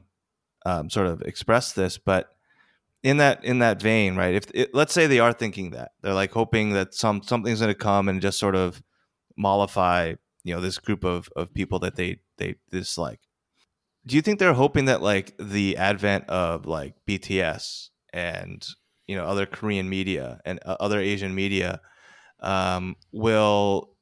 um, 0.66 0.90
sort 0.90 1.06
of 1.06 1.22
express 1.22 1.74
this, 1.74 2.00
but 2.00 2.28
in 3.04 3.18
that 3.18 3.46
in 3.46 3.60
that 3.60 3.80
vein, 3.80 4.16
right? 4.16 4.34
If 4.34 4.46
it, 4.56 4.74
let's 4.74 4.94
say 4.94 5.06
they 5.06 5.20
are 5.20 5.32
thinking 5.32 5.70
that 5.72 5.92
they're 6.02 6.16
like 6.16 6.32
hoping 6.32 6.72
that 6.72 6.96
some 6.96 7.22
something's 7.22 7.60
going 7.60 7.70
to 7.72 7.76
come 7.76 8.10
and 8.10 8.20
just 8.20 8.40
sort 8.40 8.56
of 8.56 8.82
mollify, 9.42 10.16
you 10.44 10.54
know, 10.54 10.62
this 10.62 10.78
group 10.78 11.04
of 11.04 11.30
of 11.36 11.54
people 11.54 11.80
that 11.80 11.96
they 11.96 12.20
they 12.38 12.56
dislike. 12.70 13.20
Do 14.06 14.16
you 14.16 14.22
think 14.22 14.40
they're 14.40 14.54
hoping 14.54 14.86
that 14.86 15.02
like 15.02 15.36
the 15.38 15.78
advent 15.78 16.30
of 16.30 16.66
like 16.66 16.96
BTS 17.08 17.90
and 18.14 18.66
you 19.08 19.16
know 19.16 19.26
other 19.26 19.46
Korean 19.46 19.90
media 19.90 20.40
and 20.46 20.60
uh, 20.66 20.78
other 20.80 21.00
Asian 21.00 21.36
media 21.36 21.82
um, 22.40 22.96
will 23.12 23.96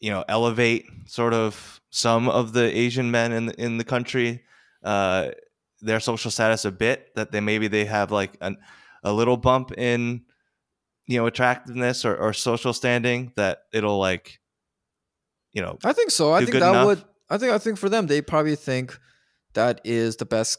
you 0.00 0.10
know 0.10 0.24
elevate 0.28 0.86
sort 1.06 1.34
of 1.34 1.80
some 1.90 2.28
of 2.28 2.52
the 2.52 2.76
Asian 2.76 3.10
men 3.10 3.32
in 3.32 3.50
in 3.52 3.78
the 3.78 3.84
country 3.84 4.42
uh, 4.84 5.30
their 5.80 6.00
social 6.00 6.30
status 6.30 6.64
a 6.64 6.70
bit 6.70 7.14
that 7.14 7.32
they 7.32 7.40
maybe 7.40 7.68
they 7.68 7.84
have 7.84 8.10
like 8.10 8.36
an, 8.40 8.56
a 9.02 9.12
little 9.12 9.36
bump 9.36 9.72
in 9.76 10.22
you 11.06 11.18
know 11.18 11.26
attractiveness 11.26 12.04
or, 12.04 12.16
or 12.16 12.32
social 12.32 12.72
standing 12.72 13.32
that 13.36 13.64
it'll 13.72 13.98
like 13.98 14.40
you 15.52 15.62
know 15.62 15.78
I 15.84 15.92
think 15.92 16.10
so. 16.10 16.32
I 16.32 16.40
think 16.40 16.52
that 16.52 16.70
enough? 16.70 16.86
would. 16.86 17.04
I 17.30 17.38
think. 17.38 17.52
I 17.52 17.58
think 17.58 17.78
for 17.78 17.88
them, 17.88 18.06
they 18.06 18.20
probably 18.20 18.56
think 18.56 18.98
that 19.54 19.80
is 19.84 20.16
the 20.16 20.26
best 20.26 20.58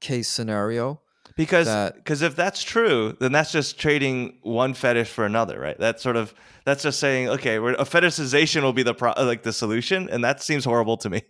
case 0.00 0.28
scenario. 0.28 1.00
because 1.36 1.92
because 1.92 2.22
if 2.22 2.34
that's 2.34 2.62
true 2.62 3.16
then 3.20 3.32
that's 3.32 3.52
just 3.52 3.78
trading 3.78 4.38
one 4.42 4.74
fetish 4.74 5.08
for 5.08 5.24
another 5.24 5.60
right 5.60 5.78
that's 5.78 6.02
sort 6.02 6.16
of 6.16 6.34
that's 6.64 6.82
just 6.82 6.98
saying 6.98 7.28
okay 7.28 7.58
we're, 7.58 7.74
a 7.74 7.84
fetishization 7.84 8.62
will 8.62 8.72
be 8.72 8.82
the 8.82 8.94
pro- 8.94 9.12
like 9.18 9.42
the 9.42 9.52
solution 9.52 10.08
and 10.10 10.24
that 10.24 10.42
seems 10.42 10.64
horrible 10.64 10.96
to 10.96 11.08
me 11.10 11.22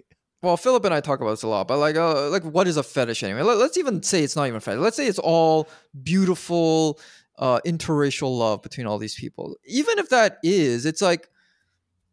Well, 0.42 0.57
Philip 0.57 0.84
and 0.86 0.94
I 0.94 1.01
talk 1.01 1.20
about 1.20 1.32
this 1.32 1.42
a 1.42 1.48
lot, 1.48 1.68
but 1.68 1.76
like, 1.76 1.96
uh, 1.96 2.30
like, 2.30 2.44
what 2.44 2.66
is 2.66 2.78
a 2.78 2.82
fetish 2.82 3.22
anyway? 3.22 3.42
Let, 3.42 3.59
us 3.59 3.76
even 3.76 4.03
say 4.03 4.22
it's 4.22 4.36
not 4.36 4.46
even 4.46 4.57
a 4.57 4.61
fetish. 4.61 4.80
Let's 4.80 4.96
say 4.96 5.07
it's 5.07 5.18
all 5.18 5.68
beautiful, 6.03 6.98
uh, 7.38 7.61
interracial 7.66 8.38
love 8.38 8.62
between 8.62 8.86
all 8.86 8.96
these 8.96 9.14
people. 9.14 9.57
Even 9.66 9.98
if 9.98 10.09
that 10.09 10.38
is, 10.42 10.86
it's 10.86 11.03
like, 11.03 11.28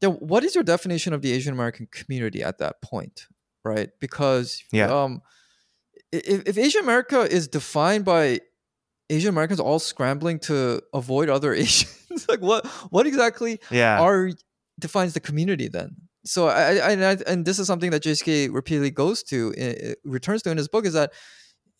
then 0.01 0.11
what 0.11 0.43
is 0.43 0.55
your 0.55 0.63
definition 0.63 1.13
of 1.13 1.21
the 1.21 1.31
Asian 1.31 1.53
American 1.53 1.87
community 1.91 2.43
at 2.43 2.59
that 2.59 2.81
point, 2.81 3.27
right? 3.63 3.89
Because 3.99 4.63
Yeah. 4.71 4.87
um, 4.93 5.21
if, 6.11 6.43
if 6.45 6.57
Asian 6.57 6.81
America 6.81 7.21
is 7.21 7.47
defined 7.47 8.05
by 8.05 8.39
Asian 9.09 9.29
Americans 9.29 9.59
all 9.59 9.79
scrambling 9.79 10.39
to 10.39 10.81
avoid 10.93 11.29
other 11.29 11.53
Asians, 11.65 12.27
like 12.29 12.41
what, 12.41 12.65
what 12.91 13.07
exactly 13.07 13.59
yeah. 13.71 13.99
are 14.01 14.31
defines 14.79 15.13
the 15.13 15.19
community 15.19 15.67
then? 15.67 15.95
So 16.25 16.47
I, 16.47 16.75
I, 16.75 16.91
and 16.91 17.05
I 17.05 17.17
and 17.25 17.45
this 17.45 17.57
is 17.57 17.67
something 17.67 17.91
that 17.91 18.03
JCK 18.03 18.53
repeatedly 18.53 18.91
goes 18.91 19.23
to 19.23 19.53
returns 20.03 20.41
to 20.43 20.51
in 20.51 20.57
his 20.57 20.67
book 20.67 20.85
is 20.85 20.91
that 20.93 21.13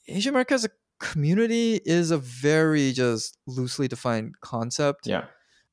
Asian 0.07 0.29
America 0.29 0.53
as 0.53 0.63
a 0.63 0.69
community 0.99 1.81
is 1.83 2.11
a 2.11 2.17
very 2.17 2.93
just 2.93 3.37
loosely 3.45 3.89
defined 3.89 4.39
concept. 4.39 5.05
Yeah, 5.05 5.25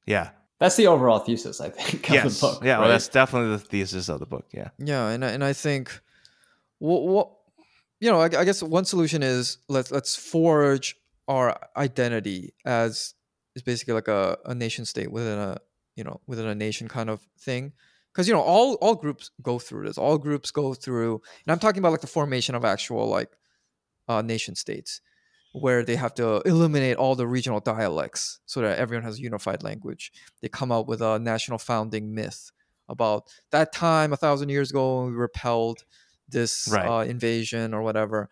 yeah 0.06 0.30
that's 0.60 0.76
the 0.76 0.86
overall 0.86 1.18
thesis, 1.18 1.60
I 1.60 1.70
think, 1.70 2.08
of 2.08 2.14
yes. 2.14 2.40
the 2.40 2.46
book. 2.46 2.64
yeah 2.64 2.78
well, 2.78 2.88
that's 2.88 3.08
definitely 3.08 3.50
the 3.50 3.58
thesis 3.58 4.08
of 4.08 4.20
the 4.20 4.26
book 4.26 4.46
yeah. 4.52 4.68
Yeah 4.78 5.08
and 5.08 5.24
I, 5.24 5.30
and 5.30 5.44
I 5.44 5.52
think 5.52 6.00
what, 6.78 7.02
what 7.04 7.30
you 8.00 8.10
know 8.10 8.20
I, 8.20 8.24
I 8.24 8.44
guess 8.44 8.62
one 8.62 8.84
solution 8.84 9.22
is 9.22 9.58
let's 9.68 9.90
let's 9.90 10.16
forge 10.16 10.96
our 11.28 11.58
identity 11.76 12.54
as 12.64 13.14
is 13.54 13.62
basically 13.62 13.94
like 13.94 14.08
a, 14.08 14.36
a 14.44 14.54
nation 14.54 14.84
state 14.84 15.10
within 15.10 15.38
a 15.38 15.58
you 15.96 16.04
know 16.04 16.20
within 16.26 16.46
a 16.46 16.54
nation 16.54 16.88
kind 16.88 17.10
of 17.10 17.20
thing. 17.38 17.72
Because 18.12 18.28
you 18.28 18.34
know 18.34 18.40
all 18.40 18.74
all 18.74 18.94
groups 18.94 19.30
go 19.42 19.58
through 19.58 19.86
this. 19.86 19.98
All 19.98 20.18
groups 20.18 20.50
go 20.50 20.74
through 20.74 21.20
and 21.46 21.52
i'm 21.52 21.58
talking 21.58 21.80
about 21.80 21.92
like 21.92 22.00
the 22.00 22.06
formation 22.06 22.54
of 22.54 22.64
actual 22.64 23.08
like 23.08 23.30
uh, 24.08 24.22
nation 24.22 24.54
states 24.54 25.00
where 25.54 25.84
they 25.84 25.94
have 25.94 26.12
to 26.12 26.42
eliminate 26.44 26.96
all 26.96 27.14
the 27.14 27.28
regional 27.28 27.60
dialects 27.60 28.40
so 28.44 28.60
that 28.60 28.76
everyone 28.76 29.04
has 29.04 29.18
a 29.18 29.22
unified 29.22 29.62
language. 29.62 30.10
They 30.42 30.48
come 30.48 30.72
out 30.72 30.88
with 30.88 31.00
a 31.00 31.18
national 31.20 31.58
founding 31.58 32.12
myth 32.12 32.50
about 32.88 33.28
that 33.52 33.72
time 33.72 34.12
a 34.12 34.16
thousand 34.16 34.48
years 34.48 34.70
ago 34.70 35.02
when 35.04 35.12
we 35.12 35.16
repelled 35.16 35.84
this 36.28 36.68
Right. 36.72 36.88
uh, 36.88 37.04
invasion 37.08 37.72
or 37.72 37.82
whatever. 37.82 38.28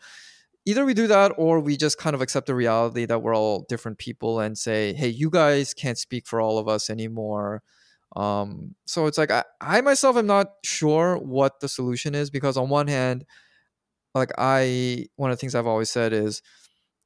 Either 0.64 0.84
we 0.84 0.94
do 0.94 1.06
that 1.06 1.32
or 1.36 1.60
we 1.60 1.76
just 1.76 1.96
kind 1.96 2.14
of 2.14 2.22
accept 2.22 2.48
the 2.48 2.56
reality 2.56 3.06
that 3.06 3.22
we're 3.22 3.36
all 3.36 3.66
different 3.68 3.98
people 3.98 4.40
and 4.40 4.58
say, 4.58 4.92
hey, 4.92 5.08
you 5.08 5.30
guys 5.30 5.74
can't 5.74 5.98
speak 5.98 6.26
for 6.26 6.40
all 6.40 6.58
of 6.58 6.66
us 6.66 6.90
anymore. 6.90 7.62
Um, 8.16 8.74
so 8.84 9.06
it's 9.06 9.16
like 9.16 9.30
I, 9.30 9.44
I 9.60 9.80
myself 9.80 10.16
am 10.16 10.26
not 10.26 10.48
sure 10.64 11.16
what 11.18 11.60
the 11.60 11.68
solution 11.68 12.16
is 12.16 12.30
because 12.30 12.56
on 12.56 12.68
one 12.68 12.88
hand, 12.88 13.24
like 14.14 14.30
I 14.36 15.06
one 15.16 15.30
of 15.30 15.36
the 15.36 15.40
things 15.40 15.54
I've 15.54 15.66
always 15.68 15.88
said 15.88 16.12
is, 16.12 16.42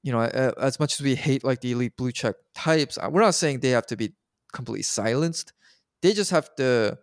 you 0.06 0.12
know, 0.12 0.20
as 0.20 0.78
much 0.78 0.94
as 0.94 1.00
we 1.04 1.16
hate 1.16 1.42
like 1.42 1.60
the 1.62 1.72
elite 1.72 1.96
blue 1.96 2.12
check 2.12 2.36
types, 2.54 2.96
uh, 2.96 3.08
we're 3.10 3.20
not 3.28 3.34
saying 3.34 3.58
they 3.58 3.70
have 3.70 3.86
to 3.86 3.96
be 3.96 4.12
completely 4.52 4.82
silenced. 4.84 5.52
They 6.00 6.12
just 6.12 6.30
have 6.30 6.54
to 6.56 6.98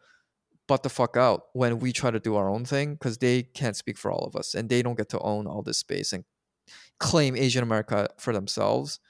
butt 0.70 0.84
the 0.84 0.90
fuck 0.90 1.18
out 1.18 1.42
when 1.52 1.80
we 1.80 1.92
try 1.92 2.12
to 2.12 2.20
do 2.22 2.38
our 2.38 2.48
own 2.50 2.64
thing 2.64 2.94
because 2.94 3.18
they 3.18 3.44
can't 3.44 3.76
speak 3.76 3.98
for 3.98 4.10
all 4.10 4.26
of 4.26 4.38
us 4.38 4.56
and 4.56 4.70
they 4.70 4.82
don't 4.82 4.96
get 4.96 5.10
to 5.10 5.20
own 5.20 5.48
all 5.48 5.62
this 5.62 5.80
space 5.80 6.14
and 6.14 6.24
claim 6.98 7.36
Asian 7.36 7.62
America 7.62 8.08
for 8.18 8.32
themselves. 8.32 9.02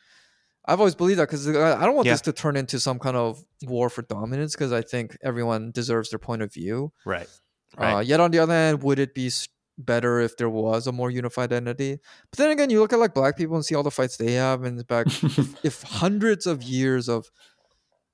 I've 0.65 0.79
always 0.79 0.95
believed 0.95 1.19
that 1.19 1.27
because 1.29 1.47
I 1.47 1.85
don't 1.85 1.95
want 1.95 2.07
Yeah. 2.07 2.13
this 2.13 2.21
to 2.21 2.33
turn 2.33 2.55
into 2.57 2.79
some 2.79 2.97
kind 2.97 3.15
of 3.15 3.45
war 3.61 3.91
for 3.91 4.01
dominance 4.01 4.55
because 4.55 4.71
I 4.73 4.81
think 4.81 5.15
everyone 5.21 5.69
deserves 5.69 6.09
their 6.09 6.17
point 6.19 6.41
of 6.41 6.51
view. 6.51 6.91
Right. 7.05 7.29
Uh, 7.77 7.81
Right. 7.83 8.07
yet 8.07 8.19
on 8.19 8.31
the 8.31 8.39
other 8.39 8.53
hand, 8.53 8.81
would 8.81 8.97
it 8.97 9.13
be 9.13 9.29
better 9.77 10.19
if 10.19 10.37
there 10.37 10.49
was 10.49 10.87
a 10.87 10.91
more 10.91 11.09
unified 11.11 11.51
entity? 11.53 11.99
But 12.31 12.37
then 12.39 12.51
again, 12.51 12.69
you 12.69 12.79
look 12.79 12.93
at 12.93 12.99
like 12.99 13.13
black 13.13 13.37
people 13.37 13.55
and 13.55 13.65
see 13.65 13.75
all 13.75 13.83
the 13.83 13.91
fights 13.91 14.17
they 14.17 14.33
have, 14.33 14.63
and 14.63 14.79
it's 14.79 14.87
back 14.87 15.07
if 15.63 15.81
hundreds 15.83 16.45
of 16.45 16.63
years 16.63 17.07
of 17.09 17.29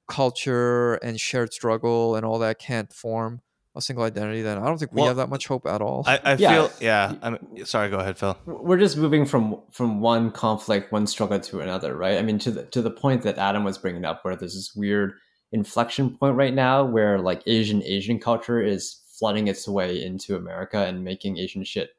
culture 0.07 0.95
and 0.95 1.19
shared 1.19 1.53
struggle 1.53 2.15
and 2.15 2.25
all 2.25 2.39
that 2.39 2.59
can't 2.59 2.91
form 2.91 3.41
a 3.75 3.81
single 3.81 4.03
identity, 4.03 4.41
then 4.41 4.57
I 4.57 4.65
don't 4.65 4.77
think 4.79 4.91
we 4.91 5.01
Well, 5.01 5.07
have 5.09 5.17
that 5.17 5.29
much 5.29 5.47
hope 5.47 5.67
at 5.67 5.81
all. 5.81 6.03
I, 6.07 6.19
I 6.23 6.33
Yeah. 6.35 6.49
feel 6.49 6.71
yeah. 6.81 7.13
I'm 7.21 7.37
sorry. 7.65 7.89
Go 7.89 7.99
ahead, 7.99 8.17
Phil. 8.17 8.35
we're 8.45 8.79
just 8.79 8.97
moving 8.97 9.25
from 9.25 9.61
from 9.71 10.01
one 10.01 10.31
conflict, 10.31 10.91
one 10.91 11.05
struggle 11.05 11.39
to 11.39 11.59
another, 11.61 11.95
right? 11.95 12.17
I 12.17 12.23
mean, 12.23 12.39
to 12.39 12.51
the 12.51 12.63
to 12.65 12.81
the 12.81 12.89
point 12.91 13.21
that 13.23 13.37
Adam 13.37 13.63
was 13.63 13.77
bringing 13.77 14.05
up, 14.05 14.25
where 14.25 14.35
there's 14.35 14.55
this 14.55 14.73
weird 14.75 15.13
inflection 15.51 16.17
point 16.17 16.35
right 16.35 16.53
now, 16.53 16.83
where 16.83 17.19
like 17.19 17.43
Asian 17.45 17.83
Asian 17.83 18.19
culture 18.19 18.59
is 18.61 18.99
flooding 19.19 19.47
its 19.47 19.67
way 19.67 20.01
into 20.03 20.35
America 20.35 20.85
and 20.85 21.03
making 21.03 21.37
Asian 21.37 21.63
shit 21.63 21.91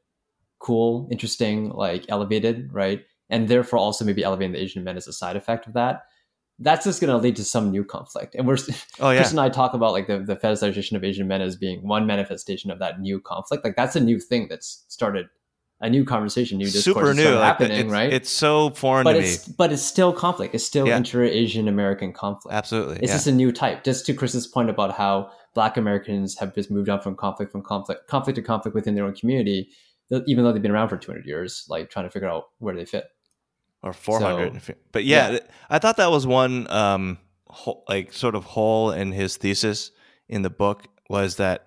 cool, 0.59 1.07
interesting, 1.11 1.69
like 1.69 2.05
elevated, 2.09 2.69
right? 2.73 3.01
And 3.29 3.47
therefore 3.47 3.79
also 3.79 4.03
maybe 4.03 4.23
elevating 4.23 4.53
the 4.53 4.61
Asian 4.61 4.83
men 4.83 4.97
as 4.97 5.07
a 5.07 5.13
side 5.13 5.35
effect 5.35 5.67
of 5.67 5.73
that. 5.73 6.03
That's 6.59 6.85
just 6.85 7.01
going 7.01 7.09
to 7.09 7.17
lead 7.17 7.37
to 7.37 7.43
some 7.43 7.71
new 7.71 7.83
conflict, 7.83 8.35
and 8.35 8.45
we're 8.45 8.57
Oh 8.99 9.09
yeah. 9.09 9.19
Chris 9.19 9.31
and 9.31 9.39
I 9.39 9.49
talk 9.49 9.73
about 9.73 9.93
like 9.93 10.07
the, 10.07 10.19
the 10.19 10.35
fetishization 10.35 10.95
of 10.95 11.03
Asian 11.03 11.27
men 11.27 11.41
as 11.41 11.55
being 11.55 11.87
one 11.87 12.05
manifestation 12.05 12.69
of 12.69 12.77
that 12.79 12.99
new 12.99 13.19
conflict. 13.19 13.63
Like 13.63 13.75
that's 13.75 13.95
a 13.95 13.99
new 13.99 14.19
thing 14.19 14.47
that's 14.47 14.85
started 14.87 15.27
a 15.79 15.89
new 15.89 16.05
conversation, 16.05 16.59
new 16.59 16.65
discourse 16.65 16.83
Super 16.83 17.13
new. 17.15 17.31
Like, 17.31 17.43
happening, 17.43 17.79
it's, 17.79 17.91
right? 17.91 18.13
It's 18.13 18.29
so 18.29 18.69
foreign 18.69 19.03
but 19.03 19.13
to 19.13 19.19
me. 19.21 19.25
it's 19.25 19.47
but 19.47 19.73
it's 19.73 19.81
still 19.81 20.13
conflict. 20.13 20.53
It's 20.53 20.63
still 20.63 20.87
Yeah. 20.87 20.97
inter-Asian 20.97 21.67
American 21.67 22.13
conflict. 22.13 22.55
Absolutely. 22.55 22.97
It's 22.97 23.07
yeah. 23.07 23.15
just 23.15 23.27
a 23.27 23.31
new 23.31 23.51
type. 23.51 23.83
Just 23.83 24.05
to 24.05 24.13
Chris's 24.13 24.45
point 24.45 24.69
about 24.69 24.91
how 24.95 25.31
Black 25.53 25.77
Americans 25.77 26.37
have 26.39 26.53
just 26.55 26.71
moved 26.71 26.89
on 26.89 27.01
from 27.01 27.15
conflict, 27.15 27.51
from 27.51 27.61
conflict, 27.61 28.07
conflict 28.07 28.35
to 28.35 28.41
conflict 28.41 28.73
within 28.75 28.95
their 28.95 29.05
own 29.05 29.13
community, 29.13 29.69
even 30.25 30.43
though 30.43 30.51
they've 30.53 30.61
been 30.61 30.71
around 30.71 30.89
for 30.89 30.97
200 30.97 31.25
years, 31.25 31.65
like 31.69 31.89
trying 31.89 32.05
to 32.05 32.09
figure 32.09 32.29
out 32.29 32.45
where 32.59 32.75
they 32.75 32.85
fit. 32.85 33.05
or 33.83 33.93
400 33.93 34.61
So- 34.61 34.73
but 34.91 35.05
yeah, 35.05 35.31
yeah. 35.31 35.39
i 35.69 35.79
thought 35.79 35.97
that 35.97 36.11
was 36.11 36.27
one 36.27 36.69
um 36.71 37.17
hole, 37.47 37.83
like 37.89 38.13
sort 38.13 38.35
of 38.35 38.43
hole 38.45 38.91
in 38.91 39.11
his 39.11 39.37
thesis 39.37 39.91
in 40.29 40.43
the 40.43 40.51
book 40.51 40.85
was 41.09 41.37
that 41.37 41.65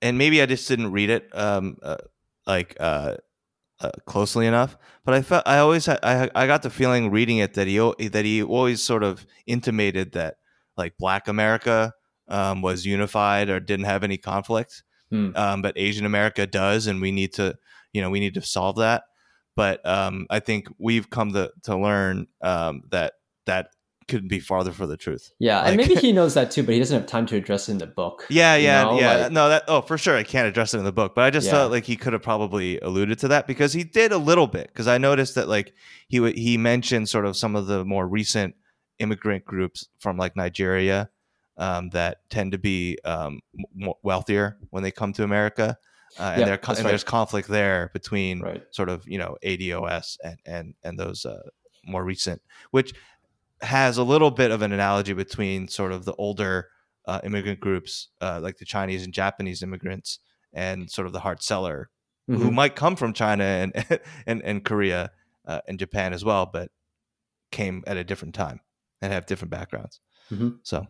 and 0.00 0.16
maybe 0.16 0.40
i 0.40 0.46
just 0.46 0.66
didn't 0.66 0.90
read 0.90 1.10
it 1.10 1.28
um 1.36 1.76
uh, 1.82 1.98
like 2.46 2.74
uh, 2.80 3.14
uh 3.80 3.90
closely 4.06 4.46
enough 4.46 4.76
but 5.04 5.12
i 5.14 5.20
felt 5.20 5.42
i 5.46 5.58
always 5.58 5.86
i 5.86 6.30
i 6.34 6.46
got 6.46 6.62
the 6.62 6.70
feeling 6.70 7.10
reading 7.10 7.36
it 7.38 7.52
that 7.54 7.66
he 7.66 7.76
that 8.08 8.24
he 8.24 8.42
always 8.42 8.82
sort 8.82 9.02
of 9.04 9.26
intimated 9.46 10.12
that 10.12 10.36
like 10.78 10.96
black 10.98 11.28
america 11.28 11.92
um 12.28 12.62
was 12.62 12.84
unified 12.86 13.48
or 13.50 13.60
didn't 13.60 13.86
have 13.86 14.04
any 14.04 14.18
conflict 14.18 14.82
Hmm. 15.10 15.30
um, 15.36 15.62
but 15.62 15.72
Asian 15.78 16.04
America 16.04 16.46
does, 16.46 16.86
and 16.86 17.00
we 17.00 17.12
need 17.12 17.32
to, 17.34 17.56
you 17.94 18.02
know, 18.02 18.10
we 18.10 18.20
need 18.20 18.34
to 18.34 18.42
solve 18.42 18.76
that. 18.76 19.04
But 19.56 19.80
um, 19.88 20.26
I 20.28 20.38
think 20.40 20.68
we've 20.78 21.08
come 21.08 21.32
to 21.32 21.50
to 21.62 21.78
learn 21.78 22.26
um, 22.42 22.82
that 22.90 23.14
that 23.46 23.68
could 24.06 24.28
be 24.28 24.38
farther 24.38 24.70
for 24.70 24.86
the 24.86 24.98
truth. 24.98 25.32
Yeah, 25.38 25.62
and 25.62 25.78
maybe 25.78 25.94
he 26.06 26.12
knows 26.12 26.34
that 26.34 26.50
too, 26.50 26.62
but 26.62 26.74
he 26.74 26.78
doesn't 26.78 26.98
have 27.00 27.08
time 27.08 27.24
to 27.26 27.36
address 27.36 27.68
it 27.70 27.72
in 27.72 27.78
the 27.78 27.86
book. 27.86 28.26
Yeah, 28.28 28.56
yeah, 28.56 28.82
know, 28.82 29.00
yeah. 29.00 29.16
like- 29.16 29.32
no, 29.32 29.48
that 29.48 29.64
oh 29.66 29.80
for 29.80 29.96
sure. 29.96 30.14
I 30.14 30.24
can't 30.24 30.46
address 30.46 30.74
it 30.74 30.78
in 30.78 30.84
the 30.84 30.92
book, 30.92 31.14
but 31.14 31.24
I 31.24 31.30
just 31.30 31.46
Yeah. 31.46 31.52
felt 31.54 31.72
like 31.72 31.84
he 31.84 31.96
could 31.96 32.12
have 32.12 32.22
probably 32.22 32.78
alluded 32.80 33.18
to 33.20 33.28
that 33.28 33.46
because 33.46 33.72
he 33.72 33.84
did 33.84 34.12
a 34.12 34.18
little 34.18 34.46
bit. 34.46 34.66
Because 34.68 34.88
I 34.88 34.98
noticed 34.98 35.36
that 35.36 35.48
like 35.48 35.72
he 36.08 36.20
would 36.20 36.36
he 36.36 36.58
mentioned 36.58 37.08
sort 37.08 37.24
of 37.24 37.34
some 37.34 37.56
of 37.56 37.66
the 37.66 37.82
more 37.86 38.06
recent 38.06 38.54
immigrant 38.98 39.46
groups 39.46 39.88
from 40.00 40.18
like 40.18 40.36
Nigeria 40.36 41.08
um, 41.58 41.90
that 41.90 42.18
tend 42.30 42.52
to 42.52 42.58
be 42.58 42.98
um, 43.04 43.40
wealthier 44.02 44.56
when 44.70 44.82
they 44.82 44.90
come 44.90 45.12
to 45.14 45.24
America, 45.24 45.76
uh, 46.18 46.22
and, 46.22 46.40
Yeah, 46.40 46.44
there 46.46 46.54
and 46.54 46.68
right. 46.78 46.82
there's 46.84 47.04
conflict 47.04 47.48
there 47.48 47.90
between 47.92 48.40
Right. 48.40 48.62
sort 48.70 48.88
of 48.88 49.06
you 49.06 49.18
know 49.18 49.36
ADOS 49.44 50.16
and 50.24 50.38
and 50.46 50.74
and 50.84 50.98
those 50.98 51.26
uh, 51.26 51.42
more 51.84 52.04
recent, 52.04 52.40
which 52.70 52.94
has 53.60 53.98
a 53.98 54.04
little 54.04 54.30
bit 54.30 54.50
of 54.50 54.62
an 54.62 54.72
analogy 54.72 55.12
between 55.12 55.68
sort 55.68 55.90
of 55.92 56.04
the 56.04 56.14
older 56.14 56.68
uh, 57.06 57.20
immigrant 57.24 57.58
groups 57.60 58.08
uh, 58.20 58.38
like 58.42 58.58
the 58.58 58.64
Chinese 58.64 59.02
and 59.04 59.12
Japanese 59.12 59.62
immigrants 59.62 60.20
and 60.52 60.90
sort 60.90 61.06
of 61.06 61.12
the 61.12 61.20
Hart 61.20 61.42
Celler 61.42 61.90
who 62.28 62.50
Mhm. 62.50 62.54
might 62.54 62.76
come 62.76 62.94
from 62.94 63.12
China 63.14 63.42
and 63.44 63.72
and, 64.26 64.42
and 64.42 64.64
Korea 64.64 65.10
uh, 65.46 65.60
and 65.66 65.78
Japan 65.78 66.12
as 66.12 66.24
well, 66.24 66.44
but 66.46 66.70
came 67.50 67.82
at 67.86 67.96
a 67.96 68.04
different 68.04 68.34
time 68.34 68.60
and 69.00 69.12
have 69.12 69.24
different 69.26 69.50
backgrounds. 69.50 70.00
Mhm. 70.30 70.58
So 70.62 70.86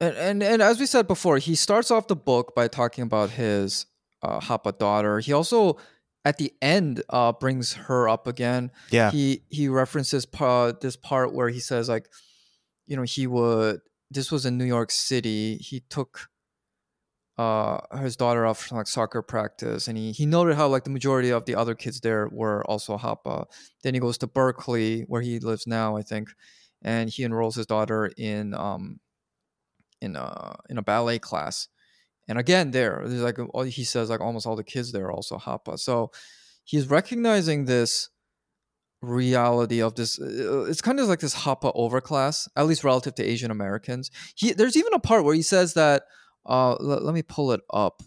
And, 0.00 0.16
and 0.16 0.42
and 0.42 0.62
as 0.62 0.80
we 0.80 0.86
said 0.86 1.06
before, 1.06 1.38
he 1.38 1.54
starts 1.54 1.90
off 1.90 2.06
the 2.08 2.16
book 2.16 2.54
by 2.54 2.68
talking 2.68 3.02
about 3.02 3.30
his 3.30 3.86
uh, 4.22 4.40
Hapa 4.40 4.78
daughter. 4.78 5.20
He 5.20 5.32
also, 5.32 5.76
at 6.24 6.38
the 6.38 6.52
end, 6.62 7.02
uh, 7.10 7.32
brings 7.32 7.74
her 7.74 8.08
up 8.08 8.26
again. 8.26 8.70
yeah, 8.90 9.10
He 9.10 9.42
he 9.50 9.68
references 9.68 10.24
pa- 10.26 10.72
this 10.72 10.96
part 10.96 11.34
where 11.34 11.48
he 11.50 11.60
says 11.60 11.88
like, 11.88 12.08
you 12.86 12.96
know, 12.96 13.02
he 13.02 13.26
would. 13.26 13.80
This 14.10 14.32
was 14.32 14.46
in 14.46 14.56
New 14.58 14.64
York 14.64 14.90
City. 14.90 15.56
He 15.56 15.80
took 15.90 16.28
uh 17.38 17.78
his 17.98 18.16
daughter 18.16 18.44
off 18.44 18.58
from 18.66 18.76
like 18.78 18.86
soccer 18.86 19.22
practice 19.22 19.88
and 19.88 19.96
he 19.96 20.12
he 20.12 20.26
noted 20.26 20.56
how 20.56 20.66
like 20.68 20.84
the 20.84 20.90
majority 20.90 21.30
of 21.30 21.44
the 21.46 21.54
other 21.54 21.74
kids 21.74 22.00
there 22.00 22.28
were 22.32 22.64
also 22.66 22.98
Hapa. 22.98 23.46
Then 23.82 23.94
he 23.94 24.00
goes 24.00 24.18
to 24.18 24.26
Berkeley 24.26 25.02
where 25.02 25.22
he 25.22 25.38
lives 25.38 25.66
now, 25.66 25.96
I 25.96 26.02
think, 26.02 26.30
and 26.82 27.08
he 27.08 27.22
enrolls 27.24 27.54
his 27.54 27.66
daughter 27.66 28.10
in 28.16 28.52
um 28.54 28.98
in 30.00 30.16
a 30.16 30.56
in 30.68 30.78
a 30.78 30.82
ballet 30.82 31.18
class. 31.18 31.68
And 32.28 32.38
again, 32.38 32.70
there, 32.70 33.02
there's 33.06 33.22
like 33.22 33.38
all 33.38 33.62
he 33.62 33.84
says, 33.84 34.08
like 34.08 34.20
almost 34.20 34.46
all 34.46 34.56
the 34.56 34.64
kids 34.64 34.92
there 34.92 35.06
are 35.06 35.12
also 35.12 35.36
Hapa. 35.36 35.78
So 35.78 36.12
he's 36.64 36.88
recognizing 36.88 37.64
this 37.64 38.08
reality 39.02 39.80
of 39.82 39.94
this. 39.94 40.20
uh, 40.20 40.64
It's 40.64 40.82
kind 40.82 41.00
of 41.00 41.08
like 41.08 41.20
this 41.20 41.34
Hapa 41.34 41.74
overclass, 41.74 42.48
at 42.56 42.66
least 42.66 42.84
relative 42.84 43.14
to 43.16 43.24
Asian 43.24 43.50
Americans. 43.50 44.10
He 44.36 44.52
there's 44.52 44.76
even 44.76 44.92
a 44.94 45.00
part 45.00 45.24
where 45.24 45.34
he 45.34 45.42
says 45.42 45.74
that. 45.74 46.04
Uh, 46.46 46.74
let, 46.80 47.02
let 47.02 47.14
me 47.14 47.22
pull 47.22 47.52
it 47.52 47.60
up. 47.72 48.02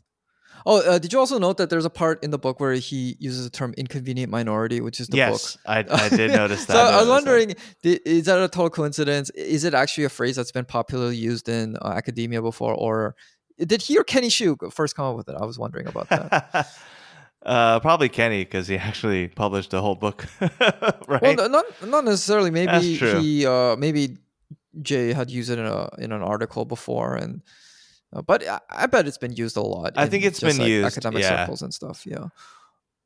Oh, 0.66 0.82
uh, 0.82 0.98
did 1.00 1.12
you 1.12 1.20
also 1.20 1.38
note 1.40 1.58
that 1.58 1.70
there's 1.70 1.86
a 1.86 1.90
part 1.90 2.24
in 2.24 2.32
the 2.32 2.38
book 2.38 2.60
where 2.60 2.74
he 2.74 3.16
uses 3.20 3.44
the 3.44 3.50
term 3.50 3.74
inconvenient 3.78 4.32
minority, 4.32 4.80
which 4.82 5.00
is 5.00 5.08
the 5.08 5.18
book 5.18 5.42
yes, 5.42 5.58
I, 5.66 5.80
I 5.90 6.10
did 6.16 6.32
notice 6.32 6.66
that. 6.66 6.74
so 6.74 6.80
I 6.80 7.00
was 7.00 7.10
wondering, 7.10 7.56
di- 7.82 8.00
is 8.06 8.26
that 8.26 8.40
a 8.42 8.48
total 8.48 8.70
coincidence? 8.70 9.30
Is 9.32 9.64
it 9.64 9.74
actually 9.74 10.06
a 10.06 10.10
phrase 10.10 10.36
that's 10.36 10.52
been 10.52 10.66
popularly 10.66 11.18
used 11.18 11.50
in 11.50 11.76
uh, 11.82 11.90
academia 11.90 12.42
before, 12.42 12.74
or 12.74 13.16
did 13.58 13.82
he 13.82 13.98
or 13.98 14.04
Kenny 14.04 14.30
Xu 14.30 14.72
first 14.72 14.96
come 14.96 15.06
up 15.06 15.16
with 15.18 15.30
it? 15.30 15.36
I 15.40 15.46
was 15.46 15.60
wondering 15.60 15.88
about 15.88 16.10
that. 16.10 16.68
uh, 17.46 17.80
probably 17.82 18.10
Kenny 18.10 18.44
because 18.44 18.68
he 18.68 18.78
actually 18.90 19.28
published 19.28 19.74
a 19.74 19.82
whole 19.82 19.96
book, 19.96 20.26
right? 20.40 21.22
Well, 21.22 21.36
no- 21.36 21.48
not 21.48 21.66
not 21.86 22.06
necessarily. 22.06 22.52
Maybe 22.52 22.96
he, 22.96 23.46
uh, 23.46 23.76
maybe 23.76 24.18
Jay 24.82 25.14
had 25.14 25.30
used 25.30 25.50
it 25.50 25.60
in 25.60 25.66
a 25.66 25.90
in 25.98 26.12
an 26.12 26.24
article 26.24 26.66
before, 26.66 27.16
and 27.16 27.42
but 28.22 28.48
I, 28.48 28.60
I 28.70 28.86
bet 28.86 29.08
it's 29.08 29.18
been 29.18 29.34
used 29.34 29.58
a 29.58 29.62
lot. 29.62 29.94
I 29.96 30.08
think 30.08 30.24
it's 30.24 30.40
been 30.40 30.58
like, 30.58 30.68
used, 30.68 30.86
academic 30.86 31.24
yeah. 31.24 31.42
circles 31.42 31.62
and 31.62 31.74
stuff. 31.74 32.06
Yeah. 32.06 32.28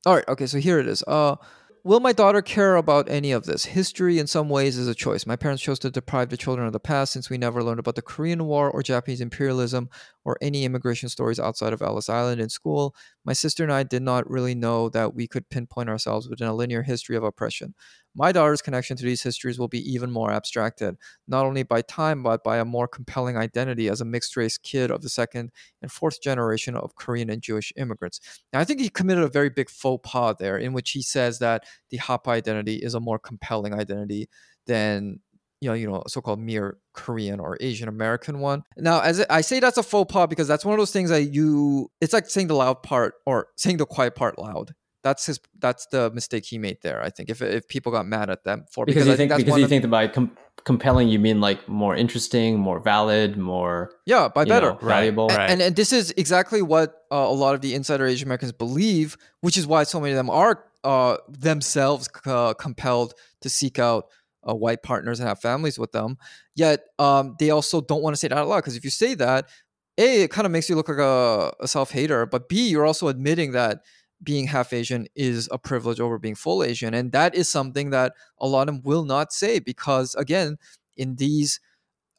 All 0.06 0.16
right. 0.16 0.28
Okay. 0.28 0.46
So 0.48 0.60
here 0.60 0.80
it 0.80 0.88
is. 0.88 1.04
Uh, 1.08 1.36
will 1.84 2.00
my 2.02 2.12
daughter 2.12 2.42
care 2.42 2.76
about 2.76 3.10
any 3.10 3.32
of 3.32 3.46
this? 3.46 3.66
History, 3.66 4.20
in 4.20 4.28
some 4.28 4.50
ways, 4.50 4.78
is 4.78 4.88
a 4.88 4.94
choice. 4.94 5.26
My 5.26 5.38
parents 5.38 5.64
chose 5.64 5.80
to 5.80 5.90
deprive 5.90 6.30
the 6.30 6.38
children 6.38 6.68
of 6.68 6.74
the 6.74 6.80
past 6.80 7.14
since 7.14 7.30
we 7.30 7.38
never 7.38 7.64
learned 7.64 7.80
about 7.80 7.96
the 7.96 8.02
Korean 8.02 8.46
War 8.46 8.70
or 8.70 8.84
Japanese 8.84 9.22
imperialism 9.22 9.90
or 10.26 10.38
any 10.42 10.66
immigration 10.66 11.08
stories 11.08 11.40
outside 11.40 11.74
of 11.74 11.82
Ellis 11.82 12.10
Island 12.10 12.42
in 12.42 12.50
school. 12.50 12.94
My 13.28 13.34
sister 13.34 13.62
and 13.62 13.74
I 13.74 13.84
did 13.84 14.04
not 14.04 14.30
really 14.30 14.56
know 14.56 14.88
that 14.90 15.14
we 15.14 15.28
could 15.28 15.50
pinpoint 15.50 15.90
ourselves 15.90 16.30
within 16.30 16.48
a 16.48 16.54
linear 16.54 16.82
history 16.82 17.18
of 17.18 17.26
oppression. 17.26 17.76
My 18.16 18.32
daughter's 18.32 18.62
connection 18.62 18.96
to 18.96 19.04
these 19.04 19.22
histories 19.22 19.60
will 19.60 19.68
be 19.68 19.82
even 19.92 20.10
more 20.12 20.32
abstracted, 20.32 20.96
not 21.28 21.46
only 21.46 21.64
by 21.64 21.82
time, 21.82 22.24
but 22.24 22.42
by 22.42 22.58
a 22.58 22.64
more 22.64 22.88
compelling 22.88 23.36
identity 23.36 23.90
as 23.90 24.00
a 24.00 24.06
mixed 24.06 24.38
race 24.38 24.58
kid 24.58 24.92
of 24.92 25.02
the 25.02 25.10
second 25.10 25.52
and 25.82 25.92
fourth 25.92 26.22
generation 26.22 26.78
of 26.78 26.96
Korean 26.96 27.30
and 27.30 27.42
Jewish 27.42 27.74
immigrants. 27.76 28.22
Now, 28.54 28.62
I 28.62 28.64
think 28.64 28.80
he 28.80 28.88
committed 28.88 29.26
a 29.26 29.30
very 29.30 29.50
big 29.50 29.70
faux 29.70 30.10
pas 30.10 30.38
there, 30.40 30.58
in 30.58 30.72
which 30.72 30.92
he 30.92 31.02
says 31.02 31.40
that 31.40 31.66
the 31.90 31.98
Hapa 31.98 32.30
identity 32.30 32.78
is 32.78 32.94
a 32.94 33.02
more 33.02 33.20
compelling 33.20 33.74
identity 33.74 34.30
than 34.68 35.20
you 35.62 35.70
know, 35.70 35.74
you 35.74 35.88
know, 35.88 36.04
so-called 36.08 36.40
mere 36.40 36.78
Korean 36.94 37.40
or 37.40 37.58
Asian 37.60 37.88
American 37.88 38.40
one. 38.40 38.64
Now, 38.78 39.02
as 39.02 39.26
I 39.30 39.42
say, 39.42 39.60
that's 39.60 39.78
a 39.78 39.84
faux 39.84 40.12
pas 40.12 40.28
because 40.28 40.48
that's 40.48 40.64
one 40.64 40.74
of 40.74 40.80
those 40.80 40.92
things 40.92 41.10
that 41.10 41.34
you. 41.34 41.90
It's 42.02 42.14
like 42.14 42.30
saying 42.30 42.48
the 42.48 42.56
loud 42.56 42.84
part 42.84 43.16
or 43.26 43.48
saying 43.58 43.78
the 43.78 43.86
quiet 43.86 44.16
part 44.16 44.38
loud. 44.38 44.74
That's 45.04 45.26
his. 45.26 45.40
That's 45.58 45.88
the 45.88 46.12
mistake 46.12 46.46
he 46.46 46.58
made 46.58 46.80
there. 46.82 47.02
I 47.02 47.10
think 47.10 47.30
if 47.30 47.42
if 47.42 47.68
people 47.68 47.92
got 47.92 48.06
mad 48.06 48.30
at 48.30 48.44
them 48.44 48.66
for 48.72 48.86
because, 48.86 49.06
because, 49.06 49.08
you 49.08 49.14
I 49.14 49.16
think, 49.16 49.30
that's 49.30 49.40
because 49.40 49.52
one 49.52 49.60
you 49.60 49.66
of- 49.66 49.70
think 49.70 49.82
that 49.84 49.88
by 49.90 50.08
com- 50.08 50.36
compelling 50.66 51.08
you 51.08 51.18
mean 51.18 51.40
like 51.40 51.68
more 51.70 51.96
interesting, 51.96 52.60
more 52.60 52.80
valid, 52.80 53.38
more 53.38 53.92
yeah, 54.06 54.28
by 54.28 54.44
better. 54.44 54.72
know, 54.72 54.80
valuable. 54.82 55.28
Right. 55.28 55.50
And, 55.50 55.62
and 55.62 55.76
this 55.76 55.94
is 55.94 56.14
exactly 56.18 56.62
what 56.62 57.04
uh, 57.12 57.16
a 57.16 57.32
lot 57.34 57.56
of 57.56 57.62
the 57.62 57.74
insider 57.74 58.06
Asian 58.06 58.28
Americans 58.28 58.52
believe, 58.52 59.18
which 59.42 59.56
is 59.58 59.66
why 59.66 59.84
so 59.84 60.00
many 60.00 60.12
of 60.12 60.18
them 60.18 60.30
are 60.30 60.66
uh, 60.84 61.18
themselves 61.30 62.10
uh, 62.26 62.54
compelled 62.56 63.14
to 63.42 63.50
seek 63.50 63.80
out 63.80 64.08
uh, 64.48 64.56
white 64.56 64.84
partners 64.84 65.20
and 65.20 65.28
have 65.28 65.40
families 65.40 65.78
with 65.80 65.92
them. 65.92 66.18
Yet 66.56 66.82
um, 67.00 67.36
they 67.40 67.50
also 67.50 67.82
don't 67.82 68.02
want 68.02 68.16
to 68.16 68.20
say 68.20 68.28
that 68.28 68.38
out 68.38 68.48
loud 68.48 68.60
because 68.60 68.76
if 68.76 68.84
you 68.84 68.90
say 68.90 69.14
that, 69.16 69.50
a 69.98 70.24
it 70.24 70.32
kind 70.32 70.46
of 70.46 70.52
makes 70.52 70.70
you 70.70 70.76
look 70.76 70.90
like 70.90 71.00
a, 71.00 71.54
a 71.60 71.68
self 71.68 71.92
hater, 71.92 72.26
but 72.26 72.50
b 72.50 72.70
you're 72.70 72.86
also 72.86 73.08
admitting 73.08 73.52
that 73.54 73.80
being 74.24 74.48
half 74.48 74.74
Asian 74.74 75.08
is 75.16 75.48
a 75.52 75.60
privilege 75.60 76.00
over 76.00 76.18
being 76.18 76.36
full 76.36 76.64
Asian, 76.64 76.94
and 76.94 77.12
that 77.12 77.36
is 77.36 77.50
something 77.50 77.92
that 77.92 78.14
a 78.40 78.48
lot 78.48 78.68
of 78.68 78.76
them 78.76 78.82
will 78.84 79.06
not 79.06 79.34
say 79.34 79.60
because 79.60 80.16
again, 80.16 80.58
in 80.98 81.16
these 81.16 81.60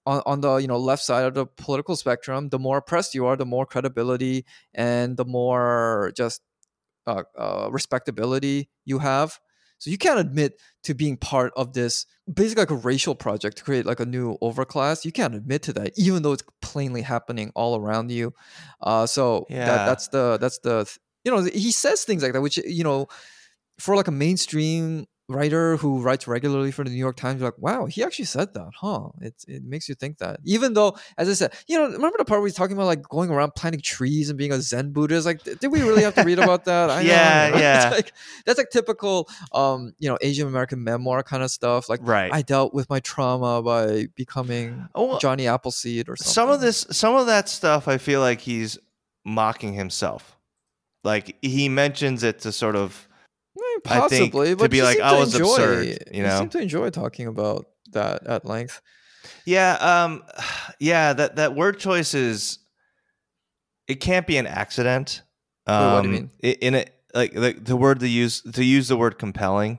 on, 0.07 0.23
on 0.27 0.41
the 0.41 0.57
you 0.57 0.67
know 0.69 0.79
left 0.79 1.03
side 1.03 1.25
of 1.27 1.35
the 1.35 1.47
political 1.47 1.97
spectrum, 1.97 2.49
the 2.49 2.59
more 2.59 2.79
oppressed 2.79 3.15
you 3.15 3.27
are, 3.27 3.37
the 3.37 3.47
more 3.47 3.67
credibility 3.67 4.45
and 4.75 5.17
the 5.17 5.25
more 5.25 6.13
just 6.17 6.43
uh, 7.07 7.23
uh, 7.39 7.69
respectability 7.71 8.69
you 8.85 8.99
have. 8.99 9.39
So 9.79 9.91
you 9.91 9.99
can't 9.99 10.19
admit 10.19 10.61
to 10.85 10.95
being 10.95 11.17
part 11.17 11.53
of 11.57 11.73
this 11.73 12.07
basically 12.33 12.63
like 12.63 12.71
a 12.71 12.75
racial 12.75 13.15
project 13.15 13.59
to 13.59 13.65
create 13.65 13.87
like 13.87 14.01
a 14.01 14.07
new 14.07 14.37
overclass. 14.43 15.05
You 15.05 15.13
can't 15.13 15.35
admit 15.35 15.63
to 15.63 15.73
that, 15.75 15.93
even 15.97 16.23
though 16.23 16.33
it's 16.33 16.43
plainly 16.61 17.03
happening 17.03 17.53
all 17.55 17.77
around 17.77 18.11
you. 18.11 18.35
Uh, 18.81 19.07
so 19.07 19.47
Yeah. 19.49 19.65
that, 19.67 19.87
that's 19.87 20.09
the 20.09 20.39
that's 20.41 20.59
the 20.59 20.93
you 21.25 21.31
know 21.33 21.43
he 21.45 21.71
says 21.73 22.05
things 22.05 22.23
like 22.23 22.33
that, 22.33 22.41
which 22.43 22.59
you 22.59 22.85
know 22.85 23.07
for 23.79 23.95
like 23.97 24.09
a 24.09 24.13
mainstream 24.13 25.07
writer 25.29 25.77
who 25.77 26.01
writes 26.01 26.27
regularly 26.27 26.71
for 26.71 26.85
the 26.85 26.91
New 26.91 26.97
York 26.97 27.17
Times, 27.17 27.41
you're 27.41 27.49
like, 27.49 27.59
wow, 27.59 27.85
he 27.87 28.03
actually 28.03 28.25
said 28.25 28.55
that, 28.55 28.71
huh? 28.75 29.11
It 29.21 29.35
it 29.47 29.63
makes 29.65 29.89
you 29.89 29.95
think 29.95 30.19
that. 30.19 30.41
Even 30.45 30.73
though, 30.75 30.97
as 31.19 31.29
I 31.29 31.35
said, 31.35 31.53
you 31.67 31.77
know, 31.77 31.85
remember 31.85 32.17
the 32.19 32.25
part 32.25 32.41
where 32.41 32.47
he's 32.47 32.55
talking 32.55 32.77
about 32.77 32.87
like 32.87 33.03
going 33.09 33.31
around 33.31 33.55
planting 33.55 33.81
trees 33.81 34.31
and 34.31 34.39
being 34.39 34.53
a 34.53 34.61
Zen 34.61 34.93
Buddhist? 34.93 35.27
Like, 35.27 35.43
did 35.43 35.67
we 35.69 35.83
really 35.83 36.03
have 36.03 36.15
to 36.15 36.23
read 36.25 36.39
about 36.39 36.65
that? 36.65 36.91
I 36.99 37.03
Yeah, 37.03 37.51
right? 37.51 37.61
yeah. 37.61 37.91
Like 37.95 38.13
that's 38.47 38.59
like 38.59 38.71
typical, 38.71 39.29
um, 39.53 39.93
you 39.99 40.09
know, 40.09 40.17
Asian 40.21 40.49
American 40.49 40.83
memoir 40.83 41.23
kind 41.23 41.43
of 41.43 41.51
stuff. 41.51 41.89
Like, 41.89 42.01
right. 42.03 42.33
I 42.33 42.43
dealt 42.43 42.73
with 42.73 42.89
my 42.89 43.01
trauma 43.01 43.63
by 43.63 44.07
becoming 44.15 44.89
Oh, 44.95 45.07
well, 45.07 45.19
Johnny 45.19 45.47
Appleseed 45.47 46.09
or 46.09 46.17
something. 46.17 46.33
some 46.33 46.49
of 46.51 46.61
this 46.61 46.87
some 46.91 47.15
of 47.15 47.27
that 47.27 47.49
stuff 47.49 47.89
i 47.89 47.99
feel 47.99 48.21
like 48.21 48.41
he's 48.41 48.79
mocking 49.25 49.73
himself 49.75 50.39
like 51.05 51.37
he 51.43 51.69
mentions 51.69 52.23
it 52.23 52.41
to 52.41 52.53
sort 52.53 52.77
of 52.77 53.08
mean, 53.87 54.03
I 54.03 54.09
think 54.09 54.33
possibly, 54.33 54.57
to 54.57 54.69
be 54.69 54.83
like, 54.83 55.01
I 55.01 55.13
to 55.13 55.19
was 55.19 55.35
enjoy, 55.35 55.51
absurd, 55.55 55.87
you 56.13 56.25
you 56.25 56.31
seem 56.31 56.49
to 56.51 56.59
enjoy 56.61 56.91
talking 56.91 57.27
about 57.27 57.67
that 57.93 58.27
at 58.27 58.45
length. 58.45 58.81
yeah 59.47 59.75
um 59.81 60.23
yeah 60.81 61.13
that 61.13 61.37
that 61.37 61.55
word 61.55 61.79
choice 61.79 62.15
is 62.15 62.59
it 63.87 63.97
can't 64.01 64.27
be 64.27 64.37
an 64.37 64.47
accident 64.47 65.23
Wait, 65.67 65.75
what 65.75 66.03
do 66.03 66.09
you 66.11 66.17
Um, 66.19 66.31
mean? 66.43 66.57
in 66.61 66.75
it 66.75 66.95
like 67.15 67.33
the, 67.33 67.53
the 67.53 67.77
word 67.77 68.01
to 68.01 68.09
use 68.09 68.43
to 68.43 68.65
use 68.65 68.89
the 68.89 68.97
word 68.97 69.19
compelling 69.19 69.79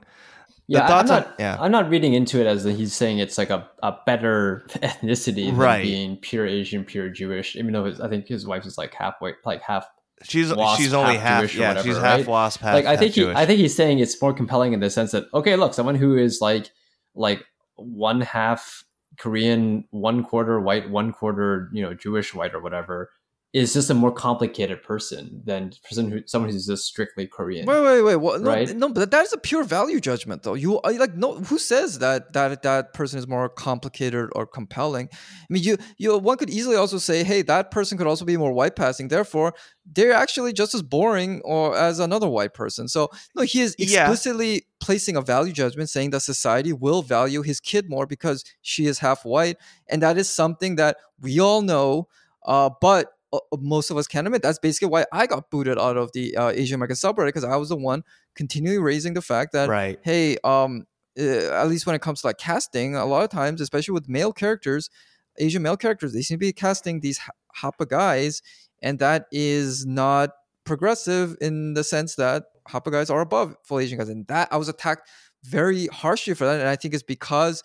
The 0.68 0.74
Yeah, 0.74 0.80
I- 0.80 0.82
I'm 0.82 0.88
thoughts 0.88 1.10
on- 1.10 1.22
not. 1.22 1.34
yeah. 1.40 1.56
I'm 1.60 1.72
not 1.72 1.88
reading 1.90 2.14
into 2.14 2.40
it 2.40 2.46
as 2.46 2.62
he's 2.64 2.94
saying 2.94 3.18
it's 3.18 3.38
like 3.38 3.50
a, 3.50 3.68
a 3.82 3.96
better 4.06 4.64
ethnicity 4.82 5.46
than 5.46 5.56
Right. 5.56 5.82
being 5.82 6.16
pure 6.16 6.46
Asian, 6.46 6.84
pure 6.84 7.08
Jewish. 7.08 7.56
Even 7.56 7.72
though 7.72 7.84
his, 7.86 8.00
I 8.00 8.08
think 8.08 8.26
his 8.28 8.46
wife 8.46 8.64
is 8.66 8.76
like 8.78 8.94
halfway, 8.94 9.34
like 9.44 9.62
half. 9.62 9.84
She's 10.22 10.52
Wasp, 10.54 10.80
she's 10.80 10.92
only 10.92 11.14
half 11.16 11.22
half, 11.22 11.40
Jewish 11.42 11.56
or 11.56 11.60
yeah 11.60 11.68
whatever, 11.68 11.88
she's 11.88 11.98
right? 11.98 12.18
half 12.18 12.26
wasp 12.26 12.60
half 12.60 12.74
like 12.74 12.86
I 12.86 12.96
think 12.96 13.14
he, 13.14 13.22
Jewish. 13.22 13.36
I 13.36 13.46
think 13.46 13.58
he's 13.60 13.74
saying 13.74 13.98
it's 13.98 14.20
more 14.20 14.32
compelling 14.32 14.72
in 14.72 14.80
the 14.80 14.90
sense 14.90 15.12
that 15.12 15.24
okay, 15.34 15.56
look, 15.56 15.74
someone 15.74 15.94
who 15.94 16.16
is 16.16 16.40
like 16.40 16.70
like 17.14 17.44
one 17.76 18.20
half 18.20 18.84
Korean, 19.18 19.84
one 19.90 20.24
quarter 20.24 20.60
white, 20.60 20.90
one 20.90 21.12
quarter 21.12 21.70
you 21.72 21.82
know 21.82 21.94
Jewish 21.94 22.34
white 22.34 22.54
or 22.54 22.60
whatever 22.60 23.10
is 23.52 23.72
just 23.74 23.90
a 23.90 23.94
more 23.94 24.12
complicated 24.12 24.80
person 24.80 25.42
than 25.44 25.72
person 25.82 26.08
who 26.08 26.20
someone 26.26 26.52
who's 26.52 26.66
just 26.66 26.84
strictly 26.84 27.26
Korean. 27.26 27.66
Wait, 27.66 27.82
wait, 27.82 28.02
wait. 28.02 28.16
What? 28.16 28.40
No, 28.42 28.50
Right? 28.50 28.76
no, 28.76 28.88
but 28.90 29.10
that 29.10 29.24
is 29.24 29.32
a 29.32 29.38
pure 29.38 29.64
value 29.64 29.98
judgment, 29.98 30.44
though. 30.44 30.54
You 30.54 30.80
like 30.84 31.16
no. 31.16 31.34
Who 31.34 31.58
says 31.58 31.98
that 31.98 32.32
that 32.32 32.62
that 32.62 32.94
person 32.94 33.18
is 33.18 33.26
more 33.26 33.48
complicated 33.48 34.28
or 34.36 34.46
compelling? 34.46 35.08
I 35.12 35.46
mean, 35.48 35.64
you 35.64 35.78
you 35.98 36.16
one 36.16 36.36
could 36.36 36.48
easily 36.50 36.76
also 36.76 36.98
say, 36.98 37.24
hey, 37.24 37.42
that 37.42 37.72
person 37.72 37.98
could 37.98 38.06
also 38.06 38.24
be 38.24 38.36
more 38.36 38.52
white 38.52 38.76
passing. 38.76 39.08
Therefore, 39.08 39.52
they're 39.84 40.12
actually 40.12 40.52
just 40.52 40.72
as 40.72 40.82
boring 40.82 41.40
or 41.44 41.76
as 41.76 41.98
another 41.98 42.28
white 42.28 42.54
person. 42.54 42.86
So 42.86 43.08
no, 43.34 43.42
he 43.42 43.62
is 43.62 43.74
Yeah. 43.78 44.02
explicitly 44.02 44.66
placing 44.78 45.16
a 45.16 45.22
value 45.22 45.52
judgment, 45.52 45.90
saying 45.90 46.10
that 46.10 46.20
society 46.20 46.72
will 46.72 47.02
value 47.02 47.42
his 47.42 47.58
kid 47.58 47.90
more 47.90 48.06
because 48.06 48.44
she 48.62 48.86
is 48.86 49.00
half 49.00 49.24
white, 49.24 49.56
and 49.88 50.00
that 50.02 50.16
is 50.18 50.30
something 50.30 50.76
that 50.76 50.98
we 51.20 51.40
all 51.40 51.62
know. 51.62 52.06
Uh, 52.44 52.70
but 52.80 53.06
uh, 53.06 53.10
most 53.58 53.90
of 53.90 53.96
us 53.96 54.06
can't 54.06 54.26
admit. 54.26 54.42
That's 54.42 54.58
basically 54.58 54.88
why 54.88 55.06
I 55.12 55.26
got 55.26 55.50
booted 55.50 55.78
out 55.78 55.96
of 55.96 56.12
the 56.12 56.36
uh, 56.36 56.48
Asian 56.48 56.76
American 56.76 56.96
subreddit 56.96 57.26
because 57.26 57.44
I 57.44 57.56
was 57.56 57.68
the 57.68 57.76
one 57.76 58.02
continually 58.34 58.78
raising 58.78 59.14
the 59.14 59.22
fact 59.22 59.52
that 59.52 59.68
right 59.68 59.98
hey, 60.02 60.36
um, 60.44 60.86
uh, 61.18 61.52
at 61.52 61.68
least 61.68 61.86
when 61.86 61.94
it 61.94 62.02
comes 62.02 62.22
to 62.22 62.26
like 62.26 62.38
casting, 62.38 62.96
a 62.96 63.04
lot 63.04 63.22
of 63.22 63.30
times, 63.30 63.60
especially 63.60 63.92
with 63.92 64.08
male 64.08 64.32
characters, 64.32 64.90
Asian 65.38 65.62
male 65.62 65.76
characters, 65.76 66.12
they 66.12 66.22
seem 66.22 66.36
to 66.36 66.40
be 66.40 66.52
casting 66.52 67.00
these 67.00 67.20
Hapa 67.62 67.88
guys, 67.88 68.42
and 68.82 68.98
that 68.98 69.26
is 69.30 69.86
not 69.86 70.30
progressive 70.64 71.36
in 71.40 71.74
the 71.74 71.84
sense 71.84 72.14
that 72.16 72.44
Hapa 72.68 72.90
guys 72.90 73.10
are 73.10 73.20
above 73.20 73.54
full 73.64 73.80
Asian 73.80 73.98
guys, 73.98 74.08
and 74.08 74.26
that 74.26 74.48
I 74.52 74.56
was 74.56 74.68
attacked 74.68 75.08
very 75.44 75.86
harshly 75.86 76.34
for 76.34 76.44
that, 76.44 76.60
and 76.60 76.68
I 76.68 76.76
think 76.76 76.94
it's 76.94 77.02
because 77.02 77.62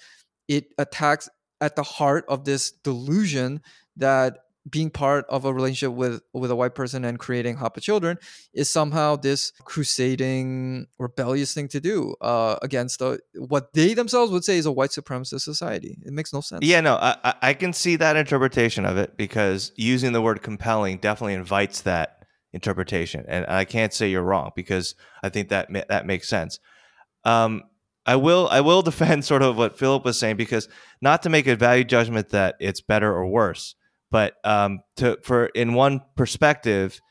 it 0.48 0.66
attacks 0.78 1.30
at 1.62 1.76
the 1.76 1.84
heart 1.84 2.26
of 2.28 2.46
this 2.46 2.72
delusion 2.72 3.62
that 3.98 4.40
being 4.70 4.90
part 4.90 5.26
of 5.30 5.46
a 5.46 5.54
relationship 5.54 5.92
with 5.96 6.22
with 6.34 6.50
a 6.50 6.56
white 6.56 6.74
person 6.76 7.06
and 7.06 7.20
creating 7.20 7.58
Hapa 7.58 7.82
children 7.82 8.18
is 8.54 8.70
somehow 8.70 9.16
this 9.16 9.52
crusading 9.64 10.88
rebellious 11.00 11.54
thing 11.54 11.68
to 11.70 11.80
do 11.80 12.16
uh, 12.22 12.58
against 12.62 13.02
what 13.36 13.74
they 13.74 13.94
themselves 13.94 14.32
would 14.32 14.44
say 14.44 14.58
is 14.58 14.66
a 14.66 14.72
white 14.72 14.90
supremacist 14.92 15.42
society. 15.42 15.98
It 16.06 16.14
makes 16.14 16.34
no 16.34 16.42
sense. 16.42 16.66
Yeah, 16.66 16.82
no, 16.82 16.96
I, 16.96 17.16
I- 17.24 17.36
I 17.42 17.54
can 17.54 17.74
see 17.74 17.96
that 17.98 18.16
interpretation 18.16 18.86
of 18.86 18.98
it 18.98 19.18
because 19.18 19.72
using 19.76 20.14
the 20.14 20.22
word 20.22 20.42
compelling 20.42 20.98
definitely 20.98 21.34
invites 21.36 21.82
that 21.82 22.26
interpretation, 22.54 23.26
and 23.28 23.46
I 23.48 23.66
can't 23.66 23.94
say 23.94 24.10
you're 24.10 24.24
wrong 24.24 24.52
because 24.56 24.96
I 25.24 25.30
think 25.30 25.50
that 25.50 25.68
that 25.90 26.06
makes 26.06 26.28
sense. 26.28 26.60
Um, 27.24 27.64
I 28.06 28.16
will 28.16 28.48
I 28.52 28.62
will 28.62 28.82
defend 28.92 29.26
sort 29.26 29.42
of 29.42 29.58
what 29.58 29.78
Philip 29.78 30.04
was 30.06 30.18
saying 30.18 30.38
because 30.38 30.68
not 31.02 31.22
to 31.24 31.30
make 31.30 31.48
a 31.48 31.56
value 31.56 31.84
judgment 31.84 32.30
that 32.30 32.56
it's 32.60 32.82
better 32.82 33.14
or 33.14 33.28
worse, 33.28 33.76
but 34.16 34.38
um, 34.46 34.80
to 34.96 35.20
for 35.24 35.48
in 35.48 35.74
one 35.74 36.02
perspective, 36.16 37.02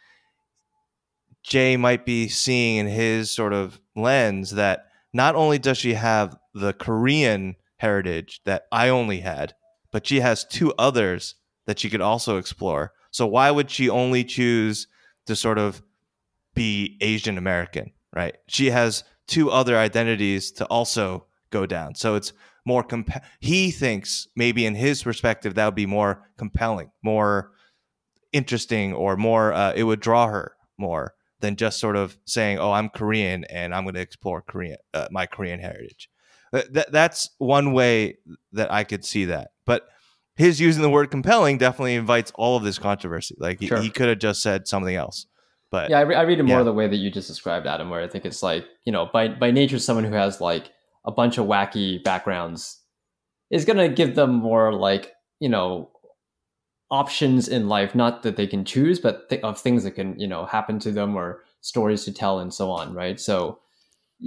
Jay 1.43 1.77
might 1.77 2.07
be 2.07 2.29
seeing 2.29 2.79
in 2.79 2.87
his 2.87 3.31
sort 3.31 3.53
of 3.53 3.79
lens 3.95 4.53
that 4.53 4.87
not 5.13 5.35
only 5.35 5.59
does 5.59 5.77
she 5.77 5.93
have 5.93 6.35
the 6.55 6.73
Korean 6.73 7.57
heritage 7.77 8.41
that 8.47 8.63
I 8.73 8.89
only 8.89 9.21
had, 9.21 9.53
but 9.93 10.07
she 10.07 10.21
has 10.21 10.47
two 10.47 10.73
others 10.79 11.35
that 11.67 11.79
she 11.79 11.91
could 11.91 12.01
also 12.01 12.39
explore. 12.39 12.95
So 13.11 13.27
why 13.27 13.51
would 13.51 13.71
she 13.71 13.91
only 13.91 14.25
choose 14.25 14.87
to 15.27 15.37
sort 15.37 15.59
of 15.59 15.83
be 16.55 16.97
Asian 17.03 17.37
American, 17.37 17.93
right? 18.15 18.35
She 18.47 18.71
has 18.71 19.05
two 19.27 19.51
other 19.51 19.77
identities 19.77 20.53
to 20.53 20.65
also 20.69 21.27
go 21.51 21.67
down. 21.67 21.97
So 21.97 22.15
it's 22.15 22.33
more 22.67 22.83
comp- 22.83 23.23
he 23.41 23.71
thinks 23.71 24.27
maybe 24.37 24.65
in 24.67 24.75
his 24.75 25.03
perspective 25.03 25.55
that 25.55 25.65
would 25.67 25.75
be 25.75 25.87
more 25.87 26.31
compelling, 26.39 26.91
more 27.03 27.51
interesting 28.33 28.93
or 28.93 29.17
more 29.17 29.53
uh, 29.53 29.73
it 29.75 29.85
would 29.85 30.01
draw 30.01 30.27
her 30.27 30.53
more 30.79 31.15
than 31.41 31.57
just 31.57 31.79
sort 31.79 31.97
of 31.97 32.17
saying, 32.25 32.59
"Oh, 32.59 32.73
I'm 32.73 32.89
Korean 32.89 33.45
and 33.45 33.75
I'm 33.75 33.85
going 33.85 33.95
to 33.95 34.01
explore 34.01 34.43
Korean 34.43 34.77
uh, 34.93 35.09
my 35.11 35.27
Korean 35.27 35.61
heritage." 35.61 36.09
Th- 36.53 36.73
th- 36.73 36.87
that's 36.91 37.31
one 37.39 37.73
way 37.73 38.17
that 38.53 38.73
I 38.73 38.85
could 38.85 39.05
see 39.05 39.27
that. 39.27 39.51
But 39.67 39.89
his 40.37 40.61
using 40.61 40.83
the 40.83 40.91
word 40.91 41.11
compelling 41.11 41.59
definitely 41.59 41.95
invites 41.95 42.33
all 42.35 42.57
of 42.57 42.65
this 42.65 42.79
controversy. 42.79 43.37
Like 43.39 43.61
he, 43.61 43.67
Sure. 43.69 43.81
he 43.81 43.91
could 43.91 44.09
have 44.09 44.19
just 44.19 44.43
said 44.43 44.67
something 44.67 44.95
else. 44.97 45.27
But 45.71 45.91
Yeah, 45.91 45.99
I, 45.99 46.03
re- 46.03 46.15
I 46.17 46.23
read 46.23 46.39
it 46.41 46.45
more 46.45 46.59
Yeah. 46.59 46.63
the 46.65 46.73
way 46.73 46.87
that 46.89 46.97
you 46.97 47.11
just 47.11 47.29
described, 47.29 47.67
Adam, 47.67 47.89
where 47.91 48.01
I 48.03 48.09
think 48.09 48.25
it's 48.25 48.43
like, 48.43 48.65
you 48.85 48.93
know, 48.93 49.09
by, 49.13 49.29
by 49.29 49.51
nature, 49.53 49.79
someone 49.79 50.05
who 50.05 50.13
has 50.15 50.41
like 50.41 50.71
a 51.05 51.13
bunch 51.13 51.39
of 51.39 51.47
wacky 51.47 52.03
backgrounds 52.03 52.81
is 53.51 53.65
going 53.65 53.79
to 53.79 53.89
give 53.89 54.15
them 54.15 54.33
more 54.33 54.73
like, 54.73 55.13
you 55.41 55.49
know, 55.49 55.91
options 56.91 57.49
in 57.49 57.69
life, 57.69 57.95
not 57.95 58.23
that 58.23 58.37
they 58.37 58.47
can 58.47 58.65
choose, 58.65 59.01
but 59.01 59.29
th- 59.29 59.43
of 59.43 59.59
things 59.59 59.85
that 59.85 59.93
can, 59.93 60.19
you 60.19 60.27
know, 60.27 60.45
happen 60.47 60.79
to 60.79 60.93
them 60.93 61.17
or 61.17 61.43
stories 61.61 62.05
to 62.05 62.13
tell 62.13 62.39
and 62.39 62.53
so 62.53 62.71
on, 62.71 62.95
right? 62.95 63.21
So 63.21 63.59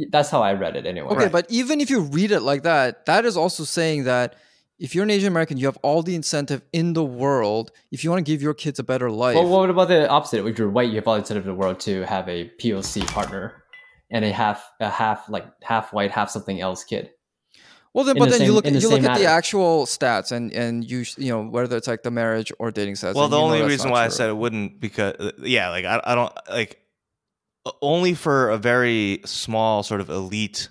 that's 0.09 0.29
how 0.29 0.41
I 0.41 0.53
read 0.53 0.75
it 0.75 0.85
anyway. 0.85 1.09
Okay, 1.09 1.27
but 1.29 1.45
even 1.49 1.81
if 1.81 1.89
you 1.89 2.01
read 2.01 2.31
it 2.31 2.41
like 2.41 2.63
that, 2.63 3.05
that 3.05 3.25
is 3.25 3.37
also 3.37 3.63
saying 3.63 4.03
that 4.03 4.35
if 4.79 4.93
you're 4.93 5.03
an 5.03 5.09
Asian 5.09 5.27
American, 5.27 5.57
you 5.57 5.65
have 5.65 5.77
all 5.77 6.03
the 6.03 6.13
incentive 6.13 6.61
in 6.71 6.93
the 6.93 7.03
world 7.03 7.71
if 7.91 8.03
you 8.03 8.09
want 8.11 8.23
to 8.23 8.31
give 8.31 8.41
your 8.41 8.53
kids 8.53 8.77
a 8.79 8.83
better 8.83 9.09
life. 9.09 9.35
Well, 9.35 9.47
what 9.47 9.69
about 9.69 9.87
the 9.87 10.07
opposite? 10.07 10.45
If 10.45 10.59
you're 10.59 10.69
white, 10.69 10.89
you 10.89 10.95
have 10.95 11.07
all 11.07 11.15
the 11.15 11.19
incentive 11.19 11.47
in 11.47 11.53
the 11.53 11.57
world 11.57 11.79
to 11.81 12.03
have 12.03 12.27
a 12.29 12.51
POC 12.59 13.07
partner 13.07 13.63
and 14.09 14.23
a 14.23 14.31
half, 14.31 14.69
a 14.79 14.89
half, 14.89 15.29
like 15.29 15.45
half 15.61 15.93
white, 15.93 16.11
half 16.11 16.29
something 16.29 16.61
else 16.61 16.83
kid. 16.83 17.11
Well, 17.93 18.05
then, 18.05 18.17
in 18.17 18.19
but 18.19 18.29
the 18.29 18.37
then 18.37 18.45
you 18.45 18.53
look 18.53 18.65
the 18.65 18.71
you 18.71 18.89
look 18.89 19.01
same 19.01 19.09
at 19.09 19.17
the 19.17 19.25
actual 19.25 19.85
stats 19.85 20.31
and 20.31 20.53
and 20.53 20.89
you 20.89 21.03
you 21.17 21.31
know 21.31 21.41
whether 21.43 21.75
it's 21.75 21.87
like 21.87 22.03
the 22.03 22.11
marriage 22.11 22.51
or 22.59 22.69
dating 22.69 22.93
stats. 22.93 23.15
well, 23.15 23.27
the 23.27 23.39
only 23.39 23.63
reason 23.63 23.89
not 23.89 23.93
why 23.93 24.05
I 24.05 24.09
said 24.09 24.29
it 24.29 24.37
wouldn't 24.37 24.79
because 24.79 25.15
uh, 25.19 25.31
yeah, 25.39 25.69
like 25.69 25.85
I, 25.85 25.99
I 26.03 26.13
don't 26.15 26.33
like 26.49 26.79
only 27.81 28.13
for 28.13 28.49
a 28.49 28.57
very 28.57 29.21
small 29.25 29.83
sort 29.83 30.01
of 30.01 30.09
elite 30.09 30.69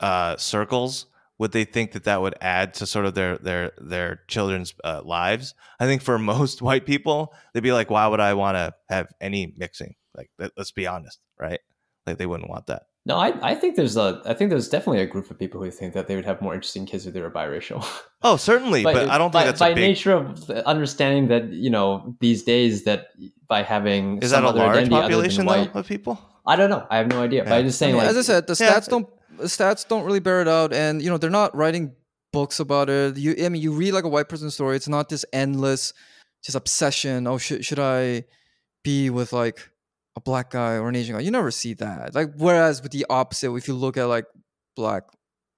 uh, 0.00 0.36
circles 0.36 1.06
would 1.38 1.52
they 1.52 1.64
think 1.64 1.92
that 1.92 2.04
that 2.04 2.20
would 2.20 2.34
add 2.40 2.74
to 2.74 2.86
sort 2.86 3.06
of 3.06 3.14
their 3.14 3.38
their 3.38 3.72
their 3.78 4.20
children's 4.28 4.74
uh, 4.84 5.02
lives. 5.04 5.54
I 5.80 5.86
think 5.86 6.02
for 6.02 6.18
most 6.20 6.62
white 6.62 6.86
people, 6.86 7.34
they'd 7.52 7.62
be 7.62 7.72
like, 7.72 7.90
"Why 7.90 8.06
would 8.06 8.20
I 8.20 8.34
want 8.34 8.56
to 8.56 8.74
have 8.88 9.08
any 9.20 9.54
mixing?" 9.56 9.94
Like, 10.16 10.30
let's 10.56 10.72
be 10.72 10.86
honest, 10.86 11.20
right? 11.38 11.60
Like 12.08 12.18
they 12.18 12.26
wouldn't 12.26 12.50
want 12.50 12.66
that. 12.66 12.84
No, 13.06 13.16
I, 13.16 13.32
I 13.42 13.54
think 13.54 13.76
there's 13.76 13.96
a 13.96 14.20
I 14.26 14.34
think 14.34 14.50
there's 14.50 14.68
definitely 14.68 15.00
a 15.00 15.06
group 15.06 15.30
of 15.30 15.38
people 15.38 15.62
who 15.62 15.70
think 15.70 15.94
that 15.94 16.08
they 16.08 16.16
would 16.16 16.26
have 16.26 16.42
more 16.42 16.54
interesting 16.54 16.84
kids 16.84 17.06
if 17.06 17.14
they 17.14 17.20
were 17.20 17.30
biracial. 17.30 17.84
Oh, 18.20 18.36
certainly, 18.36 18.82
but, 18.82 19.08
I 19.08 19.16
don't 19.16 19.32
by, 19.32 19.42
think 19.42 19.46
that's 19.50 19.60
by 19.60 19.68
a 19.68 19.74
big. 19.76 19.82
nature 19.90 20.12
of 20.12 20.50
understanding 20.50 21.28
that 21.28 21.50
you 21.52 21.70
know 21.70 22.16
these 22.18 22.42
days 22.42 22.82
that 22.82 23.10
by 23.46 23.62
having 23.62 24.18
Is 24.20 24.32
some 24.32 24.42
that 24.42 24.46
a 24.48 24.50
other 24.50 24.58
large 24.58 24.76
identity 24.76 24.96
other 24.96 25.02
than 25.02 25.10
population 25.36 25.46
though, 25.46 25.78
of 25.78 25.86
people? 25.86 26.18
I 26.44 26.56
don't 26.56 26.68
know. 26.68 26.84
I 26.90 26.96
have 26.96 27.06
no 27.06 27.22
idea. 27.22 27.44
But 27.44 27.52
I'm 27.52 27.64
just 27.64 27.80
I 27.80 27.86
saying, 27.86 27.94
mean, 27.94 28.02
like, 28.02 28.10
as 28.10 28.16
I 28.16 28.22
said, 28.22 28.48
the 28.48 28.56
Yeah. 28.58 28.72
stats 28.72 28.88
don't 28.88 29.06
the 29.38 29.44
stats 29.44 29.86
don't 29.86 30.02
really 30.04 30.18
bear 30.18 30.42
it 30.42 30.48
out, 30.48 30.72
and 30.72 31.00
you 31.00 31.08
know 31.08 31.16
they're 31.16 31.30
not 31.30 31.54
writing 31.56 31.92
books 32.32 32.58
about 32.58 32.90
it. 32.90 33.16
You, 33.16 33.36
I 33.38 33.48
mean, 33.48 33.62
you 33.62 33.70
read 33.72 33.92
like 33.94 34.04
a 34.04 34.08
white 34.08 34.28
person 34.28 34.50
story. 34.50 34.74
It's 34.74 34.88
not 34.88 35.08
this 35.08 35.24
endless 35.32 35.94
just 36.44 36.56
obsession. 36.56 37.28
Oh, 37.28 37.38
should 37.38 37.64
should 37.64 37.78
I 37.78 38.24
be 38.82 39.10
with 39.10 39.32
like 39.32 39.70
a 40.18 40.20
black 40.30 40.50
guy 40.50 40.72
or 40.80 40.88
an 40.88 40.96
Asian 40.96 41.14
guy? 41.16 41.22
You 41.22 41.30
never 41.30 41.50
see 41.62 41.74
that. 41.74 42.14
Like 42.14 42.30
whereas 42.36 42.82
with 42.82 42.92
the 42.92 43.06
opposite, 43.08 43.54
if 43.54 43.68
you 43.68 43.74
look 43.74 43.96
at 43.96 44.04
like 44.16 44.26
black 44.76 45.04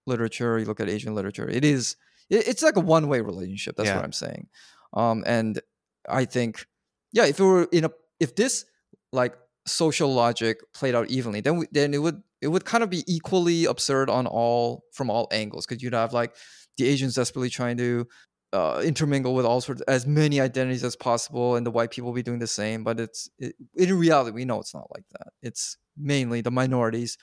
literature, 0.07 0.59
you 0.59 0.67
look 0.67 0.81
at 0.81 0.89
Asian 0.89 1.15
literature, 1.15 1.49
it 1.49 1.65
is 1.65 1.97
it, 2.29 2.47
it's 2.51 2.63
like 2.63 2.77
a 2.77 2.81
one 2.97 3.09
way 3.09 3.21
relationship. 3.21 3.77
That's 3.77 3.89
Yeah. 3.89 3.97
what 3.97 4.05
I'm 4.05 4.13
saying. 4.13 4.49
Um, 4.93 5.23
and 5.27 5.61
I 6.09 6.25
think, 6.25 6.67
yeah, 7.13 7.27
if 7.27 7.39
it 7.41 7.45
were 7.45 7.69
in 7.73 7.85
a 7.85 7.91
if 8.19 8.35
this 8.37 8.65
like 9.13 9.35
social 9.67 10.13
logic 10.13 10.59
played 10.75 10.95
out 10.95 11.09
evenly, 11.11 11.41
then 11.41 11.57
we, 11.59 11.67
then 11.73 11.95
it 11.95 11.99
would 11.99 12.23
it 12.41 12.49
would 12.49 12.65
kind 12.65 12.83
of 12.85 12.91
be 12.91 13.03
equally 13.07 13.67
absurd 13.67 14.09
on 14.11 14.27
all 14.27 14.85
from 14.93 15.11
all 15.11 15.29
angles 15.33 15.67
because 15.67 15.83
you'd 15.83 15.95
have 15.95 16.13
like 16.13 16.35
the 16.79 16.87
Asians 16.89 17.15
desperately 17.15 17.51
trying 17.51 17.77
to 17.77 18.07
uh, 18.53 18.83
intermingle 18.85 19.35
with 19.35 19.47
all 19.47 19.61
sorts 19.61 19.81
as 19.83 20.07
many 20.07 20.41
identities 20.41 20.85
as 20.85 20.97
possible, 20.97 21.57
and 21.57 21.65
the 21.65 21.71
white 21.71 21.91
people 21.91 22.13
be 22.13 22.23
doing 22.23 22.39
the 22.39 22.47
same. 22.47 22.85
But 22.85 23.01
it's 23.01 23.31
it, 23.39 23.55
in 23.77 23.97
reality, 23.99 24.33
we 24.33 24.45
know 24.45 24.61
it's 24.61 24.75
not 24.75 24.89
like 24.95 25.05
that. 25.13 25.29
It's 25.43 25.77
mainly 25.97 26.41
the 26.41 26.51
minorities, 26.51 27.17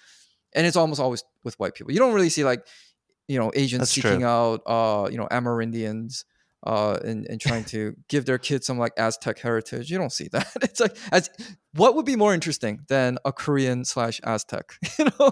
and 0.53 0.65
it's 0.65 0.77
almost 0.77 0.99
always 0.99 1.23
with 1.43 1.59
white 1.59 1.75
people. 1.75 1.91
You 1.91 1.99
don't 1.99 2.13
really 2.13 2.29
see 2.29 2.43
like 2.43 2.65
you 3.27 3.39
know 3.39 3.51
Asians 3.55 3.81
That's 3.81 3.91
seeking 3.91 4.19
true. 4.19 4.27
out 4.27 4.61
uh, 4.65 5.09
you 5.11 5.17
know 5.17 5.27
Amerindians 5.29 6.23
uh, 6.65 6.97
and, 7.03 7.25
and 7.29 7.39
trying 7.39 7.63
to 7.65 7.95
give 8.09 8.25
their 8.25 8.37
kids 8.37 8.65
some 8.65 8.77
like 8.77 8.93
Aztec 8.97 9.39
heritage. 9.39 9.89
You 9.89 9.97
don't 9.97 10.11
see 10.11 10.27
that. 10.29 10.47
It's 10.61 10.79
like 10.79 10.95
as 11.11 11.29
what 11.73 11.95
would 11.95 12.05
be 12.05 12.15
more 12.15 12.33
interesting 12.33 12.81
than 12.87 13.17
a 13.23 13.31
Korean 13.31 13.85
slash 13.85 14.19
Aztec, 14.23 14.73
you 14.99 15.05
know? 15.19 15.31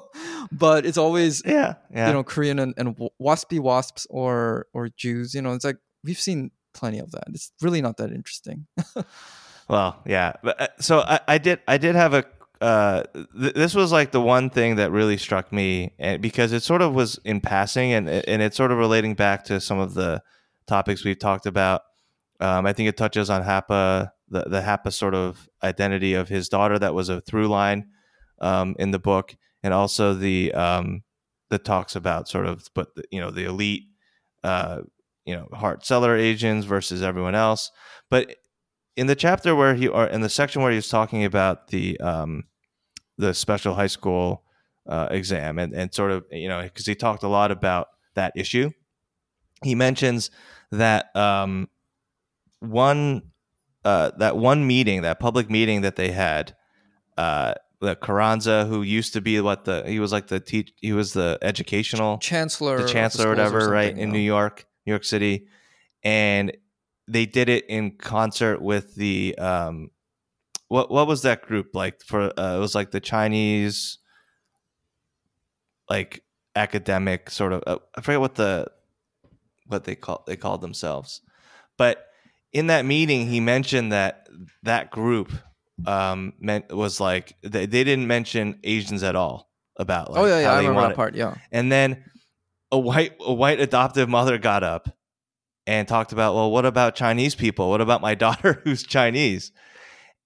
But 0.52 0.86
it's 0.86 0.98
always 0.98 1.42
Yeah, 1.46 1.76
yeah. 1.92 2.08
you 2.08 2.14
know 2.14 2.24
Korean 2.24 2.60
and, 2.60 2.74
and 2.78 2.98
waspy 3.22 3.60
wasps 3.60 4.08
or 4.10 4.68
or 4.74 4.90
Jews. 4.90 5.34
You 5.34 5.42
know, 5.42 5.54
it's 5.54 5.66
like 5.66 5.78
we've 6.06 6.20
seen 6.20 6.52
plenty 6.74 7.00
of 7.00 7.12
that. 7.12 7.24
It's 7.34 7.52
really 7.62 7.82
not 7.82 7.98
that 7.98 8.12
interesting. 8.12 8.68
Well, 9.68 10.02
yeah. 10.06 10.34
But, 10.44 10.62
uh, 10.62 10.68
so 10.80 11.00
I, 11.00 11.20
I 11.28 11.38
did 11.38 11.60
I 11.68 11.78
did 11.78 11.96
have 11.96 12.14
a 12.14 12.26
uh, 12.62 13.04
th- 13.14 13.54
this 13.54 13.76
was 13.76 13.92
like 13.92 14.12
the 14.12 14.22
one 14.22 14.50
thing 14.50 14.78
that 14.78 14.92
really 14.92 15.18
struck 15.18 15.52
me 15.52 15.94
and 16.00 16.22
because 16.22 16.54
it 16.54 16.64
sort 16.64 16.82
of 16.82 16.96
was 16.96 17.20
in 17.26 17.42
passing 17.42 17.92
and 17.92 18.08
and 18.08 18.42
it's 18.42 18.56
sort 18.56 18.72
of 18.72 18.78
relating 18.78 19.14
back 19.16 19.44
to 19.46 19.60
some 19.60 19.80
of 19.80 19.94
the 19.94 20.22
topics 20.68 21.04
we've 21.04 21.20
talked 21.20 21.46
about. 21.46 21.82
Um, 22.40 22.66
I 22.66 22.74
think 22.74 22.90
it 22.90 22.98
touches 22.98 23.30
on 23.30 23.44
Hapa 23.44 24.12
the 24.30 24.44
the 24.44 24.62
Hapa 24.62 24.94
sort 24.94 25.16
of 25.16 25.50
identity 25.64 26.14
of 26.14 26.30
his 26.30 26.48
daughter 26.48 26.78
that 26.80 26.94
was 26.94 27.10
a 27.10 27.22
through 27.22 27.48
line 27.48 27.88
um, 28.40 28.76
in 28.80 28.92
the 28.92 29.00
book 29.00 29.36
and 29.64 29.74
also 29.74 30.14
the 30.14 30.54
um, 30.54 31.04
the 31.50 31.58
talks 31.58 31.96
about 31.96 32.28
sort 32.28 32.46
of 32.46 32.70
but 32.74 32.90
you 33.12 33.20
know 33.20 33.32
the 33.32 33.46
elite 33.46 33.88
uh, 34.44 34.82
you 35.26 35.36
know 35.36 35.48
Hart 35.54 35.86
Celler 35.86 36.16
Asians 36.16 36.66
versus 36.66 37.02
everyone 37.02 37.36
else 37.36 37.72
but 38.10 38.36
in 38.96 39.08
the 39.08 39.16
chapter 39.16 39.56
where 39.56 39.76
he 39.76 39.88
or 39.88 40.06
in 40.06 40.22
the 40.22 40.30
section 40.30 40.62
where 40.62 40.72
he 40.72 40.78
was 40.78 40.90
talking 40.90 41.24
about 41.24 41.68
the 41.68 42.00
um 42.00 42.44
the 43.18 43.34
special 43.34 43.74
high 43.74 43.88
school 43.88 44.44
uh, 44.88 45.08
exam 45.10 45.58
and 45.58 45.74
and 45.74 45.94
sort 45.94 46.12
of 46.12 46.26
you 46.32 46.48
know 46.48 46.62
because 46.62 46.86
he 46.86 46.96
talked 46.96 47.24
a 47.24 47.28
lot 47.28 47.52
about 47.52 47.88
that 48.14 48.32
issue 48.36 48.70
he 49.64 49.74
mentions 49.74 50.30
that 50.72 51.16
um 51.16 51.68
one 52.60 53.24
uh 53.84 54.12
that 54.18 54.38
one 54.38 54.66
meeting 54.68 55.02
that 55.02 55.20
public 55.20 55.50
meeting 55.50 55.82
that 55.82 55.96
they 55.96 56.12
had 56.12 56.56
uh 57.18 57.54
the 57.82 57.96
Carranza 57.96 58.66
who 58.66 58.82
used 58.82 59.14
to 59.14 59.22
be 59.22 59.40
what 59.42 59.66
the 59.66 59.84
he 59.88 60.00
was 60.00 60.12
like 60.12 60.28
the 60.28 60.40
teach 60.40 60.72
he 60.82 60.94
was 60.94 61.14
the 61.14 61.38
educational 61.42 62.18
chancellor, 62.20 62.78
the 62.78 62.88
chancellor 62.88 63.28
or 63.28 63.30
whatever, 63.30 63.70
right, 63.70 63.90
something, 63.90 64.04
in 64.04 64.12
New. 64.12 64.20
York, 64.20 64.66
New 64.86 64.92
York 64.92 65.04
City, 65.04 65.48
and 66.04 66.56
they 67.08 67.26
did 67.26 67.50
it 67.50 67.66
in 67.68 67.92
concert 67.98 68.62
with 68.62 68.96
the 68.96 69.38
um, 69.38 69.92
what 70.68 70.90
what 70.92 71.08
was 71.08 71.22
that 71.24 71.42
group 71.44 71.74
like? 71.74 72.02
For 72.04 72.32
uh, 72.40 72.56
it 72.56 72.60
was 72.60 72.76
like 72.76 72.92
the 72.92 73.00
Chinese, 73.00 73.98
like 75.90 76.24
academic 76.56 77.30
sort 77.30 77.54
of. 77.54 77.64
Uh, 77.66 77.78
I 77.96 78.02
forget 78.02 78.20
what 78.20 78.36
the 78.36 78.68
what 79.68 79.84
they 79.84 79.96
call 79.96 80.24
they 80.28 80.36
called 80.36 80.62
themselves, 80.62 81.22
but 81.78 82.06
in 82.54 82.68
that 82.68 82.86
meeting, 82.86 83.28
he 83.28 83.40
mentioned 83.40 83.92
that 83.92 84.28
that 84.64 84.92
group 84.92 85.32
um 85.86 86.32
meant 86.40 86.74
was 86.74 87.02
like 87.02 87.36
they, 87.42 87.66
they 87.66 87.84
didn't 87.84 88.08
mention 88.08 88.58
Asians 88.64 89.04
at 89.04 89.14
all 89.16 89.50
about 89.78 90.10
like 90.12 90.22
oh 90.22 90.26
yeah, 90.26 90.40
yeah, 90.40 90.46
how 90.48 90.54
I 90.54 90.58
remember 90.60 90.76
wanted- 90.76 90.90
that 90.92 90.96
part. 90.96 91.16
Yeah, 91.16 91.36
and 91.52 91.72
then 91.72 92.06
a 92.72 92.80
white 92.80 93.14
a 93.20 93.34
white 93.34 93.60
adoptive 93.60 94.10
mother 94.10 94.38
got 94.38 94.64
up 94.64 94.90
and 95.68 95.88
talked 95.88 96.12
about, 96.12 96.36
well, 96.36 96.52
what 96.52 96.66
about 96.66 96.96
Chinese 96.96 97.36
people? 97.36 97.70
What 97.70 97.82
about 97.82 98.02
my 98.02 98.16
daughter 98.26 98.62
who's 98.64 98.84
Chinese? 98.84 99.52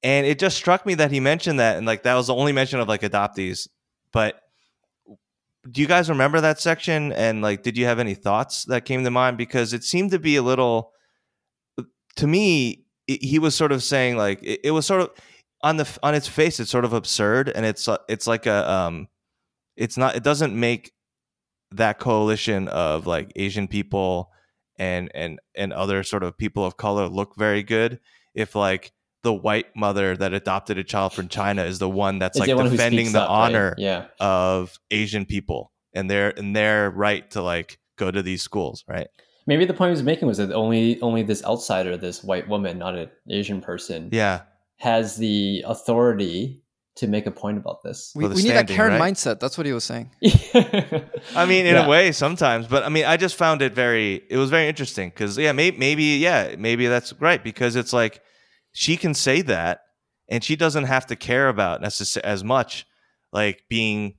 And 0.02 0.26
it 0.26 0.40
just 0.40 0.56
struck 0.56 0.86
me 0.86 0.95
that 0.95 1.11
he 1.11 1.20
mentioned 1.20 1.60
that, 1.60 1.78
and 1.78 1.86
like 1.86 2.03
that 2.03 2.16
was 2.16 2.28
the 2.28 2.36
only 2.36 2.52
mention 2.52 2.80
of 2.80 2.88
like 2.88 3.02
adoptees. 3.02 3.68
But 4.14 4.41
do 5.70 5.82
you 5.82 5.88
guys 5.88 6.10
remember 6.10 6.40
that 6.41 6.60
section? 6.60 7.11
And 7.11 7.41
like, 7.41 7.64
did 7.64 7.78
you 7.78 7.86
have 7.86 7.99
any 7.99 8.14
thoughts 8.14 8.64
that 8.66 8.86
came 8.86 9.03
to 9.03 9.11
mind? 9.11 9.38
Because 9.38 9.74
it 9.74 9.84
seemed 9.84 10.11
to 10.11 10.20
be 10.20 10.38
a 10.38 10.41
little, 10.41 10.94
to 12.16 12.28
me, 12.28 12.86
it, 13.07 13.22
he 13.22 13.40
was 13.40 13.56
sort 13.56 13.74
of 13.74 13.84
saying 13.84 14.16
like 14.16 14.41
it, 14.41 14.61
it 14.64 14.72
was 14.72 14.86
sort 14.86 15.02
of 15.02 15.11
on 15.61 15.78
the 15.78 15.99
on 16.02 16.16
its 16.16 16.28
face, 16.28 16.60
it's 16.60 16.72
sort 16.72 16.86
of 16.86 16.94
absurd, 16.94 17.49
and 17.49 17.66
it's 17.66 17.90
it's 18.07 18.28
like 18.28 18.45
a 18.45 18.72
um, 18.72 19.07
it's 19.76 19.98
not 19.98 20.16
it 20.16 20.24
doesn't 20.24 20.57
make 20.57 20.94
that 21.72 22.00
coalition 22.00 22.68
of 22.68 23.06
like 23.08 23.32
Asian 23.36 23.68
people 23.68 24.32
and 24.78 25.12
and 25.14 25.40
and 25.56 25.74
other 25.74 26.04
sort 26.04 26.24
of 26.24 26.38
people 26.38 26.66
of 26.66 26.78
color 26.78 27.08
look 27.08 27.36
very 27.36 27.64
good 27.64 28.00
if 28.34 28.56
like 28.56 28.91
the 29.24 29.34
white 29.34 29.76
mother 29.76 30.16
that 30.16 30.34
adopted 30.34 30.78
a 30.78 30.84
child 30.84 31.12
from 31.14 31.28
China 31.28 31.64
is 31.64 31.78
the 31.80 31.90
one 31.90 32.20
that's 32.20 32.38
Is 32.38 32.48
like 32.48 32.56
one 32.56 32.70
defending 32.70 33.12
the 33.12 33.22
up, 33.22 33.30
right? 33.30 33.36
honor 33.36 33.76
Yeah. 33.78 34.06
of 34.20 34.78
Asian 34.91 35.26
people 35.26 35.72
and 35.94 36.10
their 36.10 36.30
and 36.38 36.56
their 36.56 36.90
right 36.90 37.30
to 37.32 37.41
like 37.41 37.78
go 37.98 38.10
to 38.10 38.22
these 38.24 38.41
schools, 38.41 38.86
right? 38.88 39.08
Maybe 39.46 39.66
the 39.66 39.74
point 39.74 39.90
he 39.90 39.91
was 39.91 40.04
making 40.04 40.28
was 40.28 40.38
that 40.38 40.52
only 40.54 41.02
only 41.02 41.24
this 41.24 41.44
outsider, 41.44 41.98
this 41.98 42.24
white 42.24 42.48
woman, 42.48 42.78
not 42.78 42.96
an 42.96 43.10
Asian 43.30 43.60
person, 43.62 44.10
Yeah. 44.14 44.41
has 44.78 45.18
the 45.18 45.64
authority 45.68 46.62
to 47.00 47.08
make 47.08 47.26
a 47.26 47.32
point 47.32 47.58
about 47.58 47.82
this. 47.84 48.12
we, 48.16 48.24
For 48.24 48.30
the 48.30 48.36
we 48.36 48.44
need 48.44 48.50
that 48.50 48.68
standing, 48.68 48.76
Karen 48.76 49.00
right? 49.00 49.14
mindset. 49.14 49.40
That's 49.40 49.58
what 49.58 49.66
he 49.66 49.74
was 49.74 49.84
saying. 49.84 50.12
I 51.36 51.46
mean, 51.48 51.66
in 51.66 51.76
Yeah. 51.76 51.86
a 51.86 51.90
way, 51.90 52.12
sometimes, 52.12 52.68
but 52.68 52.84
I 52.84 52.90
mean, 52.90 53.06
I 53.06 53.18
just 53.18 53.36
found 53.36 53.62
it 53.62 53.74
very. 53.74 54.22
It 54.30 54.38
was 54.38 54.50
very 54.50 54.68
interesting 54.68 55.10
because, 55.10 55.38
yeah, 55.38 55.52
maybe, 55.52 55.78
maybe, 55.78 56.04
yeah, 56.04 56.56
maybe 56.58 56.88
that's 56.88 57.14
right 57.20 57.44
because 57.44 57.76
it's 57.76 57.94
like 57.94 58.22
she 58.72 58.98
can 58.98 59.14
say 59.14 59.42
that, 59.44 59.82
and 60.28 60.44
she 60.44 60.56
doesn't 60.56 60.86
have 60.86 61.06
to 61.08 61.16
care 61.16 61.50
about 61.50 61.82
necess- 61.82 62.18
as 62.18 62.44
much 62.44 62.86
like 63.32 63.64
being 63.70 64.16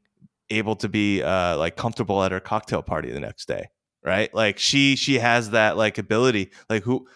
able 0.50 0.74
to 0.76 0.88
be 0.88 1.22
uh 1.22 1.56
like 1.56 1.76
comfortable 1.76 2.22
at 2.24 2.32
her 2.32 2.40
cocktail 2.40 2.82
party 2.82 3.10
the 3.12 3.20
next 3.20 3.46
day 3.46 3.68
right 4.04 4.34
like 4.34 4.58
she 4.58 4.96
she 4.96 5.20
has 5.20 5.50
that 5.50 5.76
like 5.76 5.96
ability 5.96 6.50
like 6.68 6.82
who 6.82 7.06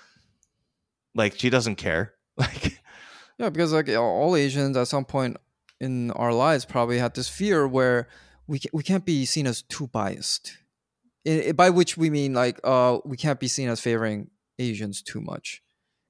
like 1.16 1.36
she 1.36 1.50
doesn't 1.50 1.74
care 1.76 2.14
like 2.36 2.78
Yeah, 3.38 3.50
because 3.50 3.72
like 3.72 3.88
all 3.88 4.36
Asians 4.36 4.76
at 4.76 4.86
some 4.86 5.04
point 5.04 5.36
in 5.80 6.10
our 6.12 6.32
lives 6.32 6.64
probably 6.64 6.98
had 6.98 7.14
this 7.14 7.28
fear 7.28 7.66
where 7.66 8.08
we 8.46 8.60
we 8.72 8.82
can't 8.82 9.04
be 9.04 9.24
seen 9.24 9.46
as 9.46 9.62
too 9.62 9.86
biased. 9.88 10.56
I- 11.26 11.46
I- 11.48 11.52
by 11.52 11.70
which 11.70 11.96
we 11.96 12.10
mean 12.10 12.34
like 12.34 12.60
uh 12.64 12.98
we 13.04 13.16
can't 13.16 13.40
be 13.40 13.48
seen 13.48 13.68
as 13.68 13.80
favoring 13.80 14.30
Asians 14.58 15.02
too 15.02 15.20
much, 15.20 15.62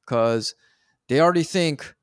because 0.05 0.55
they 1.09 1.21
already 1.21 1.43
think 1.45 1.95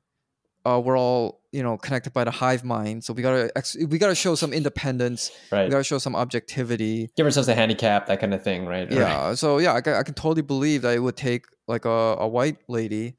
uh 0.64 0.80
we're 0.84 0.98
all 0.98 1.40
you 1.52 1.62
know 1.62 1.76
connected 1.76 2.12
by 2.12 2.24
the 2.24 2.30
hive 2.30 2.64
mind. 2.64 3.04
So 3.04 3.12
we 3.12 3.22
gotta 3.22 3.50
ex- 3.56 3.76
we 3.76 3.98
gotta 3.98 4.14
show 4.14 4.34
some 4.34 4.52
independence. 4.52 5.30
Right. 5.50 5.64
We 5.64 5.70
gotta 5.70 5.84
show 5.84 5.98
some 5.98 6.16
objectivity. 6.16 7.10
Give 7.16 7.26
ourselves 7.26 7.48
a 7.48 7.54
handicap, 7.54 8.06
that 8.06 8.20
kind 8.20 8.32
of 8.34 8.42
thing, 8.42 8.66
right? 8.66 8.90
Yeah. 8.90 9.34
So 9.34 9.58
yeah, 9.58 9.74
I 9.74 9.80
can, 9.82 9.94
I 9.94 10.02
can 10.02 10.14
totally 10.14 10.42
believe 10.42 10.82
that 10.82 10.94
it 10.96 11.00
would 11.00 11.16
take 11.16 11.44
like 11.68 11.84
a, 11.84 12.16
a 12.18 12.26
white 12.26 12.58
lady 12.68 13.16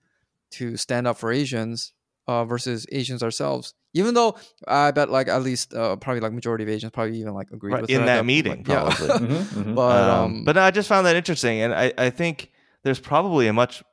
to 0.51 0.77
stand 0.77 1.07
up 1.07 1.17
for 1.17 1.31
Asians 1.31 1.93
uh, 2.27 2.45
versus 2.45 2.85
Asians 2.91 3.21
ourselves. 3.23 3.73
Even 3.93 4.13
though 4.15 4.35
I 4.67 4.91
bet 4.91 5.09
like 5.09 5.27
at 5.27 5.43
least 5.43 5.73
uh, 5.73 5.95
probably 5.97 6.19
like 6.21 6.33
majority 6.33 6.63
of 6.63 6.69
Asians 6.69 6.91
probably 6.91 7.19
even 7.19 7.33
like 7.33 7.51
agreed 7.51 7.73
Right, 7.73 7.81
with 7.81 7.89
in 7.91 7.97
her 7.97 8.03
at 8.03 8.05
that 8.17 8.25
meeting, 8.25 8.63
point. 8.63 8.67
Yeah. 8.67 8.93
probably. 8.95 9.27
Mhm, 9.27 9.43
mhm. 9.43 9.75
but 9.75 10.09
um, 10.09 10.19
um, 10.37 10.43
but 10.45 10.57
I 10.57 10.71
just 10.71 10.89
found 10.89 11.05
that 11.05 11.15
interesting, 11.15 11.59
and 11.61 11.73
I, 11.73 11.93
I 11.97 12.09
think 12.09 12.51
there's 12.83 12.99
probably 12.99 13.47
a 13.47 13.53
much 13.53 13.83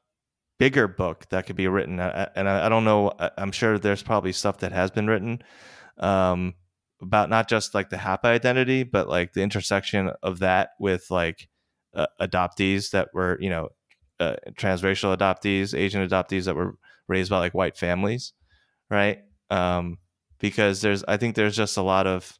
bigger 0.59 0.89
book 0.89 1.27
that 1.31 1.47
could 1.47 1.57
be 1.57 1.69
written, 1.69 2.01
I- 2.01 2.25
I- 2.25 2.29
and 2.37 2.49
I, 2.49 2.67
I 2.67 2.69
don't 2.69 2.85
know. 2.85 3.13
I- 3.19 3.31
I'm 3.39 3.53
sure 3.53 3.79
there's 3.79 4.03
probably 4.03 4.33
stuff 4.33 4.59
that 4.59 4.73
has 4.73 4.91
been 4.91 5.07
written 5.07 5.43
um, 5.99 6.55
about 7.03 7.29
not 7.31 7.49
just 7.49 7.75
like 7.75 7.91
the 7.91 7.97
Hapa 7.97 8.25
identity, 8.27 8.83
but 8.85 9.09
like 9.09 9.33
the 9.33 9.43
intersection 9.43 10.11
of 10.23 10.39
that 10.41 10.71
with 10.79 11.11
like 11.11 11.49
uh, 11.95 12.07
adoptees 12.21 12.91
that 12.91 13.09
were, 13.13 13.37
you 13.41 13.51
know, 13.51 13.69
uh, 14.19 14.37
transracial 14.53 15.17
adoptees, 15.17 15.77
Asian 15.79 16.07
adoptees 16.07 16.45
that 16.45 16.55
were 16.57 16.77
raised 17.11 17.31
by 17.31 17.39
like 17.39 17.53
white 17.53 17.77
families, 17.77 18.33
right? 18.89 19.19
Um, 19.51 19.99
because 20.39 20.81
there's, 20.81 21.05
I 21.05 21.19
think 21.19 21.35
there's 21.35 21.57
just 21.57 21.77
a 21.77 21.83
lot 21.83 22.07
of 22.07 22.39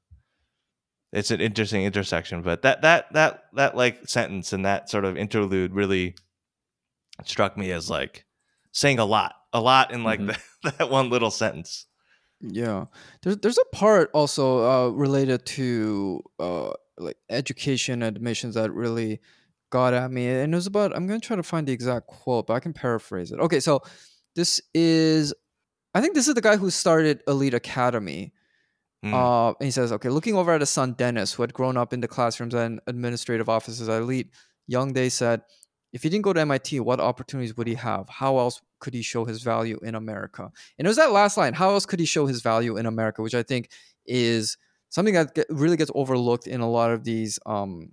it's 1.13 1.33
an 1.33 1.41
interesting 1.41 1.83
intersection 1.85 2.41
but 2.41 2.63
that 2.63 2.83
that 2.83 3.13
that 3.13 3.43
that 3.55 3.77
like 3.77 4.09
sentence 4.09 4.53
and 4.53 4.65
that 4.65 4.89
sort 4.89 5.05
of 5.05 5.17
interlude 5.17 5.75
really 5.75 6.15
struck 7.25 7.57
me 7.57 7.73
as 7.73 7.91
like 7.91 8.25
saying 8.73 8.99
a 8.99 9.05
lot 9.05 9.35
a 9.53 9.61
lot 9.61 9.93
in 9.93 10.05
like 10.05 10.21
Mhm. 10.21 10.27
that, 10.27 10.41
that 10.79 10.91
one 10.91 11.11
little 11.11 11.31
sentence 11.31 11.87
Yeah, 12.41 12.87
there's 13.23 13.37
there's 13.39 13.59
a 13.59 13.77
part 13.77 14.11
also 14.15 14.65
uh, 14.65 14.89
related 14.89 15.45
to 15.61 16.23
uh, 16.39 16.73
like 16.97 17.19
education 17.29 18.03
admissions 18.03 18.55
that 18.55 18.73
really 18.73 19.21
got 19.69 19.93
at 19.93 20.11
me, 20.11 20.27
and 20.27 20.55
it 20.55 20.57
was 20.57 20.67
about. 20.67 20.97
I'm 20.97 21.07
gonna 21.07 21.21
try 21.21 21.37
to 21.37 21.43
find 21.43 21.67
the 21.69 21.73
exact 21.73 22.07
quote, 22.07 22.47
but 22.47 22.55
I 22.55 22.61
can 22.61 22.73
paraphrase 22.73 23.31
it. 23.31 23.41
Okay, 23.41 23.61
so 23.61 23.83
this 24.35 24.61
is, 24.75 25.35
I 25.95 26.01
think 26.01 26.15
this 26.15 26.29
is 26.29 26.35
the 26.35 26.41
guy 26.41 26.57
who 26.57 26.71
started 26.71 27.23
Elite 27.27 27.55
Academy. 27.55 28.33
Mm. 29.05 29.15
Uh, 29.15 29.55
and 29.59 29.65
he 29.65 29.71
says, 29.71 29.93
okay, 29.93 30.11
looking 30.11 30.35
over 30.35 30.53
at 30.53 30.61
his 30.61 30.71
son 30.71 30.93
Dennis, 30.93 31.33
who 31.33 31.43
had 31.43 31.55
grown 31.55 31.77
up 31.77 31.93
in 31.93 32.01
the 32.01 32.09
classrooms 32.09 32.55
and 32.55 32.81
administrative 32.87 33.49
offices 33.49 33.89
at 33.89 34.03
Elite, 34.03 34.31
Young 34.67 34.93
Day 34.93 35.09
said, 35.09 35.43
if 35.93 36.03
he 36.03 36.09
didn't 36.09 36.23
go 36.23 36.33
to 36.33 36.41
MIT, 36.41 36.81
what 36.81 37.01
opportunities 37.01 37.57
would 37.57 37.67
he 37.67 37.75
have? 37.75 38.09
How 38.09 38.39
else 38.39 38.61
could 38.79 38.95
he 38.95 39.03
show 39.03 39.25
his 39.25 39.43
value 39.43 39.79
in 39.83 39.95
America? 39.95 40.51
And 40.79 40.87
it 40.87 40.89
was 40.89 40.97
that 40.99 41.13
last 41.13 41.37
line, 41.37 41.55
how 41.55 41.71
else 41.71 41.87
could 41.87 41.99
he 41.99 42.07
show 42.07 42.27
his 42.27 42.43
value 42.43 42.77
in 42.77 42.87
America, 42.87 43.23
which 43.23 43.35
I 43.35 43.43
think 43.43 43.71
is 44.07 44.57
something 44.89 45.15
that 45.15 45.35
get, 45.35 45.47
really 45.51 45.77
gets 45.77 45.91
overlooked 45.95 46.47
in 46.47 46.61
a 46.61 46.71
lot 46.71 46.91
of 46.91 47.05
these 47.05 47.39
um, 47.47 47.93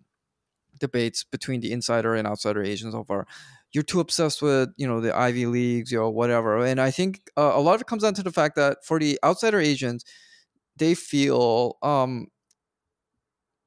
debates 0.79 1.23
between 1.23 1.61
the 1.61 1.71
insider 1.71 2.13
and 2.15 2.27
outsider 2.27 2.61
Asians 2.61 2.93
over 2.93 3.25
you're 3.73 3.83
too 3.83 3.99
obsessed 3.99 4.41
with 4.41 4.69
you 4.77 4.87
know 4.87 5.01
the 5.01 5.15
Ivy 5.15 5.45
leagues, 5.45 5.91
you 5.91 5.99
know 5.99 6.09
whatever. 6.09 6.65
And 6.65 6.79
I 6.79 6.91
think 6.91 7.29
uh, 7.37 7.51
a 7.53 7.61
lot 7.61 7.75
of 7.75 7.81
it 7.81 7.87
comes 7.87 8.03
down 8.03 8.13
to 8.15 8.23
the 8.23 8.31
fact 8.31 8.55
that 8.55 8.85
for 8.85 8.99
the 8.99 9.19
outsider 9.23 9.59
Asians, 9.59 10.03
they 10.77 10.95
feel 10.95 11.77
um, 11.83 12.27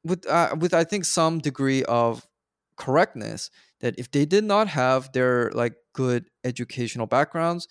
with 0.05 0.27
uh, 0.27 0.57
with 0.59 0.75
I 0.75 0.85
think 0.85 1.05
some 1.05 1.39
degree 1.39 1.85
of 1.85 2.27
correctness 2.77 3.51
that 3.81 3.99
if 3.99 4.11
they 4.11 4.25
did 4.25 4.45
not 4.45 4.69
have 4.69 5.13
their 5.13 5.51
like 5.53 5.75
good 5.95 6.27
educational 6.45 7.07
backgrounds, 7.07 7.69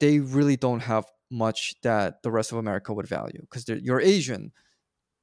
they 0.00 0.20
really 0.20 0.56
don't 0.56 0.80
have 0.80 1.04
much 1.30 1.74
that 1.82 2.22
the 2.22 2.30
rest 2.30 2.52
of 2.52 2.58
America 2.58 2.92
would 2.92 3.08
value 3.08 3.40
because 3.40 3.68
you're 3.68 4.00
Asian, 4.00 4.52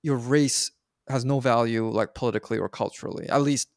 your 0.02 0.18
race 0.18 0.72
has 1.10 1.26
no 1.26 1.40
value 1.40 1.90
like 1.90 2.14
politically 2.16 2.58
or 2.58 2.70
culturally. 2.70 3.28
At 3.30 3.42
least 3.42 3.70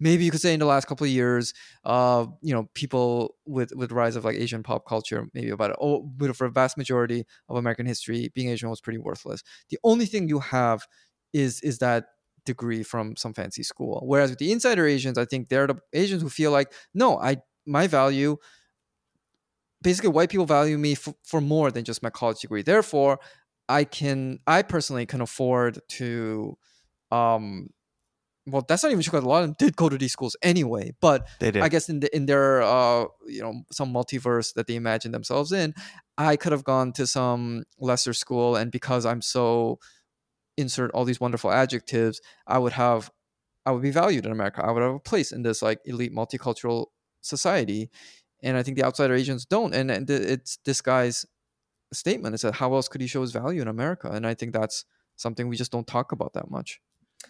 maybe 0.00 0.24
you 0.24 0.30
could 0.30 0.40
say 0.40 0.54
in 0.54 0.60
the 0.60 0.66
last 0.66 0.86
couple 0.86 1.04
of 1.04 1.10
years, 1.10 1.54
uh, 1.84 2.26
you 2.42 2.52
know, 2.54 2.68
people 2.74 3.36
with 3.46 3.72
with 3.74 3.92
rise 3.92 4.16
of 4.16 4.24
like 4.24 4.36
Asian 4.36 4.62
pop 4.62 4.86
culture, 4.86 5.26
maybe 5.34 5.50
about. 5.50 5.76
Oh, 5.80 6.02
but 6.02 6.34
for 6.36 6.46
a 6.46 6.50
vast 6.50 6.76
majority 6.76 7.24
of 7.48 7.56
American 7.56 7.86
history, 7.86 8.30
being 8.34 8.48
Asian 8.48 8.70
was 8.70 8.80
pretty 8.80 8.98
worthless. 8.98 9.42
The 9.70 9.78
only 9.84 10.06
thing 10.06 10.28
you 10.28 10.40
have 10.40 10.86
is 11.32 11.60
is 11.62 11.78
that 11.78 12.06
degree 12.44 12.82
from 12.82 13.16
some 13.16 13.32
fancy 13.34 13.62
school. 13.62 14.02
Whereas 14.04 14.30
with 14.30 14.38
the 14.38 14.50
insider 14.52 14.86
Asians, 14.86 15.16
I 15.18 15.24
think 15.24 15.48
they're 15.48 15.66
the 15.66 15.76
Asians 15.92 16.22
who 16.22 16.28
feel 16.28 16.50
like, 16.50 16.72
no, 16.94 17.18
I 17.18 17.36
my 17.66 17.86
value. 17.86 18.36
Basically, 19.82 20.10
white 20.10 20.30
people 20.30 20.46
value 20.46 20.78
me 20.78 20.92
f- 20.92 21.14
for 21.24 21.40
more 21.40 21.70
than 21.72 21.84
just 21.84 22.02
my 22.02 22.10
college 22.10 22.40
degree. 22.40 22.62
Therefore, 22.62 23.18
I 23.68 23.82
can, 23.84 24.38
I 24.46 24.62
personally 24.62 25.06
can 25.06 25.20
afford 25.20 25.80
to, 25.90 26.56
um, 27.12 27.70
well, 28.46 28.64
that's 28.66 28.82
not 28.82 28.90
even 28.90 29.02
true 29.02 29.12
because 29.12 29.24
a 29.24 29.28
lot 29.28 29.42
of 29.42 29.48
them 29.48 29.56
did 29.58 29.76
go 29.76 29.88
to 29.88 29.96
these 29.96 30.12
schools 30.12 30.36
anyway. 30.42 30.92
But 31.00 31.28
they 31.38 31.50
did 31.50 31.62
I 31.62 31.68
guess 31.68 31.88
in 31.88 32.00
the 32.00 32.14
in 32.14 32.26
their 32.26 32.62
uh 32.62 33.04
you 33.26 33.42
know 33.42 33.62
some 33.70 33.92
multiverse 33.92 34.54
that 34.54 34.66
they 34.66 34.74
imagine 34.74 35.12
themselves 35.12 35.52
in, 35.52 35.74
I 36.18 36.36
could 36.36 36.52
have 36.52 36.64
gone 36.64 36.92
to 36.94 37.06
some 37.06 37.64
lesser 37.78 38.12
school, 38.12 38.56
and 38.56 38.72
because 38.72 39.06
I'm 39.06 39.22
so 39.22 39.78
insert 40.56 40.90
all 40.92 41.04
these 41.04 41.20
wonderful 41.20 41.50
adjectives, 41.50 42.20
I 42.46 42.58
would 42.58 42.72
have 42.72 43.10
I 43.64 43.70
would 43.70 43.82
be 43.82 43.90
valued 43.90 44.26
in 44.26 44.32
America. 44.32 44.64
I 44.64 44.72
would 44.72 44.82
have 44.82 44.94
a 44.94 45.00
place 45.00 45.32
in 45.32 45.42
this 45.42 45.62
like 45.62 45.80
elite 45.84 46.14
multicultural 46.14 46.86
society, 47.20 47.90
and 48.42 48.56
I 48.56 48.62
think 48.62 48.76
the 48.76 48.84
outsider 48.84 49.14
Asians 49.14 49.44
don't. 49.44 49.74
And, 49.74 49.90
and 49.90 50.10
it's 50.10 50.58
this 50.64 50.80
guy's 50.80 51.24
statement. 51.92 52.34
It 52.34 52.38
said, 52.38 52.54
"How 52.54 52.74
else 52.74 52.88
could 52.88 53.00
he 53.00 53.06
show 53.06 53.20
his 53.20 53.32
value 53.32 53.62
in 53.62 53.68
America?" 53.68 54.10
And 54.10 54.26
I 54.26 54.34
think 54.34 54.52
that's 54.52 54.84
something 55.16 55.48
we 55.48 55.56
just 55.56 55.70
don't 55.70 55.86
talk 55.86 56.10
about 56.12 56.32
that 56.34 56.50
much. 56.50 56.80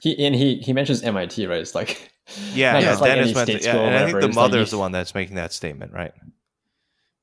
He 0.01 0.24
and 0.27 0.35
he 0.35 0.56
he 0.56 0.73
mentions 0.73 1.02
MIT, 1.02 1.47
right? 1.47 1.60
It's 1.60 1.74
like 1.74 2.12
yeah, 2.55 2.78
yeah 2.78 2.94
like 2.94 3.14
Dennis 3.14 3.35
went 3.35 3.51
to, 3.51 3.60
yeah, 3.60 3.77
and 3.77 3.94
I 3.97 4.06
think 4.06 4.20
the 4.20 4.27
it's 4.28 4.35
mother 4.35 4.56
you- 4.59 4.62
is 4.64 4.70
the 4.70 4.78
one 4.78 4.93
that's 4.93 5.14
making 5.14 5.36
that 5.36 5.52
statement 5.52 5.93
right 5.93 6.12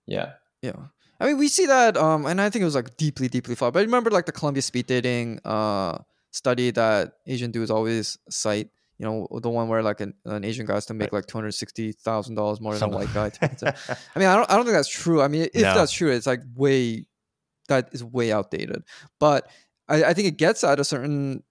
yeah. 0.08 0.34
Yeah. 0.62 0.74
I 1.20 1.26
mean, 1.28 1.38
we 1.38 1.48
see 1.50 1.66
that, 1.66 1.98
um, 1.98 2.26
and 2.26 2.40
I 2.42 2.50
think 2.50 2.62
it 2.62 2.66
was 2.66 2.76
like 2.76 2.96
deeply, 2.98 3.28
deeply 3.28 3.54
flawed. 3.56 3.74
But 3.74 3.80
I 3.80 3.84
remember 3.84 4.10
like 4.10 4.26
the 4.26 4.32
Columbia 4.32 4.62
speed 4.62 4.88
dating 4.88 5.40
uh, 5.46 5.98
study 6.32 6.72
that 6.72 7.14
Asian 7.28 7.52
dudes 7.52 7.70
always 7.70 8.18
cite. 8.30 8.70
You 8.98 9.06
know, 9.06 9.28
the 9.42 9.50
one 9.50 9.68
where 9.68 9.84
like 9.84 10.02
an, 10.02 10.14
an 10.26 10.44
Asian 10.44 10.66
guy 10.66 10.74
has 10.76 10.86
to 10.88 10.94
make 10.94 11.12
Right. 11.12 11.20
like 11.20 11.26
two 11.28 11.38
hundred 11.38 11.52
sixty 11.52 11.92
thousand 11.92 12.36
dollars 12.36 12.60
more 12.62 12.74
than 12.74 12.80
Something- 12.80 13.02
a 13.02 13.06
white 13.06 13.14
guy. 13.14 13.30
to- 13.30 13.76
I 14.16 14.20
mean, 14.20 14.28
I 14.28 14.36
don't, 14.36 14.50
I 14.50 14.56
don't 14.56 14.66
think 14.66 14.76
that's 14.76 14.90
true. 14.90 15.22
I 15.22 15.28
mean, 15.28 15.44
if 15.54 15.62
No. 15.62 15.74
that's 15.76 15.92
true, 15.92 16.10
it's 16.12 16.26
like 16.28 16.42
way, 16.56 17.06
that 17.68 17.90
is 17.92 18.04
way 18.04 18.32
outdated. 18.32 18.84
But 19.20 19.48
I, 19.88 20.06
I 20.06 20.14
think 20.14 20.28
it 20.28 20.38
gets 20.38 20.64
at 20.64 20.80
a 20.80 20.84
certain 20.86 21.44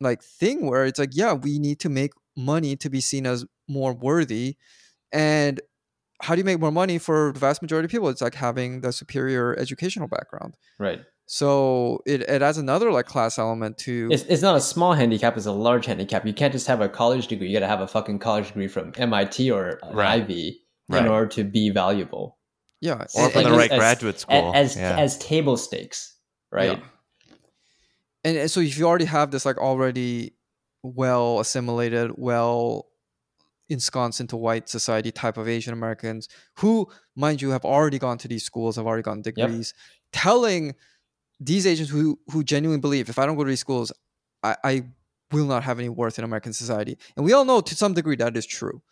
like 0.00 0.22
thing 0.22 0.66
where 0.66 0.84
it's 0.86 0.98
like, 0.98 1.10
yeah, 1.12 1.32
we 1.32 1.58
need 1.58 1.80
to 1.80 1.88
make 1.88 2.12
money 2.36 2.76
to 2.76 2.88
be 2.90 3.00
seen 3.00 3.26
as 3.26 3.44
more 3.68 3.92
worthy, 3.92 4.56
and 5.12 5.60
how 6.22 6.34
do 6.34 6.38
you 6.40 6.44
make 6.44 6.60
more 6.60 6.70
money 6.72 6.98
for 6.98 7.32
the 7.32 7.40
vast 7.40 7.62
majority 7.62 7.86
of 7.86 7.90
people? 7.90 8.08
It's 8.08 8.20
like 8.20 8.34
having 8.34 8.80
the 8.82 8.92
superior 8.92 9.58
educational 9.58 10.06
background. 10.08 10.56
Right. 10.78 11.00
So 11.26 12.00
it, 12.06 12.22
it 12.22 12.42
adds 12.42 12.58
another 12.58 12.90
like 12.90 13.06
class 13.06 13.38
element 13.38 13.78
to 13.78 14.08
It's, 14.10 14.24
it's 14.24 14.42
not 14.42 14.56
a 14.56 14.60
small 14.60 14.94
handicap; 14.94 15.36
it's 15.36 15.46
a 15.46 15.52
large 15.52 15.86
handicap. 15.86 16.26
You 16.26 16.32
can't 16.34 16.52
just 16.52 16.66
have 16.66 16.80
a 16.80 16.88
college 16.88 17.28
degree. 17.28 17.48
You 17.48 17.54
got 17.54 17.60
to 17.60 17.68
have 17.68 17.80
a 17.80 17.86
fucking 17.86 18.18
college 18.18 18.48
degree 18.48 18.68
from 18.68 18.92
MIT 18.96 19.50
or 19.50 19.78
Right. 19.92 20.22
Ivy 20.22 20.60
Right. 20.88 21.02
in 21.04 21.08
order 21.08 21.28
to 21.28 21.44
be 21.44 21.70
valuable. 21.70 22.36
yeah, 22.80 23.04
or 23.14 23.30
from 23.30 23.44
like 23.44 23.44
the 23.44 23.50
as- 23.50 23.56
right 23.56 23.70
as- 23.70 23.78
graduate 23.78 24.16
A- 24.16 24.18
school 24.18 24.52
as 24.56 24.76
yeah. 24.76 24.96
as 24.98 25.18
table 25.18 25.56
stakes, 25.56 26.16
right? 26.50 26.78
Yeah. 26.78 26.84
And, 28.24 28.36
and 28.36 28.50
so 28.50 28.60
if 28.60 28.78
you 28.78 28.86
already 28.86 29.06
have 29.06 29.30
this 29.30 29.44
like 29.44 29.58
already 29.58 30.34
well 30.82 31.40
assimilated, 31.40 32.12
well 32.16 32.86
ensconced 33.68 34.20
into 34.20 34.36
white 34.36 34.68
society 34.68 35.12
type 35.12 35.36
of 35.36 35.48
Asian 35.48 35.72
Americans 35.72 36.28
who, 36.56 36.88
mind 37.16 37.40
you, 37.40 37.50
have 37.50 37.64
already 37.64 37.98
gone 37.98 38.18
to 38.18 38.28
these 38.28 38.44
schools, 38.44 38.76
have 38.76 38.86
already 38.86 39.02
gotten 39.02 39.22
degrees, 39.22 39.72
telling 40.12 40.74
these 41.38 41.66
Asians 41.66 41.88
who 41.88 42.18
who 42.30 42.44
genuinely 42.44 42.80
believe 42.80 43.08
if 43.08 43.18
I 43.18 43.26
don't 43.26 43.36
go 43.36 43.44
to 43.44 43.48
these 43.48 43.60
schools, 43.60 43.92
I, 44.42 44.56
I 44.64 44.82
will 45.32 45.46
not 45.46 45.62
have 45.62 45.78
any 45.78 45.88
worth 45.88 46.18
in 46.18 46.24
American 46.24 46.52
society. 46.52 46.98
And 47.16 47.24
we 47.24 47.32
all 47.32 47.44
know 47.44 47.60
to 47.60 47.74
some 47.74 47.94
degree 47.94 48.16
that 48.16 48.36
is 48.36 48.46
true. 48.46 48.82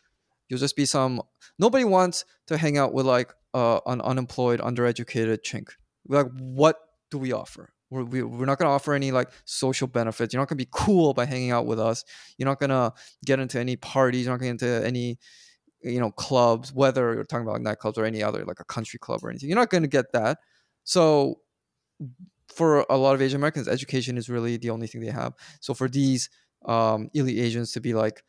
You'll 0.48 0.60
just 0.60 0.76
be 0.76 0.86
some 0.86 1.20
nobody 1.58 1.84
wants 1.84 2.24
to 2.46 2.56
hang 2.56 2.78
out 2.78 2.94
with 2.94 3.04
like 3.04 3.34
uh, 3.54 3.80
an 3.86 4.00
unemployed, 4.00 4.60
undereducated 4.60 5.38
chink. 5.42 5.70
Like, 6.06 6.28
what 6.38 6.80
do 7.10 7.18
we 7.18 7.32
offer? 7.32 7.72
We're, 7.90 8.04
we, 8.04 8.22
we're 8.22 8.46
not 8.46 8.58
going 8.58 8.68
to 8.68 8.72
offer 8.72 8.92
any 8.92 9.10
like 9.12 9.30
social 9.44 9.86
benefits. 9.86 10.32
You're 10.32 10.40
not 10.40 10.48
going 10.48 10.58
to 10.58 10.64
be 10.64 10.70
cool 10.70 11.14
by 11.14 11.24
hanging 11.24 11.52
out 11.52 11.66
with 11.66 11.80
us. 11.80 12.04
You're 12.36 12.48
not 12.48 12.60
going 12.60 12.70
to 12.70 12.92
get 13.24 13.40
into 13.40 13.58
any 13.58 13.76
parties. 13.76 14.26
You're 14.26 14.34
not 14.34 14.40
going 14.40 14.58
to 14.58 14.64
get 14.64 14.74
into 14.74 14.86
any 14.86 15.18
you 15.82 16.00
know 16.00 16.10
clubs 16.10 16.72
whether 16.72 17.14
you're 17.14 17.24
talking 17.24 17.46
about 17.46 17.60
nightclubs 17.60 17.98
or 17.98 18.04
any 18.04 18.22
other 18.22 18.44
like 18.44 18.60
a 18.60 18.64
country 18.64 18.98
club 18.98 19.20
or 19.22 19.30
anything 19.30 19.48
you're 19.48 19.58
not 19.58 19.70
going 19.70 19.82
to 19.82 19.88
get 19.88 20.12
that 20.12 20.38
so 20.84 21.40
for 22.48 22.84
a 22.90 22.96
lot 22.96 23.14
of 23.14 23.22
asian 23.22 23.36
americans 23.36 23.68
education 23.68 24.16
is 24.16 24.28
really 24.28 24.56
the 24.56 24.70
only 24.70 24.86
thing 24.86 25.00
they 25.00 25.10
have 25.10 25.34
so 25.60 25.74
for 25.74 25.88
these 25.88 26.30
um 26.66 27.08
elite 27.14 27.38
asians 27.38 27.72
to 27.72 27.80
be 27.80 27.94
like 27.94 28.22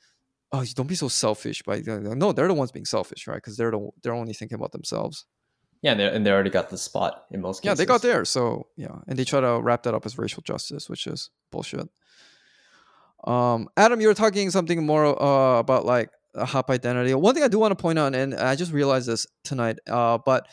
oh 0.52 0.64
don't 0.76 0.88
be 0.88 0.95
so 0.95 1.07
selfish 1.07 1.64
by 1.64 1.81
no 1.86 2.31
they're 2.31 2.48
the 2.48 2.53
ones 2.53 2.72
being 2.72 2.86
selfish 2.86 3.27
right 3.27 3.38
because 3.38 3.57
they're 3.57 3.72
the, 3.72 3.90
they're 4.03 4.14
only 4.14 4.34
thinking 4.34 4.56
about 4.56 4.72
themselves 4.72 5.26
Yeah, 5.82 5.94
and, 5.94 6.02
and 6.02 6.26
they 6.26 6.32
already 6.32 6.50
got 6.50 6.70
the 6.70 6.78
spot 6.78 7.26
in 7.32 7.40
most 7.42 7.62
cases. 7.62 7.66
yeah 7.70 7.74
they 7.76 7.86
got 7.86 8.02
there 8.02 8.26
so 8.26 8.68
yeah 8.76 8.98
and 9.08 9.18
they 9.18 9.24
try 9.24 9.40
to 9.40 9.62
wrap 9.62 9.84
that 9.84 9.94
up 9.94 10.06
as 10.06 10.18
racial 10.18 10.42
justice 10.44 10.90
which 10.90 11.08
is 11.08 11.30
bullshit 11.52 11.88
um 13.26 13.68
adam 13.76 14.00
you 14.02 14.08
were 14.08 14.14
talking 14.14 14.50
something 14.50 14.86
more 14.86 15.06
uh, 15.22 15.60
about 15.60 15.86
like 15.86 16.10
a 16.36 16.46
hop 16.46 16.70
identity 16.70 17.14
one 17.14 17.34
thing 17.34 17.44
i 17.44 17.48
do 17.48 17.60
want 17.60 17.72
to 17.72 17.82
point 17.82 18.00
out 18.00 18.14
and 18.16 18.34
i 18.36 18.56
just 18.56 18.72
realized 18.72 19.08
this 19.08 19.26
tonight 19.44 19.78
uh 19.90 20.18
but 20.26 20.48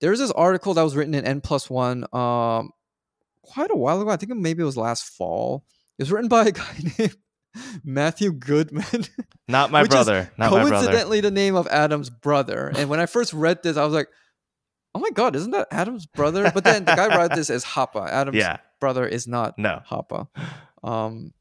there's 0.00 0.18
this 0.18 0.30
article 0.30 0.74
that 0.74 0.82
was 0.82 0.94
written 0.96 1.14
in 1.14 1.24
n 1.24 1.40
plus 1.40 1.68
one 1.68 2.04
um 2.12 2.70
quite 3.42 3.70
a 3.70 3.76
while 3.76 4.00
ago 4.00 4.10
i 4.10 4.16
think 4.16 4.32
maybe 4.36 4.62
it 4.62 4.66
was 4.66 4.76
last 4.76 5.04
fall 5.04 5.64
it 5.98 6.02
was 6.02 6.12
written 6.12 6.28
by 6.28 6.46
a 6.46 6.52
guy 6.62 6.66
named 6.98 7.16
matthew 7.84 8.32
goodman 8.32 8.84
Not 9.48 9.70
my 9.70 9.84
brother. 9.84 10.30
Not 10.36 10.50
my 10.52 10.60
brother. 10.60 10.70
coincidentally 10.86 11.20
the 11.20 11.30
name 11.30 11.56
of 11.56 11.66
adam's 11.68 12.10
brother 12.10 12.72
and 12.76 12.88
when 12.88 13.00
i 13.00 13.06
first 13.06 13.32
read 13.32 13.62
this 13.62 13.76
i 13.76 13.84
was 13.84 13.92
like 13.94 14.08
oh 14.98 15.00
my 15.00 15.10
god 15.10 15.36
isn't 15.36 15.52
that 15.52 15.68
adam's 15.70 16.06
brother 16.06 16.50
but 16.52 16.64
then 16.64 16.84
the 16.84 16.94
guy 16.96 17.16
wrote 17.16 17.32
this 17.32 17.50
as 17.50 17.64
hapa 17.64 18.08
adam's 18.08 18.36
Yeah. 18.36 18.56
brother 18.80 19.06
is 19.06 19.28
not 19.28 19.56
No. 19.58 19.80
Hapa. 19.88 20.26
Um, 20.82 21.32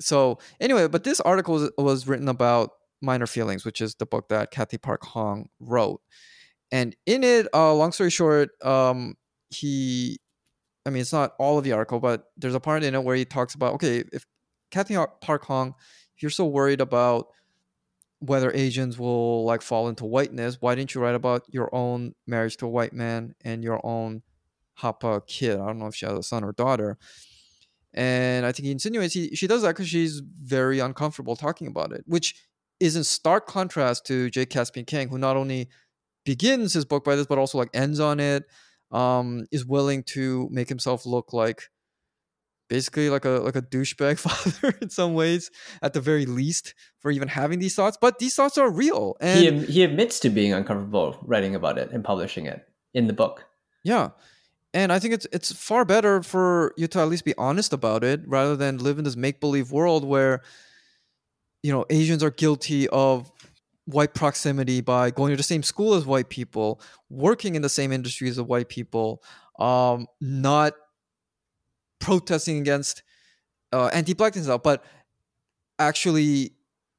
so 0.00 0.38
anyway, 0.60 0.88
but 0.88 1.04
this 1.04 1.20
article 1.20 1.54
was, 1.54 1.70
was 1.78 2.06
written 2.08 2.28
about 2.28 2.70
minor 3.00 3.26
feelings, 3.26 3.64
which 3.64 3.80
is 3.80 3.94
the 3.94 4.06
book 4.06 4.28
that 4.28 4.50
Cathy 4.50 4.76
Park 4.78 5.04
Hong 5.04 5.48
wrote, 5.60 6.00
and 6.72 6.94
in 7.06 7.22
it, 7.24 7.46
uh, 7.54 7.72
long 7.74 7.92
story 7.92 8.10
short, 8.10 8.50
um, 8.64 9.14
he, 9.50 10.18
I 10.84 10.90
mean, 10.90 11.00
it's 11.02 11.12
not 11.12 11.32
all 11.38 11.56
of 11.58 11.64
the 11.64 11.72
article, 11.72 12.00
but 12.00 12.24
there's 12.36 12.54
a 12.54 12.60
part 12.60 12.82
in 12.82 12.94
it 12.94 13.02
where 13.04 13.16
he 13.16 13.24
talks 13.24 13.54
about 13.54 13.74
okay, 13.74 14.04
if 14.12 14.26
Cathy 14.70 14.96
Park 15.22 15.44
Hong, 15.46 15.74
if 16.16 16.22
you're 16.22 16.30
so 16.30 16.44
worried 16.46 16.80
about 16.80 17.28
whether 18.20 18.50
Asians 18.54 18.98
will 18.98 19.44
like 19.44 19.62
fall 19.62 19.88
into 19.88 20.04
whiteness, 20.04 20.58
why 20.60 20.74
didn't 20.74 20.94
you 20.94 21.00
write 21.00 21.14
about 21.14 21.42
your 21.48 21.74
own 21.74 22.14
marriage 22.26 22.56
to 22.58 22.66
a 22.66 22.70
white 22.70 22.92
man 22.92 23.34
and 23.44 23.62
your 23.62 23.80
own 23.84 24.22
Hapa 24.80 25.26
kid? 25.26 25.58
I 25.58 25.66
don't 25.66 25.78
know 25.78 25.86
if 25.86 25.94
she 25.94 26.06
has 26.06 26.18
a 26.18 26.22
son 26.22 26.44
or 26.44 26.52
daughter. 26.52 26.98
And 27.92 28.44
I 28.44 28.52
think 28.52 28.66
he 28.66 28.72
insinuates 28.72 29.14
he, 29.14 29.34
she 29.34 29.46
does 29.46 29.62
that 29.62 29.68
because 29.68 29.88
she's 29.88 30.20
very 30.20 30.80
uncomfortable 30.80 31.36
talking 31.36 31.66
about 31.66 31.92
it, 31.92 32.04
which 32.06 32.34
is 32.78 32.96
in 32.96 33.04
stark 33.04 33.46
contrast 33.46 34.04
to 34.06 34.28
J. 34.30 34.44
Caspian 34.44 34.84
Kang, 34.84 35.08
who 35.08 35.18
not 35.18 35.36
only 35.36 35.68
begins 36.24 36.74
his 36.74 36.84
book 36.84 37.04
by 37.04 37.16
this, 37.16 37.26
but 37.26 37.38
also 37.38 37.56
like 37.56 37.70
ends 37.72 38.00
on 38.00 38.20
it, 38.20 38.44
um, 38.92 39.46
is 39.50 39.64
willing 39.64 40.02
to 40.02 40.48
make 40.50 40.68
himself 40.68 41.06
look 41.06 41.32
like 41.32 41.70
basically 42.68 43.10
like 43.10 43.24
a 43.24 43.30
like 43.30 43.56
a 43.56 43.62
douchebag 43.62 44.18
father 44.26 44.76
in 44.80 44.90
some 44.90 45.14
ways, 45.14 45.50
at 45.82 45.92
the 45.92 46.00
very 46.00 46.26
least, 46.26 46.74
for 47.00 47.10
even 47.10 47.28
having 47.28 47.58
these 47.58 47.74
thoughts. 47.74 47.96
But 48.00 48.18
these 48.18 48.34
thoughts 48.34 48.58
are 48.58 48.70
real. 48.70 49.16
And 49.20 49.60
he, 49.60 49.66
he 49.66 49.82
admits 49.82 50.20
to 50.20 50.30
being 50.30 50.52
uncomfortable 50.52 51.18
writing 51.22 51.54
about 51.54 51.78
it 51.78 51.90
and 51.90 52.04
publishing 52.04 52.46
it 52.46 52.66
in 52.94 53.06
the 53.06 53.12
book. 53.12 53.44
Yeah. 53.84 54.10
And 54.74 54.92
I 54.92 54.98
think 54.98 55.14
it's 55.14 55.26
it's 55.32 55.52
far 55.52 55.84
better 55.84 56.22
for 56.22 56.74
you 56.76 56.86
to 56.88 57.00
at 57.00 57.08
least 57.08 57.24
be 57.24 57.34
honest 57.38 57.72
about 57.72 58.04
it 58.04 58.20
rather 58.26 58.56
than 58.56 58.78
live 58.78 58.98
in 58.98 59.04
this 59.04 59.16
make 59.16 59.40
believe 59.40 59.72
world 59.72 60.04
where 60.04 60.42
you 61.62 61.72
know 61.72 61.86
Asians 61.88 62.22
are 62.22 62.30
guilty 62.30 62.88
of 62.88 63.32
white 63.86 64.14
proximity 64.14 64.80
by 64.80 65.10
going 65.10 65.30
to 65.30 65.36
the 65.36 65.42
same 65.42 65.62
school 65.62 65.94
as 65.94 66.04
white 66.04 66.28
people, 66.28 66.80
working 67.08 67.54
in 67.54 67.62
the 67.62 67.68
same 67.68 67.92
industries 67.92 68.36
as 68.36 68.44
white 68.44 68.68
people, 68.68 69.22
um, 69.58 70.06
not 70.20 70.74
protesting 71.98 72.58
against 72.58 73.02
uh, 73.72 73.86
anti-blackness 73.86 74.44
stuff, 74.44 74.62
but 74.62 74.84
actually 75.78 76.52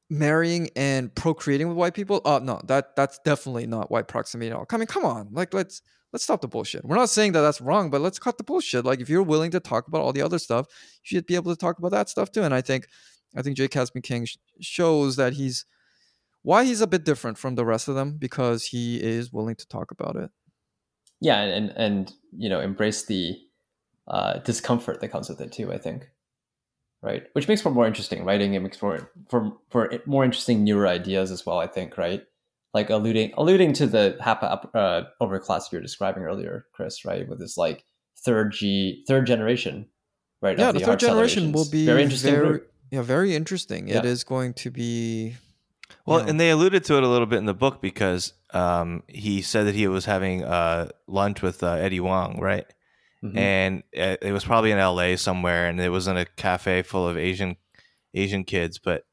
marrying 0.09 0.69
and 0.75 1.13
procreating 1.15 1.67
with 1.67 1.77
white 1.77 1.93
people. 1.93 2.21
Uh, 2.25 2.39
no, 2.41 2.61
that 2.65 2.95
that's 2.95 3.19
definitely 3.25 3.67
not 3.67 3.91
white 3.91 4.07
proximity 4.07 4.51
at 4.51 4.55
all. 4.55 4.65
I 4.69 4.77
mean, 4.77 4.87
come 4.87 5.05
on, 5.05 5.29
like 5.31 5.53
let's 5.53 5.81
let's 6.13 6.23
stop 6.23 6.41
the 6.41 6.47
bullshit. 6.47 6.85
We're 6.85 6.95
not 6.95 7.09
saying 7.09 7.33
that 7.33 7.41
that's 7.41 7.61
wrong, 7.61 7.89
but 7.89 8.01
let's 8.01 8.19
cut 8.19 8.37
the 8.37 8.43
bullshit. 8.43 8.85
Like 8.85 9.01
if 9.01 9.09
you're 9.09 9.23
willing 9.23 9.51
to 9.51 9.59
talk 9.59 9.87
about 9.87 10.01
all 10.01 10.13
the 10.13 10.21
other 10.21 10.39
stuff, 10.39 10.67
you 11.03 11.17
should 11.17 11.25
be 11.25 11.35
able 11.35 11.53
to 11.53 11.59
talk 11.59 11.77
about 11.77 11.91
that 11.91 12.09
stuff 12.09 12.31
too. 12.31 12.43
And 12.43 12.53
I 12.53 12.61
think, 12.61 12.87
I 13.35 13.41
think 13.41 13.57
Jay 13.57 13.67
Caspian 13.67 14.01
Kang 14.01 14.25
sh- 14.25 14.37
shows 14.61 15.15
that 15.17 15.33
he's 15.33 15.65
why 16.43 16.63
he's 16.63 16.81
a 16.81 16.87
bit 16.87 17.03
different 17.03 17.37
from 17.37 17.55
the 17.55 17.65
rest 17.65 17.87
of 17.87 17.95
them 17.95 18.17
because 18.17 18.65
he 18.65 19.01
is 19.01 19.33
willing 19.33 19.55
to 19.55 19.67
talk 19.67 19.91
about 19.91 20.15
it. 20.15 20.31
Yeah, 21.19 21.41
and, 21.41 21.71
and 21.71 22.13
you 22.31 22.47
know 22.47 22.61
embrace 22.61 23.05
the 23.05 23.37
uh, 24.07 24.39
discomfort 24.39 25.01
that 25.01 25.09
comes 25.09 25.29
with 25.29 25.41
it 25.41 25.51
too. 25.51 25.71
I 25.71 25.77
think, 25.77 26.09
right? 27.01 27.23
Which 27.33 27.47
makes 27.47 27.61
for 27.61 27.71
more 27.71 27.87
interesting 27.87 28.23
writing. 28.25 28.53
It 28.53 28.61
makes 28.61 28.77
for 28.77 29.11
for 29.29 29.53
for 29.69 29.91
more 30.05 30.23
interesting 30.23 30.63
newer 30.63 30.87
ideas 30.87 31.31
as 31.31 31.45
well. 31.45 31.59
I 31.59 31.67
think, 31.67 31.97
right? 31.97 32.23
Like 32.73 32.89
alluding 32.89 33.33
alluding 33.37 33.73
to 33.73 33.87
the 33.87 34.17
Hapa 34.21 34.69
uh, 34.73 35.03
overclass 35.21 35.71
you 35.71 35.77
were 35.77 35.81
describing 35.81 36.23
earlier, 36.23 36.65
Chris, 36.73 37.05
right? 37.05 37.27
With 37.27 37.39
this 37.39 37.57
like 37.57 37.83
third 38.23 38.51
G 38.51 39.03
third 39.07 39.25
generation, 39.25 39.87
right? 40.41 40.57
Yeah, 40.57 40.69
of 40.69 40.75
the, 40.75 40.81
third 40.81 40.99
generation 40.99 41.51
will 41.51 41.69
be 41.69 41.85
very 41.85 42.03
interesting. 42.03 42.33
Very, 42.33 42.47
group. 42.47 42.71
yeah, 42.91 43.01
very 43.01 43.35
interesting. 43.35 43.87
Yeah. 43.87 43.99
It 43.99 44.05
is 44.05 44.23
going 44.23 44.53
to 44.55 44.71
be. 44.71 45.35
Well, 46.05 46.19
Yeah. 46.19 46.27
and 46.27 46.39
they 46.39 46.49
alluded 46.49 46.83
to 46.85 46.97
it 46.97 47.03
a 47.03 47.07
little 47.07 47.25
bit 47.25 47.39
in 47.39 47.45
the 47.45 47.53
book 47.53 47.81
because 47.81 48.33
um, 48.53 49.03
he 49.07 49.41
said 49.41 49.67
that 49.67 49.75
he 49.75 49.87
was 49.87 50.05
having 50.05 50.43
uh, 50.43 50.89
lunch 51.07 51.41
with 51.41 51.63
uh, 51.63 51.73
Eddie 51.73 51.97
Huang, 51.97 52.39
right? 52.39 52.65
Mhm. 53.23 53.37
And 53.37 53.83
uh, 53.97 54.17
it 54.21 54.31
was 54.31 54.45
probably 54.45 54.71
in 54.71 54.77
L.A. 54.77 55.15
somewhere, 55.17 55.67
and 55.67 55.79
it 55.81 55.89
was 55.89 56.07
in 56.07 56.17
a 56.17 56.25
cafe 56.25 56.83
full 56.83 57.07
of 57.07 57.17
Asian 57.17 57.55
Asian 58.13 58.43
kids, 58.43 58.77
but 58.79 59.05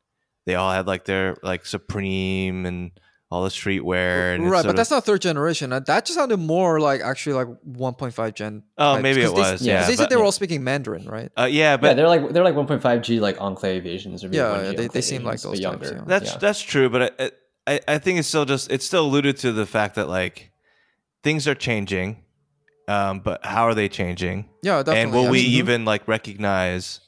they 0.46 0.54
all 0.56 0.70
had 0.72 0.86
like 0.86 1.04
their 1.06 1.36
like 1.42 1.64
Supreme 1.66 2.66
and 2.66 2.90
all 3.30 3.42
the 3.42 3.48
streetwear. 3.50 4.34
And 4.34 4.44
right, 4.50 4.58
sort 4.58 4.64
but 4.64 4.70
of- 4.70 4.76
that's 4.76 4.90
not 4.90 5.04
third 5.06 5.22
generation. 5.22 5.72
Uh, 5.72 5.80
That 5.80 6.04
just 6.04 6.18
sounded 6.18 6.36
more 6.36 6.78
like 6.80 7.00
actually 7.00 7.32
like 7.32 7.48
1.5 7.66 8.34
gen. 8.34 8.62
oh, 8.78 8.92
types, 8.94 9.02
maybe 9.02 9.22
'cause 9.22 9.30
it 9.30 9.34
they- 9.34 9.40
was. 9.40 9.62
yeah, 9.62 9.72
Yeah, 9.72 9.78
Because 9.80 9.88
they 9.88 9.96
said 9.96 10.02
but- 10.04 10.10
they 10.10 10.16
were 10.16 10.24
all 10.24 10.32
speaking 10.32 10.62
Mandarin, 10.62 11.06
right? 11.08 11.32
uh, 11.38 11.44
yeah, 11.44 11.48
yeah, 11.72 11.76
but 11.78 11.96
they're 11.96 12.06
like 12.08 12.30
they're 12.30 12.44
like 12.44 12.54
1.5G 12.54 13.20
like 13.20 13.40
enclave 13.40 13.86
Asians 13.86 14.22
or 14.22 14.28
maybe 14.28 14.36
Yeah, 14.36 14.72
they- 14.72 14.88
they 14.88 15.00
seem 15.00 15.24
like 15.24 15.36
Asians, 15.40 15.44
but 15.44 15.50
those 15.50 15.60
types, 15.60 15.82
younger. 15.90 15.96
yeah. 15.96 16.04
That's 16.06 16.30
Yeah. 16.32 16.38
that's 16.38 16.60
true, 16.60 16.88
but 16.90 17.14
I, 17.18 17.30
I 17.66 17.80
I 17.88 17.98
think 17.98 18.18
it's 18.18 18.28
still 18.28 18.44
just 18.44 18.70
it's 18.70 18.84
still 18.84 19.06
alluded 19.06 19.38
to 19.38 19.50
the 19.52 19.64
fact 19.66 19.94
that 19.96 20.08
like 20.08 20.52
things 21.24 21.48
are 21.48 21.54
changing, 21.56 22.22
um, 22.88 23.20
but 23.20 23.44
how 23.44 23.64
are 23.64 23.74
they 23.74 23.88
changing? 23.88 24.48
Yeah, 24.62 24.78
definitely. 24.78 25.00
and 25.00 25.12
will 25.12 25.26
I 25.26 25.30
we 25.30 25.42
mean, 25.42 25.50
even 25.52 25.84
like 25.84 26.06
recognize 26.08 27.00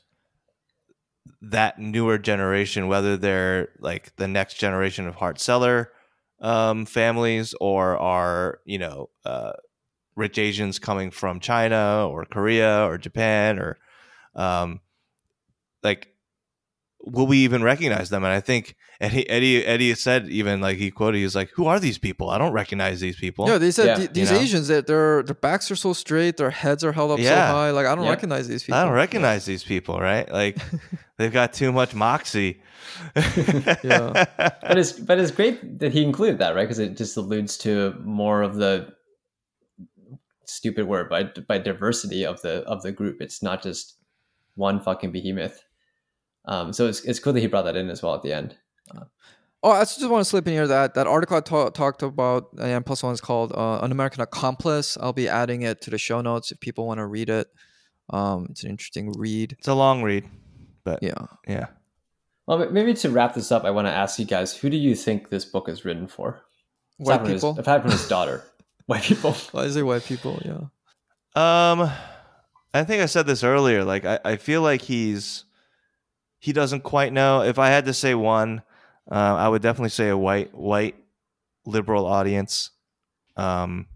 that 1.42 1.78
newer 1.78 2.18
generation, 2.18 2.88
whether 2.88 3.16
they're 3.16 3.68
like 3.78 4.14
the 4.16 4.28
next 4.28 4.54
generation 4.54 5.06
of 5.06 5.16
Hart 5.16 5.38
Celler 5.38 5.92
um, 6.40 6.86
families 6.86 7.54
or 7.60 7.96
are 7.98 8.60
you 8.64 8.78
know 8.78 9.10
uh, 9.24 9.52
rich 10.16 10.38
Asians 10.38 10.78
coming 10.78 11.10
from 11.10 11.40
China 11.40 12.08
or 12.08 12.24
Korea 12.24 12.86
or 12.86 12.98
Japan 12.98 13.58
or 13.58 13.78
um, 14.34 14.80
like 15.82 16.08
will 17.06 17.26
we 17.26 17.38
even 17.38 17.62
recognize 17.62 18.10
them? 18.10 18.24
And 18.24 18.32
I 18.32 18.40
think 18.40 18.74
Eddie 19.00 19.28
Eddie 19.30 19.64
Eddie 19.64 19.94
said 19.94 20.28
even 20.28 20.60
like 20.60 20.76
he 20.76 20.90
quoted 20.90 21.18
he's 21.18 21.36
like, 21.36 21.50
"Who 21.54 21.66
are 21.66 21.78
these 21.80 21.98
people? 21.98 22.30
I 22.30 22.38
don't 22.38 22.52
recognize 22.52 23.00
these 23.00 23.16
people." 23.16 23.48
Yeah, 23.48 23.58
they 23.58 23.70
said 23.70 23.86
Yeah. 23.86 23.94
th- 23.96 24.10
these 24.12 24.30
You 24.30 24.36
know? 24.36 24.42
Asians 24.42 24.68
that 24.68 24.86
their 24.86 25.22
their 25.22 25.34
backs 25.34 25.70
are 25.70 25.76
so 25.76 25.92
straight, 25.92 26.36
their 26.36 26.50
heads 26.50 26.82
are 26.84 26.92
held 26.92 27.12
up 27.12 27.20
so 27.20 27.34
high. 27.34 27.70
Like 27.70 27.86
I 27.86 27.94
don't 27.94 28.04
Yeah. 28.04 28.10
recognize 28.10 28.48
these 28.48 28.62
people. 28.64 28.78
I 28.78 28.84
don't 28.84 28.92
recognize 28.94 29.44
these 29.44 29.62
people, 29.64 30.00
right? 30.00 30.30
Like 30.30 30.58
they've 31.16 31.32
got 31.32 31.52
too 31.52 31.72
much 31.72 31.94
moxie. 31.94 32.60
Yeah. 33.84 34.24
but 34.62 34.78
it's 34.78 34.92
but 34.92 35.18
it's 35.18 35.30
great 35.30 35.78
that 35.80 35.92
he 35.92 36.02
included 36.02 36.38
that, 36.38 36.54
right? 36.54 36.64
Because 36.64 36.78
it 36.78 36.96
just 36.96 37.16
alludes 37.16 37.56
to 37.58 37.94
more 38.02 38.42
of 38.42 38.56
the 38.56 38.88
stupid 40.46 40.86
word 40.86 41.08
by 41.10 41.24
by 41.46 41.58
diversity 41.58 42.24
of 42.24 42.40
the 42.42 42.62
of 42.64 42.82
the 42.82 42.92
group. 42.92 43.20
It's 43.20 43.42
not 43.42 43.62
just 43.62 43.96
one 44.54 44.80
fucking 44.80 45.12
behemoth. 45.12 45.62
Um, 46.46 46.72
so 46.72 46.86
it's 46.86 47.00
it's 47.04 47.18
cool 47.18 47.32
that 47.32 47.40
he 47.40 47.46
brought 47.46 47.62
that 47.64 47.76
in 47.76 47.90
as 47.90 48.02
well 48.02 48.14
at 48.14 48.22
the 48.22 48.32
end. 48.32 48.56
Oh, 49.62 49.70
I 49.72 49.80
just 49.80 50.08
want 50.08 50.20
to 50.20 50.28
slip 50.28 50.46
in 50.46 50.52
here 50.52 50.66
that 50.68 50.94
that 50.94 51.06
article 51.08 51.36
I 51.36 51.40
ta- 51.40 51.70
talked 51.70 52.02
about 52.02 52.50
and 52.60 52.86
plus 52.86 53.02
one 53.02 53.12
is 53.12 53.20
called 53.20 53.52
uh, 53.52 53.80
"An 53.82 53.90
American 53.90 54.20
Accomplice." 54.22 54.96
I'll 55.00 55.12
be 55.12 55.28
adding 55.28 55.62
it 55.62 55.80
to 55.82 55.90
the 55.90 55.98
show 55.98 56.20
notes 56.20 56.52
if 56.52 56.60
people 56.60 56.86
want 56.86 56.98
to 56.98 57.06
read 57.06 57.28
it. 57.30 57.48
Um, 58.10 58.46
it's 58.50 58.62
an 58.62 58.70
interesting 58.70 59.12
read. 59.18 59.56
It's 59.58 59.66
a 59.66 59.74
long 59.74 60.02
read, 60.02 60.24
but 60.84 61.02
yeah. 61.02 61.14
Yeah. 61.48 61.66
Well, 62.46 62.70
maybe 62.70 62.94
to 62.94 63.10
wrap 63.10 63.34
this 63.34 63.50
up, 63.50 63.64
I 63.64 63.70
want 63.72 63.88
to 63.88 63.92
ask 63.92 64.20
you 64.20 64.24
guys: 64.24 64.56
Who 64.56 64.70
do 64.70 64.76
you 64.76 64.94
think 64.94 65.30
this 65.30 65.44
book 65.44 65.68
is 65.68 65.84
written 65.84 66.06
for? 66.06 66.42
White 66.98 67.14
Aside 67.14 67.20
from 67.22 67.30
his- 67.32 67.40
people. 67.42 67.58
aside 67.58 67.82
from 67.82 67.90
his 67.90 68.08
daughter, 68.08 68.44
white 68.86 69.02
people. 69.02 69.32
Why 69.50 69.64
is 69.64 69.74
it 69.74 69.82
white 69.82 70.04
people? 70.04 70.40
Yeah. 70.44 70.60
Um, 71.34 71.90
I 72.72 72.84
think 72.84 73.02
I 73.02 73.06
said 73.06 73.26
this 73.26 73.42
earlier. 73.42 73.82
Like, 73.84 74.04
I, 74.04 74.20
I 74.24 74.36
feel 74.36 74.62
like 74.62 74.82
he's 74.82 75.44
he 76.38 76.52
doesn't 76.52 76.82
quite 76.82 77.12
know. 77.12 77.42
If 77.42 77.58
I 77.58 77.68
had 77.68 77.86
to 77.86 77.94
say 77.94 78.14
one, 78.14 78.62
uh, 79.10 79.14
I 79.36 79.48
would 79.48 79.62
definitely 79.62 79.90
say 79.90 80.08
a 80.08 80.16
white 80.16 80.54
white 80.54 80.96
liberal 81.64 82.06
audience. 82.06 82.70
Um, 83.36 83.86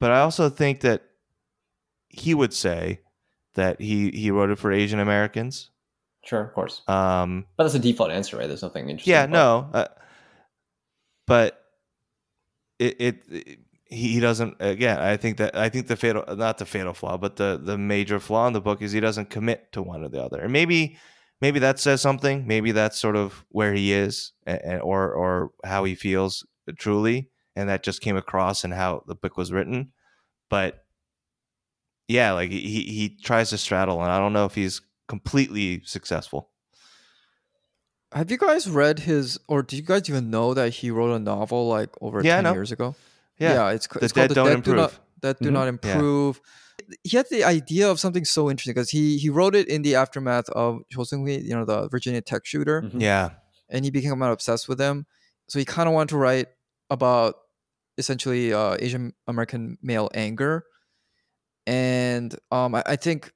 but 0.00 0.10
I 0.10 0.20
also 0.20 0.48
think 0.48 0.80
that 0.80 1.02
he 2.08 2.34
would 2.34 2.52
say 2.52 3.00
that 3.54 3.80
he 3.80 4.10
he 4.10 4.30
wrote 4.30 4.50
it 4.50 4.58
for 4.58 4.72
Asian 4.72 5.00
Americans. 5.00 5.70
Sure, 6.24 6.42
of 6.42 6.52
course. 6.52 6.82
Um, 6.88 7.46
But 7.56 7.64
that's 7.64 7.74
a 7.74 7.78
default 7.78 8.10
answer, 8.10 8.36
right? 8.36 8.46
There's 8.46 8.62
nothing 8.62 8.90
interesting. 8.90 9.12
yeah, 9.12 9.26
no, 9.26 9.70
uh, 9.72 9.86
but 11.26 11.64
it, 12.78 12.96
it, 13.00 13.22
it 13.30 13.58
he 13.86 14.08
he 14.14 14.20
doesn't. 14.20 14.56
Again, 14.60 14.98
I 14.98 15.16
think 15.16 15.38
that 15.38 15.56
I 15.56 15.68
think 15.68 15.86
the 15.86 15.96
fatal, 15.96 16.24
not 16.36 16.58
the 16.58 16.66
fatal 16.66 16.92
flaw, 16.92 17.16
but 17.16 17.36
the 17.36 17.58
the 17.62 17.78
major 17.78 18.20
flaw 18.20 18.46
in 18.46 18.52
the 18.52 18.60
book 18.60 18.82
is 18.82 18.92
he 18.92 19.00
doesn't 19.00 19.30
commit 19.30 19.72
to 19.72 19.82
one 19.82 20.04
or 20.04 20.08
the 20.08 20.22
other. 20.22 20.40
And 20.40 20.52
maybe 20.52 20.98
maybe 21.40 21.58
that 21.60 21.78
says 21.78 22.00
something. 22.00 22.46
Maybe 22.46 22.72
that's 22.72 22.98
sort 22.98 23.16
of 23.16 23.44
where 23.50 23.72
he 23.74 23.92
is, 23.92 24.32
and, 24.46 24.80
or 24.82 25.12
or 25.12 25.50
how 25.64 25.84
he 25.84 25.94
feels 25.94 26.46
truly, 26.78 27.30
and 27.56 27.68
that 27.68 27.82
just 27.82 28.00
came 28.00 28.16
across 28.16 28.64
in 28.64 28.70
how 28.72 29.02
the 29.06 29.14
book 29.14 29.36
was 29.36 29.52
written. 29.52 29.92
But 30.50 30.84
yeah, 32.08 32.32
like 32.32 32.50
he 32.50 32.58
he 32.84 33.16
tries 33.22 33.50
to 33.50 33.58
straddle, 33.58 34.02
and 34.02 34.10
I 34.10 34.18
don't 34.18 34.32
know 34.32 34.44
if 34.46 34.54
he's 34.54 34.80
completely 35.08 35.82
successful. 35.84 36.50
Have 38.12 38.30
you 38.30 38.38
guys 38.38 38.68
read 38.70 39.00
his, 39.00 39.38
or 39.48 39.62
do 39.62 39.76
you 39.76 39.82
guys 39.82 40.08
even 40.08 40.30
know 40.30 40.54
that 40.54 40.70
he 40.72 40.90
wrote 40.90 41.14
a 41.14 41.18
novel 41.18 41.68
like 41.68 41.90
over 42.00 42.22
Yeah, 42.22 42.36
10 42.36 42.44
know. 42.44 42.52
years 42.54 42.72
ago? 42.72 42.94
Yeah, 43.38 43.68
it's, 43.70 43.84
c- 43.84 43.98
The 43.98 44.04
it's 44.06 44.12
called 44.14 44.28
Dead 44.28 44.34
Don't 44.34 44.46
Do 44.46 44.52
Improve. 44.54 44.76
Not, 44.76 44.94
that 45.20 45.38
Do 45.40 45.50
Mhm. 45.50 45.52
Not 45.52 45.68
Yeah. 45.68 45.68
Improve. 46.88 46.98
He 47.04 47.16
had 47.16 47.26
the 47.30 47.44
idea 47.44 47.90
of 47.90 48.00
something 48.00 48.24
so 48.24 48.50
interesting 48.50 48.72
because 48.74 48.90
he, 48.90 49.18
he 49.18 49.28
wrote 49.30 49.54
it 49.54 49.68
in 49.68 49.82
the 49.82 49.94
aftermath 49.94 50.48
of 50.50 50.80
Cho 50.90 51.00
Seung-hui, 51.02 51.40
you 51.42 51.54
know, 51.54 51.64
the 51.64 51.88
Virginia 51.88 52.20
Tech 52.20 52.44
shooter. 52.46 52.82
Mhm. 52.82 53.00
Yeah, 53.00 53.30
and 53.68 53.84
he 53.84 53.90
became 53.90 54.20
obsessed 54.22 54.68
with 54.68 54.78
them. 54.78 55.06
So 55.48 55.58
he 55.58 55.64
kind 55.64 55.88
of 55.88 55.94
wanted 55.94 56.10
to 56.10 56.16
write 56.18 56.48
about 56.90 57.34
essentially 57.98 58.52
uh, 58.52 58.76
Asian 58.80 59.12
American 59.26 59.78
male 59.82 60.08
anger. 60.14 60.64
And 61.66 62.34
um, 62.50 62.74
I, 62.74 62.82
I 62.86 62.96
think 62.96 63.32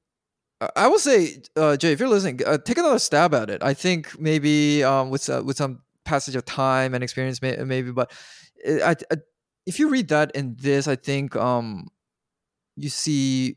I- 0.61 0.70
I 0.77 0.87
will 0.89 0.99
say, 0.99 1.43
uh, 1.57 1.77
Jay, 1.77 1.93
if 1.93 2.01
you're 2.01 2.09
listening, 2.09 2.41
uh, 2.47 2.57
take 2.59 2.79
another 2.79 2.99
stab 2.99 3.35
at 3.35 3.51
it. 3.51 3.62
I 3.62 3.74
think 3.74 4.19
maybe 4.20 4.83
um, 4.85 5.11
with 5.11 5.29
uh, 5.29 5.43
with 5.45 5.57
some 5.57 5.83
passage 6.05 6.37
of 6.37 6.45
time 6.45 6.95
and 6.95 7.03
experience, 7.05 7.43
may, 7.43 7.57
maybe. 7.57 7.91
But 7.93 8.12
it, 8.65 8.83
I, 8.83 8.93
I, 9.12 9.16
if 9.66 9.79
you 9.79 9.89
read 9.89 10.09
that 10.09 10.31
in 10.35 10.57
this, 10.61 10.87
I 10.89 10.97
think 10.97 11.35
um, 11.37 11.89
you 12.77 12.89
see, 12.89 13.57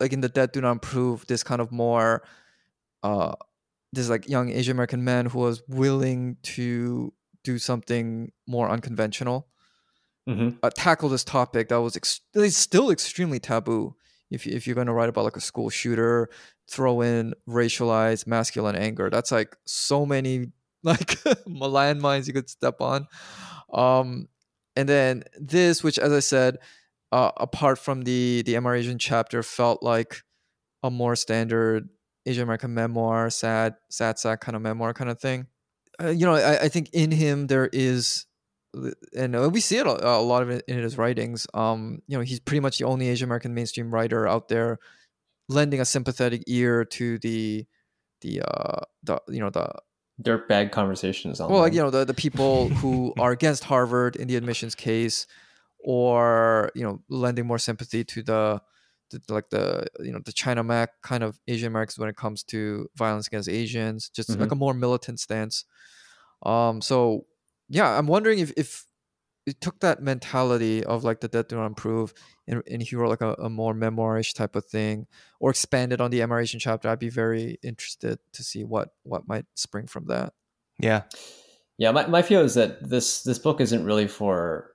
like 0.00 0.12
in 0.12 0.20
the 0.20 0.28
Dead 0.28 0.52
Do 0.52 0.60
Not 0.60 0.72
Improve, 0.72 1.26
this 1.26 1.42
kind 1.42 1.60
of 1.60 1.70
more 1.72 2.22
uh, 3.02 3.34
this 3.92 4.08
like 4.08 4.28
young 4.28 4.50
Asian 4.50 4.72
American 4.76 5.04
man 5.04 5.26
who 5.26 5.38
was 5.40 5.62
willing 5.68 6.36
to 6.42 7.12
do 7.44 7.58
something 7.58 8.30
more 8.46 8.68
unconventional, 8.70 9.48
Mhm. 10.28 10.58
uh, 10.62 10.70
tackle 10.70 11.08
this 11.08 11.24
topic 11.24 11.68
that 11.68 11.76
was 11.80 11.96
ex- 11.96 12.20
still 12.50 12.90
extremely 12.90 13.40
taboo. 13.40 13.96
If 14.30 14.46
you, 14.46 14.54
if 14.54 14.66
you're 14.66 14.74
going 14.76 14.86
to 14.86 14.92
write 14.92 15.08
about 15.08 15.24
like 15.24 15.36
a 15.36 15.40
school 15.40 15.68
shooter, 15.68 16.30
throw 16.70 17.00
in 17.02 17.34
racialized 17.48 18.26
masculine 18.26 18.76
anger. 18.76 19.10
That's 19.10 19.32
like 19.32 19.56
so 19.66 20.06
many 20.06 20.52
like 20.84 21.18
landmines 21.46 22.26
you 22.28 22.32
could 22.32 22.48
step 22.48 22.80
on. 22.80 23.06
Um, 23.72 24.28
and 24.76 24.88
then 24.88 25.24
this, 25.38 25.82
which 25.82 25.98
as 25.98 26.12
I 26.12 26.20
said, 26.20 26.58
uh, 27.12 27.30
apart 27.36 27.78
from 27.78 28.02
the 28.02 28.42
the 28.44 28.54
MR 28.54 28.78
Asian 28.78 28.98
chapter, 28.98 29.42
felt 29.42 29.82
like 29.82 30.22
a 30.82 30.90
more 30.90 31.14
standard 31.14 31.88
Asian 32.26 32.42
American 32.42 32.74
memoir, 32.74 33.30
sad, 33.30 33.74
sad 33.90 34.18
sack 34.18 34.40
kind 34.40 34.56
of 34.56 34.62
memoir 34.62 34.94
kind 34.94 35.10
of 35.10 35.20
thing. 35.20 35.46
Uh, 36.02 36.08
you 36.08 36.24
know, 36.24 36.34
I, 36.34 36.62
I 36.64 36.68
think 36.68 36.90
in 36.92 37.10
him 37.10 37.46
there 37.48 37.68
is, 37.72 38.26
and 39.16 39.52
we 39.52 39.60
see 39.60 39.76
it 39.76 39.86
a, 39.86 40.08
a 40.08 40.22
lot 40.22 40.42
of 40.42 40.50
it 40.50 40.64
in 40.66 40.78
his 40.78 40.96
writings. 40.96 41.46
Um, 41.52 42.02
you 42.06 42.16
know, 42.16 42.22
he's 42.22 42.40
pretty 42.40 42.60
much 42.60 42.78
the 42.78 42.86
only 42.86 43.08
Asian 43.08 43.28
American 43.28 43.54
mainstream 43.54 43.92
writer 43.92 44.26
out 44.26 44.48
there 44.48 44.78
lending 45.48 45.80
a 45.80 45.84
sympathetic 45.84 46.44
ear 46.46 46.84
to 46.84 47.18
the, 47.18 47.66
the, 48.22 48.40
uh, 48.40 48.80
the 49.02 49.20
you 49.28 49.40
know 49.40 49.50
the 49.50 49.70
Dirtbag 50.22 50.70
conversations 50.70 51.40
on 51.40 51.50
well, 51.50 51.60
like 51.60 51.72
you 51.72 51.80
know 51.80 51.90
the 51.90 52.04
the 52.04 52.14
people 52.14 52.68
who 52.80 53.12
are 53.18 53.32
against 53.32 53.64
Harvard 53.64 54.16
in 54.16 54.28
the 54.28 54.36
admissions 54.36 54.74
case, 54.74 55.26
or 55.82 56.70
you 56.74 56.82
know 56.82 57.00
lending 57.08 57.46
more 57.46 57.58
sympathy 57.58 58.04
to 58.04 58.22
the, 58.22 58.62
the 59.10 59.20
like 59.28 59.50
the 59.50 59.86
you 60.00 60.12
know 60.12 60.20
the 60.24 60.32
China 60.32 60.62
Mac 60.62 60.90
kind 61.02 61.22
of 61.22 61.38
Asian 61.48 61.68
Americans 61.68 61.98
when 61.98 62.08
it 62.08 62.16
comes 62.16 62.42
to 62.44 62.88
violence 62.96 63.26
against 63.26 63.48
Asians, 63.48 64.08
just 64.08 64.38
like 64.38 64.52
a 64.52 64.56
more 64.56 64.74
militant 64.74 65.20
stance. 65.20 65.64
Um, 66.44 66.80
so 66.80 67.26
yeah, 67.68 67.98
I'm 67.98 68.06
wondering 68.06 68.38
if 68.38 68.52
if 68.56 68.86
it 69.46 69.60
took 69.60 69.80
that 69.80 70.02
mentality 70.02 70.84
of 70.84 71.04
like 71.04 71.20
the 71.20 71.28
dead 71.28 71.48
do 71.48 71.56
not 71.56 71.66
improve 71.66 72.14
and, 72.46 72.62
and 72.70 72.82
he 72.82 72.94
wrote 72.94 73.10
like 73.10 73.20
a, 73.20 73.34
a 73.34 73.50
more 73.50 73.74
memoirish 73.74 74.34
type 74.34 74.54
of 74.54 74.64
thing 74.64 75.06
or 75.40 75.50
expanded 75.50 76.00
on 76.00 76.10
the 76.10 76.20
MR 76.20 76.40
Asian 76.42 76.60
chapter, 76.60 76.88
I'd 76.88 76.98
be 76.98 77.08
very 77.08 77.58
interested 77.62 78.18
to 78.32 78.42
see 78.44 78.64
what 78.64 78.90
what 79.02 79.26
might 79.26 79.46
spring 79.54 79.86
from 79.86 80.06
that. 80.06 80.32
yeah, 80.78 81.02
Yeah, 81.78 81.90
my, 81.90 82.06
my 82.06 82.22
feel 82.22 82.42
is 82.42 82.54
that 82.54 82.88
this 82.88 83.22
this 83.22 83.38
book 83.38 83.60
isn't 83.60 83.84
really 83.84 84.06
for 84.06 84.71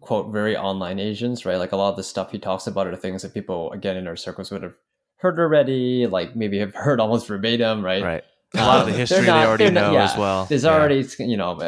quote 0.00 0.32
very 0.32 0.56
online 0.56 0.98
Asians, 0.98 1.44
right? 1.46 1.56
Like 1.58 1.72
a 1.72 1.76
lot 1.76 1.90
of 1.90 1.96
the 1.96 2.02
stuff 2.02 2.30
he 2.32 2.38
talks 2.38 2.66
about 2.66 2.86
are 2.86 2.96
things 2.96 3.22
that 3.22 3.34
people 3.34 3.70
again 3.72 3.96
in 3.96 4.06
our 4.06 4.16
circles 4.16 4.50
would 4.50 4.62
have 4.62 4.74
heard 5.16 5.38
already, 5.38 6.06
like 6.06 6.36
maybe 6.36 6.58
have 6.58 6.74
heard 6.74 7.00
almost 7.00 7.26
verbatim, 7.26 7.84
right? 7.84 8.02
right. 8.02 8.24
A 8.54 8.58
lot 8.58 8.80
of 8.80 8.86
Um, 8.86 8.92
the 8.92 8.98
history 8.98 9.26
not- 9.26 9.40
they 9.40 9.46
already 9.46 9.70
not- 9.70 9.80
know 9.80 9.92
yeah, 9.92 10.04
as 10.12 10.16
well. 10.16 10.44
There's 10.46 10.64
Yeah. 10.64 10.74
already 10.74 11.04
you 11.18 11.36
know, 11.36 11.58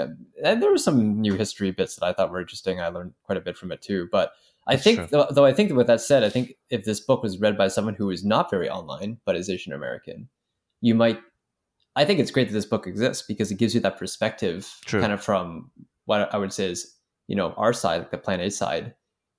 and 0.45 0.63
there 0.63 0.71
were 0.71 0.79
some 0.79 1.21
new 1.21 1.35
history 1.35 1.71
bits 1.71 1.97
that 1.97 2.05
I 2.07 2.13
thought 2.13 2.31
were 2.31 2.41
interesting. 2.41 2.81
I 2.81 2.89
learned 2.89 3.15
quite 3.25 3.37
a 3.39 3.41
bit 3.41 3.57
from 3.57 3.73
it 3.73 3.83
too. 3.83 4.09
But 4.13 4.33
I 4.67 4.75
That's 4.75 4.85
think, 4.85 5.11
though, 5.11 5.27
though, 5.31 5.45
I 5.47 5.53
think 5.53 5.71
that 5.71 5.75
with 5.75 5.87
that 5.89 6.01
said, 6.01 6.23
I 6.23 6.29
think 6.29 6.53
if 6.71 6.85
this 6.85 7.01
book 7.01 7.23
was 7.23 7.41
read 7.41 7.57
by 7.59 7.69
someone 7.69 7.95
who 7.95 8.11
is 8.11 8.25
not 8.25 8.51
very 8.51 8.69
online 8.69 9.19
but 9.25 9.35
is 9.35 9.49
Asian 9.51 9.73
American, 9.73 10.29
you 10.81 10.95
might. 10.95 11.19
I 11.97 12.05
think 12.05 12.21
it's 12.21 12.31
great 12.31 12.49
that 12.49 12.55
this 12.55 12.67
book 12.67 12.87
exists 12.87 13.27
because 13.27 13.51
it 13.51 13.57
gives 13.57 13.75
you 13.75 13.81
that 13.81 13.99
perspective, 13.99 14.73
True. 14.85 15.01
kind 15.01 15.13
of 15.13 15.21
from 15.25 15.71
what 16.05 16.33
I 16.33 16.39
would 16.39 16.53
say 16.53 16.71
is 16.71 16.95
you 17.29 17.37
know 17.37 17.55
our 17.57 17.73
side, 17.73 17.99
like 17.99 18.11
the 18.11 18.19
Plan 18.19 18.41
A 18.41 18.51
side, 18.51 18.95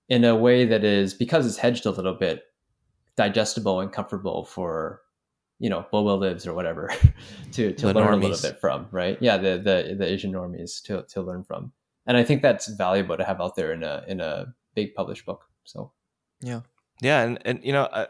in 0.07 0.23
a 0.23 0.35
way 0.35 0.65
that 0.65 0.83
is 0.83 1.13
because 1.13 1.45
it's 1.45 1.57
hedged 1.57 1.85
a 1.85 1.91
little 1.91 2.13
bit, 2.13 2.43
digestible 3.17 3.81
and 3.81 3.91
comfortable 3.91 4.45
for 4.45 5.01
you 5.59 5.69
know 5.69 5.85
Bobo 5.91 6.15
lives 6.15 6.47
or 6.47 6.53
whatever 6.53 6.89
to 7.51 7.73
to 7.73 7.87
The 7.87 7.93
learn 7.93 8.13
a 8.13 8.17
little 8.17 8.41
bit 8.41 8.61
from, 8.61 8.87
right? 8.91 9.17
Yeah, 9.19 9.37
the 9.37 9.57
the 9.57 9.95
the 9.95 10.05
Asian 10.05 10.31
normies 10.31 10.81
to 10.83 11.03
to 11.09 11.21
learn 11.21 11.43
from, 11.43 11.73
and 12.07 12.15
I 12.15 12.23
think 12.23 12.41
that's 12.41 12.67
valuable 12.67 13.17
to 13.17 13.25
have 13.25 13.41
out 13.41 13.55
there 13.55 13.73
in 13.73 13.83
a 13.83 14.05
in 14.07 14.21
a 14.21 14.53
big 14.75 14.95
published 14.95 15.25
book. 15.25 15.43
So 15.65 15.91
Yeah, 16.41 16.61
yeah, 17.01 17.23
and 17.23 17.39
and 17.43 17.63
you 17.63 17.73
know, 17.73 17.89
I, 17.91 18.07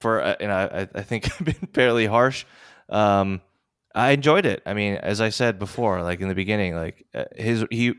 for 0.00 0.20
uh, 0.20 0.36
you 0.40 0.48
know, 0.48 0.54
I, 0.54 0.88
I 0.94 1.02
think 1.02 1.30
I've 1.40 1.46
been 1.46 1.68
fairly 1.72 2.06
harsh. 2.06 2.44
Um, 2.88 3.40
I 3.94 4.10
enjoyed 4.10 4.46
it. 4.46 4.62
I 4.66 4.74
mean, 4.74 4.94
as 4.94 5.20
I 5.20 5.30
said 5.30 5.58
before, 5.58 6.02
like 6.02 6.20
in 6.20 6.28
the 6.28 6.34
beginning, 6.34 6.74
like 6.74 7.06
uh, 7.14 7.24
his 7.36 7.64
he 7.70 7.94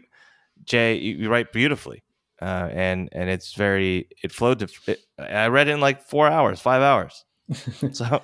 Jay, 0.65 0.95
you, 0.97 1.15
you 1.15 1.29
write 1.29 1.51
beautifully, 1.51 2.03
uh, 2.41 2.69
and 2.71 3.09
and 3.11 3.29
it's 3.29 3.53
very 3.53 4.07
it 4.23 4.31
flowed 4.31 4.59
to. 4.59 4.67
It, 4.87 4.99
I 5.17 5.47
read 5.47 5.67
it 5.67 5.71
in 5.71 5.79
like 5.81 6.01
four 6.03 6.27
hours, 6.27 6.59
five 6.59 6.81
hours. 6.81 7.25
So 7.93 8.23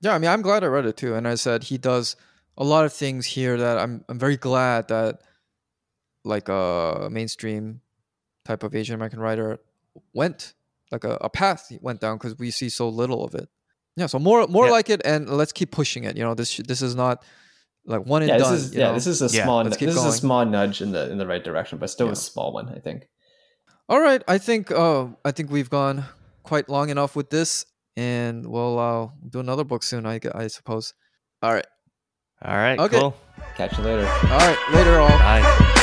Yeah, 0.00 0.14
I 0.14 0.18
mean, 0.18 0.30
I'm 0.30 0.42
glad 0.42 0.64
I 0.64 0.66
read 0.66 0.86
it 0.86 0.96
too. 0.96 1.14
And 1.14 1.26
I 1.26 1.36
said 1.36 1.64
he 1.64 1.78
does 1.78 2.16
a 2.58 2.64
lot 2.64 2.84
of 2.84 2.92
things 2.92 3.26
here 3.26 3.56
that 3.56 3.78
I'm 3.78 4.04
I'm 4.08 4.18
very 4.18 4.36
glad 4.36 4.88
that 4.88 5.20
like 6.24 6.48
a 6.48 7.08
mainstream 7.10 7.80
type 8.44 8.62
of 8.62 8.74
Asian 8.74 8.94
American 8.94 9.20
writer 9.20 9.58
went 10.12 10.54
like 10.90 11.04
a, 11.04 11.16
a 11.20 11.30
path 11.30 11.72
went 11.80 12.00
down 12.00 12.16
because 12.18 12.38
we 12.38 12.50
see 12.50 12.68
so 12.68 12.88
little 12.88 13.24
of 13.24 13.34
it. 13.34 13.48
Yeah, 13.96 14.06
so 14.06 14.18
more 14.18 14.46
more 14.46 14.66
Yeah. 14.66 14.72
like 14.72 14.90
it, 14.90 15.00
and 15.04 15.28
let's 15.28 15.52
keep 15.52 15.70
pushing 15.70 16.04
it. 16.04 16.16
You 16.16 16.24
know, 16.24 16.34
this 16.34 16.56
this 16.58 16.82
is 16.82 16.94
not 16.94 17.24
like 17.86 18.06
one 18.06 18.22
and 18.22 18.28
yeah, 18.28 18.38
this 18.38 18.46
done. 18.46 18.54
is 18.56 18.74
you 18.74 18.80
yeah, 18.80 18.86
know? 18.88 18.94
this 18.94 19.06
is 19.06 19.22
a 19.22 19.36
Yeah, 19.36 19.44
small 19.44 19.58
let's 19.62 19.68
this 19.70 19.76
keep 19.78 19.88
is 19.88 19.96
a 19.96 20.12
small 20.12 20.44
nudge 20.44 20.80
in 20.80 20.92
the 20.92 21.10
in 21.10 21.18
the 21.18 21.26
right 21.26 21.42
direction, 21.42 21.78
but 21.78 21.90
still 21.90 22.06
Yeah. 22.06 22.12
a 22.12 22.16
small 22.16 22.52
one, 22.52 22.68
I 22.68 22.78
think. 22.78 23.08
All 23.88 24.00
right, 24.00 24.22
I 24.28 24.38
think 24.38 24.70
uh 24.70 25.08
I 25.24 25.32
think 25.32 25.50
we've 25.50 25.70
gone 25.70 26.04
quite 26.44 26.68
long 26.68 26.90
enough 26.90 27.16
with 27.16 27.30
this, 27.30 27.66
and 27.96 28.46
we'll 28.46 28.78
uh, 28.78 29.08
do 29.28 29.40
another 29.40 29.64
book 29.64 29.82
soon. 29.82 30.06
I 30.06 30.20
I 30.34 30.46
suppose. 30.48 30.94
All 31.42 31.52
right, 31.52 31.66
all 32.44 32.56
right, 32.56 32.78
Okay. 32.78 32.98
cool. 33.00 33.14
Catch 33.56 33.76
you 33.78 33.84
later. 33.84 34.06
all 34.06 34.38
right, 34.38 34.58
later 34.72 34.98
all. 35.00 35.08
Bye. 35.18 35.78